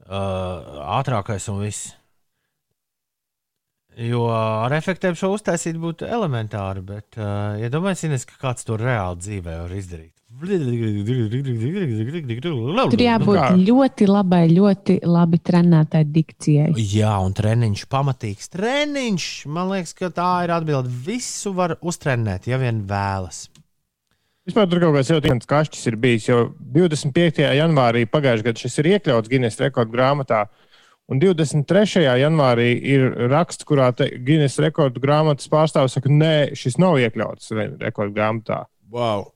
uh, 0.07 0.83
ātrākais 1.01 1.49
un 1.53 1.63
viss. 1.65 1.93
Jo 3.99 4.25
ar 4.33 4.73
efektiem 4.73 5.17
šo 5.19 5.35
uztaisīt 5.35 5.77
būtu 5.81 6.07
elementāri, 6.09 6.81
bet 6.85 7.19
uh, 7.21 7.61
iedomājieties, 7.61 8.25
ja 8.25 8.31
ka 8.31 8.41
kāds 8.49 8.65
to 8.69 8.79
reāli 8.81 9.21
dzīvē 9.21 9.57
var 9.65 9.75
izdarīt. 9.77 10.15
Tur 12.91 13.03
jābūt 13.05 13.67
ļoti 13.69 14.07
labai, 14.09 14.41
ļoti 14.49 14.97
labi 15.05 15.39
trenētai 15.45 16.03
dikcijai. 16.09 16.73
Jā, 16.81 17.13
un 17.21 17.37
treniņš, 17.37 17.85
pamatīgs 17.93 18.49
treniņš. 18.55 19.27
Man 19.53 19.75
liekas, 19.75 19.93
ka 19.99 20.09
tā 20.15 20.31
ir 20.47 20.55
atbilde. 20.57 20.89
Visu 21.05 21.53
var 21.57 21.77
uztrenēt, 21.85 22.49
ja 22.49 22.59
vien 22.63 22.81
vēlas. 22.89 23.45
Vispār 24.49 24.67
tur 24.67 24.81
kaut 24.83 24.97
kāds 24.97 25.11
ļoti 25.13 25.35
kašķis 25.47 25.89
ir 25.93 25.97
bijis, 26.03 26.27
jo 26.27 26.39
25. 26.75 27.45
janvārī 27.61 28.03
pagājušajā 28.11 28.47
gadā 28.49 28.63
šis 28.65 28.81
ir 28.83 28.89
iekļauts 28.97 29.31
Guinness 29.31 29.61
rekordu 29.63 29.95
grāmatā. 29.95 30.47
Un 31.13 31.21
23. 31.23 32.03
janvārī 32.19 32.73
ir 32.95 33.07
raksts, 33.31 33.67
kurā 33.69 33.93
Guinness 33.95 34.59
rekordu 34.63 35.03
grāmatas 35.03 35.51
pārstāvis 35.53 35.95
saka, 35.99 36.11
nē, 36.11 36.35
šis 36.59 36.81
nav 36.83 36.99
iekļauts 37.03 37.55
rekordu 37.85 38.17
grāmatā. 38.19 38.65
Wow. 38.91 39.29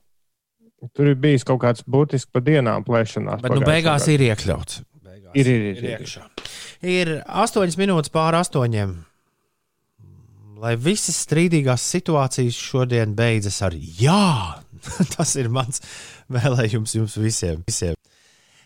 Tur 0.93 1.13
ir 1.13 1.17
bijis 1.17 1.47
kaut 1.47 1.61
kāds 1.63 1.85
būtisks 1.87 2.29
pa 2.33 2.43
dienām 2.43 2.83
plēšanās. 2.85 3.41
Bet 3.41 3.55
nu, 3.55 3.63
beigās 3.65 4.05
ir 4.11 4.27
iekļauts. 4.27 4.83
Beigās 5.07 5.39
ir, 5.39 5.47
ir, 5.49 5.67
ir, 5.71 5.83
ir, 5.83 6.01
iekšā. 6.01 6.25
ir 6.83 7.13
8 7.25 7.79
minūtes 7.79 8.13
pāri 8.13 8.43
8. 8.43 8.91
Lai 10.57 10.73
visas 10.81 11.17
strīdīgās 11.21 11.83
situācijas 11.93 12.57
šodien 12.57 13.13
beidzas 13.17 13.59
ar 13.65 13.75
jā, 13.77 14.57
tas 15.15 15.35
ir 15.39 15.49
mans 15.53 15.83
vēlējums 16.31 16.97
jums 16.99 17.17
visiem. 17.21 17.63
visiem. 17.67 17.97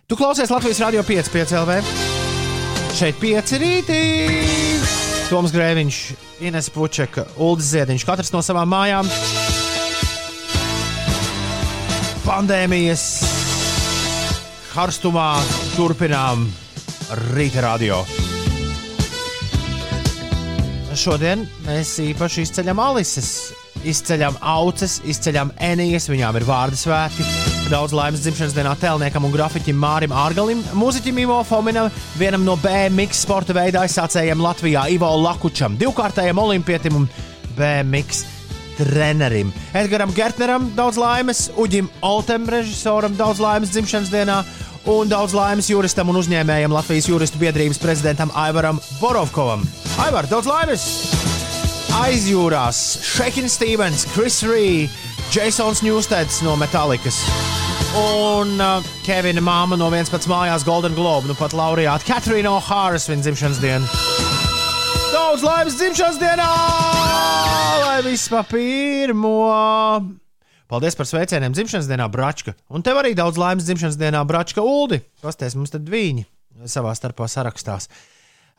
Tu 0.08 0.18
klausies 0.20 0.52
Latvijas 0.52 0.82
Rādio 0.84 1.06
5, 1.08 1.32
5 1.34 1.56
LV. 1.62 1.80
Šeit 2.98 3.22
5 3.22 3.56
rītī. 3.62 4.02
Toms 5.32 5.54
Grēviņš, 5.56 6.00
Ines 6.44 6.68
Pučeka, 6.76 7.24
Ulris 7.40 7.72
Ziediņš, 7.72 8.04
katrs 8.04 8.34
no 8.36 8.44
savām 8.44 8.68
mājām 8.74 9.08
pandēmijas 12.32 13.04
karstumā 14.72 15.34
turpinām 15.76 16.46
rīta 17.34 17.64
radio. 17.66 18.02
Šodien 20.96 21.44
mēs 21.66 21.96
īpaši 22.04 22.46
izceļam 22.46 22.80
Alises, 22.84 23.32
izceļam 23.88 24.38
auces, 24.42 25.00
izceļam 25.08 25.54
enijas, 25.62 26.10
viņām 26.12 26.40
ir 26.40 26.46
vārdu 26.48 26.80
svētki. 26.80 27.26
Daudz 27.72 27.96
laimes 27.96 28.24
dzimšanas 28.26 28.56
dienā 28.56 28.74
tēlniekam 28.82 29.26
un 29.28 29.34
grafiķim 29.34 29.78
Mārim 29.80 30.12
Ārgalim, 30.12 30.64
mūziķim 30.76 31.22
Ivo 31.24 31.40
Fominam, 31.48 31.88
vienam 32.20 32.44
no 32.48 32.58
BMX 32.60 33.24
sporta 33.24 33.56
veidā 33.56 33.86
aizsācējiem 33.86 34.44
Latvijā 34.44 34.90
Ivo 34.92 35.12
Lakučam, 35.24 35.78
divkārtējam 35.80 36.42
olimpietim 36.44 37.00
un 37.00 37.08
BMX 37.56 38.26
trenerim. 38.80 39.54
Edgars 39.78 40.16
Gertneram 40.16 40.72
daudz 40.76 41.00
laimes, 41.00 41.48
Uģim 41.60 41.90
Oltem, 42.02 42.50
režisoram 42.50 43.16
daudz 43.18 43.42
laimes 43.44 43.74
dzimšanas 43.74 44.12
dienā. 44.14 44.42
Un 44.90 45.10
daudz 45.12 45.36
laimes 45.38 45.70
juristam 45.70 46.10
un 46.10 46.18
uzņēmējam 46.24 46.74
Latvijas 46.74 47.10
juristu 47.12 47.38
biedrības 47.42 47.78
prezidentam 47.82 48.34
Aivaram 48.34 48.82
Borovkovam. 48.98 49.68
Aivar, 50.02 50.30
daudz 50.32 50.50
laimes! 50.50 50.90
Aizjūrās 51.92 52.78
Shakin 53.04 53.50
Stevens, 53.52 54.06
Chris 54.14 54.38
Ree, 54.48 54.86
Jasons 55.34 55.82
Newsteds 55.84 56.38
no 56.46 56.54
Metallikas. 56.56 57.18
Un 58.00 58.54
uh, 58.64 58.86
Kevina 59.04 59.44
māma 59.44 59.76
no 59.76 59.90
viens 59.92 60.08
pats 60.12 60.30
mājās 60.32 60.64
Golden 60.64 60.96
Globe, 60.96 61.28
nu 61.28 61.36
pat 61.36 61.52
laureāta 61.58 62.08
Katrīna 62.08 62.54
O'Hāras 62.56 63.10
viņa 63.12 63.26
dzimšanas 63.26 63.60
diena. 63.60 63.90
Daudz 65.12 65.44
laimes 65.44 65.76
dzimšanas 65.82 66.22
dienā! 66.22 66.48
Lai 67.84 68.00
viss 68.08 68.32
pa 68.32 68.46
pirmo! 68.48 69.36
Paldies 70.72 70.96
par 70.96 71.10
sveicieniem 71.10 71.52
dzimšanas 71.52 71.92
dienā, 71.92 72.08
Bračka. 72.08 72.56
Un 72.72 72.88
tev 72.88 73.02
arī 73.02 73.12
daudz 73.20 73.36
laimes 73.42 73.68
dzimšanas 73.68 74.00
dienā, 74.00 74.24
Bračka 74.24 74.64
Uldi. 74.64 75.02
Pasties 75.20 75.60
mums 75.60 75.76
tad 75.76 75.92
viņi 75.92 76.24
savā 76.72 76.96
starpā 76.96 77.28
sarakstās. 77.28 77.92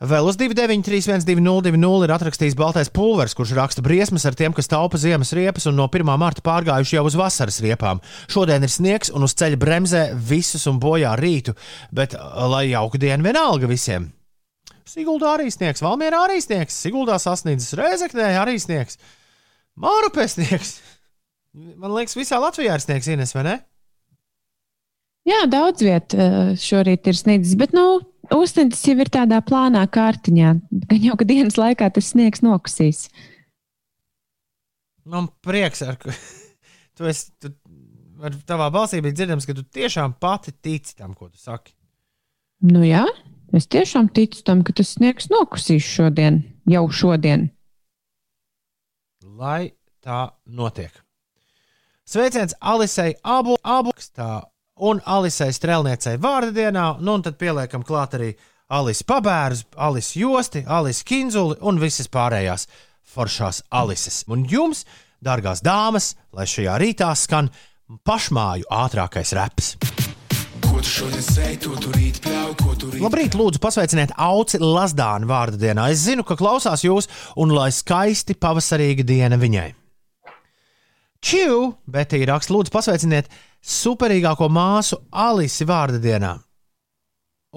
Vēl 0.01 0.25
uz 0.25 0.35
293-1202 0.41 2.07
ir 2.07 2.11
atrakstījis 2.15 2.55
Baltais 2.57 2.89
pulveris, 2.91 3.35
kurš 3.37 3.53
raksta 3.55 3.83
briesmas 3.85 4.25
ar 4.25 4.35
tiem, 4.35 4.55
kas 4.55 4.67
taupa 4.71 4.97
ziemas 4.99 5.31
riepas 5.37 5.67
un 5.69 5.77
no 5.77 5.85
1. 5.85 6.09
marta 6.19 6.41
pārgājuši 6.43 6.97
jau 6.97 7.05
uz 7.07 7.15
vasaras 7.19 7.61
riepām. 7.63 8.01
Šodien 8.31 8.65
ir 8.65 8.73
sniegs 8.73 9.13
un 9.13 9.23
uz 9.27 9.35
ceļa 9.37 9.59
bremzē 9.61 10.03
visus 10.17 10.65
un 10.67 10.81
bojā 10.81 11.13
rītu, 11.19 11.53
bet 11.93 12.17
lai 12.51 12.65
jauka 12.71 12.99
diena 12.99 13.23
vienalga 13.23 13.69
visiem. 13.69 14.09
Siguldā 14.89 15.37
arī 15.37 15.51
sniegs, 15.53 15.81
Valmjerā 15.85 16.25
arī 16.25 16.41
sniegs, 16.43 16.75
Siguldā 16.83 17.15
sasniedzis, 17.21 17.75
Reizeknē 17.79 18.33
arī 18.41 18.57
sniegs, 18.59 18.97
Mārupē 19.79 20.25
sniegs. 20.27 20.81
Man 21.53 21.93
liekas, 21.93 22.17
visā 22.17 22.41
Latvijā 22.41 22.75
ir 22.75 22.83
sniegs, 22.83 23.07
Ines, 23.13 23.31
vai 23.37 23.45
ne? 23.45 23.55
Jā, 25.29 25.45
daudz 25.47 25.85
vietā 25.85 26.25
šorīt 26.59 27.07
ir 27.07 27.15
sniedzis, 27.15 27.55
bet 27.55 27.71
nu, 27.77 28.01
uztendis 28.39 28.83
jau 28.87 28.95
ir 29.01 29.11
tādā 29.11 29.39
plānā 29.45 29.83
kārtiņā. 29.91 30.53
Gan 30.89 31.05
jau, 31.05 31.17
ka 31.19 31.27
dienas 31.27 31.57
laikā 31.59 31.89
tas 31.93 32.11
sniegs 32.13 32.43
nokusīs. 32.45 33.07
Man 35.03 35.27
prieks, 35.43 35.83
ar, 35.83 35.97
ka 35.99 36.13
tu 36.97 37.09
esi, 37.09 37.31
tu, 37.43 37.51
ar 38.23 38.35
tavā 38.47 38.69
balsī 38.73 39.01
bija 39.03 39.19
dzirdams, 39.19 39.47
ka 39.49 39.55
tu 39.57 39.65
tiešām 39.67 40.15
pati 40.23 40.55
tici 40.55 40.95
tam, 40.95 41.15
ko 41.17 41.27
tu 41.29 41.41
saki. 41.41 41.75
Nu 42.63 42.85
jā, 42.87 43.03
es 43.51 43.67
tiešām 43.67 44.07
ticu 44.15 44.45
tam, 44.47 44.63
ka 44.63 44.75
tas 44.77 44.95
sniegs 44.95 45.27
nokusīs 45.33 45.83
šodien, 45.83 46.43
jau 46.69 46.85
šodien. 46.87 47.49
Lai 49.23 49.73
tā 50.03 50.29
notiek. 50.45 50.93
Sveiciens 52.07 52.55
Alisei 52.59 53.15
Abu, 53.23 53.55
Abukstā 53.63 54.43
un 54.81 55.01
Alisei 55.05 55.53
Strēlniecei 55.53 56.17
vārda 56.21 56.53
dienā, 56.55 56.87
nu 56.99 57.17
un 57.17 57.23
tad 57.25 57.37
pieliekam 57.41 57.83
klāt 57.85 58.17
arī 58.17 58.33
Alis 58.73 59.03
Pabērus, 59.05 59.65
Alis 59.77 60.13
Josti, 60.17 60.63
Alis 60.65 61.03
Kinzuli 61.05 61.59
un 61.61 61.79
visas 61.81 62.09
pārējās 62.09 62.67
foršās 63.13 63.61
Alises. 63.69 64.23
Un 64.31 64.47
jums, 64.49 64.85
dārgās 65.23 65.61
dāmas, 65.63 66.13
lai 66.33 66.47
šajā 66.49 66.79
rītā 66.81 67.11
skan 67.19 67.51
pašmāju 68.07 68.65
ātrākais 68.71 69.35
reps. 69.37 69.75
Labrīt, 73.03 73.35
lūdzu, 73.37 73.59
pasveiciniet 73.61 74.15
Auci 74.19 74.59
Lazdānu 74.59 75.29
vārda 75.29 75.59
dienā. 75.59 75.91
Es 75.93 76.03
zinu, 76.07 76.25
ka 76.27 76.35
klausās 76.39 76.83
jūs, 76.83 77.07
un 77.39 77.53
lai 77.53 77.69
skaisti 77.71 78.35
pavasarīga 78.35 79.05
diena 79.05 79.37
viņai. 79.39 79.69
Čiu, 81.23 81.75
bet 81.87 82.11
raksts, 82.27 82.51
lūdzu, 82.51 82.73
pasveiciniet 82.73 83.29
superīgāko 83.63 84.49
māsu 84.51 84.99
Alisi 85.11 85.65
vārda 85.67 85.99
dienā. 86.03 86.33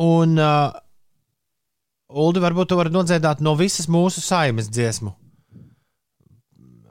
Un, 0.07 0.37
uh, 0.39 0.75
Uldi, 2.07 2.41
varbūt 2.45 2.71
tu 2.71 2.77
vari 2.79 2.93
nodziedāt 2.95 3.41
no 3.43 3.57
visas 3.59 3.89
mūsu 3.91 4.23
saimes 4.23 4.69
dziesmu. 4.71 5.11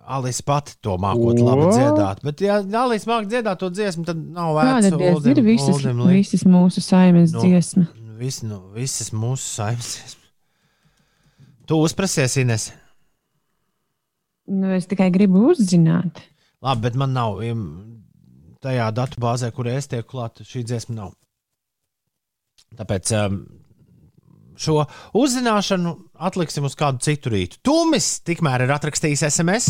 Alisa 0.06 0.44
pati 0.46 0.76
to 0.86 0.98
mākot 1.02 1.40
labi 1.42 1.64
Ko? 1.66 1.70
dziedāt, 1.74 2.20
bet, 2.26 2.42
ja 2.46 2.60
Alisa 2.84 3.10
māca 3.10 3.30
dziedāt 3.32 3.62
to 3.62 3.72
dziesmu, 3.74 4.04
tad 4.06 4.20
nav 4.20 4.52
vērts 4.60 4.92
diez 5.00 5.30
ir 5.32 5.42
visas, 5.46 5.80
Uldim 5.80 6.04
visas 6.12 6.44
mūsu 6.46 6.84
saimnes 6.86 7.34
Nu, 7.34 7.42
dziesma? 7.42 7.88
Vis, 8.20 8.42
nu, 8.46 8.60
visas 8.76 9.10
mūsu 9.16 9.48
saimes 9.48 9.96
dziesmas. 9.96 10.22
Tu 11.66 11.78
uzprasies, 11.82 12.36
Ines. 12.38 12.68
Nu, 14.46 14.70
es 14.76 14.86
tikai 14.86 15.10
gribu 15.14 15.48
uzzināt. 15.50 16.22
Labi, 16.62 16.86
bet 16.86 17.00
man 17.02 17.16
nav 17.18 17.42
tajā 18.66 18.90
datu 18.96 19.22
bāzē, 19.22 19.52
kur 19.56 19.70
es 19.72 19.90
tieku 19.92 20.16
klāt, 20.16 20.42
šī 20.46 20.66
dziesma 20.66 20.98
nav. 20.98 21.14
Tāpēc 22.76 23.12
um, 23.16 23.44
šo 24.60 24.84
uzzināšanu 25.16 25.96
atliksim 26.28 26.68
uz 26.68 26.76
kādu 26.80 27.04
citu 27.06 27.32
rītu. 27.34 27.62
Tumis 27.66 28.18
tikmēr 28.26 28.66
ir 28.66 28.76
atrakstījis 28.76 29.28
SMS. 29.30 29.70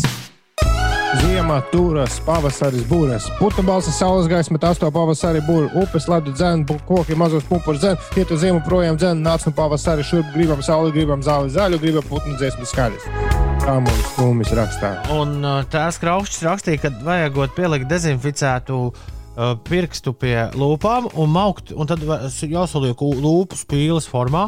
Ziemā 1.16 1.60
turas, 1.70 2.18
pavasaris 2.26 2.82
būras, 2.90 3.28
putekļi 3.38 3.64
balsi, 3.68 3.92
saules 3.94 4.26
gaisma, 4.28 4.58
tas 4.60 4.80
to 4.82 4.90
pavasarī 4.92 5.40
būra, 5.46 5.70
upes, 5.80 6.08
ledu 6.10 6.34
dzēnu, 6.34 6.80
koki, 6.88 7.16
mazos 7.16 7.46
pumpurs 7.48 7.80
dzēnu, 7.84 8.10
iet 8.18 8.34
uz 8.34 8.42
ziemu 8.42 8.60
projām 8.66 8.98
dzēnu, 9.00 9.22
nāc 9.24 9.46
no 9.46 9.54
pavasarī, 9.56 10.04
šurp 10.04 10.34
gribam 10.34 10.66
sauli, 10.66 10.92
gribam 10.98 11.24
zāli 11.24 11.54
zaļu, 11.56 11.80
gribam 11.86 12.10
putnu 12.10 12.36
dziesmu 12.36 12.68
skaļas. 12.68 13.35
Tā 13.66 13.80
mums 13.82 14.04
stūmis 14.12 14.52
rakstā. 14.54 14.88
Un 15.10 15.40
uh, 15.42 15.64
tās 15.66 15.96
kraukšķis 15.98 16.44
rakstīja, 16.46 16.78
ka 16.84 16.90
vajagot 17.02 17.50
pielikt 17.56 17.88
dezinficētu 17.90 18.76
uh, 18.86 19.56
pirkstu 19.66 20.12
pie 20.14 20.36
lūpām 20.54 21.08
un 21.18 21.32
maukt, 21.34 21.72
un 21.74 21.90
tad 21.90 22.04
jāsaliek 22.06 23.02
lūpu 23.02 23.58
spīles 23.58 24.06
formā. 24.06 24.44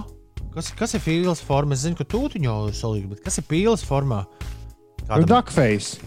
Kas, 0.55 0.71
kas 0.79 0.95
ir 0.95 1.03
pīles 1.03 1.43
forma? 1.43 1.75
Es 1.75 1.83
zinu, 1.83 1.99
ka 1.99 2.07
tūtiņo 2.15 2.55
ir 2.71 2.79
salīga, 2.79 3.11
bet 3.17 3.25
kas 3.27 3.41
ir 3.43 3.49
pīles 3.51 3.83
formā? 3.89 4.21
Nu, 5.09 5.27
Duckface. 5.27 5.99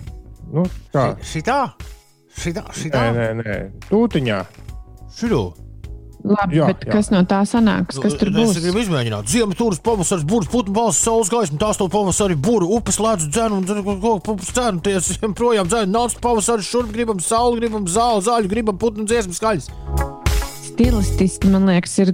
Nu, 0.47 0.63
kā? 0.95 1.09
Šitā? 1.19 1.59
Šitā? 2.31 2.63
Šitā? 2.79 3.03
Nē, 3.11 3.27
nē, 3.41 3.43
nē. 3.43 3.59
Tūtiņā. 3.89 4.39
Šitā? 5.19 5.43
Labi, 6.21 6.59
Jā, 6.59 6.67
bet 6.69 6.83
jā. 6.85 6.91
kas 6.93 7.09
no 7.13 7.21
tā 7.25 7.41
sanāks? 7.49 7.97
Kas 8.01 8.13
tur 8.19 8.29
Nu, 8.31 8.43
Es 8.45 8.53
būs? 8.55 8.61
gribu 8.63 8.81
izmēģināt. 8.83 9.27
Ziemes 9.31 9.57
tūris, 9.57 9.81
pavasaris, 9.83 10.23
burbuļs, 10.27 10.51
putnu 10.53 10.73
balss, 10.75 11.01
saules 11.01 11.31
gaisma, 11.33 11.57
tās 11.61 11.79
to 11.81 11.87
pavasarī, 11.91 12.37
būru, 12.37 12.69
upes 12.77 12.99
lēdz, 13.01 13.27
dzēnu, 13.33 13.57
un 13.57 13.65
dzēnu, 13.65 14.81
ties 14.85 15.11
projām 15.39 15.69
dzēnu, 15.71 15.91
nāc 15.95 16.15
pavasaris, 16.21 16.69
šurp 16.69 16.93
gribam 16.93 17.19
sauli, 17.23 17.59
gribam 17.63 17.87
zāli, 17.89 18.25
zaļu, 18.27 18.51
gribam 18.53 18.77
putnu 18.81 19.07
dziesmu 19.09 19.33
skaļas. 19.37 19.69
Stilistiski, 20.71 21.49
man 21.51 21.65
liekas, 21.67 21.97
ir, 21.99 22.13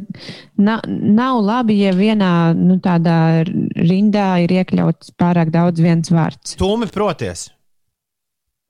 na, 0.58 0.80
nav 0.88 1.40
labi, 1.46 1.78
ja 1.84 1.92
vienā 1.96 2.32
nu, 2.58 2.80
tādā 2.84 3.44
rindā 3.46 4.30
ir 4.44 4.56
iekļauts 4.58 5.14
pārāk 5.20 5.52
daudz 5.54 5.84
viens 5.84 6.10
vārds. 6.12 6.56
Tūmi 6.60 6.90
proties. 6.92 7.50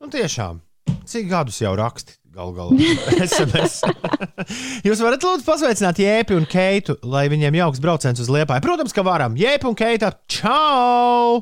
Nu, 0.01 0.09
tiešām, 0.13 0.59
cik 1.07 1.29
gadus 1.31 1.61
jau 1.63 1.71
raksti? 1.79 2.17
Galu 2.37 2.53
galā, 2.53 2.75
SMS. 3.25 3.79
Jūs 4.85 4.99
varat 5.01 5.23
lūdzu 5.25 5.45
pasveicināt 5.47 5.97
Jēpi 6.03 6.35
un 6.37 6.45
Keitu, 6.49 6.93
lai 7.09 7.25
viņiem 7.33 7.57
jauks 7.57 7.81
brauciens 7.81 8.21
uz 8.21 8.29
Liepāju. 8.29 8.61
Protams, 8.61 8.93
ka 8.93 9.01
varam. 9.07 9.37
Jēpi 9.39 9.65
un 9.65 9.77
Keita, 9.77 10.11
čau! 10.29 11.41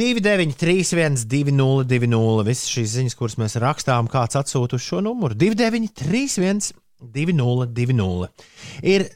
293, 0.00 1.26
202, 1.28 2.46
visas 2.46 2.72
šīs 2.72 2.94
ziņas, 2.94 3.16
kuras 3.18 3.36
mēs 3.42 3.58
rakstām, 3.60 4.08
kāds 4.08 4.38
atsūta 4.40 4.78
uz 4.78 4.86
šo 4.86 5.02
numuru. 5.04 5.36
293, 5.36 6.72
202. 7.04 8.30
Ir 8.86 9.10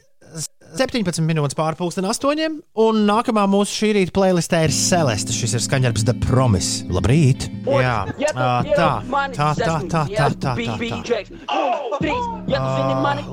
17 0.75 1.23
minūtes 1.23 1.55
pārpusdien 1.55 2.05
astoņiem, 2.09 2.57
un 2.83 2.97
nākamā 3.07 3.45
mūsu 3.47 3.77
šī 3.79 3.89
rīta 3.95 4.13
playlistē 4.15 4.65
ir 4.67 4.73
Celeste. 4.75 5.31
Šis 5.35 5.55
ir 5.55 5.63
skaņdarbs 5.63 6.03
The 6.07 6.15
Promise. 6.25 6.83
Labrīt! 6.91 7.47
Jā, 7.63 7.93
tā, 8.35 8.49
tā, 8.67 8.89
tā, 9.31 9.47
tā, 9.55 9.77
tā, 9.87 10.01
tā, 10.11 10.27
tā. 10.43 10.55
Ā, 11.47 11.61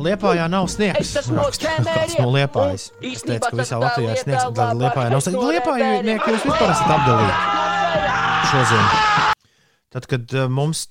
Liepājā 0.06 0.46
nav 0.52 0.70
sniegs. 0.70 1.16
Kāds 1.18 2.16
no 2.20 2.30
Liepājas. 2.30 2.90
Es 3.02 3.26
teicu, 3.26 3.50
ka 3.50 3.58
visā 3.58 3.82
Latvijā 3.82 4.16
sniegs, 4.22 4.48
bet 4.54 4.82
Liepājā 4.84 5.10
nav 5.10 5.26
sniegs. 5.26 5.46
Liepājnieki 5.50 6.36
jūs 6.36 6.46
vispār 6.46 6.74
esat 6.76 6.96
apdalīti 6.96 7.62
šodien. 8.52 8.86
Tad, 9.92 10.08
kad 10.08 10.36
mums 10.52 10.86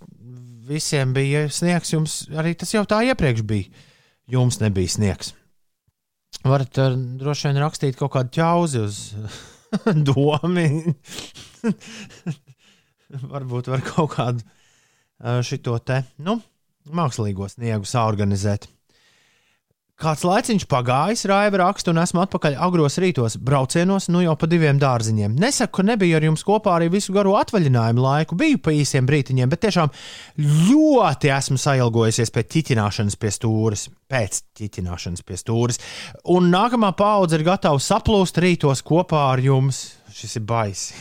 visiem 0.67 1.15
bija 1.15 1.47
sniegs, 1.51 1.95
jums 1.95 2.23
arī 2.37 2.57
tas 2.59 2.75
jau 2.75 2.83
tā 2.87 3.01
iepriekš 3.07 3.45
bija. 3.47 3.87
Jums 4.31 4.59
nebija 4.61 4.91
sniegs. 4.91 5.33
Varat 6.41 6.77
uh, 6.81 6.95
droši 6.95 7.49
vien 7.49 7.59
rakstīt 7.61 7.97
kaut 7.99 8.13
kādu 8.15 8.33
ķauzi 8.39 8.81
uz 8.81 8.99
domu. 10.09 10.67
Varbūt 13.33 13.69
var 13.71 13.83
kaut 13.85 14.15
kādu 14.15 14.45
uh, 14.45 15.41
šito 15.45 15.75
te, 15.85 16.01
nu, 16.23 16.39
mākslīgo 16.89 17.49
sniegu 17.51 17.85
saorganizēt. 17.87 18.69
Kāds 20.01 20.23
laiciņš 20.25 20.63
pagājis, 20.65 21.27
raiva 21.29 21.59
raksta, 21.61 21.91
un 21.93 22.01
esmu 22.01 22.23
atpakaļ 22.23 22.55
agros 22.65 22.95
rītos, 23.01 23.35
braucienos, 23.37 24.07
nu 24.09 24.23
jau 24.23 24.33
pa 24.39 24.47
diviem 24.49 24.79
dārziņiem. 24.81 25.35
Nesaku, 25.37 25.75
ka 25.77 25.85
nebija 25.91 26.17
ar 26.17 26.25
jums 26.25 26.41
kopā 26.47 26.73
arī 26.79 26.87
visu 26.95 27.13
garo 27.13 27.35
atvaļinājumu 27.37 28.01
laiku, 28.01 28.37
biju 28.39 28.63
pa 28.65 28.73
īsiem 28.73 29.05
brītiņiem, 29.05 29.51
bet 29.51 29.61
tiešām 29.67 29.93
ļoti 30.71 31.29
esmu 31.35 31.61
sailgojusies 31.61 32.33
pēc 32.33 32.49
ķiķināšanas 32.55 33.19
pie 33.21 33.33
stūres, 33.37 33.85
pēc 34.09 34.41
ķiķināšanas 34.57 35.27
pie 35.27 35.37
stūres. 35.37 35.81
Un 36.33 36.49
nākamā 36.49 36.95
paudze 36.97 37.37
ir 37.37 37.45
gatava 37.45 37.77
saplūst 37.77 38.41
rītos 38.41 38.81
kopā 38.81 39.27
ar 39.35 39.45
jums. 39.45 39.83
Šis 40.11 40.37
ir 40.39 40.43
baisi. 40.47 40.95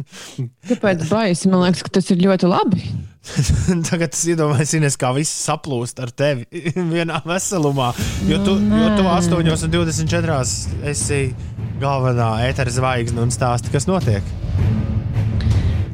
Kāpēc 0.70 1.06
baisi? 1.10 1.50
Man 1.52 1.64
liekas, 1.64 1.84
ka 1.84 1.92
tas 1.98 2.10
ir 2.12 2.22
ļoti 2.24 2.50
labi. 2.50 2.82
Tagad 3.90 4.16
es 4.16 4.22
iedomājos, 4.32 4.96
kā 5.00 5.12
viss 5.16 5.42
saplūst 5.44 6.00
ar 6.02 6.12
tevi 6.16 6.46
vienā 6.94 7.20
veselumā. 7.26 7.92
Jo 8.30 8.40
tu, 8.46 8.56
jo 8.56 8.92
tu 8.96 9.06
8,24 9.06 10.38
esi 10.92 11.22
galvenā 11.80 12.32
ētera 12.48 12.72
zvaigzne 12.72 13.24
un 13.24 13.34
stāsti, 13.34 13.72
kas 13.72 13.88
notiek. 13.90 14.24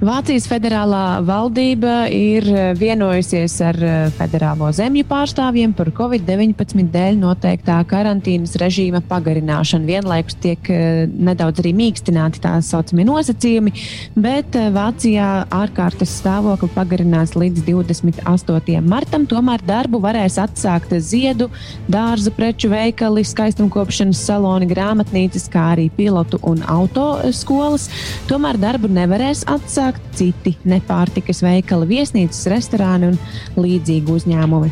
Vācijas 0.07 0.45
federālā 0.47 1.19
valdība 1.27 2.05
ir 2.13 2.45
eh, 2.53 2.67
vienojusies 2.79 3.55
ar 3.65 3.77
eh, 3.83 3.95
federālo 4.15 4.69
zemju 4.71 5.03
pārstāvjiem 5.09 5.73
par 5.75 5.89
Covid-19 5.97 6.93
dēļ 6.95 7.17
noteiktā 7.19 7.81
karantīnas 7.91 8.55
režīma 8.61 9.01
pagarināšanu. 9.09 9.89
Vienlaikus 9.89 10.37
tiek 10.45 10.71
eh, 10.71 11.09
nedaudz 11.11 11.59
arī 11.63 11.73
mīkstināti 11.81 12.43
tā 12.45 12.53
saucamie 12.63 13.07
nosacījumi, 13.09 13.73
bet 14.15 14.55
Vācijā 14.77 15.31
ārkārtas 15.57 16.13
stāvokli 16.21 16.71
pagarinās 16.77 17.35
līdz 17.35 17.67
28. 17.67 18.79
martam. 18.87 19.27
Tomēr 19.27 19.65
darbu 19.67 19.99
varēs 20.07 20.39
atsākt 20.45 20.95
ziedu, 21.03 21.51
dārza 21.91 22.31
preču 22.37 22.71
veikali, 22.71 23.27
skaistumkopšanas 23.27 24.23
saloni, 24.29 24.71
grāmatnīcas, 24.71 25.51
kā 25.51 25.73
arī 25.75 25.91
pilotu 25.99 26.39
un 26.47 26.63
autoskolas. 26.63 27.91
Tomēr 28.31 28.63
darbu 28.69 28.93
nevarēs 28.93 29.43
atsākt 29.51 29.96
citi 30.17 30.55
nepārtikas 30.69 31.43
veikali, 31.45 31.89
viesnīcas, 31.97 32.47
restorāni 32.53 33.13
un 33.13 33.19
līdzīgi 33.61 34.15
uzņēmumi. 34.17 34.71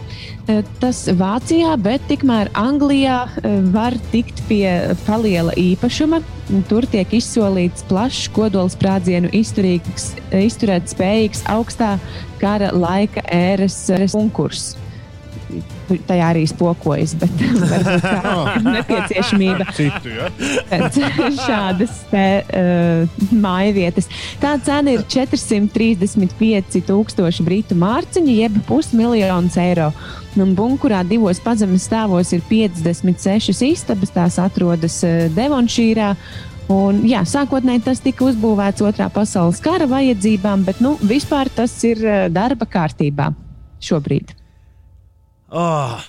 Eh, 0.48 0.62
Tas 0.80 1.04
Vācijā, 1.08 1.72
bet 1.80 2.04
tikmēr 2.10 2.50
Anglijā 2.58 3.24
eh, 3.28 3.58
var 3.74 3.96
tikt 4.12 4.42
pie 4.48 4.94
paliela 5.06 5.54
īpašuma. 5.60 6.20
Tur 6.68 6.84
tiek 6.92 7.08
izsolīts 7.16 7.86
plašs 7.88 8.28
kodolsprādzienu 8.36 9.32
izturēt 9.32 10.92
spējīgs 10.92 11.44
augstā 11.48 11.94
kara 12.42 12.68
laika 12.76 13.24
ēras 13.32 13.86
konkurss. 14.12 14.74
Tajā 16.08 16.26
arī 16.32 16.46
spokojas, 16.48 17.12
bet 17.20 17.28
tā 17.38 17.44
ir 18.56 18.64
nepieciešamība 18.64 19.64
Citu, 19.76 20.08
ja? 20.14 20.30
šādas 21.46 21.90
te, 22.10 22.44
uh, 22.44 23.08
mājvietas. 23.34 24.08
Tā 24.42 24.60
cena 24.64 24.90
ir 24.94 25.00
435,000 25.10 27.42
britu 27.44 27.74
mārciņu, 27.78 28.32
jeb 28.40 28.52
pusmiljons 28.68 29.56
eiro. 29.60 29.92
Un 30.40 30.54
bunkurā 30.58 31.00
divos 31.06 31.38
pazemes 31.42 31.84
stāvos 31.86 32.32
ir 32.34 32.40
56 32.48 33.62
istabas, 33.68 34.10
tās 34.14 34.38
atrodas 34.42 35.04
uh, 35.06 35.10
Devonšīrā. 35.36 36.10
Un, 36.72 37.02
jā, 37.04 37.20
sākotnēji 37.28 37.84
tas 37.84 38.00
tika 38.00 38.24
uzbūvēts 38.30 38.80
otrā 38.88 39.10
pasaules 39.12 39.60
kara 39.60 39.84
vajadzībām, 39.90 40.64
bet 40.64 40.80
nu, 40.80 40.96
vispār 41.04 41.52
tas 41.52 41.84
ir 41.84 42.00
uh, 42.00 42.32
darba 42.32 42.64
kārtībā 42.64 43.36
šobrīd. 43.84 44.32
Oh, 45.50 46.00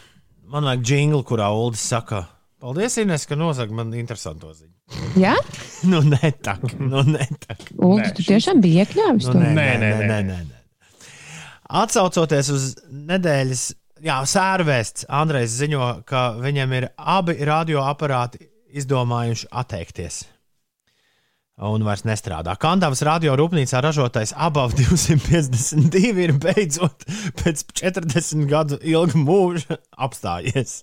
man 0.52 0.64
vajag 0.70 0.86
jinglu, 0.90 1.24
kurā 1.28 1.50
Ulas 1.54 1.84
saka, 1.84 2.24
paldies, 2.62 2.96
Ines, 3.02 3.26
ka 3.30 3.36
nosaka 3.38 3.74
man 3.76 3.94
interesanto 3.98 4.54
ziņu. 4.56 4.74
Jā, 5.26 5.34
nu, 5.92 6.02
nē, 6.06 6.32
tā, 6.46 6.58
nu, 6.80 7.02
nē, 7.08 7.26
tā. 7.44 7.58
Ulu, 7.78 8.00
Nē, 8.02 8.12
tu 8.18 8.26
tiešām 8.28 8.62
biji 8.64 8.84
iekļāvis 8.84 9.30
Nu, 9.32 9.34
to? 9.34 9.42
nē, 9.42 9.54
nē, 9.56 9.56
Nē, 9.56 9.80
nē, 9.82 9.90
nē, 9.96 10.06
nē, 10.06 10.20
nē, 10.30 10.38
nē. 10.52 10.62
Atcaucoties 11.82 12.52
uz 12.54 12.66
nedēļas, 13.10 13.64
jā, 14.06 14.20
sērvēsts, 14.30 15.08
Andrejs 15.10 15.56
ziņo, 15.64 15.88
ka 16.06 16.28
viņam 16.38 16.76
ir 16.78 16.88
abi 17.02 17.36
radioaparāti 17.50 18.44
izdomājuši 18.78 19.50
atteikties. 19.50 20.20
Un 21.56 21.86
vairs 21.88 22.04
nestrādā. 22.04 22.52
Kandavas 22.60 23.00
radio 23.08 23.38
rūpnīcā 23.40 23.80
ražotais 23.80 24.34
abav 24.36 24.74
252 24.76 26.12
ir 26.26 26.34
beidzot 26.44 27.06
pēc 27.40 27.64
40 27.80 28.44
gadu 28.52 28.80
ilga 28.84 29.22
mūža 29.22 29.78
apstājies. 29.96 30.82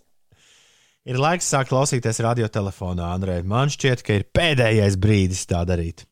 Ir 1.05 1.19
laiks 1.21 1.51
sākt 1.53 1.73
klausīties 1.73 2.23
radiotelefonā, 2.25 3.11
Andrej. 3.19 3.43
Man 3.45 3.69
šķiet, 3.75 4.05
ka 4.07 4.17
ir 4.17 4.25
pēdējais 4.33 4.97
brīdis 5.03 5.45
tā 5.51 5.61
darīt. 5.69 6.07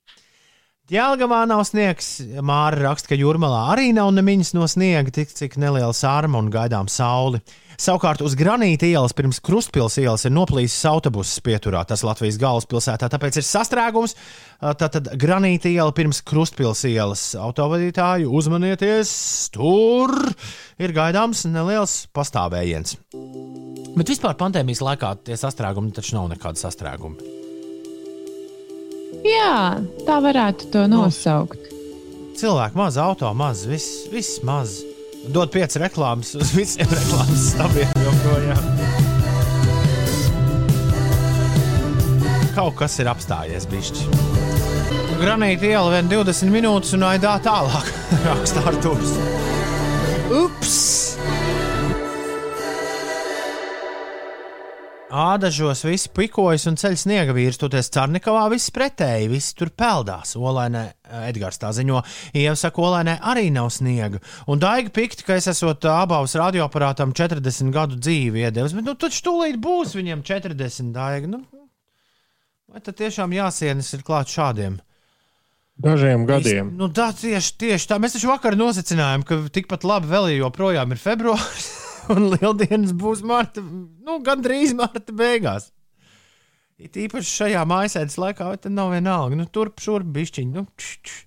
Jēlgavā 0.91 1.45
nav 1.47 1.61
sniegs. 1.69 2.17
Māra 2.43 2.89
raksta, 2.89 3.13
ka 3.13 3.19
jūrmalā 3.19 3.61
arī 3.77 3.93
nav 3.95 4.09
nemiņas 4.17 4.57
no 4.57 4.67
sniega, 4.67 5.13
tik 5.15 5.31
cik 5.31 5.55
neliela 5.63 5.95
sārma 5.95 6.41
un 6.43 6.49
gaidām 6.51 6.91
sauli. 6.91 7.39
Savukārt 7.81 8.25
uz 8.27 8.35
Granīta 8.37 8.89
ielas 8.91 9.15
pirms 9.17 9.39
Krustpils 9.41 10.01
ielas 10.03 10.27
ir 10.27 10.35
noplīsis 10.35 10.83
autobuss 10.91 11.39
pieturā. 11.47 11.85
Tas 11.87 12.03
Latvijas 12.05 12.41
galvaspilsētā, 12.43 13.07
tāpēc 13.07 13.39
ir 13.39 13.47
sastrēgums. 13.47 14.17
Tātad 14.83 15.15
Granīta 15.15 15.71
iela 15.71 15.95
pirms 15.95 16.25
Krustpils 16.27 16.83
ielas 16.91 17.23
autovadītāju 17.39 18.35
uzmanieties, 18.43 19.15
tur 19.55 20.13
ir 20.83 20.97
gaidāms 20.97 21.47
neliels 21.47 22.01
pastāvējiens. 22.11 22.99
Bet 23.95 24.11
vispār 24.11 24.35
pandēmijas 24.43 24.83
laikā 24.91 25.21
tie 25.31 25.39
sastrēgumi 25.39 25.95
taču 25.95 26.19
nav 26.19 26.33
nekādi 26.35 26.67
sastrēgumi. 26.67 27.40
Jā, 29.27 29.81
tā 30.07 30.21
varētu 30.25 30.71
to 30.73 30.87
nosaukt. 30.91 31.59
Cilvēku 32.41 32.79
maz, 32.81 32.97
auto 33.01 33.29
maz, 33.37 33.67
viss, 33.69 34.07
viss 34.13 34.41
maz. 34.47 34.81
Dod 35.29 35.53
pieci 35.53 35.81
reklāmas 35.83 36.33
uz 36.39 36.55
visiem 36.57 36.89
reklāmas 36.89 37.51
stāviem 37.53 37.91
joprojām. 38.01 38.71
Kaut 42.57 42.79
kas 42.81 42.97
ir 43.03 43.11
apstājies, 43.13 43.69
bišķi. 43.71 44.09
Granīta 45.21 45.69
iela 45.69 45.93
vien 45.93 46.09
20 46.09 46.53
minūtes 46.55 46.97
un 46.97 47.05
aidā 47.11 47.37
tālāk. 47.45 47.93
Raksta 48.31 48.65
Artūrs. 48.73 49.13
Ups! 50.33 50.79
Ādažos 55.11 55.81
viss 55.83 56.07
pikojas 56.15 56.69
un 56.71 56.77
ceļš 56.79 57.01
sniega 57.03 57.35
vīrs, 57.35 57.59
toties 57.59 57.89
Carnikavā 57.91 58.45
viss 58.53 58.71
pretēji, 58.71 59.27
viss 59.33 59.57
tur 59.59 59.73
peldās. 59.75 60.37
Olainē 60.39 60.85
Edgars 61.27 61.59
tā 61.59 61.73
ziņo, 61.75 62.03
Ieva 62.39 62.55
saka, 62.59 62.85
Olainē 62.87 63.17
arī 63.33 63.49
nav 63.51 63.73
sniega. 63.75 64.21
Un 64.47 64.63
Daiga 64.63 64.93
pikti, 64.95 65.27
ka 65.27 65.35
es 65.41 65.51
esot 65.51 65.89
abās 65.91 66.37
radioaparātam 66.39 67.11
40 67.17 67.75
gadu 67.75 67.99
dzīvi 67.99 68.47
iedevis, 68.47 68.77
bet 68.79 68.87
nu 68.87 68.95
taču 68.95 69.27
tūlīt 69.27 69.59
būs 69.59 69.97
viņam 69.99 70.23
40 70.31 70.95
Daiga. 70.95 71.33
Nu, 71.35 71.43
vai 72.71 72.79
tad 72.87 73.01
tiešām 73.03 73.35
jāsienas 73.35 73.91
ir 73.99 74.07
klāt 74.07 74.31
šādiem? 74.31 74.79
Dažiem 75.81 76.23
gadiem. 76.29 76.75
Nu, 76.79 76.87
tā 76.95 77.11
tieši, 77.17 77.57
tieši 77.59 77.91
tā. 77.91 77.99
Mēs 77.99 78.15
taču 78.15 78.31
vakar 78.31 78.55
nosecinājām, 78.61 79.27
ka 79.27 79.43
tikpat 79.51 79.89
labi 79.89 80.13
vēl 80.13 80.35
joprojām 80.37 80.95
ir 80.95 81.03
februāris. 81.03 81.80
Un 82.11 82.31
lieldienas 82.35 82.95
būs 82.97 83.23
marta, 83.27 83.63
nu, 83.63 84.19
gandrīz 84.27 84.75
marta 84.77 85.15
beigās. 85.15 85.71
It 86.81 86.97
īpaši 86.97 87.29
šajā 87.29 87.65
mājasēdes 87.69 88.17
laikā, 88.21 88.53
vai 88.55 88.61
tad 88.61 88.73
nav 88.73 88.95
vienalga. 88.95 89.37
Nu, 89.37 89.45
turp, 89.53 89.83
šurp, 89.85 90.09
bišķiņ. 90.15 90.55
Nu, 90.55 90.65
č, 90.81 90.95
č, 91.05 91.19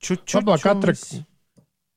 č, 0.00 0.16
č, 0.16 0.38
Labāk, 0.40 0.64
katra, 0.64 0.94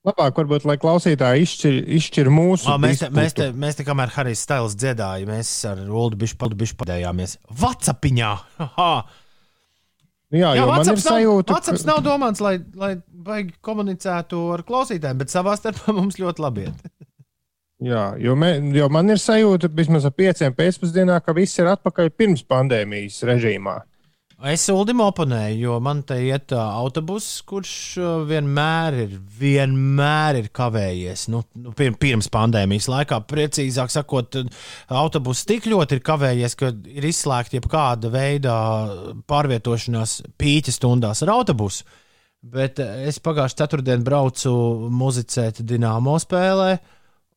labāk 0.04 0.42
varbūt, 0.42 0.68
lai 0.68 0.76
klausītāji 0.82 1.48
izšķir, 1.48 1.80
izšķir 2.02 2.32
mūsu. 2.36 2.68
O, 2.74 2.76
mēs, 2.84 3.06
te, 3.06 3.10
mēs, 3.16 3.38
te, 3.38 3.48
mēs 3.56 3.80
te, 3.80 3.88
kamēr 3.88 4.12
Harijs 4.18 4.44
Stails 4.44 4.76
dziedāja, 4.76 5.30
mēs 5.30 5.54
ar 5.70 5.86
Ulu 5.88 6.20
bišķi 6.20 6.80
padējāmies. 6.84 7.38
Vacapiņā! 7.64 8.34
Haha! 8.60 8.94
Jā, 10.34 10.56
ir 10.58 10.66
WhatsApps 10.66 11.06
nav, 11.06 11.14
sajūta, 11.14 11.54
WhatsApps 11.54 11.84
nav 11.86 12.00
domāts, 12.02 12.42
lai, 12.42 12.56
lai 12.80 12.96
baigi 13.06 13.54
komunicētu 13.64 14.40
ar 14.56 14.64
klausītājiem, 14.66 15.20
bet 15.22 15.34
savā 15.34 15.54
starpā 15.60 15.94
mums 15.98 16.18
ļoti 16.20 16.44
labi 16.44 16.66
iet. 16.68 16.88
Jā, 17.84 18.04
jo, 18.22 18.36
me, 18.40 18.54
jo 18.72 18.86
man 18.94 19.12
ir 19.12 19.20
sajūta, 19.20 19.68
vismaz 19.76 20.06
ap 20.08 20.16
pieciem 20.16 20.54
pēcpusdienā, 20.56 21.18
ka 21.24 21.34
viss 21.36 21.60
ir 21.60 21.68
atpakaļ 21.74 22.14
pirms 22.16 22.46
pandēmijas 22.48 23.18
režīmā. 23.28 23.82
Es 24.44 24.66
Ulim 24.68 25.00
oponēju, 25.00 25.60
jo 25.62 25.76
man 25.80 26.02
te 26.04 26.18
iet 26.20 26.52
uh, 26.52 26.60
autobuss, 26.76 27.38
kurš 27.48 27.74
uh, 28.02 28.08
vienmēr 28.28 28.98
ir, 29.06 29.14
vienmēr 29.40 30.42
ir 30.42 30.50
kavējies. 30.52 31.30
Nu, 31.32 31.44
nu, 31.60 31.72
pir, 31.78 31.94
pirms 32.00 32.28
pandēmijas 32.32 32.90
laikā, 32.92 33.22
precīzāk 33.30 33.94
sakot, 33.94 34.40
autobuss 34.92 35.48
tik 35.48 35.70
ļoti 35.72 36.00
ir 36.00 36.04
kavējies, 36.04 36.58
ka 36.60 36.74
ir 36.92 37.08
izslēgta 37.08 37.60
jebkāda 37.60 38.12
veida 38.12 38.58
pārvietošanās 39.32 40.18
pīķa 40.40 40.76
stundās 40.76 41.24
ar 41.24 41.32
autobusu. 41.38 41.88
Bet 42.44 42.84
es 42.84 43.22
pagājušā 43.24 43.64
ceturtdienā 43.64 44.04
braucu 44.04 44.52
muzicēt 44.92 45.64
Dienāmo 45.64 46.18
spēlē. 46.20 46.74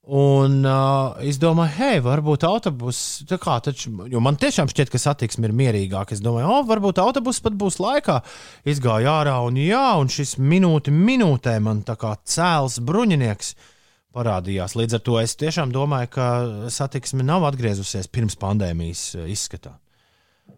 Un 0.07 0.61
uh, 0.62 1.16
es 1.27 1.35
domāju, 1.43 1.73
hei, 1.81 1.95
varbūt 1.99 2.45
autobuss, 2.47 3.24
tā 3.27 3.41
kā 3.43 3.57
taču, 3.59 3.91
jo 4.07 4.20
man 4.23 4.37
tiešām 4.39 4.69
šķiet, 4.70 4.93
ka 4.93 5.01
satiksme 5.03 5.49
ir 5.49 5.55
mierīgāka. 5.59 6.15
Es 6.15 6.23
domāju, 6.23 6.47
oh, 6.47 6.61
varbūt 6.69 7.01
autobuss 7.03 7.43
pat 7.43 7.57
būs 7.59 7.81
laikā. 7.83 8.20
Izgāju 8.70 9.11
ārā, 9.11 9.35
un 9.43 9.59
jā, 9.59 9.89
un 9.99 10.07
šis 10.07 10.37
minūte 10.39 10.95
minūtē 10.95 11.57
man 11.65 11.83
tā 11.89 11.97
kā 11.99 12.12
cēls 12.23 12.78
bruņinieks 12.87 13.51
parādījās. 14.15 14.77
Līdz 14.78 15.01
ar 15.01 15.03
to 15.11 15.19
es 15.24 15.35
tiešām 15.43 15.74
domāju, 15.74 16.12
ka 16.15 16.28
satiksme 16.70 17.27
nav 17.27 17.49
atgriezusies 17.51 18.07
pirms 18.07 18.39
pandēmijas 18.39 19.09
uh, 19.19 19.27
izskatā. 19.27 19.74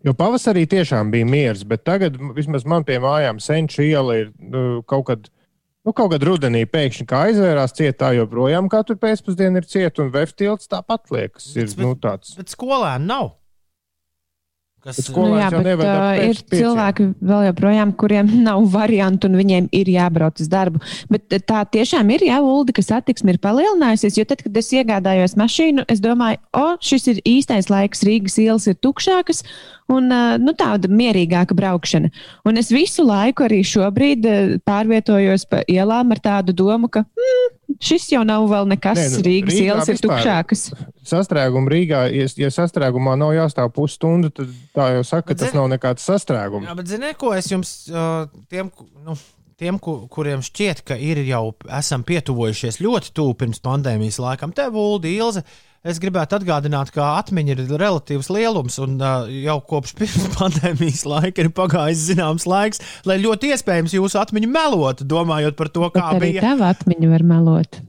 Jo 0.04 0.12
pavasarī 0.12 0.66
tiešām 0.68 1.08
bija 1.14 1.24
miers, 1.24 1.64
bet 1.64 1.88
tagad 1.88 2.20
vismaz 2.36 2.68
man 2.68 2.84
pie 2.84 3.00
mājām 3.00 3.40
senču 3.40 3.80
iela 3.88 4.20
ir 4.26 4.30
nu, 4.36 4.84
kaut 4.84 5.08
kad. 5.08 5.32
Nu, 5.88 5.94
kaut 5.96 6.10
kad 6.12 6.20
rudenī 6.20 6.66
pēkšņi 6.68 7.06
aizvērās 7.16 7.72
cietā, 7.72 8.10
joprojām 8.12 8.66
katru 8.68 8.98
pēcpusdienu 9.00 9.62
ir 9.62 9.66
cieta, 9.70 10.02
un 10.04 10.10
veftilts 10.12 10.68
tāpat 10.68 11.08
liekas. 11.14 11.46
Ir, 11.56 11.70
Bet- 11.70 11.80
nu, 11.80 11.94
tāds. 11.96 12.34
Bet 12.36 12.52
skolēni 12.52 13.08
nav. 13.08 13.30
Kas, 14.78 15.00
Bet 15.00 15.08
skolēns 15.08 15.42
jā, 15.42 15.60
bet 15.66 15.80
uh, 15.82 16.20
ir 16.22 16.38
cilvēki 16.52 17.08
vēl 17.26 17.48
joprojām, 17.48 17.92
kuriem 17.98 18.28
nav 18.46 18.62
variantu 18.70 19.26
un 19.26 19.34
viņiem 19.40 19.66
ir 19.74 19.90
jābrauc 19.90 20.38
uz 20.38 20.50
darbu. 20.52 20.78
Bet 21.10 21.34
tā 21.50 21.64
tiešām 21.66 22.12
ir 22.14 22.22
jāulda, 22.28 22.76
ka 22.76 22.84
satiksme 22.86 23.34
ir 23.34 23.40
palielinājusies. 23.42 24.20
Jo 24.20 24.26
tad, 24.30 24.44
kad 24.46 24.62
es 24.62 24.70
iegādājos 24.78 25.34
mašīnu, 25.40 25.82
es 25.90 26.02
domāju, 26.04 26.38
o, 26.54 26.68
šis 26.78 27.10
ir 27.10 27.20
īstais 27.26 27.72
laiks, 27.72 28.04
Rīgas 28.06 28.38
ielas 28.38 28.70
ir 28.70 28.78
tukšākas 28.78 29.42
un 29.90 30.12
uh, 30.14 30.38
nu, 30.38 30.54
tāda 30.54 30.86
mierīgāka 30.86 31.58
braukšana. 31.58 32.14
Un 32.46 32.62
es 32.62 32.70
visu 32.70 33.02
laiku 33.08 33.48
arī 33.48 33.64
šobrīd 33.66 34.30
pārvietojos 34.68 35.48
pa 35.50 35.66
ielām 35.66 36.14
ar 36.14 36.22
tādu 36.22 36.54
domu, 36.54 36.86
ka 36.86 37.02
mm, 37.02 37.57
šis 37.80 38.08
jau 38.12 38.24
nav 38.26 38.46
vēl 38.50 38.68
nekas, 38.72 38.98
Nē, 38.98 39.06
nu, 39.14 39.22
Rīgas 39.26 39.54
Rīgā 39.54 39.64
ielas 39.70 39.88
ir 39.92 40.00
tukšākas. 40.02 40.62
Sastrēguma 41.08 41.70
Rīgā, 41.72 42.02
ja, 42.12 42.26
ja 42.42 42.50
sastrēgumā 42.52 43.14
nav 43.20 43.32
jāstāv 43.36 43.70
pusstundu, 43.76 44.30
tad 44.34 44.50
tā 44.76 44.90
jau 44.98 45.04
saka, 45.06 45.28
ka 45.30 45.34
Bet 45.34 45.42
tas 45.44 45.52
zini- 45.52 45.60
nav 45.60 45.70
nekāds 45.72 46.04
sastrēgums. 46.08 46.68
Jā, 46.68 46.76
bet 46.76 46.86
ziniet, 46.90 47.16
ko 47.20 47.32
es 47.36 47.48
jums, 47.52 47.72
uh, 47.92 48.26
tiem, 48.50 48.70
nu, 49.06 49.16
tiem 49.58 49.78
ku, 49.82 50.06
kuriem 50.12 50.42
šķiet, 50.44 50.84
ka 50.86 50.94
ir 50.94 51.22
jau 51.26 51.54
esam 51.78 52.04
pietuvojušies 52.06 52.78
ļoti 52.84 53.10
tuvu 53.16 53.34
pirms 53.34 53.58
pandēmijas 53.64 54.20
laikam, 54.22 54.52
te 54.54 54.68
Vuldi 54.70 55.16
Ilze. 55.16 55.42
Es 55.88 55.96
gribētu 56.02 56.36
atgādināt, 56.36 56.90
ka 56.92 57.14
atmiņa 57.22 57.54
ir 57.54 57.60
relatīvs 57.80 58.28
lielums, 58.34 58.76
un 58.84 58.98
uh, 59.00 59.28
jau 59.32 59.58
kopš 59.70 59.94
pirms 59.96 60.26
pandēmijas 60.38 61.06
laika 61.08 61.44
ir 61.46 61.48
pagājis 61.56 62.02
zināms 62.10 62.44
laiks, 62.48 62.82
lai 63.08 63.16
ļoti 63.22 63.54
iespējams 63.54 63.94
jūsu 63.96 64.20
atmiņa 64.20 64.50
melotu, 64.52 65.06
domājot 65.08 65.56
par 65.56 65.70
to, 65.72 65.86
kā 65.94 66.10
Arī 66.18 66.34
bija. 66.34 66.44
tava 66.50 66.74
atmiņa 66.74 67.14
var 67.14 67.24
melot. 67.30 67.80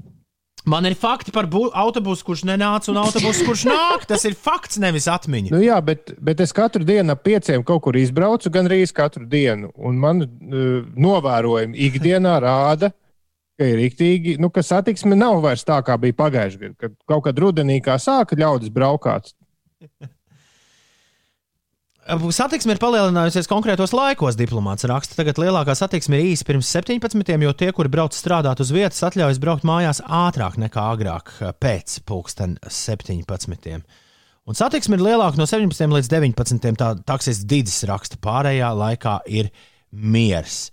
Man 0.69 0.85
ir 0.85 0.93
fakti 0.99 1.31
par 1.34 1.47
bu- 1.49 1.71
autobusu, 1.73 2.23
kurš 2.27 2.43
nenāca, 2.47 2.91
un 2.91 2.99
autobusu, 3.01 3.45
kurš 3.47 3.63
nāk. 3.71 4.03
Tas 4.09 4.23
ir 4.27 4.35
fakts, 4.38 4.77
nevis 4.80 5.07
atmiņa. 5.09 5.51
Nu, 5.55 5.59
jā, 5.63 5.80
bet, 5.84 6.13
bet 6.23 6.43
es 6.43 6.53
katru 6.55 6.85
dienu 6.88 7.15
ap 7.15 7.23
pieciem 7.26 7.63
kaut 7.67 7.81
kur 7.88 7.97
izbraucu, 7.97 8.51
gan 8.53 8.69
arī 8.69 8.84
katru 8.95 9.26
dienu. 9.27 9.71
Un 9.76 9.99
man 9.99 10.23
uh, 10.23 10.85
novērojumi 10.95 11.80
ikdienā 11.89 12.38
rāda, 12.43 12.91
ka 13.60 13.68
ir 13.68 13.81
rīktīgi, 13.81 14.38
nu, 14.40 14.49
ka 14.53 14.64
satiksme 14.65 15.18
nav 15.19 15.41
vairs 15.44 15.68
tā, 15.68 15.81
kā 15.86 15.99
bija 15.99 16.15
pagājušajā 16.22 16.64
gadā. 16.64 16.77
Kad 16.80 16.95
kaut 17.11 17.27
kad 17.27 17.44
rudenī 17.44 17.81
kā 17.84 17.99
sāka 18.02 18.40
ļaudis 18.40 18.72
braukāt. 18.73 19.34
Satiksme 22.10 22.73
ir 22.73 22.80
palielinājusies 22.81 23.45
konkrētos 23.52 23.91
laikos, 23.94 24.38
diplomāts 24.40 24.88
raksta. 24.90 25.14
Tagad 25.19 25.38
lielākā 25.38 25.76
satiksme 25.77 26.18
ir 26.18 26.31
īsi 26.31 26.48
pirms 26.48 26.72
17, 26.73 27.36
jo 27.45 27.52
tie, 27.53 27.69
kuri 27.76 27.91
brauc 27.94 28.15
strādāt 28.18 28.64
uz 28.64 28.72
vietas, 28.73 29.03
atļaujas 29.06 29.41
braukt 29.44 29.68
mājās 29.68 30.02
ātrāk 30.02 30.57
nekā 30.57 30.86
agrāk, 30.95 31.30
pēc 31.61 31.99
pulksten 32.10 32.57
17. 32.65 33.84
Un 34.49 34.57
satiksme 34.57 34.98
ir 34.98 35.06
lielāka 35.06 35.38
no 35.38 35.45
17 35.45 35.94
līdz 35.94 36.10
19. 36.10 36.80
Tā 36.80 36.94
taksis 37.06 37.44
Digis 37.45 37.84
raksta, 37.86 38.18
pārējā 38.23 38.72
laikā 38.73 39.19
ir 39.30 39.52
miers. 39.94 40.72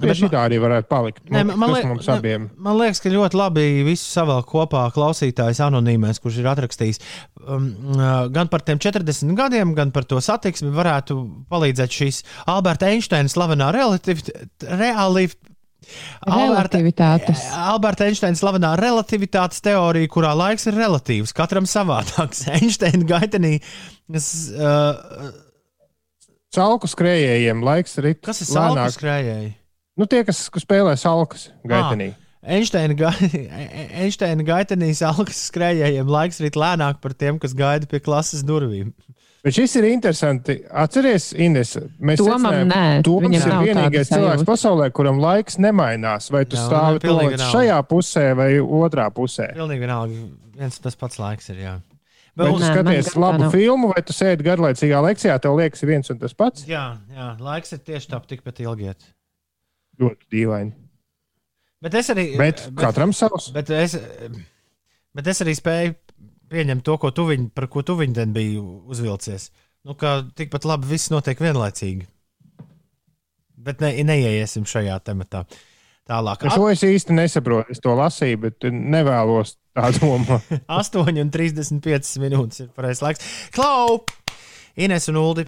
Bet 0.00 0.16
šī 0.16 0.30
tā 0.32 0.46
arī 0.46 0.56
varētu 0.62 0.88
palikt. 0.88 1.20
Nē, 1.28 1.42
Nu, 1.44 1.56
man, 1.60 1.72
liek, 1.74 1.84
mums 1.84 2.06
abiem. 2.08 2.46
ne, 2.48 2.62
man 2.64 2.78
liekas, 2.80 3.00
ka 3.04 3.10
ļoti 3.12 3.36
labi 3.36 3.64
visu 3.84 4.06
savēl 4.08 4.40
kopā 4.48 4.86
klausītājs 4.94 5.60
anonīmais, 5.66 6.16
kurš 6.22 6.38
ir 6.40 6.48
atrakstījis 6.48 7.00
um, 7.44 7.66
uh, 7.98 8.24
gan 8.32 8.48
par 8.48 8.64
tiem 8.64 8.80
40 8.80 9.36
gadiem, 9.36 9.74
gan 9.76 9.92
par 9.92 10.08
to 10.08 10.22
satiksmi. 10.24 10.72
Varētu 10.72 11.18
palīdzēt 11.52 11.92
šīs 11.98 12.22
Alberta 12.48 12.88
Einsteina 12.88 13.28
slavenā 13.28 13.68
relativitāte. 13.76 14.48
Reali, 14.64 15.28
Relativitātes. 16.24 17.44
Alberta 17.58 18.06
Einsteina 18.08 18.38
slavenā 18.38 18.74
relativitātes 18.78 19.60
teorija, 19.64 20.08
kurā 20.08 20.32
laiks 20.38 20.68
ir 20.70 20.78
relatīvs, 20.78 21.34
katram 21.36 21.66
savādāks. 21.68 22.46
Einsteina 22.56 23.04
gaitenī. 23.08 23.56
Es, 24.12 24.32
uh, 24.56 25.32
Salku 26.52 26.88
skrējējiem 26.90 27.62
laiks 27.64 27.96
ir 28.00 28.14
kas 28.20 28.42
ir 28.44 28.48
salku 28.50 28.88
skrējēji? 28.92 29.58
Nu, 30.02 30.08
tie, 30.10 30.24
kas 30.26 30.48
kas 30.50 30.64
spēlē 30.66 30.96
salkas 30.98 31.48
gaitenī. 31.68 32.10
Einsteina, 32.42 32.94
ga 32.98 33.12
Einsteina 34.02 34.42
gaitenī 34.42 34.90
salkas 34.98 35.44
skrējējiem 35.46 36.08
laiks 36.10 36.40
rīt 36.42 36.58
lēnāk 36.58 36.98
par 37.04 37.14
tiem, 37.14 37.38
kas 37.42 37.54
gaida 37.54 37.86
pie 37.86 38.00
klases 38.02 38.42
durvīm. 38.46 38.90
Bet 39.42 39.56
šis 39.56 39.72
ir 39.80 39.86
interesanti. 39.88 40.56
Atcerieties, 40.70 41.32
Ines, 41.42 41.72
mēs 41.98 42.20
secinājām, 42.22 42.68
nē, 42.70 42.82
Toms 43.06 43.24
viņam 43.26 43.46
ir 43.46 43.54
vienīgais 43.68 44.10
cilvēks 44.10 44.42
sajūta. 44.42 44.48
pasaulē, 44.50 44.90
kuram 44.94 45.18
laiks 45.22 45.58
nemainās. 45.62 46.28
Vai 46.34 46.44
tu 46.46 46.58
Jā, 46.58 46.66
stāvi 46.68 47.00
nav. 47.10 47.48
šajā 47.50 47.78
pusē 47.90 48.26
vai 48.38 48.50
otrā 48.62 49.08
pusē? 49.14 49.48
Pilnīgi 49.56 49.82
vienalga, 49.82 50.20
viens 50.58 50.78
tas 50.82 50.98
pats 50.98 51.18
laiks 51.22 51.50
ir. 51.54 51.58
Jā, 51.64 51.74
Vai 52.38 52.46
tu 52.48 52.62
Nē, 52.62 52.68
skaties 52.70 53.10
labu 53.20 53.42
nav. 53.42 53.50
filmu, 53.52 53.90
vai 53.92 54.00
tu 54.08 54.14
sēdi 54.16 54.46
garlaicīgā 54.46 55.02
lekcijā, 55.04 55.34
tev 55.42 55.58
liekas 55.58 55.82
viens 55.84 56.08
un 56.14 56.16
tas 56.22 56.32
pats? 56.32 56.62
jā, 56.64 56.84
jā 57.12 57.26
laiks 57.44 57.74
ir 57.76 57.82
tieši 57.84 58.08
tāpat 58.14 58.30
tikpat 58.30 58.62
ilgiet. 58.64 59.04
Ļoti 60.00 60.28
dīvaini. 60.32 60.72
Bet 61.82 61.98
es 61.98 62.12
arī. 62.14 62.28
Bet 62.38 62.62
katram 62.78 63.12
savs. 63.16 63.50
Bet 63.54 63.70
es, 63.74 63.96
bet 65.16 65.28
es 65.32 65.42
arī 65.42 65.54
spēju 65.58 65.96
pieņemt 66.52 66.84
to, 66.86 66.96
ko 67.00 67.10
tu 67.14 67.26
viņ, 67.30 67.50
par 67.56 67.66
ko 67.72 67.82
tu 67.86 67.96
viņu 67.98 68.28
biji 68.34 68.62
uzvilcies. 68.62 69.50
Nu, 69.82 69.96
ka 69.98 70.20
tikpat 70.38 70.66
labi 70.68 70.92
viss 70.92 71.10
notiek 71.10 71.40
vienlaicīgi. 71.42 72.06
Bet 73.62 73.82
ne, 73.82 73.92
neieiesim 74.06 74.66
šajā 74.68 74.98
tematā. 75.06 75.44
Tālāk. 76.10 76.44
Šo 76.50 76.66
es 76.70 76.82
īsti 76.86 77.14
nesaprotu. 77.14 77.70
Es 77.74 77.82
to 77.82 77.94
lasīju, 77.98 78.40
bet 78.42 78.66
nevēlos 78.66 79.56
tā 79.74 79.90
domāt. 79.98 80.48
8,35 80.82 82.22
minūtes 82.22 82.64
ir 82.64 82.70
pareizais 82.74 83.02
laiks. 83.06 83.28
Klau! 83.54 84.02
Ines 84.82 85.06
un 85.12 85.20
Uldi. 85.20 85.46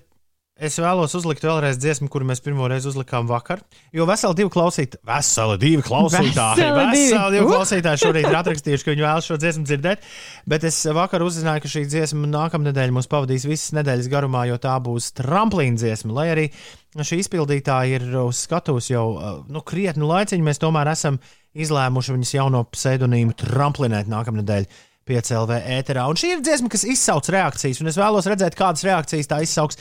Es 0.54 0.76
vēlos 0.78 1.10
uzlikt 1.18 1.42
vēlreiz 1.42 1.80
dziesmu, 1.82 2.06
kuru 2.06 2.28
mēs 2.28 2.38
pirmo 2.38 2.68
reizi 2.70 2.86
uzlikām 2.86 3.26
vakar. 3.26 3.58
Jo 3.90 4.04
veseli 4.06 4.36
divi 4.38 4.52
klausītāji, 4.54 5.00
veseli 5.10 5.56
divi 5.58 5.82
klausītāji, 5.82 6.60
Veseli 6.62 6.76
veseli 6.78 7.32
divi 7.34 7.48
Uh! 7.48 7.50
klausītāji 7.56 8.02
šorīt 8.04 8.28
ir 8.28 8.38
atrakstījuši, 8.38 8.86
ka 8.86 8.94
viņi 8.94 9.02
vēlas 9.02 9.26
šo 9.26 9.38
dziesmu 9.42 9.66
dzirdēt. 9.66 10.06
Bet 10.46 10.68
es 10.70 10.78
vakar 10.94 11.26
uzzināju, 11.26 11.64
ka 11.64 11.72
šī 11.74 11.82
dziesma 11.90 12.30
nākamnedēļ 12.30 12.94
mūs 12.94 13.10
pavadīs 13.10 13.48
visas 13.50 13.74
nedēļas 13.74 14.12
garumā, 14.14 14.44
jo 14.46 14.60
tā 14.62 14.76
būs 14.78 15.10
tramplīna 15.18 15.74
dziesma. 15.82 16.14
Lai 16.20 16.28
arī 16.36 16.46
šī 16.94 17.18
izpildītāja 17.24 17.98
ir 17.98 18.06
uz 18.22 18.46
skatuves 18.46 18.92
jau 18.94 19.08
nu, 19.50 19.58
krietnu 19.58 20.06
laiciņu, 20.06 20.46
mēs 20.46 20.62
tomēr 20.62 20.94
esam 20.94 21.18
izlēmuši 21.50 22.14
viņas 22.14 22.36
jauno 22.38 22.62
pseidonīmu 22.70 23.34
tramplinēt 23.42 24.06
nākamnedēļ. 24.06 24.70
PCLV 25.08 25.58
ēterā. 25.78 26.06
Un 26.08 26.18
šī 26.18 26.34
ir 26.34 26.42
dziesma, 26.44 26.70
kas 26.72 26.86
izsauc 26.88 27.28
reakcijas, 27.32 27.80
un 27.82 27.90
es 27.90 27.98
vēlos 28.00 28.28
redzēt, 28.30 28.56
kādas 28.58 28.84
reakcijas 28.86 29.30
tā 29.30 29.40
izsauks 29.44 29.80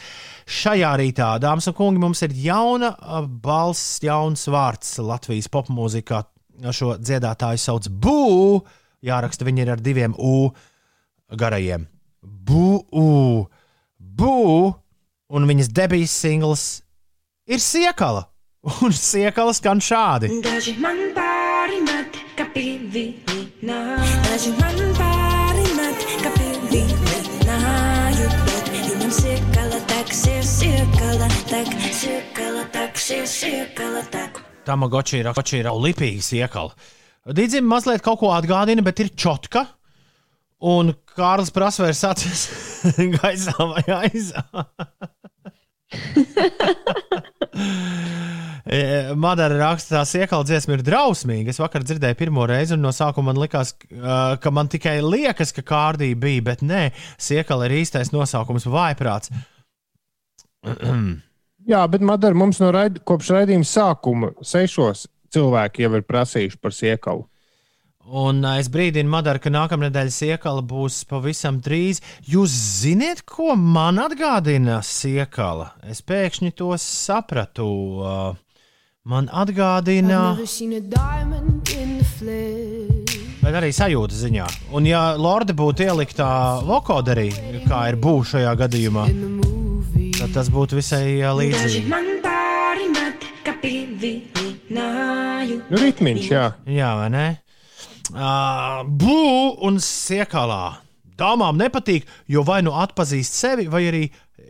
šajā 0.50 0.92
rītā. 1.00 1.30
Dāmas 1.44 1.70
un 1.72 1.78
kungi, 1.78 2.02
mums 2.04 2.24
ir 2.26 2.36
jauna 2.44 2.94
balss, 3.44 4.02
jauns 4.04 4.46
vārds 4.52 4.98
Latvijas 5.04 5.50
popmūzikā. 5.54 6.24
Šo 6.70 6.94
dziedātāju 7.02 7.60
sauc 7.60 7.90
Bū. 7.90 8.62
Jāraksta, 9.04 9.48
viņi 9.48 9.66
ir 9.66 9.74
ar 9.74 9.82
diviem 9.84 10.14
U 10.16 10.52
garajiem. 11.34 11.88
Bū, 12.24 12.78
bū, 13.98 14.36
un 15.34 15.50
viņas 15.50 15.72
debijas 15.76 16.14
singls 16.24 16.68
ir 17.48 17.60
siekala. 17.60 18.30
Un 18.86 18.94
siekala 18.96 19.52
skan 19.52 19.82
šādi. 19.84 20.30
Daži 20.44 20.78
man 20.80 21.02
pārmet, 21.18 22.16
ka 22.38 22.48
pivilina. 22.54 23.82
Daži 24.24 24.56
man 24.56 24.80
pārmet, 24.96 25.13
tak, 31.54 31.70
siekala 31.94 32.66
taksies, 32.74 33.30
siekala 33.44 34.02
tak. 34.10 34.42
Tamagoči 34.66 35.20
ir, 35.22 35.30
ir 35.60 35.70
lipīgs 35.70 36.32
iekala. 36.34 36.74
Dīdzim 37.30 37.68
mazliet 37.70 38.04
kaut 38.04 38.20
ko 38.24 38.32
atgādina, 38.34 38.84
bet 38.84 39.04
ir 39.04 39.12
čotka. 39.14 39.68
Un 40.64 40.94
Kārlis 41.14 41.52
prasa, 41.54 41.84
vai 41.84 41.92
ir 41.92 42.00
sācies 42.00 42.48
gaisā 43.20 43.58
vai 43.70 43.86
aizā. 44.02 44.44
E, 48.64 49.12
Madara 49.20 49.58
raksta, 49.60 50.00
tā 50.00 50.22
iekala 50.24 50.46
dziesma 50.48 50.78
ir 50.78 50.82
drausmīga. 50.88 51.52
Es 51.52 51.60
vakar 51.60 51.84
dzirdēju 51.84 52.16
pirmo 52.18 52.46
reizi, 52.50 52.74
un 52.74 52.82
no 52.82 52.94
sākuma 52.96 53.30
man 53.30 53.42
likās, 53.44 53.74
uh, 53.92 54.40
ka 54.42 54.54
man 54.56 54.72
tikai 54.72 54.96
liekas, 55.04 55.52
ka 55.54 55.62
kārdī 55.68 56.14
bija, 56.18 56.46
bet 56.48 56.64
nē, 56.66 56.86
iekala 57.36 57.68
ir 57.68 57.76
īstais 57.84 58.14
nosaukums- 58.16 58.66
vājprāts. 58.78 59.30
Jā, 61.70 61.84
bet 61.88 62.04
Madara, 62.04 62.36
mums 62.36 62.60
no 62.60 62.72
raid, 62.76 63.00
kopš 63.08 63.30
raidījuma 63.38 63.68
sākuma 63.68 64.34
sešos 64.44 65.08
cilvēki 65.34 65.86
jau 65.86 65.94
ir 65.98 66.04
prasījuši 66.08 66.60
par 66.62 66.76
siekalu. 66.76 67.26
Un 68.04 68.44
es 68.44 68.68
brīdinu 68.68 69.08
Madaru, 69.08 69.40
ka 69.40 69.52
nākamnedēļ 69.54 70.10
siekala 70.12 70.64
būs 70.68 71.06
pavisam 71.08 71.62
drīz. 71.64 72.02
Jūs 72.28 72.52
zināt, 72.84 73.24
ko 73.24 73.56
man 73.56 74.02
atgādina 74.04 74.82
siekala? 74.84 75.72
Es 75.88 76.04
pēkšņi 76.04 76.52
to 76.60 76.74
sapratu. 76.84 77.70
Man 79.08 79.28
atgādina, 79.32 80.20
bet 83.44 83.58
arī 83.60 83.72
sajūta 83.76 84.20
ziņā. 84.20 84.50
Un, 84.76 84.88
ja 84.88 85.02
Lorde 85.20 85.56
būtu 85.56 85.88
ieliktā 85.88 86.30
vokoderī, 86.68 87.30
kā 87.68 87.86
ir 87.92 88.00
būs 88.04 88.36
šajā 88.36 88.56
gadījumā, 88.64 89.08
tad 89.12 89.63
tas 90.34 90.50
būtu 90.54 90.80
visai 90.80 91.04
Daži 91.22 91.34
līdzīgi. 91.40 91.84
Nu, 95.70 95.80
ritmiņš, 95.80 96.26
jā. 96.32 96.46
Jā, 96.70 96.90
vai 97.00 97.10
ne? 97.14 97.28
Uh, 98.14 98.82
Bū 98.88 99.20
un 99.66 99.80
siekalā. 99.82 100.80
Dāmām 101.18 101.60
nepatīk, 101.62 102.08
jo 102.28 102.42
vai 102.46 102.64
nu 102.66 102.74
atpazīst 102.74 103.38
sevi, 103.38 103.68
vai 103.70 103.84
arī 103.92 104.04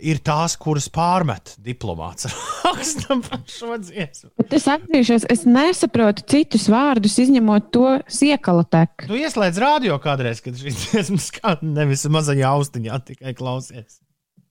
ir 0.04 0.20
tās, 0.24 0.56
kuras 0.60 0.88
pārmet 0.92 1.58
diplomāts. 1.64 2.30
Rakstam 2.66 3.22
par 3.26 3.44
šo 3.52 3.76
dziesmu. 3.82 4.32
Es 4.48 4.68
atzīšos, 4.72 5.28
es 5.32 5.44
nesaprotu 5.48 6.26
citus 6.34 6.70
vārdus, 6.72 7.20
izņemot 7.24 7.68
to 7.76 7.98
siekala 8.08 8.64
teku. 8.64 9.10
Tu 9.12 9.20
ieslēdz 9.24 9.60
radio 9.64 10.00
kādreiz, 10.04 10.42
kad 10.44 10.58
šī 10.60 10.74
dziesma 10.80 11.20
skan 11.24 11.76
nevis 11.76 12.08
mazaņā 12.12 12.56
austiņā, 12.56 13.04
tikai 13.12 13.36
klausies. 13.38 14.00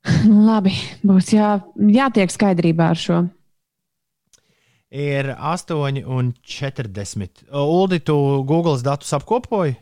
Labi, 0.51 0.73
būs 1.07 1.33
jā, 1.37 1.61
jātiek 1.79 2.31
skaidrībā 2.33 2.89
ar 2.93 2.99
šo. 2.99 3.21
Ir 4.93 5.31
8,40. 5.39 7.47
Uldi, 7.57 7.99
tu 8.05 8.17
Google 8.45 8.77
datus 8.85 9.13
apkopoji? 9.17 9.77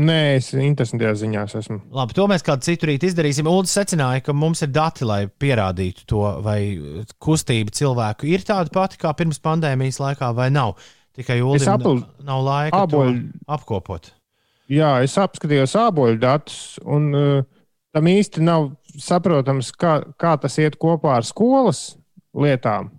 Nē, 0.00 0.36
es 0.38 0.48
interesantajās 0.54 1.18
ziņās 1.20 1.54
esmu. 1.60 1.76
Labi, 1.94 2.14
to 2.16 2.24
mēs 2.30 2.42
kādu 2.46 2.64
citu 2.64 2.86
rītu 2.88 3.06
izdarīsim. 3.10 3.46
Uldis 3.50 3.74
secināja, 3.76 4.22
ka 4.24 4.32
mums 4.34 4.62
ir 4.64 4.70
dati, 4.72 5.04
lai 5.06 5.26
pierādītu 5.28 6.06
to, 6.08 6.22
vai 6.46 6.60
kustība 7.22 7.70
cilvēku 7.76 8.26
ir 8.30 8.40
tāda 8.46 8.70
pati 8.72 8.98
kā 9.02 9.10
pirms 9.18 9.38
pandēmijas 9.44 10.00
laikā, 10.00 10.30
vai 10.34 10.48
nav. 10.54 10.76
Tikai 11.18 11.36
Es 11.42 11.44
Uldis 11.44 11.68
apl- 11.68 12.04
nav 12.24 12.40
laika 12.46 12.86
to 12.90 13.02
apkopot. 13.50 14.12
Jā, 14.70 15.02
es 15.04 15.18
apskatījos 15.18 15.74
āboļu 15.76 16.18
datus, 16.22 16.78
un 16.86 17.10
uh, 17.18 17.42
tam 17.92 18.06
īsti 18.06 18.40
nav 18.46 18.70
saprotams, 18.98 19.70
kā, 19.76 20.00
kā 20.20 20.34
tas 20.40 20.58
iet 20.58 20.78
kopā 20.80 21.18
ar 21.18 21.26
skolas 21.26 21.94
lietām. 22.36 22.90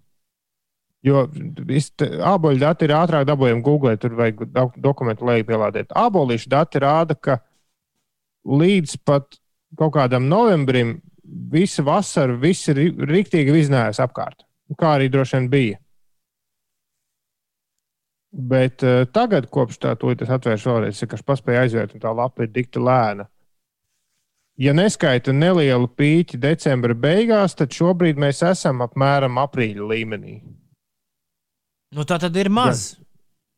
Jo 1.01 1.26
āboļu 1.26 2.61
dati 2.61 2.85
ir 2.85 2.93
ātrāk 2.93 3.26
dabūjami 3.26 3.63
Google, 3.65 3.95
tur 3.97 4.13
vajag 4.19 4.43
dok- 4.53 4.77
dokumentu 4.77 5.26
leju 5.26 5.47
pielādēt. 5.49 5.95
Ābolīšu 5.97 6.51
dati 6.51 6.81
rāda, 6.84 7.18
ka 7.18 7.39
līdz 8.45 8.99
pat 9.05 9.39
kaut 9.77 9.95
kādam 9.95 10.27
novembrim 10.30 10.99
visa 11.23 11.84
vasara, 11.85 12.35
viss 12.38 12.69
ir 12.69 12.84
riktīgi 13.09 13.55
iznājās 13.63 14.01
apkārt. 14.03 14.45
Kā 14.77 14.97
arī 14.97 15.09
droši 15.11 15.39
vien 15.39 15.49
bija. 15.51 15.80
Bet 18.31 18.84
uh, 18.88 19.03
tagad, 19.11 19.49
kopš 19.51 19.81
tā 19.84 19.91
tūlīt 19.99 20.22
es 20.23 20.30
atvēršu 20.31 20.69
vēlreiz, 20.69 20.95
es 20.95 21.03
vienkārši 21.03 21.27
paspēju 21.27 21.61
aizvērt, 21.65 21.95
un 21.97 22.03
tā 22.03 22.13
lapa 22.15 22.45
ir 22.45 22.53
dikti 22.53 22.80
lēna. 22.80 23.26
Ja 24.60 24.73
neskaita 24.76 25.32
nelielu 25.34 25.88
pīķi 25.88 26.38
decembra 26.41 26.94
beigās, 26.98 27.56
tad 27.57 27.72
šobrīd 27.73 28.19
mēs 28.19 28.41
esam 28.45 28.84
apmēram 28.84 29.40
aprīļa 29.41 29.88
līmenī. 29.94 30.36
Nu, 31.95 32.03
tā 32.07 32.19
tad 32.22 32.36
ir 32.40 32.49
maz, 32.52 32.98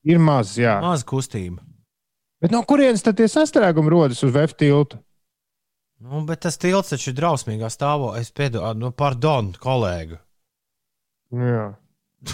Ir 0.05 0.19
maz, 0.19 0.57
jā. 0.59 0.77
maz 0.83 1.03
kustība. 1.07 1.61
Bet 2.43 2.51
no 2.51 2.59
kurienes 2.67 3.03
tad 3.05 3.15
tie 3.17 3.29
sastrēgumi 3.31 3.91
rodas 3.93 4.23
uz 4.25 4.33
VF 4.35 4.55
tilta? 4.59 4.99
Nu, 6.03 6.25
bet 6.27 6.41
tas 6.43 6.57
tilts 6.59 6.91
taču 6.91 7.11
ir 7.13 7.15
drausmīgā 7.15 7.69
stāvoklī. 7.71 8.19
Es 8.19 8.33
piedodu, 8.35 8.73
nu, 8.81 8.89
pardon, 8.91 9.53
kolēģi. 9.63 10.17
Jā. 11.39 11.67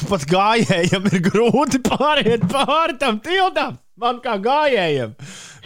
Pat 0.10 0.24
gājējiem 0.30 1.08
ir 1.10 1.22
grūti 1.26 1.80
pāriet 1.86 2.44
pāri 2.52 2.98
tam 3.02 3.18
tiltam. 3.26 3.80
Man 4.00 4.20
kā 4.24 4.36
gājējiem. 4.40 5.16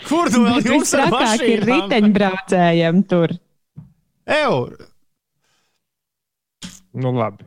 Kur 0.08 0.32
tu 0.32 0.41
vēl 0.45 0.62
jums 0.66 0.94
ar 0.98 1.10
Visstrakāk 1.12 1.44
ir 1.48 1.66
riteņbraucējiem 1.68 3.02
tur. 3.12 3.34
Ew! 4.32 4.56
Nu, 6.94 7.12
labi. 7.18 7.45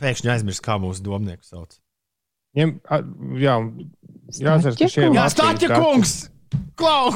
Pēkšņi 0.00 0.30
aizmirst, 0.34 0.62
kā 0.64 0.76
mūsu 0.82 1.04
domnieku 1.06 1.46
sauc. 1.46 1.76
Ņem, 2.58 2.76
a, 2.86 3.00
jā, 3.42 3.54
jāatcerās, 4.38 4.76
ka 4.78 4.88
šie 4.90 5.06
Jā, 5.06 5.10
vārdi 5.10 5.24
ir 5.24 5.32
Stāķa 5.34 5.68
katrs- 5.70 5.84
kungs! 5.84 6.14
Klau! 6.78 7.10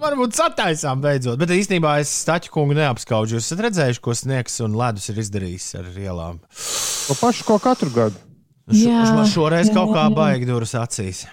Varbūt 0.00 0.34
sataisām 0.36 1.00
beidzot. 1.04 1.38
Bet 1.40 1.52
īstenībā 1.54 1.98
es 2.02 2.10
Stāķa 2.24 2.50
kungu 2.52 2.76
neapskaužu. 2.76 3.38
Jūs 3.38 3.46
esat 3.46 3.62
redzējuši, 3.68 4.02
ko 4.02 4.16
sniegs 4.16 4.58
un 4.64 4.74
ledus 4.78 5.06
ir 5.12 5.20
izdarījis 5.22 5.68
ar 5.80 5.88
ielām. 5.92 6.40
To 7.08 7.16
pašu, 7.20 7.46
ko 7.48 7.60
katru 7.62 7.92
gadu. 7.94 8.20
Jā, 8.72 9.04
Man 9.12 9.28
šoreiz 9.28 9.68
jā, 9.68 9.76
kaut 9.76 9.92
kā 9.92 10.06
jā. 10.06 10.12
baigi 10.16 10.48
durvis 10.48 10.74
acīs. 10.80 11.24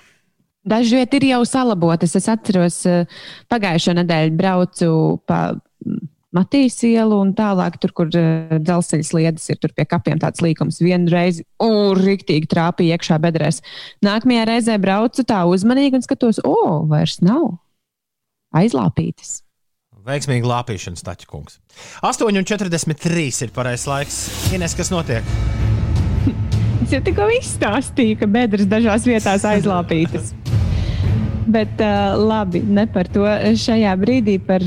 Daži 0.67 0.99
vieti 0.99 1.21
ir 1.21 1.27
jau 1.31 1.41
salabotas. 1.47 2.13
Es 2.19 2.27
atceros, 2.29 2.81
eh, 2.85 3.05
pagājušo 3.49 3.95
nedēļu 4.01 4.37
braucu 4.37 4.89
pa 5.25 5.43
Matīs 6.31 6.77
ielu 6.87 7.17
un 7.19 7.33
tālāk, 7.35 7.75
tur, 7.83 7.91
kur 7.91 8.11
eh, 8.15 8.53
dzelzceļa 8.55 9.03
sliedes 9.03 9.49
ir, 9.51 9.57
tur 9.59 9.73
pie 9.75 9.83
kapiem 9.89 10.19
tāds 10.21 10.39
līkums. 10.43 10.79
Vienu 10.79 11.11
reizi, 11.11 11.43
o, 11.59 11.91
rīktīgi 11.97 12.47
trāpīja 12.51 12.95
iekšā 12.95 13.17
bedrēs. 13.19 13.59
Nākamajā 14.05 14.45
reizē 14.47 14.77
braucu 14.79 15.25
tā 15.27 15.41
uzmanīgi 15.49 15.99
un 15.99 16.05
skatos, 16.05 16.39
o, 16.47 16.55
vairs 16.87 17.19
nav 17.25 17.57
aizlāpītas. 18.55 19.39
Veiksmīgi 20.01 20.47
lāpīšana, 20.49 20.97
Stāķa 20.97 21.27
kungs. 21.29 21.59
8,43 22.01 23.45
ir 23.45 23.51
pareizais 23.53 23.87
laiks. 23.89 24.21
Ines, 24.55 24.77
kas 24.77 24.93
notiek? 24.93 25.25
Es 26.81 26.95
jau 26.95 26.99
tikko 27.05 27.27
izstāstīju, 27.37 28.15
ka 28.19 28.27
bedres 28.27 28.65
dažās 28.67 29.05
vietās 29.05 29.43
aizlāpītas. 29.47 30.31
Bet 31.55 31.77
uh, 31.77 32.17
labi, 32.17 32.63
ne 32.65 32.87
par 32.89 33.07
to 33.13 33.27
šajā 33.61 33.93
brīdī. 34.01 34.39
Par 34.41 34.65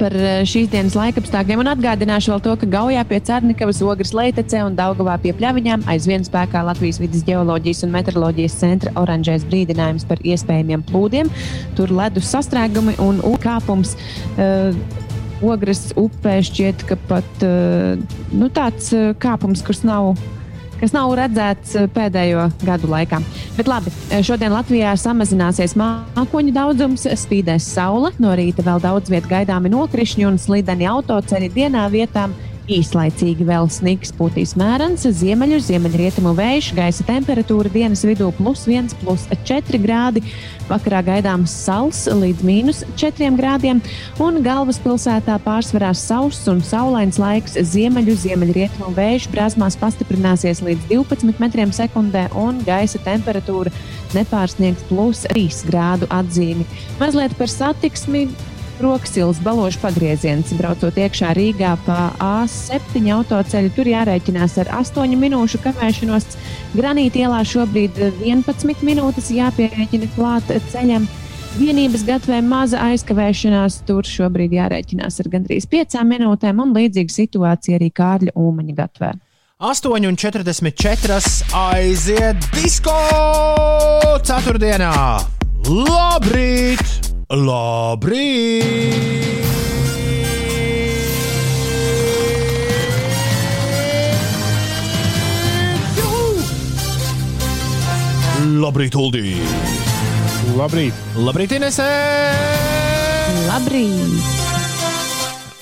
par 0.00 0.14
eh, 0.16 0.40
šīs 0.48 0.70
dienas 0.72 0.96
laikapstākļiem. 0.98 1.60
Un 1.62 1.70
atgādināšu 1.74 2.32
vēl 2.32 2.42
to, 2.44 2.54
ka 2.60 2.68
Gaujā 2.74 3.04
pie 3.08 3.20
Cērnikavas, 3.28 3.82
Ogres 3.84 4.14
Leitecē 4.16 4.64
un 4.66 4.78
Daugavā 4.78 5.18
pie 5.22 5.34
Pļaviņām 5.36 5.84
aizvien 5.90 6.24
spēkā 6.26 6.64
Latvijas 6.66 7.00
vidas 7.02 7.24
geoloģijas 7.28 7.84
un 7.86 7.94
meteoroloģijas 7.94 8.58
centra 8.62 8.94
oranžais 9.00 9.46
brīdinājums 9.50 10.08
par 10.08 10.22
iespējamiem 10.24 10.84
plūdiem. 10.88 11.30
Tur 11.78 11.92
ledus 11.94 12.32
sastrēgumi 12.32 12.96
un 13.04 13.22
kāpums. 13.40 13.96
Uh, 14.36 14.74
Ogres 15.40 15.86
upē 15.96 16.34
šķiet, 16.44 16.82
ka 16.84 16.98
pat 17.08 17.44
uh, 17.46 17.96
nu, 18.36 18.50
tāds 18.52 18.90
kāpums, 19.22 19.62
kurš 19.64 19.86
nav 19.88 20.12
kas 20.80 20.94
nav 20.96 21.12
redzēts 21.18 21.76
eh, 21.76 21.88
pēdējo 21.94 22.48
gadu 22.64 22.90
laikā. 22.90 23.20
Bet 23.58 23.70
labi, 23.70 23.92
eh, 24.10 24.22
šodien 24.26 24.54
Latvijā 24.54 24.94
samazināsies 24.98 25.76
mākoņu 25.78 26.54
daudzums, 26.56 27.06
spīdēs 27.24 27.68
saule, 27.76 28.12
no 28.22 28.34
rīta 28.38 28.64
vēl 28.66 28.82
daudz 28.82 29.12
vietā 29.12 29.34
gaidāmi 29.36 29.72
nokrišņi 29.72 30.28
un 30.28 30.40
slideni 30.40 30.88
autoceļi 30.90 31.52
dienā 31.56 31.86
vietām 31.92 32.34
Īslaicīgi 32.70 33.42
vēl 33.48 33.66
sniks 33.72 34.12
pūtīs 34.14 34.52
mērens, 34.58 35.02
ziemeļu, 35.02 35.56
ziemeļrietumu 35.66 36.30
vējš, 36.38 36.68
gaisa 36.76 37.06
temperatūra 37.08 37.72
dienas 37.72 38.04
vidū 38.06 38.28
plus 38.36 38.62
1, 38.70 38.92
plus 39.00 39.24
4 39.48 39.80
grādi. 39.82 40.22
Vakarā 40.68 41.00
gaidāms 41.02 41.50
sals 41.64 42.04
līdz 42.06 42.44
mīnus 42.46 42.84
4 43.00 43.32
grādiem, 43.34 43.80
un 44.22 44.38
galvaspilsētā 44.44 45.40
pārsvarā 45.42 45.90
sauss 45.98 46.46
un 46.52 46.62
saulains 46.62 47.18
laiks. 47.18 47.58
Ziemeļu, 47.72 48.14
ziemeļrietumu 48.22 48.92
vējš 48.94 49.26
brāzmās 49.34 49.78
pastiprināsies 49.80 50.62
līdz 50.62 50.86
12 50.92 51.42
metriem 51.42 51.74
sekundē, 51.74 52.28
un 52.38 52.62
gaisa 52.68 53.02
temperatūra 53.02 53.74
nepārsniegs 54.14 54.86
plus 54.92 55.26
3 55.34 55.66
grādu 55.72 56.06
atzīmi. 56.14 56.68
Mazliet 57.02 57.34
par 57.40 57.50
satiksmi 57.50 58.28
Roksils 58.80 59.38
balošu 59.44 59.78
pagrieziens, 59.82 60.52
braucot 60.56 60.96
iekšā 60.96 61.34
Rīgā 61.36 61.74
pa 61.84 62.10
A7 62.24 63.10
autoceļu. 63.12 63.72
Tur 63.76 63.90
jārēķinās 63.92 64.56
ar 64.62 64.70
8 64.80 65.16
minūšu 65.20 65.60
kavēšanos. 65.64 66.28
Granīta 66.72 67.20
ielā 67.26 67.40
šobrīd 67.44 68.00
11 68.24 68.84
minūtes 68.86 69.28
jāpierēķina 69.36 70.08
klāt 70.16 70.52
ceļam. 70.72 71.08
Vienības 71.58 72.04
gatavē 72.06 72.38
maza 72.46 72.80
aizkavēšanās, 72.90 73.82
tur 73.88 74.06
šobrīd 74.06 74.54
jārēķinās 74.54 75.20
ar 75.20 75.30
gandrīz 75.32 75.66
5 75.68 75.98
minūtēm, 76.06 76.62
un 76.62 76.72
līdzīga 76.76 77.16
situācija 77.16 77.80
arī 77.80 77.90
Kārļa 77.92 78.36
Umaņa 78.38 78.76
gatavē. 78.78 79.12
8,44 79.60 81.20
aiziet 81.66 82.48
disko 82.54 82.96
ceturtdienā! 84.24 84.96
Labrīt! 85.68 87.09
Labrīt! 87.30 88.90
Labrīt, 98.60 98.96
Uldī! 98.98 99.36
Labrīt! 100.58 100.98
Labrīt, 101.14 101.54
Inesē! 101.54 101.86
Labrīt! 103.46 104.26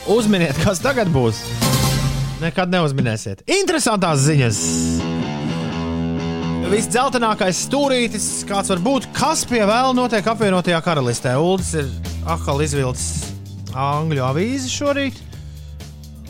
Uzminiet, 0.09 0.57
kas 0.65 0.81
tagad 0.81 1.12
būs! 1.12 1.45
Nekad 2.40 2.73
neuzminēsiet. 2.73 3.45
Interesantās 3.61 4.24
ziņas! 4.24 4.65
Visdzeltenākais 6.69 7.62
stūrītis, 7.65 8.24
kāds 8.49 8.69
var 8.69 8.81
būt, 8.85 9.07
kas 9.16 9.40
pie 9.49 9.62
vēl 9.66 9.95
notiek 9.97 10.27
apvienotajā 10.28 10.78
karalistē. 10.85 11.32
Uldis 11.40 11.70
ir 11.81 11.86
atkal 12.28 12.61
izvilcis 12.61 13.31
angļu 13.73 14.20
avīzi 14.27 14.69
šorīt. 14.73 15.23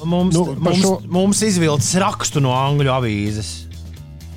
Mums, 0.06 0.36
Nu, 0.38 0.44
mums, 0.62 0.78
šo- 0.84 1.00
mums 1.10 1.40
izvilcis 1.42 1.96
rakstu 1.98 2.38
no 2.44 2.52
angļu 2.54 2.92
avīzes. 3.00 3.48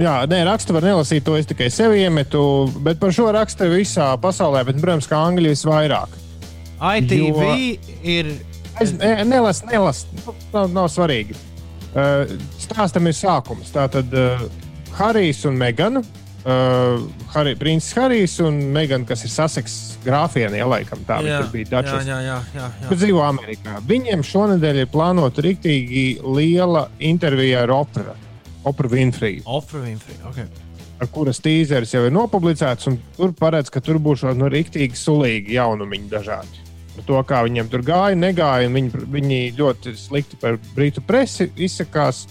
Jā, 0.02 0.24
nē, 0.26 0.40
rakstu 0.48 0.74
var 0.74 0.82
nelasīt, 0.82 1.22
to 1.24 1.36
es 1.38 1.46
tikai 1.46 1.68
sev 1.70 1.94
iemetu, 1.94 2.42
bet 2.82 2.98
par 3.00 3.14
šo 3.14 3.28
rakstu 3.36 3.70
visā 3.70 4.10
pasaulē, 4.18 4.66
bet, 4.66 4.82
protams, 4.82 5.06
kā 5.08 5.20
angļu 5.30 5.54
visvairāk. 5.54 6.18
ITV 6.82 7.46
Jo- 7.46 7.78
ir. 8.02 8.32
Es 8.82 8.92
ne, 8.98 9.24
nelasu, 9.24 9.68
nelasu. 9.70 10.06
Nu, 10.26 10.34
Nav, 10.54 10.72
nav 10.74 10.90
svarīgi. 10.90 11.36
Uh, 11.94 12.26
stāstam 12.58 13.06
ir 13.06 13.14
sākums. 13.14 13.70
Tātad 13.70 14.10
uh, 14.18 14.42
Harijs 14.98 15.46
un 15.50 15.58
Megana. 15.60 16.02
Uh, 16.42 17.04
Harry, 17.36 17.54
princis 17.56 17.94
Harijs 17.94 18.40
un 18.42 18.56
Megana, 18.74 19.06
kas 19.06 19.22
ir 19.28 19.30
saseks 19.30 19.76
grāfienē, 20.02 20.58
ja 20.58 20.66
laikam 20.66 21.04
tā 21.06 21.20
Jā, 21.22 21.44
bija 21.54 21.68
Dutchess. 21.76 22.08
jā, 22.10 22.18
jā, 22.26 22.38
jā. 22.58 22.70
Bet 22.90 22.98
dzīvo 22.98 23.22
Amerikā. 23.22 23.76
Viņiem 23.86 24.24
šonadēļ 24.26 24.80
ir 24.82 24.90
plānota 24.90 25.44
rīktīgi 25.46 26.06
liela 26.26 26.88
intervija 26.98 27.62
ar 27.68 27.76
Opera, 27.76 28.16
Opera 28.66 28.90
Winfrey, 28.90 29.44
Oprah 29.46 29.86
Winfrey. 29.86 30.18
Okay. 30.32 30.50
ar 31.02 31.08
kuras 31.14 31.38
tīzeris 31.46 31.94
jau 31.94 32.08
ir 32.10 32.12
nopublicēts. 32.18 32.90
un 32.90 32.98
Tur 33.18 33.36
paredz, 33.38 33.70
ka 33.70 33.80
tur 33.82 34.02
būs 34.02 34.26
nu, 34.34 34.50
rīktīgi 34.50 34.98
sulīgi 34.98 35.60
jaunumiņi 35.60 36.10
dažādi. 36.10 36.66
Par 36.96 37.06
to, 37.06 37.22
kā 37.30 37.44
viņiem 37.46 37.70
tur 37.70 37.86
gāja, 37.86 38.18
negāja. 38.18 38.66
un 38.66 38.74
Viņi, 38.74 39.06
viņi 39.14 39.40
ļoti 39.62 39.94
slikti 39.98 40.42
par 40.42 40.58
brītu 40.74 41.06
presi 41.06 41.52
izsakās. 41.56 42.26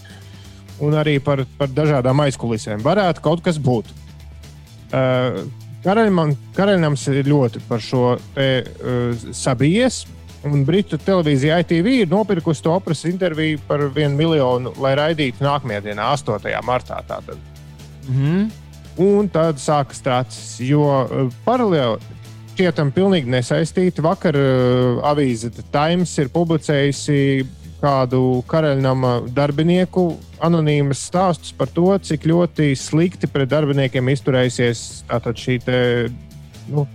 Un 0.81 0.95
arī 0.97 1.19
par, 1.21 1.43
par 1.59 1.69
dažādām 1.69 2.23
aizkulisēm. 2.23 2.81
Varētu 2.85 3.21
kaut 3.21 3.43
kas 3.45 3.59
būt. 3.61 3.91
Uh, 4.91 5.43
Karaļnams 5.81 7.03
ir 7.09 7.29
ļoti 7.29 7.61
par 7.67 7.81
šo 7.81 8.15
te, 8.35 8.49
uh, 8.61 9.29
sabijies. 9.33 10.03
Un 10.45 10.63
Britu 10.65 10.97
televīzija 10.97 11.59
ITV 11.61 11.87
ir 11.99 12.09
nopirkusi 12.09 12.63
to 12.65 12.73
operas 12.73 13.03
interviju 13.05 13.59
par 13.67 13.83
vienu 13.93 14.17
miljonu, 14.17 14.73
lai 14.81 14.95
raidītu 14.97 15.45
nākamajā 15.45 15.83
dienā, 15.85 16.07
8. 16.17 16.49
martā. 16.65 16.97
Tātad. 17.05 17.37
Mhm. 18.07 18.49
Un 19.01 19.29
tad 19.31 19.61
sākas 19.61 20.01
tāds, 20.03 20.41
jo 20.65 20.81
uh, 20.83 21.29
paralēli 21.45 22.01
šķietam 22.51 22.91
pilnīgi 22.93 23.31
nesaistīti. 23.31 24.03
Vakar 24.03 24.37
uh, 24.37 24.99
avīze 25.09 25.49
The 25.53 25.63
Times 25.73 26.13
ir 26.21 26.29
publicējusi 26.33 27.17
kādu 27.81 28.41
karaļnama 28.49 29.13
darbinieku 29.33 30.05
anonīmas 30.43 31.01
stāstus 31.09 31.53
par 31.57 31.71
to, 31.73 31.89
cik 31.97 32.27
ļoti 32.29 32.71
slikti 32.77 33.29
pret 33.31 33.49
darbiniekiem 33.51 34.11
izturējusies 34.13 34.83
tātad 35.09 35.41
šī 35.41 35.57
te, 35.65 35.79
nu, 36.69 36.85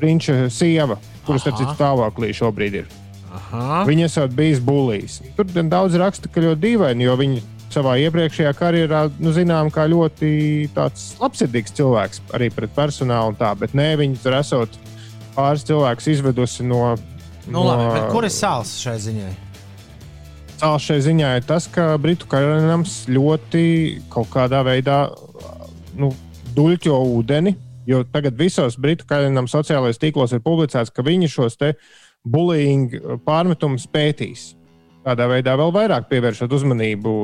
prinča 0.00 0.48
sieva, 0.50 0.98
kuras 1.26 1.46
ar 1.46 1.56
citu 1.58 1.76
stāvoklī 1.76 2.32
šobrīd 2.34 2.82
ir. 2.82 2.90
Aha. 3.32 3.82
Viņa 3.88 4.08
esot 4.10 4.34
bijis 4.36 4.60
bullijs. 4.60 5.20
Tur 5.36 5.48
gan 5.54 5.70
daudz 5.72 5.96
raksta, 6.00 6.28
ka 6.28 6.42
ļoti 6.44 6.60
dīvaini, 6.66 7.06
jo 7.06 7.16
viņa 7.20 7.44
savā 7.72 7.94
iepriekšējā 8.02 8.50
karjerā, 8.58 9.06
nu, 9.22 9.32
zinām, 9.32 9.70
kā 9.72 9.86
ļoti 9.88 10.32
tāds 10.76 11.12
labsirdīgs 11.22 11.72
cilvēks 11.78 12.20
arī 12.36 12.50
pret 12.52 12.74
personālu 12.76 13.32
un 13.32 13.38
tā, 13.38 13.54
bet 13.58 13.76
nē, 13.78 13.94
viņa 14.02 14.20
tur 14.24 14.36
esot 14.36 14.76
pāris 15.36 15.64
cilvēkus 15.68 16.10
izvedusi 16.12 16.66
no. 16.68 16.82
Nu, 17.48 17.64
labi, 17.66 17.88
bet 17.96 18.12
kur 18.12 18.26
ir 18.28 18.34
sāls 18.34 18.76
šai 18.82 18.98
ziņai? 19.02 19.32
Sāls 20.62 20.84
šai 20.86 21.00
ziņā 21.02 21.28
ir 21.40 21.42
tas, 21.42 21.64
ka 21.66 21.88
Britu 21.98 22.28
karaļnams 22.30 23.08
ļoti 23.10 23.62
kaut 24.12 24.28
kādā 24.30 24.60
veidā 24.62 25.08
nu, 25.98 26.12
duļķo 26.54 26.98
ūdeni. 27.16 27.56
Jo 27.90 28.04
tagad 28.06 28.36
visos 28.38 28.76
Britu 28.78 29.08
karaļnam 29.10 29.48
sociālajos 29.50 29.98
tīklos 29.98 30.36
ir 30.36 30.44
publicēts, 30.44 30.92
ka 30.94 31.02
viņi 31.02 31.32
šos 31.32 31.58
bullying 32.22 32.94
pārmetumus 33.26 33.88
pētīs. 33.90 34.52
Tādā 35.02 35.26
veidā 35.32 35.56
vēl 35.58 35.74
vairāk 35.74 36.06
pievēršot 36.06 36.54
uzmanību 36.54 37.16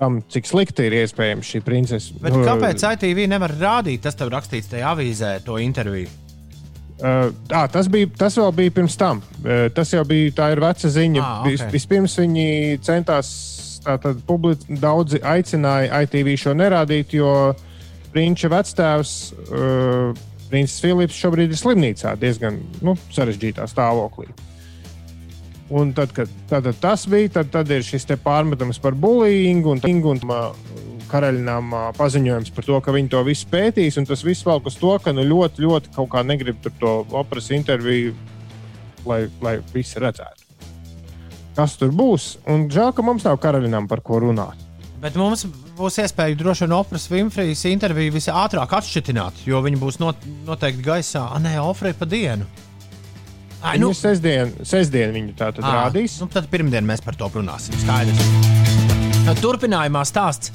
tam, 0.00 0.22
cik 0.32 0.48
slikti 0.48 0.88
ir 0.88 0.96
iespējams 1.02 1.44
šī 1.44 1.60
princese. 1.60 2.16
Bet 2.24 2.40
kāpēc 2.40 2.88
ITV 2.94 3.26
nevar 3.34 3.52
rādīt? 3.52 4.00
Tas 4.08 4.16
tev 4.16 4.32
rakstīts 4.32 4.72
tajā 4.72 4.96
avīzē, 4.96 5.36
to 5.44 5.60
interviju. 5.60 6.08
Uh, 7.00 7.30
à, 7.48 7.64
tas, 7.72 7.88
bija, 7.88 8.10
tas 8.18 8.34
vēl 8.36 8.50
bija 8.58 8.74
pirms 8.76 8.96
tam. 9.00 9.22
Uh, 9.40 9.70
tas 9.72 9.88
jau 9.94 10.02
bija 10.04 10.34
tā 10.36 10.50
ir 10.52 10.60
veca 10.60 10.90
ziņa. 10.92 11.22
Ah, 11.24 11.46
Vis, 11.48 11.62
ok. 11.64 11.72
vispirms 11.72 12.16
viņi 12.20 12.80
centās, 12.84 13.30
tātad 13.84 14.20
public, 14.28 14.66
daudzi 14.82 15.22
aicināja 15.24 16.02
ITV 16.04 16.34
šo 16.42 16.52
nerādīt, 16.58 17.16
jo 17.16 17.32
Prinča 18.12 18.50
vectēvs, 18.52 19.14
uh, 19.48 20.26
Princis 20.50 20.82
Filips, 20.82 21.16
šobrīd 21.16 21.54
ir 21.54 21.60
slimnīcā 21.60 22.16
diezgan 22.20 22.58
nu, 22.84 22.96
sarežģītā 23.14 23.64
stāvoklī. 23.70 24.28
Un 25.70 25.92
tad, 25.94 26.10
kad 26.12 26.30
tad, 26.50 26.66
tas 26.82 27.06
bija, 27.06 27.30
tad, 27.38 27.52
tad 27.54 27.70
ir 27.70 27.84
šis 27.86 28.08
te 28.08 28.16
pārmetums 28.18 28.80
par 28.82 28.96
bullying 28.98 29.62
un, 29.70 29.78
un 29.78 30.00
karaļinām 30.18 30.89
ā, 31.10 31.82
paziņojums 31.96 32.52
par 32.54 32.64
to, 32.64 32.80
ka 32.80 32.92
viņi 32.94 33.10
to 33.10 33.22
visu 33.26 33.46
pētīs. 33.50 33.98
un 33.98 34.06
Tas 34.06 34.22
viss 34.24 34.46
velk 34.46 34.66
uz 34.66 34.76
to, 34.80 34.92
ka 35.02 35.12
nu, 35.12 35.22
ļoti, 35.26 35.64
ļoti 35.66 35.94
kaut 35.96 36.10
kā 36.12 36.22
negrib 36.26 36.60
tur 36.62 36.72
to 36.80 36.92
operas 37.10 37.50
interviju, 37.50 38.14
lai, 39.06 39.28
lai 39.42 39.58
visi 39.74 39.98
redzētu. 39.98 40.46
Kas 41.56 41.76
tur 41.76 41.90
būs? 41.92 42.36
Un 42.48 42.68
žēl, 42.70 42.92
ka 42.94 43.02
mums 43.02 43.24
nav 43.26 43.40
karaļinām 43.42 43.88
par 43.90 44.00
ko 44.06 44.20
runāt. 44.22 44.56
Bet 45.00 45.16
mums 45.16 45.46
būs 45.78 45.96
iespēja 46.02 46.36
droši 46.36 46.66
vien 46.66 46.74
Oprahs 46.76 47.08
Winfrey's 47.10 47.64
interviju 47.70 48.12
visātrāk 48.18 48.72
atšķitināt, 48.76 49.46
jo 49.48 49.60
viņi 49.64 49.78
būs 49.80 49.98
not, 50.02 50.16
noteikti 50.46 50.84
gaisā. 50.84 51.24
Ah, 51.32 51.40
nē, 51.40 51.56
Ofrei 51.64 51.94
pa 51.96 52.04
dienu. 52.08 52.44
Ai, 53.60 53.78
Nu, 53.80 53.90
sestdien, 53.96 54.52
sestdien 54.64 55.12
viņu 55.12 55.34
tā 55.36 55.50
tad 55.56 55.64
Ā, 55.64 55.72
rādīs. 55.76 56.18
Nu, 56.20 56.28
tad 56.32 56.48
pirmdien 56.52 56.84
mēs 56.88 57.02
par 57.04 57.16
to 57.16 57.28
runāsim. 57.34 57.76
Skaidrs. 57.80 58.20
Turpinājumā 59.40 60.00
stāsts 60.08 60.52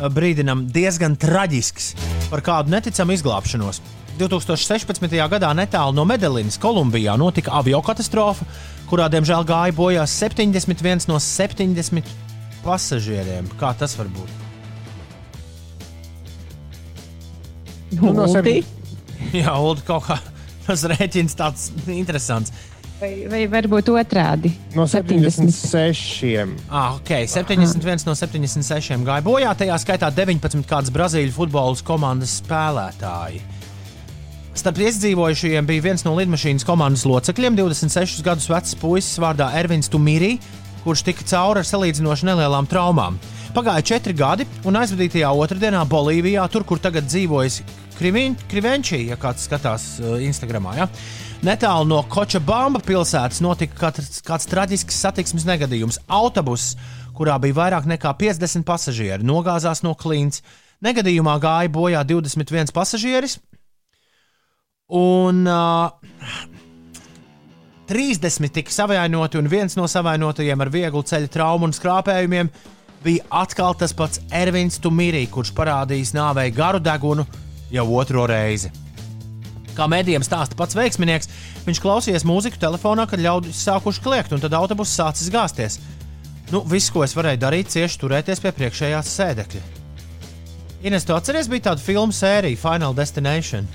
brīdinam 0.00 0.66
diezgan 0.72 1.16
traģisks 1.16 1.94
par 2.30 2.42
kādu 2.44 2.72
neticamu 2.74 3.14
izglābšanos. 3.16 3.80
2016. 4.16 5.12
gadā 5.28 5.50
netālu 5.56 5.92
no 5.96 6.06
Medelinas, 6.08 6.56
Kolumbijā, 6.60 7.16
notika 7.20 7.52
avio 7.58 7.82
katastrofa, 7.84 8.46
kurā 8.88 9.10
diemžēl 9.12 9.44
gāja 9.48 9.76
bojā 9.76 10.06
71 10.08 11.08
no 11.10 11.20
70 11.20 12.14
pasažieriem. 12.64 13.48
Kā 13.60 13.74
tas 13.76 13.96
var 13.98 14.08
būt? 14.12 14.32
Nu, 17.96 18.12
no 18.12 18.24
Ulti? 18.26 18.62
Jā, 19.36 19.56
Ulu, 19.60 19.84
kaut 19.86 20.08
kā 20.08 20.18
tas 20.66 20.84
rēķins 20.90 21.36
tāds 21.38 21.70
interesants. 21.92 22.52
Vai, 22.96 23.26
vai 23.28 23.42
varbūt 23.52 23.90
otrādi? 23.92 24.54
No 24.72 24.86
76. 24.88 26.30
Ah, 26.70 26.94
ok, 26.96 27.10
71 27.28 28.06
no 28.08 28.14
76 28.16 29.04
gāja 29.04 29.24
bojā, 29.24 29.52
tajā 29.52 29.76
skaitā 29.82 30.08
19 30.16 30.64
kādas 30.64 30.92
Brazīļu 30.94 31.34
futbola 31.34 31.76
komandas 31.84 32.38
spēlētāji. 32.40 33.42
Starp 34.56 34.80
izdzīvojušajiem 34.80 35.66
bija 35.68 35.84
viens 35.90 36.06
no 36.06 36.14
lidmašīnas 36.16 36.64
komandas 36.64 37.04
locekļiem, 37.04 37.58
26 37.58 38.24
gadus 38.24 38.48
vecs 38.48 38.72
puisis 38.80 39.20
vārdā 39.20 39.50
Ervins 39.60 39.92
Tumīrī, 39.92 40.38
kurš 40.86 41.04
tika 41.04 41.26
cauri 41.28 41.60
ar 41.60 41.68
salīdzinoši 41.68 42.30
nelielām 42.30 42.68
traumām. 42.70 43.20
Pagāja 43.52 43.84
četri 43.92 44.16
gadi, 44.16 44.48
un 44.64 44.80
aizvadītajā 44.80 45.28
otrdienā 45.36 45.84
Bolīvijā, 45.88 46.48
tur, 46.48 46.64
kur 46.64 46.80
tagad 46.80 47.04
dzīvojas 47.10 47.60
Krivenčī, 47.96 49.02
ja 49.10 49.20
kāds 49.20 49.44
skatās 49.48 49.86
uh, 50.00 50.16
Instagram. 50.24 50.72
Ja? 50.76 50.88
Netālu 51.44 51.84
no 51.90 51.98
Kočabamba 52.08 52.80
pilsētas 52.80 53.42
notika 53.44 53.76
kāds, 53.76 54.22
kāds 54.24 54.48
traģisks 54.48 54.96
satiksmes 55.04 55.44
negadījums. 55.44 55.98
Autobuss, 56.08 56.76
kurā 57.16 57.36
bija 57.42 57.58
vairāk 57.58 57.88
nekā 57.90 58.14
50 58.16 58.64
pasažieri, 58.66 59.26
nogāzās 59.26 59.84
no 59.84 59.92
klints. 59.98 60.40
Negadījumā 60.84 61.36
gāja 61.40 61.72
bojā 61.72 62.02
21 62.08 62.72
pasažieris, 62.76 63.38
un 64.92 65.44
uh, 65.48 65.90
30 67.88 68.52
tika 68.52 68.72
savainoti, 68.72 69.38
un 69.40 69.48
viens 69.48 69.76
no 69.76 69.86
savainotajiem 69.88 70.64
ar 70.64 70.72
vieglu 70.72 71.04
ceļa 71.06 71.32
traumu 71.32 71.68
un 71.68 71.76
skrāpējumiem 71.76 72.50
bija 73.04 73.28
atkal 73.42 73.76
tas 73.78 73.94
pats 73.94 74.24
Ervins 74.34 74.80
Tumīrī, 74.82 75.26
kurš 75.30 75.52
parādījis 75.56 76.16
nāvei 76.16 76.48
garu 76.54 76.82
degunu 76.82 77.28
jau 77.70 77.86
otro 78.00 78.26
reizi. 78.28 78.85
Kā 79.76 79.88
mēdījiem 79.92 80.24
stāsta 80.24 80.56
pats 80.58 80.76
veiksminieks, 80.78 81.30
viņš 81.66 81.82
klausījās 81.84 82.26
mūziku 82.28 82.60
telefonā, 82.62 83.06
kad 83.10 83.22
ļaudis 83.22 83.60
sākuši 83.66 84.04
kliegt, 84.04 84.32
un 84.32 84.42
tad 84.42 84.56
autobuss 84.56 84.96
sācis 84.96 85.30
gāzties. 85.32 85.80
Nu, 86.52 86.62
viss, 86.68 86.92
ko 86.94 87.02
es 87.04 87.16
varēju 87.16 87.42
darīt, 87.42 87.72
cieši 87.74 87.98
turēties 88.00 88.42
pie 88.42 88.54
priekšējās 88.56 89.10
sēdekļa. 89.18 89.64
Ines, 90.86 91.06
tu 91.08 91.16
atceries, 91.16 91.48
bija 91.50 91.72
tāda 91.72 91.82
filmu 91.82 92.14
sērija 92.14 92.60
Final 92.60 92.94
Destination. 92.94 93.66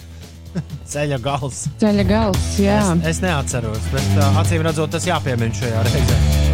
Ceļa 0.92 1.20
gals. 1.24 1.66
Ceļa 1.82 2.08
gals, 2.08 2.48
jā. 2.62 2.80
Es, 3.02 3.18
es 3.18 3.22
neatceros, 3.26 3.92
bet 3.92 4.16
uh, 4.18 4.42
acīm 4.44 4.64
redzot, 4.68 4.96
tas 4.96 5.08
jāpiemina 5.10 5.62
šajā 5.62 5.86
reizē. 5.90 6.51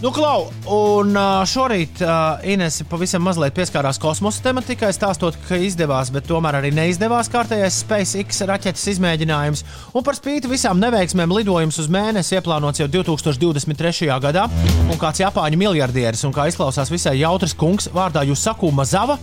Nu, 0.00 0.08
Klau, 0.16 0.46
un 0.72 1.12
šorīt 1.44 1.98
uh, 2.00 2.40
Ines 2.48 2.78
pavisam 2.88 3.20
mazliet 3.20 3.52
pieskārās 3.52 3.98
kosmosa 4.00 4.40
tematikai, 4.46 4.88
stāstot, 4.96 5.36
ka 5.44 5.58
izdevās, 5.60 6.08
bet 6.14 6.24
tomēr 6.24 6.56
arī 6.56 6.70
neizdevās 6.72 7.28
kārtējais 7.28 7.82
SpaceX 7.82 8.40
raķetes 8.48 8.86
izmēģinājums. 8.94 9.62
Un 9.92 10.06
par 10.06 10.16
spīti 10.16 10.48
visām 10.48 10.80
neveiksmēm 10.80 11.34
lidojums 11.36 11.82
uz 11.84 11.90
mēnesi 11.92 12.38
ieplānots 12.38 12.80
jau 12.80 12.88
2023. 12.88 14.08
gadā. 14.24 14.46
Un 14.88 14.96
kāds 14.96 15.20
Japāņu 15.20 15.60
miljardieris 15.60 16.24
un 16.24 16.32
kā 16.32 16.48
izklausās 16.48 16.88
visai 16.88 17.18
jautrs 17.20 17.52
kungs 17.60 17.92
vārdā 17.92 18.24
Jusaku 18.24 18.72
Mazava, 18.72 19.20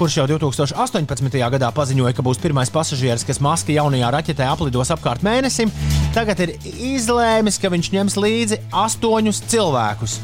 kurš 0.00 0.14
jau 0.16 0.24
2018. 0.30 1.34
gadā 1.52 1.68
paziņoja, 1.76 2.14
ka 2.16 2.22
būs 2.24 2.38
pirmais 2.40 2.70
pasažieris, 2.72 3.24
kas 3.28 3.40
maski 3.44 3.74
jaunajā 3.76 4.08
raķetē 4.14 4.46
aplidos 4.48 4.88
apkārt 4.94 5.20
mēnesim, 5.26 5.68
tagad 6.14 6.38
ir 6.40 6.54
izlēmis, 6.64 7.58
ka 7.60 7.68
viņš 7.68 7.90
ņems 7.92 8.16
līdzi 8.16 8.58
astoņus 8.80 9.42
cilvēkus. 9.52 10.14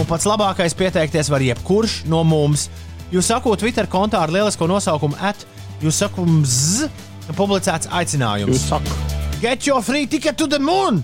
Un 0.00 0.08
pats 0.08 0.24
labākais 0.24 0.76
pieteikties 0.78 1.28
var 1.28 1.44
jebkurš 1.44 1.98
no 2.08 2.22
mums. 2.24 2.70
Jūs 3.12 3.28
sakot, 3.28 3.60
Twitter 3.60 3.84
kontā 3.92 4.22
ar 4.24 4.32
lielisko 4.32 4.68
nosaukumu 4.70 5.18
at, 5.20 5.44
jūs 5.84 5.98
sakot, 6.00 6.30
z, 6.48 6.88
publicēts 7.36 7.90
aicinājums. 7.92 8.54
Jūs 8.54 8.70
sakat, 8.70 9.18
Get 9.42 9.68
your 9.68 9.82
free 9.84 10.06
ticket 10.08 10.38
to 10.40 10.46
the 10.48 10.58
moon! 10.58 11.02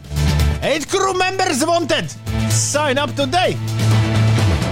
Eight 0.62 0.88
crew 0.88 1.12
members 1.18 1.60
wanted! 1.68 2.08
Sign 2.48 2.96
up 2.96 3.12
today! 3.12 3.58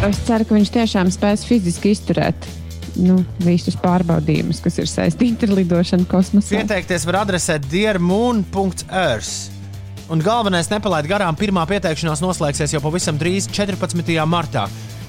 Es 0.09 0.24
ceru, 0.24 0.49
ka 0.49 0.57
viņš 0.57 0.73
tiešām 0.78 1.12
spēs 1.12 1.45
fiziski 1.45 1.93
izturēt 1.93 2.49
nu, 2.99 3.21
visus 3.45 3.77
pārbaudījumus, 3.81 4.61
kas 4.65 4.81
ir 4.83 4.91
saistīti 4.91 5.49
ar 5.49 5.55
lidošanu 5.61 6.09
kosmosā. 6.11 6.57
Pieteikties 6.57 7.07
var 7.09 7.23
adresē 7.25 7.59
dearmoon.earth. 7.71 9.33
Un 10.11 10.23
galvenais 10.27 10.67
nepalaid 10.73 11.07
garām, 11.07 11.37
pirmā 11.39 11.62
pieteikšanās 11.71 12.23
noslēgsies 12.25 12.75
jau 12.75 12.83
pavisam 12.83 13.19
drīz, 13.19 13.47
14. 13.55 14.17
martā. 14.27 14.67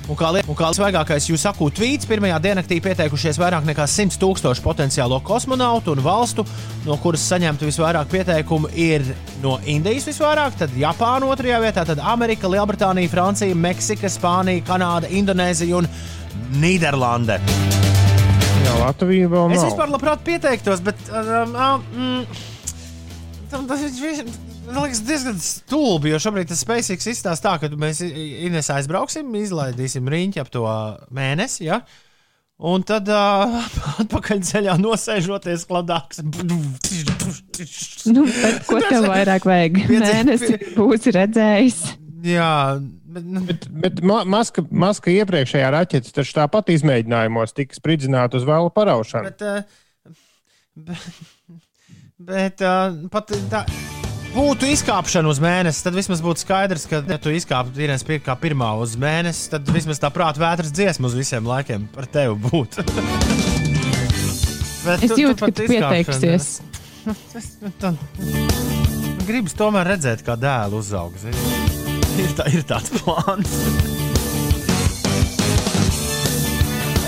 Un 0.10 0.18
kā, 0.18 0.32
kā 0.58 0.70
svaigākais 0.76 1.28
jūs 1.30 1.44
sakūt 1.46 1.76
tvīts, 1.78 2.08
pirmajā 2.10 2.40
diennaktī 2.44 2.80
pieteikušies 2.84 3.38
vairāk 3.40 3.68
nekā 3.70 3.86
100 3.88 4.18
tūkstoši 4.22 4.64
potenciālo 4.66 5.22
kosmonautu 5.24 5.94
un 5.94 6.02
valstu, 6.04 6.46
no 6.88 6.98
kuras 7.02 7.24
saņemtu 7.32 7.70
visvairāk 7.70 8.10
pieteikumu, 8.12 8.72
ir 8.74 9.06
no 9.44 9.60
Indijas 9.70 10.10
visvairāk, 10.10 10.58
tad 10.60 10.74
Japāna 10.78 11.30
otrajā 11.32 11.62
vietā, 11.64 11.86
tad 11.88 12.02
Amerika, 12.02 12.50
Lielbritānija, 12.52 13.14
Francija, 13.14 13.56
Meksika, 13.56 14.10
Spānija, 14.12 14.66
Kanāda, 14.68 15.12
Indonēzija 15.22 15.80
un 15.80 15.90
Nīderlande. 16.62 17.40
Jā, 18.62 18.78
Latvija 18.82 19.32
vēl 19.32 19.56
Es 19.56 19.62
nav. 19.62 19.68
vispār 19.72 19.92
labprāt 19.92 20.24
pieteiktos, 20.28 20.84
bet 20.86 21.00
um, 21.10 21.58
um, 21.58 22.40
tam 23.52 23.68
tas 23.70 23.84
ir 23.88 24.30
man 24.68 24.84
liekas 24.86 25.02
diezgan 25.06 25.40
stulbi, 25.42 26.12
jo 26.14 26.20
šobrīd 26.22 26.52
tas 26.52 26.62
SpaceX 26.64 27.10
izstāsta 27.12 27.50
tā, 27.50 27.58
ka 27.64 27.82
mēs 27.82 28.04
Ines 28.06 28.70
aizbrauksim, 28.74 29.34
izlaidīsim 29.42 30.08
riņķi 30.12 30.42
ap 30.44 30.52
to 30.54 30.64
mēnesi. 31.16 31.66
Ja? 31.68 31.82
Un 32.62 32.86
tad 32.86 33.10
uh, 33.10 33.56
atpakaļ 34.04 34.44
ceļā 34.46 34.78
nosēžoties 34.82 35.66
kladāks. 35.70 36.22
Nu, 38.12 38.26
ko 38.70 38.82
tev 38.86 39.10
vairāk 39.10 39.48
vajag? 39.50 39.82
Mēnesi 39.90 40.60
būsi 40.78 41.16
redzējis. 41.18 41.82
Jā, 42.22 42.52
bet, 43.12 43.28
nu, 43.28 43.44
Bet, 43.48 43.68
bet 43.84 44.02
ma 44.06 44.22
maska, 44.28 44.64
maska 44.72 45.14
iepriekšējā 45.14 45.70
raķetes 45.76 46.16
taču 46.16 46.36
tāpat 46.40 46.72
izmēģinājumos 46.76 47.56
tika 47.58 47.78
spridzināta 47.78 48.40
uz 48.40 48.48
vēlu 48.48 48.72
paraušanu. 48.74 49.32
bet, 49.32 49.42
uh, 49.46 49.64
bet, 50.76 51.08
bet 52.32 52.66
uh, 52.66 53.02
pat 53.14 53.34
tā. 53.52 53.66
Būtu 54.32 54.70
izkāpšana 54.72 55.28
uz 55.28 55.42
mēnesi, 55.44 55.82
tad 55.84 55.96
vismaz 55.98 56.22
būtu 56.24 56.46
skaidrs, 56.46 56.86
ka, 56.88 57.02
ja 57.04 57.18
tu 57.20 57.34
izkāptu 57.36 57.76
dienas 57.76 58.06
pie 58.08 58.22
kā 58.24 58.38
pirmā 58.40 58.70
uz 58.80 58.96
mēnesi, 59.00 59.50
tad 59.52 59.68
vismaz 59.76 60.00
tā 60.00 60.08
prāta 60.16 60.40
vētras 60.40 60.72
dziesma 60.72 61.12
uz 61.12 61.18
visiem 61.20 61.44
laikiem 61.52 61.90
par 61.92 62.08
tevi 62.08 62.38
būtu. 62.48 62.86
Es 64.96 65.12
jūtu, 65.12 65.36
ka 65.36 65.46
pat 65.46 65.60
tu 65.60 65.68
pieteiksies. 65.68 66.62
Gribas 69.28 69.60
tomēr 69.60 69.92
redzēt, 69.98 70.24
kā 70.26 70.40
dēls 70.40 70.80
uzaug. 70.80 71.20
zini. 71.22 71.91
Ir, 72.26 72.34
tā, 72.38 72.46
ir 72.54 72.66
tāds 72.70 72.92
plāns. 73.02 73.56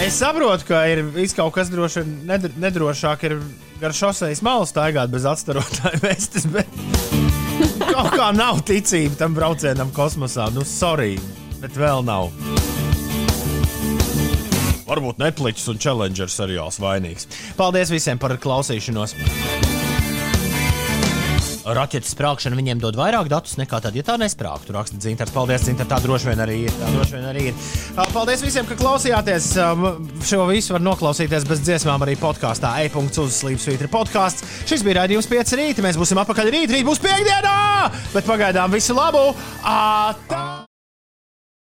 Es 0.03 0.17
saprotu, 0.19 0.65
ka 0.67 0.81
ir 0.91 1.03
kaut 1.37 1.53
kas 1.55 1.69
droši 1.71 2.01
vien 2.01 2.15
nedr 2.27 2.51
nedrošāk. 2.59 3.23
Ir 3.29 3.37
gar 3.79 3.93
šoseis 3.95 4.41
malu 4.43 4.65
staigāt 4.67 5.11
bez 5.13 5.27
atstarotāju 5.29 6.01
vestes, 6.03 6.47
bet 6.51 6.67
kaut 7.85 8.11
kā 8.17 8.31
nav 8.35 8.63
ticība 8.67 9.15
tam 9.21 9.37
braucienam 9.37 9.93
kosmosā. 9.95 10.49
Nu, 10.55 10.65
sorry, 10.67 11.15
bet 11.61 11.77
vēl 11.79 12.03
nav. 12.07 12.33
Varbūt 14.89 15.21
Netflix 15.23 15.69
un 15.71 15.79
Challenger 15.79 16.27
seriāls 16.31 16.81
vainīgs. 16.83 17.29
Paldies 17.59 17.93
visiem 17.93 18.19
par 18.19 18.35
klausīšanos! 18.43 19.15
Raķetes 21.63 22.11
sprāgšana 22.11 22.57
viņiem 22.59 22.81
dod 22.83 22.97
vairāk 22.99 23.29
datus 23.31 23.55
nekā 23.59 23.79
tad, 23.83 23.95
ja 23.95 24.03
tā 24.03 24.17
nesprāgtu. 24.19 24.73
Raksta 24.75 24.99
Dzintars. 24.99 25.31
Paldies, 25.31 25.63
Dzintar. 25.63 25.87
Tā 25.87 26.01
droši 26.03 26.29
vien 26.31 26.43
arī 26.43 26.57
ir. 26.65 26.73
Tā 26.75 26.89
droši 26.91 27.15
vien 27.15 27.29
arī 27.29 27.45
ir. 27.51 27.69
Paldies 28.11 28.43
visiem, 28.43 28.67
ka 28.67 28.77
klausījāties. 28.79 29.53
Šo 30.27 30.43
visu 30.51 30.75
var 30.75 30.83
noklausīties 30.83 31.47
bez 31.47 31.63
dziesmām 31.63 32.03
arī 32.03 32.17
podkāstā. 32.19 32.75
E-punkts 32.83 33.21
uz 33.23 33.39
Slīpsvītra 33.39 33.87
podkāsts. 33.93 34.43
Šis 34.67 34.83
bija 34.83 35.01
raidījums 35.01 35.31
5 35.31 35.55
rīta. 35.61 35.87
Mēs 35.87 35.99
būsim 36.01 36.19
apakaļ 36.25 36.51
rīt. 36.51 36.75
Rīt 36.75 36.87
būs 36.89 37.01
piekdienā! 37.03 37.55
Bet 38.11 38.27
pagaidām 38.27 38.75
visu 38.75 38.97
labu! 38.97 39.31
Ā, 39.63 40.67